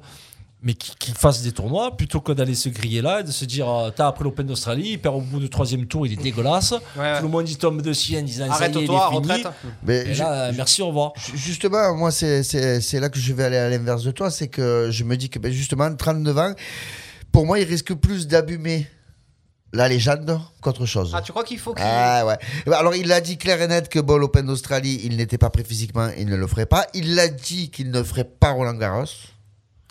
mais 0.62 0.74
qui, 0.74 0.94
qui 0.98 1.12
fasse 1.12 1.40
des 1.40 1.52
tournois 1.52 1.96
plutôt 1.96 2.20
que 2.20 2.32
d'aller 2.32 2.54
se 2.54 2.68
griller 2.68 3.00
là 3.00 3.20
et 3.20 3.24
de 3.24 3.30
se 3.30 3.46
dire 3.46 3.66
euh, 3.66 3.90
t'as 3.90 4.08
après 4.08 4.24
l'Open 4.24 4.46
d'Australie 4.46 4.90
il 4.90 4.98
perd 5.00 5.14
au 5.16 5.22
bout 5.22 5.40
du 5.40 5.48
troisième 5.48 5.86
tour 5.86 6.06
il 6.06 6.12
est 6.12 6.22
dégueulasse 6.22 6.72
ouais. 6.98 7.16
tout 7.16 7.22
le 7.22 7.30
monde 7.30 7.48
y 7.48 7.56
tombe 7.56 7.80
dessus 7.80 8.14
en 8.18 8.20
disant 8.20 8.52
ça 8.52 8.68
y 8.68 8.70
est, 8.70 8.82
il 8.82 8.84
est 8.84 8.90
Arrête-toi, 8.94 9.08
fini. 9.08 9.16
retraite. 9.42 9.46
Mais 9.86 9.96
et 10.00 10.14
là 10.16 10.52
merci 10.52 10.82
au 10.82 10.88
revoir 10.88 11.12
ju- 11.16 11.38
Justement, 11.38 11.96
moi, 11.96 12.10
c'est- 12.10 12.42
c'est 12.42 12.82
c'est 12.82 13.00
là 13.00 13.08
que 13.08 13.18
je 13.18 13.32
vais 13.32 13.44
aller 13.44 13.56
à 13.56 13.70
l'inverse 13.70 14.02
de 14.04 14.10
toi. 14.10 14.30
C'est 14.30 14.48
que 14.48 14.88
je 14.90 15.02
me 15.04 15.16
dis 15.16 15.30
que, 15.30 15.38
ben, 15.38 15.50
justement, 15.50 15.94
39 15.96 16.36
ans, 16.36 16.52
pour 17.32 17.46
moi, 17.46 17.58
il 17.58 17.64
risque 17.68 17.94
plus 17.94 18.26
d'abîmer 18.26 18.88
la 19.72 19.88
légende 19.88 20.40
qu'autre 20.60 20.84
chose. 20.86 21.12
Ah, 21.14 21.22
tu 21.22 21.30
crois 21.30 21.44
qu'il 21.44 21.58
faut 21.58 21.74
qu'il. 21.74 21.84
Ah 21.86 22.26
ouais. 22.26 22.36
Ben, 22.66 22.72
Alors 22.72 22.94
il 22.96 23.10
a 23.12 23.20
dit 23.20 23.38
clair 23.38 23.60
et 23.62 23.68
net 23.68 23.88
que 23.88 24.00
bon, 24.00 24.16
l'Open 24.16 24.46
d'Australie, 24.46 25.00
il 25.04 25.16
n'était 25.16 25.38
pas 25.38 25.50
prêt 25.50 25.62
physiquement, 25.64 26.10
il 26.18 26.26
ne 26.26 26.36
le 26.36 26.46
ferait 26.46 26.66
pas. 26.66 26.86
Il 26.94 27.18
a 27.20 27.28
dit 27.28 27.70
qu'il 27.70 27.90
ne 27.90 28.02
ferait 28.02 28.24
pas 28.24 28.50
Roland 28.50 28.74
Garros. 28.74 29.04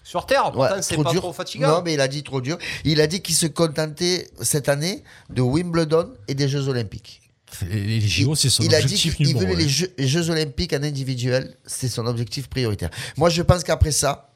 Sur 0.04 0.26
Terre, 0.26 0.58
Ouais, 0.58 0.68
c'est 0.82 0.96
trop 0.96 1.04
pas 1.04 1.12
dur. 1.12 1.22
trop 1.22 1.34
fatigant. 1.34 1.68
Non, 1.68 1.82
mais 1.86 1.94
il 1.94 2.02
a 2.02 2.08
dit 2.08 2.24
trop 2.24 2.42
dur. 2.42 2.58
Il 2.84 3.00
a 3.00 3.06
dit 3.08 3.22
qu'il 3.22 3.36
se 3.36 3.46
contentait 3.46 4.28
cette 4.42 4.68
année 4.68 5.04
de 5.30 5.42
Wimbledon 5.42 6.12
et 6.28 6.34
des 6.34 6.50
Jeux 6.50 6.68
Olympiques. 6.68 7.22
les, 7.70 8.00
les 8.00 8.02
JO 8.02 8.36
c'est 8.36 8.50
son 8.50 8.64
il 8.64 8.74
a 8.76 8.80
dit 8.80 8.86
objectif 8.86 9.16
qu'il 9.16 9.34
voulait 9.36 9.56
les 9.56 9.70
jeux, 9.70 9.94
les 9.98 10.08
Jeux 10.08 10.30
Olympiques 10.30 10.74
en 10.74 10.82
individuel, 10.84 11.56
c'est 11.66 11.88
son 11.90 12.06
objectif 12.08 12.48
prioritaire. 12.50 12.90
Moi, 13.18 13.30
je 13.30 13.42
pense 13.44 13.64
qu'après 13.64 13.92
ça, 13.92 14.29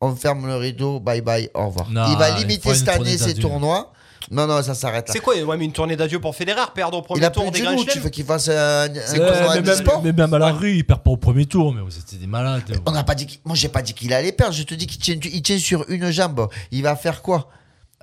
on 0.00 0.14
ferme 0.14 0.46
le 0.46 0.56
rideau, 0.56 1.00
bye 1.00 1.20
bye, 1.20 1.50
au 1.54 1.66
revoir. 1.66 1.90
Non, 1.90 2.06
il 2.10 2.16
va 2.16 2.30
limiter 2.38 2.74
cette 2.74 2.88
année 2.88 3.18
ses 3.18 3.34
tournois. 3.34 3.92
Non, 4.30 4.46
non, 4.46 4.60
ça 4.62 4.74
s'arrête 4.74 5.06
là. 5.08 5.12
C'est 5.12 5.20
quoi 5.20 5.36
Ouais, 5.36 5.56
mais 5.56 5.64
une 5.66 5.72
tournée 5.72 5.94
d'adieu 5.94 6.18
pour 6.18 6.34
Federer, 6.34 6.62
perdre 6.74 6.98
au 6.98 7.02
premier 7.02 7.20
Il 7.20 7.24
a 7.24 7.30
tour 7.30 7.50
des 7.50 7.60
genoux, 7.60 7.84
tu 7.84 8.00
veux 8.00 8.10
qu'il 8.10 8.24
fasse 8.24 8.48
un, 8.48 8.84
un 8.84 8.88
tournoi 8.88 9.54
mais, 9.54 9.62
de 9.62 9.66
même, 9.66 9.76
sport 9.76 10.02
mais 10.02 10.12
même 10.12 10.34
à 10.34 10.38
la 10.38 10.52
rue 10.52 10.72
il 10.74 10.84
perd 10.84 11.00
pas 11.02 11.10
au 11.12 11.16
premier 11.16 11.46
tour 11.46 11.72
mais 11.72 11.80
vous 11.80 11.96
étiez 11.96 12.18
des 12.18 12.26
malades 12.26 12.64
On 12.86 12.90
n'a 12.90 13.04
pas 13.04 13.14
dit. 13.14 13.40
Moi, 13.44 13.54
j'ai 13.54 13.68
pas 13.68 13.82
dit 13.82 13.94
qu'il 13.94 14.12
allait 14.12 14.32
perdre. 14.32 14.52
Je 14.52 14.64
te 14.64 14.74
dis 14.74 14.86
qu'il 14.86 15.00
tient, 15.00 15.14
il 15.32 15.42
tient 15.42 15.58
sur 15.58 15.84
une 15.88 16.10
jambe. 16.10 16.48
Il 16.72 16.82
va 16.82 16.96
faire 16.96 17.22
quoi? 17.22 17.48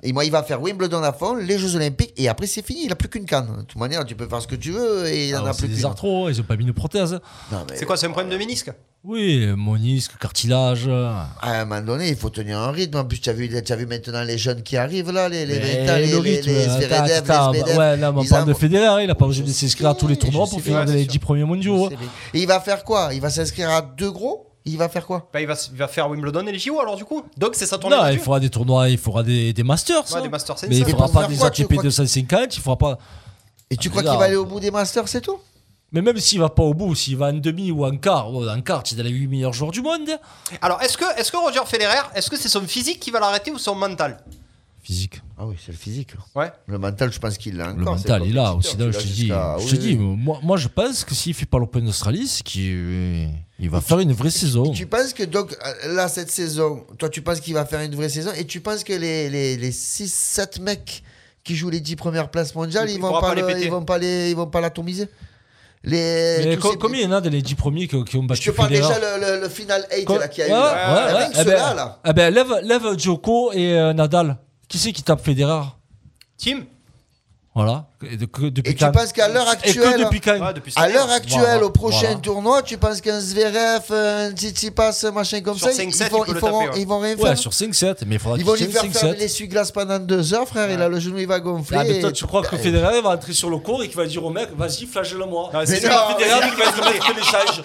Et 0.06 0.12
moi, 0.12 0.24
il 0.26 0.30
va 0.30 0.42
faire 0.42 0.60
Wimbledon 0.60 1.02
à 1.02 1.12
fond, 1.14 1.34
les 1.34 1.58
Jeux 1.58 1.74
Olympiques, 1.76 2.12
et 2.18 2.28
après, 2.28 2.46
c'est 2.46 2.64
fini. 2.64 2.82
Il 2.84 2.92
a 2.92 2.94
plus 2.94 3.08
qu'une 3.08 3.24
canne. 3.24 3.46
De 3.56 3.62
toute 3.62 3.80
manière, 3.80 4.04
tu 4.04 4.14
peux 4.14 4.28
faire 4.28 4.42
ce 4.42 4.46
que 4.46 4.54
tu 4.54 4.70
veux, 4.70 5.06
et 5.08 5.28
il 5.30 5.36
en 5.36 5.46
Ah, 5.46 5.50
a 5.50 5.54
plus 5.54 5.66
des 5.66 5.76
qu'une. 5.76 5.84
arthros 5.86 6.28
ils 6.28 6.38
ont 6.40 6.44
pas 6.44 6.56
mis 6.56 6.66
de 6.66 6.72
prothèse 6.72 7.18
mais- 7.50 7.58
C'est 7.74 7.86
quoi, 7.86 7.96
c'est 7.96 8.06
un 8.06 8.10
problème 8.10 8.30
de 8.30 8.36
ménisque? 8.36 8.70
Oui, 9.02 9.46
monisque, 9.56 10.12
cartilage. 10.18 10.88
À 10.88 11.60
un 11.60 11.64
moment 11.66 11.80
donné, 11.82 12.08
il 12.08 12.16
faut 12.16 12.30
tenir 12.30 12.58
un 12.58 12.70
rythme. 12.70 12.96
En 12.98 13.04
plus, 13.04 13.18
tu 13.20 13.28
as 13.28 13.34
vu, 13.34 13.48
tu 13.62 13.72
as 13.72 13.76
vu 13.76 13.84
maintenant 13.86 14.22
les 14.22 14.38
jeunes 14.38 14.62
qui 14.62 14.76
arrivent 14.78 15.10
là, 15.10 15.28
les 15.28 15.44
les 15.44 15.58
les, 15.58 15.84
le 15.86 15.98
les, 16.06 16.16
rythme, 16.18 16.50
les 16.50 16.64
attends, 16.64 16.78
Zverev, 16.80 17.12
attends, 17.12 17.50
les 17.52 17.58
Zverev, 17.60 17.78
ouais, 17.78 17.96
là, 17.98 18.12
mais 18.12 18.20
on 18.20 18.24
parle 18.24 18.48
de 18.48 18.54
Federer, 18.54 19.04
il 19.04 19.10
a 19.10 19.14
pas 19.14 19.26
besoin 19.26 19.44
de 19.46 19.50
s'inscrire 19.52 19.88
à 19.90 19.94
tous 19.94 20.06
les 20.06 20.16
tournois 20.16 20.46
pour 20.46 20.60
finir 20.60 20.84
les 20.86 21.00
c'est 21.00 21.04
10 21.04 21.18
premiers 21.18 21.44
mondiaux. 21.44 21.86
hein. 21.86 21.90
Et 22.32 22.40
il 22.40 22.46
va 22.46 22.60
faire 22.60 22.82
quoi? 22.84 23.10
Il 23.12 23.20
va 23.20 23.28
s'inscrire 23.30 23.68
à 23.70 23.82
deux 23.82 24.10
gros? 24.10 24.46
Il 24.66 24.78
va 24.78 24.88
faire 24.88 25.04
quoi 25.06 25.28
Bah, 25.32 25.40
il, 25.42 25.46
va, 25.46 25.54
il 25.72 25.76
va 25.76 25.88
faire 25.88 26.08
Wimbledon 26.08 26.46
et 26.46 26.52
les 26.52 26.58
JO 26.58 26.80
alors 26.80 26.96
du 26.96 27.04
coup. 27.04 27.22
Donc 27.36 27.50
c'est 27.54 27.66
ça 27.66 27.76
tournée 27.76 27.96
Non, 27.96 28.06
il 28.08 28.18
fera 28.18 28.40
des 28.40 28.48
tournois, 28.48 28.88
il 28.88 28.96
fera 28.98 29.22
des, 29.22 29.52
des 29.52 29.62
masters. 29.62 30.02
Ouais, 30.10 30.16
hein. 30.16 30.22
des 30.22 30.28
Masters, 30.30 30.58
c'est 30.58 30.68
mais 30.68 30.76
il 30.78 30.84
fera 30.86 31.04
pour 31.04 31.12
pas 31.12 31.26
des 31.26 31.36
quoi, 31.36 31.48
ATP 31.48 31.64
crois 31.64 31.76
que- 31.78 31.82
250, 31.82 32.56
il 32.56 32.60
fera 32.62 32.76
pas. 32.78 32.98
Et 33.70 33.76
tu 33.76 33.88
Ah, 33.88 33.90
crois 33.90 34.02
qu'il 34.02 34.18
va 34.18 34.24
aller 34.24 34.36
au 34.36 34.46
bout 34.46 34.60
des 34.60 34.70
Masters, 34.70 35.06
c'est 35.08 35.20
tout 35.20 35.38
Mais 35.92 36.00
même 36.00 36.16
s'il 36.18 36.40
va 36.40 36.48
pas 36.48 36.62
au 36.62 36.72
bout, 36.72 36.94
s'il 36.94 37.16
va 37.18 37.26
en 37.26 37.34
demi 37.34 37.70
ou 37.72 37.84
en 37.84 37.96
quart, 37.98 38.30
bon, 38.30 38.48
en 38.48 38.60
quart, 38.62 38.82
tu 38.82 38.94
es 38.94 38.96
dans 38.96 39.02
les 39.04 39.10
8 39.10 39.26
meilleurs 39.28 39.52
joueurs 39.52 39.70
du 39.70 39.82
monde. 39.82 40.08
Alors 40.62 40.80
est-ce 40.80 40.96
que, 40.96 41.04
est 41.20 41.30
que 41.30 41.36
Roger 41.36 41.60
Federer, 41.66 42.00
est-ce 42.14 42.30
que 42.30 42.36
c'est 42.38 42.48
son 42.48 42.62
physique 42.62 43.00
qui 43.00 43.10
va 43.10 43.20
l'arrêter 43.20 43.50
ou 43.50 43.58
son 43.58 43.74
mental? 43.74 44.18
Physique. 44.84 45.22
Ah 45.38 45.46
oui, 45.46 45.56
c'est 45.64 45.72
le 45.72 45.78
physique. 45.78 46.10
Ouais. 46.34 46.52
Le 46.66 46.78
mental, 46.78 47.10
je 47.10 47.18
pense 47.18 47.38
qu'il 47.38 47.56
l'a 47.56 47.68
Le 47.72 47.80
encore. 47.80 47.94
mental, 47.96 48.20
c'est 48.22 48.28
il 48.28 48.38
a 48.38 48.50
compétiteur, 48.50 48.56
aussi. 48.56 48.76
Là, 48.76 48.86
tu 48.86 48.92
je 48.92 48.98
te 48.98 49.12
dis, 49.14 49.28
je 49.70 49.76
te 49.76 49.80
dis 49.80 49.96
moi, 49.96 50.38
moi, 50.42 50.56
je 50.58 50.68
pense 50.68 51.04
que 51.04 51.14
s'il 51.14 51.32
fait 51.32 51.46
pas 51.46 51.58
l'Open 51.58 51.86
d'Australie, 51.86 52.26
c'est 52.28 52.42
qu'il 52.42 53.30
il 53.58 53.70
va 53.70 53.80
faire 53.80 53.98
une 54.00 54.12
vraie 54.12 54.28
saison. 54.30 54.70
Tu 54.72 54.84
penses 54.86 55.14
que 55.14 55.22
donc 55.22 55.56
euh, 55.64 55.94
là 55.94 56.08
cette 56.08 56.30
saison, 56.30 56.84
toi 56.98 57.08
tu 57.08 57.22
penses 57.22 57.40
qu'il 57.40 57.54
va 57.54 57.64
faire 57.64 57.80
une 57.80 57.94
vraie 57.94 58.10
saison 58.10 58.30
et 58.36 58.44
tu 58.46 58.60
penses 58.60 58.84
que 58.84 58.92
les, 58.92 59.30
les, 59.30 59.56
les 59.56 59.70
6-7 59.70 60.60
mecs 60.60 61.02
qui 61.44 61.56
jouent 61.56 61.70
les 61.70 61.80
10 61.80 61.96
premières 61.96 62.30
places 62.30 62.54
mondiales, 62.54 62.90
Il 62.90 62.96
ils 62.96 63.00
vont 63.00 63.08
pourra 63.08 63.20
pas, 63.22 63.28
pas 63.28 63.34
les 63.36 63.40
le- 63.40 63.46
péter. 63.46 63.64
ils 63.64 63.70
vont 63.70 63.84
pas 63.84 63.96
les 63.98 64.30
ils 64.30 64.36
vont 64.36 64.46
pas 64.48 64.60
l'atomiser? 64.60 65.08
Les 65.82 66.56
co- 66.60 66.72
ces- 66.72 66.78
combien 66.78 67.00
il 67.00 67.04
y 67.04 67.06
en 67.06 67.12
a 67.12 67.20
dans 67.20 67.30
les 67.30 67.42
10 67.42 67.54
premiers 67.56 67.86
qui, 67.86 68.02
qui 68.04 68.16
ont 68.16 68.22
je 68.22 68.26
battu 68.26 68.50
te 68.50 68.56
parle 68.56 68.70
Federer? 68.70 68.88
déjà 68.94 69.18
le, 69.18 69.36
le, 69.36 69.40
le 69.42 69.48
final 69.48 69.86
8 69.96 70.04
Co- 70.04 70.18
là 70.18 70.28
qu'il 70.28 70.46
y 70.46 70.50
a 70.50 70.50
ouais, 70.50 70.52
eu 70.52 70.62
là. 70.62 71.06
ouais, 71.06 71.14
ouais. 71.14 71.28
Eh 71.40 71.44
ben, 71.44 71.74
là. 71.74 72.00
eh 72.06 72.12
ben, 72.12 72.34
lève, 72.34 72.60
lève 72.62 72.98
Djoko 72.98 73.52
et 73.52 73.74
euh, 73.78 73.92
Nadal. 73.92 74.38
Qui 74.74 74.80
c'est 74.80 74.92
qui 74.92 75.04
tape 75.04 75.24
Federer 75.24 75.62
Tim 76.36 76.64
Voilà. 77.54 77.86
Et, 78.10 78.16
de- 78.16 78.26
que- 78.26 78.46
depuis 78.46 78.72
Et 78.72 78.74
tu 78.74 78.84
quand 78.84 78.90
penses 78.90 79.12
qu'à 79.12 79.28
l'heure 79.28 79.46
Et 79.46 79.50
actuelle, 79.50 80.00
depuis 80.00 80.20
quand 80.20 80.36
Ouais, 80.36 80.52
depuis 80.52 80.72
à 80.74 80.88
l'heure 80.88 81.08
actuelle, 81.12 81.38
Voilà, 81.42 81.64
au 81.66 81.70
prochain 81.70 81.98
voilà. 82.00 82.14
tournoi, 82.16 82.62
tu 82.62 82.76
penses 82.76 83.00
qu'un 83.00 83.20
Zverev, 83.20 83.82
un 83.92 84.32
Tsitsipas, 84.32 85.12
machin 85.14 85.42
comme 85.42 85.56
Sur 85.56 85.68
ça, 85.68 85.74
5-7, 85.74 85.84
ils, 85.84 86.06
il 86.06 86.10
vont, 86.10 86.24
peut 86.24 86.32
ils, 86.32 86.34
feront- 86.40 86.58
taper, 86.64 86.72
ouais. 86.74 86.80
ils 86.82 86.86
vont 86.88 86.98
rien 86.98 87.14
Ouais, 87.14 87.22
faire. 87.28 87.38
sur 87.38 87.52
5-7, 87.52 87.98
mais 88.04 88.16
il 88.16 88.18
faudra 88.18 88.36
Ils 88.36 88.44
vont 88.44 88.54
lui 88.54 88.64
faire 88.64 88.82
faire 88.82 89.12
5-7. 89.12 89.18
l'essuie-glace 89.20 89.70
pendant 89.70 90.00
deux 90.00 90.34
heures, 90.34 90.48
frère. 90.48 90.68
Il 90.72 90.82
a 90.82 90.88
le 90.88 90.98
genou, 90.98 91.18
il 91.18 91.28
va 91.28 91.38
gonfler. 91.38 91.78
Ah, 91.80 91.84
mais 91.84 92.00
toi, 92.00 92.10
et- 92.10 92.12
tu 92.12 92.26
crois 92.26 92.42
que 92.42 92.56
Federer 92.56 93.00
va 93.00 93.10
entrer 93.10 93.32
sur 93.32 93.48
le 93.48 93.58
court 93.58 93.84
et 93.84 93.86
qu'il 93.86 93.96
va 93.96 94.06
dire 94.06 94.24
au 94.24 94.30
mec, 94.30 94.48
vas-y, 94.56 94.86
flagelle-moi. 94.86 95.50
Non, 95.54 95.60
c'est 95.64 95.76
Federer 95.76 96.16
qui 96.16 96.24
va 96.24 96.40
maître 96.40 97.12
de 97.12 97.16
l'échange. 97.16 97.62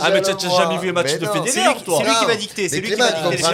Ah, 0.00 0.08
mais 0.10 0.22
tu 0.22 0.30
n'as 0.46 0.56
jamais 0.56 0.78
vu 0.78 0.88
un 0.88 0.92
match 0.92 1.08
Mais 1.12 1.18
de. 1.18 1.26
Federer, 1.26 1.50
C'est 1.50 1.60
lui, 1.74 1.82
toi 1.84 1.98
c'est 2.00 2.04
lui 2.08 2.14
qui 2.18 2.24
va 2.24 2.36
dicter. 2.36 2.62
Les 2.62 2.68
C'est 2.70 2.80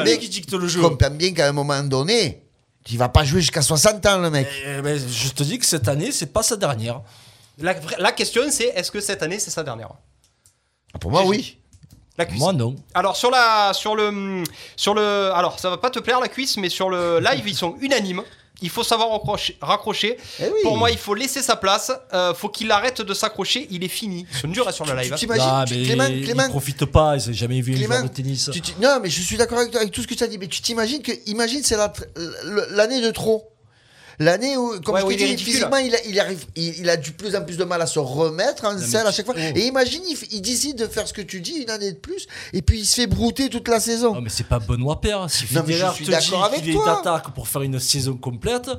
lui 0.04 0.18
qui 0.20 0.28
dicte 0.28 0.52
le 0.52 0.68
jeu. 0.68 0.80
comprends 0.80 1.10
bien 1.10 1.32
qu'à 1.34 1.48
un 1.48 1.52
moment 1.52 1.82
donné, 1.82 2.38
tu 2.84 2.96
vas 2.96 3.08
pas 3.08 3.24
jouer 3.24 3.40
jusqu'à 3.40 3.62
60 3.62 4.04
ans, 4.06 4.18
le 4.18 4.30
mec. 4.30 4.48
Eh 4.66 4.82
ben, 4.82 4.98
je 4.98 5.28
te 5.30 5.42
dis 5.42 5.58
que 5.58 5.66
cette 5.66 5.88
année, 5.88 6.12
c'est 6.12 6.32
pas 6.32 6.42
sa 6.42 6.56
dernière. 6.56 7.00
La, 7.58 8.12
question 8.12 8.42
c'est 8.50 8.68
est-ce 8.68 8.90
que 8.90 9.00
cette 9.00 9.22
année 9.22 9.38
c'est 9.38 9.50
sa 9.50 9.62
dernière? 9.62 9.90
Pour 11.00 11.10
moi, 11.10 11.24
oui. 11.24 11.58
La 12.18 12.24
cuisse. 12.24 12.40
Moi, 12.40 12.52
non. 12.52 12.76
Alors 12.94 13.16
sur 13.16 13.30
la 13.30 13.72
sur 13.72 13.94
le 13.94 14.42
sur 14.76 14.94
le 14.94 15.30
alors 15.34 15.58
ça 15.58 15.70
va 15.70 15.78
pas 15.78 15.90
te 15.90 15.98
plaire 15.98 16.20
la 16.20 16.28
cuisse 16.28 16.56
mais 16.56 16.68
sur 16.68 16.90
le 16.90 17.20
live 17.20 17.46
ils 17.46 17.54
sont 17.54 17.76
unanimes. 17.80 18.22
Il 18.62 18.70
faut 18.70 18.82
savoir 18.84 19.10
raccrocher. 19.10 19.56
raccrocher. 19.60 20.16
Eh 20.40 20.44
oui. 20.44 20.60
Pour 20.62 20.76
moi, 20.76 20.90
il 20.90 20.96
faut 20.98 21.14
laisser 21.14 21.42
sa 21.42 21.56
place. 21.56 21.92
Euh, 22.14 22.32
faut 22.34 22.48
qu'il 22.48 22.70
arrête 22.70 23.02
de 23.02 23.14
s'accrocher. 23.14 23.66
Il 23.70 23.84
est 23.84 23.88
fini. 23.88 24.26
C'est 24.32 24.46
dur 24.50 24.66
hein, 24.68 24.72
sur 24.72 24.86
le 24.86 24.94
live. 24.94 25.08
Tu 25.08 25.12
hein. 25.14 25.16
t'imagines, 25.16 25.44
Ah, 25.48 25.64
tu- 25.66 25.74
mais 25.74 25.82
Clément, 25.84 26.04
il 26.06 26.24
Clément, 26.24 26.48
profite 26.48 26.84
pas, 26.86 27.16
il 27.16 27.26
n'a 27.26 27.32
jamais 27.32 27.60
vu 27.60 27.72
un 27.74 27.76
Clément, 27.76 27.94
joueur 27.96 28.08
de 28.08 28.14
tennis. 28.14 28.50
tu- 28.52 28.60
tu- 28.60 28.72
non, 28.80 28.98
mais 29.02 29.10
je 29.10 29.20
suis 29.22 29.36
d'accord 29.36 29.58
avec, 29.58 29.70
toi, 29.72 29.80
avec 29.80 29.92
tout 29.92 30.02
ce 30.02 30.06
que 30.06 30.14
tu 30.14 30.24
as 30.24 30.28
dit, 30.28 30.38
mais 30.38 30.46
tu 30.48 30.62
t'imagines 30.62 31.02
que, 31.02 31.12
imagine, 31.26 31.62
c'est 31.62 31.76
la 31.76 31.92
l'année 32.70 33.00
de 33.00 33.10
trop. 33.10 33.51
L'année 34.18 34.56
où, 34.56 34.80
comme 34.80 34.94
Ouais, 34.94 35.00
je 35.02 35.06
te 35.06 35.12
il 35.12 35.16
dis, 35.18 35.24
ridicule. 35.24 35.52
physiquement, 35.54 35.76
il 35.78 35.94
a, 35.94 36.04
il, 36.06 36.20
arrive, 36.20 36.44
il, 36.56 36.80
il 36.80 36.90
a 36.90 36.96
de 36.96 37.10
plus 37.10 37.34
en 37.36 37.42
plus 37.44 37.56
de 37.56 37.64
mal 37.64 37.80
à 37.82 37.86
se 37.86 37.98
remettre 37.98 38.64
en 38.64 38.78
selle 38.78 39.06
à 39.06 39.12
chaque 39.12 39.26
fois. 39.26 39.34
Et 39.38 39.66
imagine, 39.66 40.02
il, 40.08 40.16
il 40.32 40.42
décide 40.42 40.76
de 40.78 40.86
faire 40.86 41.06
ce 41.08 41.12
que 41.12 41.22
tu 41.22 41.40
dis, 41.40 41.52
une 41.62 41.70
année 41.70 41.92
de 41.92 41.98
plus, 41.98 42.26
et 42.52 42.62
puis 42.62 42.80
il 42.80 42.86
se 42.86 42.94
fait 42.96 43.06
brouter 43.06 43.48
toute 43.48 43.68
la 43.68 43.80
saison. 43.80 44.14
Non, 44.14 44.20
mais 44.20 44.28
c'est 44.30 44.46
pas 44.48 44.58
Benoît 44.58 45.00
Père. 45.00 45.26
Si 45.30 45.44
Non, 45.54 45.62
mais 45.66 45.72
je 45.74 45.78
Federer 45.78 45.94
suis 45.94 46.04
te 46.06 46.10
d'accord 46.10 46.50
dit 46.50 46.60
qu'il 46.62 46.70
est 46.76 46.84
d'attaque 46.84 47.34
pour 47.34 47.48
faire 47.48 47.62
une 47.62 47.78
saison 47.80 48.16
complète, 48.16 48.70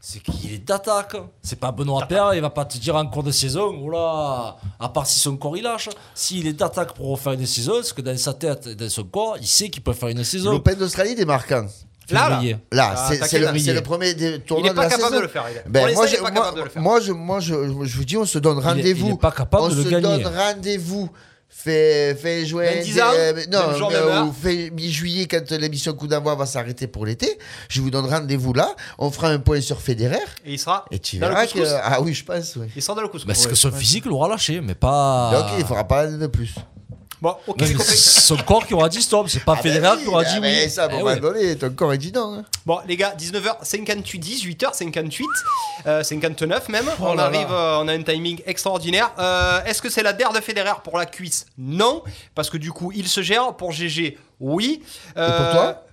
c'est 0.00 0.20
qu'il 0.22 0.52
est 0.52 0.58
d'attaque. 0.58 1.16
C'est 1.42 1.58
pas 1.58 1.72
Benoît 1.72 2.06
Père, 2.06 2.34
il 2.34 2.40
va 2.42 2.50
pas 2.50 2.64
te 2.66 2.76
dire 2.76 2.94
en 2.96 3.06
cours 3.06 3.22
de 3.22 3.30
saison, 3.30 3.88
là, 3.88 4.56
à 4.78 4.88
part 4.90 5.06
si 5.06 5.18
son 5.18 5.36
corps 5.36 5.56
il 5.56 5.62
lâche. 5.62 5.88
S'il 6.14 6.46
est 6.46 6.52
d'attaque 6.52 6.92
pour 6.94 7.06
refaire 7.08 7.32
une 7.32 7.46
saison, 7.46 7.74
c'est 7.82 7.94
que 7.94 8.02
dans 8.02 8.16
sa 8.18 8.34
tête 8.34 8.66
et 8.66 8.74
dans 8.74 8.90
son 8.90 9.04
corps, 9.04 9.36
il 9.40 9.46
sait 9.46 9.70
qu'il 9.70 9.82
peut 9.82 9.94
faire 9.94 10.08
une 10.10 10.22
saison. 10.24 10.50
L'Open 10.52 10.74
d'Australie 10.78 11.14
démarque 11.14 11.48
quand 11.48 11.66
Là, 12.10 12.40
là. 12.72 12.94
Ah, 12.96 13.10
c'est 13.26 13.38
le, 13.38 13.80
premier 13.80 14.14
des 14.14 14.34
Il 14.34 14.40
tournois 14.42 14.70
est 14.70 14.74
pas 14.74 14.84
de 14.86 14.90
la 14.90 14.96
capable 14.96 15.08
saison. 15.08 15.16
de 15.16 15.22
le 15.22 15.28
faire. 15.28 15.44
il 15.50 15.56
est- 15.56 15.64
Ben, 15.66 15.94
moi, 15.94 16.06
je, 16.06 16.14
pas 16.16 16.20
moi, 16.22 16.30
capable 16.32 16.58
de 16.58 16.62
le 16.64 16.68
faire. 16.70 16.82
moi, 16.82 17.00
je, 17.00 17.12
moi, 17.12 17.40
je, 17.40 17.54
je 17.84 17.96
vous 17.96 18.04
dis, 18.04 18.16
on 18.16 18.26
se 18.26 18.38
donne 18.38 18.56
Il 18.56 18.58
est- 18.58 18.62
il 18.62 18.66
rendez-vous. 18.68 19.10
est 19.14 19.20
pas 19.20 19.32
capable 19.32 19.62
on 19.64 19.68
de 19.68 19.74
le 19.74 19.84
se 19.84 19.88
donne 19.88 20.26
rendez-vous. 20.26 21.10
Fait, 21.56 22.14
fait 22.20 22.44
juin, 22.44 22.64
26 22.64 23.00
ans, 23.00 23.04
euh, 23.14 23.32
non, 23.50 23.78
jour, 23.78 23.90
ou 24.26 24.32
fait 24.32 24.70
mi-juillet 24.70 25.26
quand 25.26 25.48
l'émission 25.52 25.92
Coup 25.94 26.08
d'envoi 26.08 26.34
va 26.34 26.46
s'arrêter 26.46 26.88
pour 26.88 27.06
l'été. 27.06 27.38
Je 27.68 27.80
vous 27.80 27.90
donne 27.90 28.06
rendez-vous 28.06 28.52
là. 28.52 28.74
On 28.98 29.10
fera 29.10 29.28
un 29.28 29.38
point 29.38 29.60
sur 29.60 29.80
Federer. 29.80 30.18
Et 30.44 30.54
il 30.54 30.58
sera 30.58 30.84
Et 30.90 30.98
tu 30.98 31.18
dans 31.18 31.28
le 31.28 31.34
verras 31.34 31.46
que. 31.46 31.60
Ah 31.82 32.02
oui, 32.02 32.12
je 32.12 32.24
pense. 32.24 32.56
Oui. 32.56 32.66
Il 32.74 32.82
sera 32.82 32.96
dans 32.96 33.02
le 33.02 33.08
couscous. 33.08 33.28
Mais 33.28 33.34
c'est 33.34 33.44
Ouais. 33.44 33.50
que 33.52 33.56
son 33.56 33.70
physique 33.70 34.04
l'aura 34.04 34.28
lâché, 34.28 34.60
mais 34.60 34.74
pas. 34.74 35.30
Donc 35.32 35.46
il 35.56 35.60
ne 35.62 35.64
fera 35.68 35.84
pas 35.84 36.06
de 36.08 36.26
plus. 36.26 36.54
Bon, 37.24 37.36
ok, 37.46 37.58
Non, 37.62 37.66
les 37.66 37.74
mais 37.74 37.84
c'est 37.84 38.20
son 38.20 38.36
corps 38.36 38.66
qui 38.66 38.74
aura 38.74 38.90
dit 38.90 39.00
stop, 39.00 39.30
c'est 39.30 39.42
pas 39.42 39.54
Ah 39.58 39.60
ben 39.62 39.72
Federer 39.72 39.96
oui, 39.96 40.02
qui 40.02 40.08
aura 40.08 40.22
ah 40.26 40.32
dit 40.34 40.40
ben 40.40 40.54
oui. 40.64 40.68
Ça, 40.70 40.82
à 40.82 40.86
un 40.86 40.90
Eh 40.90 40.92
moment 40.98 41.06
ouais. 41.06 41.20
donné, 41.20 41.56
ton 41.56 41.70
corps 41.70 41.92
est 41.94 41.98
dit 41.98 42.12
non. 42.12 42.34
hein. 42.34 42.44
Bon, 42.66 42.78
les 42.86 42.96
gars, 42.98 43.14
19h58, 43.18 44.20
18h58, 44.58 45.22
euh, 45.86 46.02
59 46.02 46.68
même. 46.68 46.84
Oh 47.00 47.04
on 47.08 47.14
là 47.14 47.24
arrive, 47.24 47.48
là. 47.48 47.78
euh, 47.78 47.78
on 47.82 47.88
a 47.88 47.92
un 47.94 48.02
timing 48.02 48.40
extraordinaire. 48.44 49.10
Euh, 49.18 49.64
Est-ce 49.64 49.80
que 49.80 49.88
c'est 49.88 50.02
la 50.02 50.12
der 50.12 50.32
de 50.32 50.40
Federer 50.40 50.74
pour 50.84 50.98
la 50.98 51.06
cuisse? 51.06 51.46
Non, 51.56 52.02
parce 52.34 52.50
que 52.50 52.58
du 52.58 52.72
coup, 52.72 52.92
il 52.94 53.08
se 53.08 53.22
gère. 53.22 53.54
Pour 53.56 53.72
GG, 53.72 54.18
oui. 54.40 54.82
Euh, 55.16 55.26
Et 55.28 55.42
pour 55.42 55.50
toi? 55.52 55.84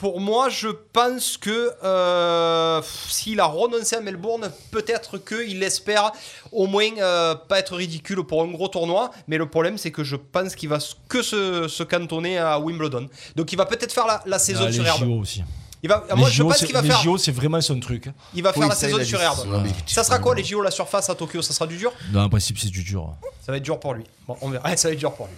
Pour 0.00 0.18
moi, 0.18 0.48
je 0.48 0.68
pense 0.68 1.36
que 1.36 1.72
euh, 1.84 2.80
s'il 3.08 3.38
a 3.38 3.44
renoncé 3.44 3.96
à 3.96 4.00
Melbourne, 4.00 4.50
peut-être 4.70 5.18
qu'il 5.18 5.62
espère 5.62 6.10
au 6.52 6.66
moins 6.66 6.88
euh, 6.98 7.34
pas 7.34 7.58
être 7.58 7.76
ridicule 7.76 8.24
pour 8.24 8.42
un 8.42 8.46
gros 8.48 8.68
tournoi. 8.68 9.10
Mais 9.28 9.36
le 9.36 9.46
problème, 9.48 9.76
c'est 9.76 9.90
que 9.90 10.02
je 10.02 10.16
pense 10.16 10.54
qu'il 10.56 10.70
va 10.70 10.78
que 11.08 11.20
se, 11.22 11.68
se 11.68 11.82
cantonner 11.82 12.38
à 12.38 12.58
Wimbledon. 12.58 13.08
Donc 13.36 13.52
il 13.52 13.56
va 13.56 13.66
peut-être 13.66 13.92
faire 13.92 14.06
la, 14.06 14.22
la 14.24 14.38
saison 14.38 14.64
Ah, 14.68 14.72
sur 14.72 14.82
les 14.82 14.88
herbe. 14.88 15.04
JO 15.04 15.20
aussi. 15.20 15.44
Il 15.82 15.88
va, 15.88 16.04
Les 16.10 16.14
moi, 16.16 16.28
je 16.30 16.34
JO, 16.34 16.44
pense 16.48 16.58
c'est- 16.58 16.66
qu'il 16.66 16.74
va 16.74 16.80
les 16.82 16.88
faire. 16.88 17.00
JO, 17.02 17.16
c'est 17.18 17.32
vraiment 17.32 17.60
son 17.60 17.78
truc. 17.80 18.08
Il 18.34 18.42
va 18.42 18.52
faire 18.54 18.62
Oui, 18.62 18.68
la 18.70 18.74
saison 18.74 19.04
sur 19.04 19.20
herbe. 19.20 19.38
Ça 19.86 20.02
sera 20.02 20.18
quoi 20.18 20.34
les 20.34 20.44
JO 20.44 20.62
la 20.62 20.70
surface 20.70 21.10
à 21.10 21.14
Tokyo? 21.14 21.42
Ça 21.42 21.52
sera 21.52 21.66
du 21.66 21.76
dur? 21.76 21.92
Non, 22.12 22.22
en 22.22 22.28
principe, 22.30 22.58
c'est 22.58 22.68
du 22.70 22.82
dur. 22.82 23.14
Ça 23.44 23.52
va 23.52 23.58
être 23.58 23.62
dur 23.64 23.78
pour 23.78 23.92
lui. 23.94 24.04
Bon, 24.26 24.36
on 24.40 24.48
verra. 24.48 24.74
ça 24.76 24.88
va 24.88 24.92
être 24.94 24.98
dur 25.00 25.12
pour 25.12 25.26
lui. 25.26 25.34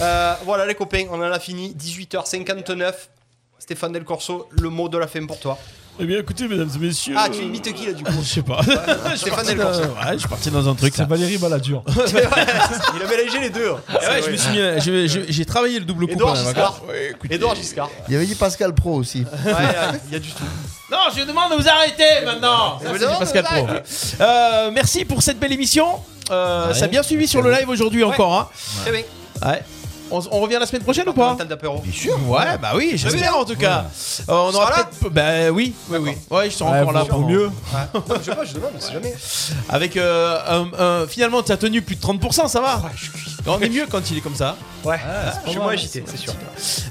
Euh, 0.00 0.34
voilà 0.46 0.64
les 0.64 0.74
copains, 0.74 1.04
on 1.10 1.16
en 1.18 1.22
a 1.32 1.38
fini. 1.38 1.74
18h59. 1.74 2.94
Stéphane 3.58 3.92
Del 3.92 4.04
Corso, 4.04 4.48
le 4.50 4.68
mot 4.70 4.88
de 4.88 4.98
la 4.98 5.06
fin 5.06 5.24
pour 5.26 5.38
toi. 5.40 5.58
Eh 5.98 6.04
bien, 6.04 6.18
écoutez, 6.18 6.46
mesdames 6.46 6.68
et 6.74 6.78
messieurs. 6.78 7.14
Ah, 7.16 7.26
tu 7.30 7.40
imites 7.42 7.72
qui 7.72 7.86
là 7.86 7.92
du 7.94 8.04
coup 8.04 8.12
Je 8.22 8.28
sais 8.28 8.42
pas. 8.42 8.60
Stéphane 9.16 9.46
Del 9.46 9.56
Corso. 9.58 9.80
ouais, 9.80 10.12
je 10.12 10.18
suis 10.18 10.28
parti 10.28 10.50
dans 10.50 10.68
un 10.68 10.74
truc. 10.74 10.92
C'est. 10.94 11.08
Valérie 11.08 11.38
Balladur. 11.38 11.82
Il 11.88 13.02
a 13.02 13.06
mélangé 13.08 13.40
les 13.40 13.48
deux. 13.50 13.70
Eh 13.88 13.92
ouais, 13.94 14.22
je 14.22 14.30
me 14.30 14.36
suis 14.36 14.50
mis, 14.50 14.58
j'ai- 14.82 15.08
j'ai 15.08 15.32
j'ai 15.32 15.44
travaillé 15.46 15.78
le 15.78 15.86
double 15.86 16.06
coup. 16.06 16.12
Edouard 16.12 16.34
les 16.34 16.44
Giscard. 16.44 16.82
Ouais, 16.86 17.10
écoutez. 17.12 17.34
Edouard 17.34 17.54
Giscard. 17.56 17.90
Il 18.08 18.12
y 18.12 18.16
avait 18.16 18.26
dit 18.26 18.34
Pascal 18.34 18.74
Pro 18.74 18.94
aussi. 18.96 19.20
Ouais, 19.46 19.52
il 20.08 20.12
y 20.12 20.16
a 20.16 20.18
du 20.18 20.30
tout. 20.30 20.44
Non, 20.92 20.98
je 21.16 21.22
demande 21.24 21.50
de 21.52 21.56
vous 21.56 21.68
arrêter 21.68 22.24
maintenant. 22.26 22.78
Ça, 22.78 22.88
c'est 22.98 23.18
Pascal 23.18 23.44
Pro. 23.44 23.66
Euh, 24.20 24.70
merci 24.74 25.04
pour 25.06 25.22
cette 25.22 25.38
belle 25.38 25.52
émission. 25.52 25.86
Euh, 26.30 26.68
Ouais. 26.68 26.74
Ça 26.74 26.84
a 26.84 26.88
bien 26.88 27.02
suivi 27.04 27.26
sur 27.26 27.40
le 27.40 27.50
live 27.52 27.68
aujourd'hui 27.68 28.04
encore. 28.04 28.34
Hein. 28.34 28.48
Très 28.82 28.90
bien. 28.92 29.02
Ouais. 29.46 29.62
On, 30.10 30.20
on 30.30 30.40
revient 30.40 30.58
la 30.60 30.66
semaine 30.66 30.82
prochaine 30.82 31.08
ou 31.08 31.12
pas 31.12 31.34
temps 31.34 31.44
d'apéro 31.44 31.82
Ouais, 32.26 32.58
bah 32.60 32.72
oui, 32.74 32.92
j'espère 32.94 33.36
en 33.36 33.44
tout 33.44 33.56
cas. 33.56 33.86
Euh, 34.28 34.32
on 34.32 34.54
aura 34.54 34.70
là 34.70 34.84
peut-être. 34.84 35.12
Bah 35.12 35.50
oui, 35.52 35.74
oui, 35.88 35.98
oui. 36.00 36.12
Ouais, 36.30 36.48
je 36.50 36.56
serai 36.56 36.70
Ouais, 36.70 36.80
encore 36.80 36.92
là 36.92 37.04
pour 37.04 37.26
mieux. 37.26 37.50
Non, 37.94 38.02
Je 38.18 38.22
sais 38.22 38.34
pas, 38.36 38.44
je 38.44 38.54
demande, 38.54 38.70
c'est 38.78 38.92
jamais. 38.92 39.14
Avec 39.68 39.96
euh, 39.96 41.06
finalement, 41.08 41.42
tu 41.42 41.52
as 41.52 41.56
tenu 41.56 41.82
plus 41.82 41.96
de 41.96 42.00
30%, 42.00 42.48
ça 42.48 42.60
va. 42.60 42.82
On 43.46 43.60
est 43.60 43.68
mieux 43.68 43.86
quand 43.88 44.10
il 44.10 44.18
est 44.18 44.20
comme 44.20 44.34
ça. 44.34 44.56
Ouais, 44.84 44.98
je 45.44 45.50
suis 45.50 45.58
moins 45.58 45.72
agité, 45.72 46.02
c'est 46.06 46.16
sûr. 46.16 46.32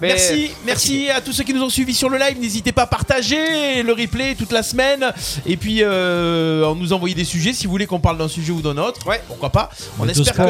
Mais- 0.01 0.09
Merci, 0.09 0.51
merci 0.65 1.09
à 1.09 1.21
tous 1.21 1.31
ceux 1.33 1.43
qui 1.43 1.53
nous 1.53 1.61
ont 1.63 1.69
suivis 1.69 1.93
sur 1.93 2.09
le 2.09 2.17
live. 2.17 2.39
N'hésitez 2.39 2.71
pas 2.71 2.83
à 2.83 2.87
partager 2.87 3.83
le 3.83 3.93
replay 3.93 4.35
toute 4.35 4.51
la 4.51 4.63
semaine 4.63 5.11
et 5.45 5.57
puis 5.57 5.79
euh, 5.81 6.73
nous 6.75 6.93
envoyer 6.93 7.15
des 7.15 7.23
sujets 7.25 7.53
si 7.53 7.65
vous 7.65 7.71
voulez 7.71 7.85
qu'on 7.87 7.99
parle 7.99 8.17
d'un 8.17 8.27
sujet 8.27 8.51
ou 8.51 8.61
d'un 8.61 8.77
autre. 8.77 9.05
Ouais. 9.07 9.21
Pourquoi 9.27 9.49
pas 9.49 9.69
On 9.99 10.05
Mais 10.05 10.11
espère 10.11 10.33
que 10.33 10.41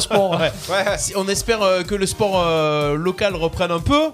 sport, 0.00 0.30
Ouais, 0.40 0.50
on 0.70 0.74
hein. 0.74 0.96
On 1.16 1.28
espère 1.28 1.62
euh, 1.62 1.82
que 1.82 1.94
le 1.94 2.06
sport 2.06 2.42
euh, 2.46 2.94
local 2.94 3.34
reprenne 3.34 3.70
un 3.72 3.80
peu. 3.80 4.10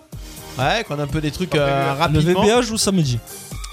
Ouais, 0.58 0.84
qu'on 0.86 0.98
a 0.98 1.02
un 1.02 1.06
peu 1.08 1.20
des 1.20 1.30
trucs 1.32 1.54
euh, 1.56 1.92
Le 1.94 1.98
rapidement. 1.98 2.42
VBA 2.44 2.62
joue 2.62 2.78
samedi. 2.78 3.18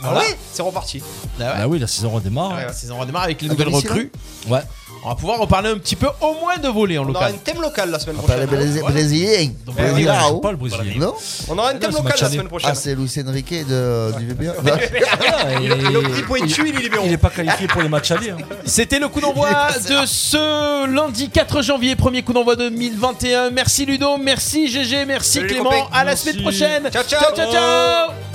Ah 0.04 0.16
ouais 0.16 0.38
C'est 0.52 0.62
reparti. 0.62 1.02
Bah 1.40 1.54
oui, 1.68 1.80
la 1.80 1.88
saison 1.88 2.10
redémarre. 2.10 2.54
Ouais, 2.56 2.66
la 2.66 2.74
saison 2.74 2.98
redémarre 3.00 3.24
avec 3.24 3.42
les 3.42 3.50
nouvelles 3.50 3.70
recrues. 3.70 4.12
Ouais. 4.48 4.60
On 5.04 5.10
va 5.10 5.16
pouvoir 5.16 5.40
reparler 5.40 5.70
un 5.70 5.80
petit 5.80 5.96
peu 5.96 6.06
au 6.22 6.36
moins 6.40 6.58
de 6.58 6.68
voler 6.68 7.00
en 7.00 7.06
On 7.08 7.10
aura 7.10 7.30
local. 7.30 7.34
un 7.34 7.38
thème 7.40 7.60
local 7.62 7.90
la 7.90 7.98
semaine 7.98 8.18
On 8.20 8.22
prochaine. 8.22 8.46
des 8.46 8.82
Brésiliens. 8.82 9.50
Donc, 9.66 9.76
oui, 9.80 9.84
Brésil, 9.90 10.06
là, 10.06 10.20
je 10.20 10.28
joue 10.28 10.34
oh. 10.36 10.40
pas 10.42 10.52
le 10.52 10.58
Brésilien. 10.58 10.94
Non 11.00 11.16
On 11.50 11.58
aura 11.58 11.70
un 11.72 11.76
thème 11.78 11.92
local 11.92 12.14
la 12.22 12.30
semaine 12.30 12.48
prochaine. 12.48 12.70
Ah, 12.72 12.76
c'est 12.76 12.94
Luis 12.94 13.12
Enrique 13.28 13.66
de, 13.68 14.12
du 14.20 14.28
VBA 14.28 14.54
Ah, 14.64 15.60
et- 15.60 15.68
Le 15.68 16.02
petit 16.02 16.22
pointu, 16.22 16.70
il 16.70 16.76
est 16.76 16.82
libéré. 16.84 17.02
Il 17.08 17.12
est 17.14 17.18
pas 17.18 17.32
qualifié 17.32 17.68
pour 17.68 17.82
les 17.82 17.90
matchs 17.90 18.12
allés. 18.12 18.30
hein. 18.30 18.38
C'était 18.66 19.00
le 19.00 19.08
coup 19.08 19.22
d'envoi 19.22 19.50
de 19.90 20.06
ce 20.06 20.86
lundi 20.94 21.30
4 21.32 21.64
janvier, 21.64 21.96
premier 21.96 22.22
coup 22.22 22.34
d'envoi 22.34 22.56
2021. 22.56 23.50
Merci 23.50 23.88
Ludo, 23.88 24.18
merci 24.20 24.68
GG, 24.68 25.06
merci 25.06 25.40
Clément. 25.48 25.90
À 25.92 26.04
la 26.04 26.16
semaine 26.16 26.42
prochaine. 26.44 26.84
Ciao, 26.92 27.04
ciao. 27.04 27.36
ciao, 27.36 28.31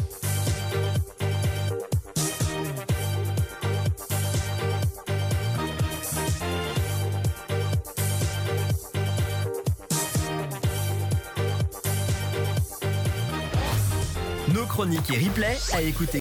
chroniques 14.77 15.11
et 15.11 15.25
replays 15.27 15.57
à 15.73 15.81
écouter 15.81 16.13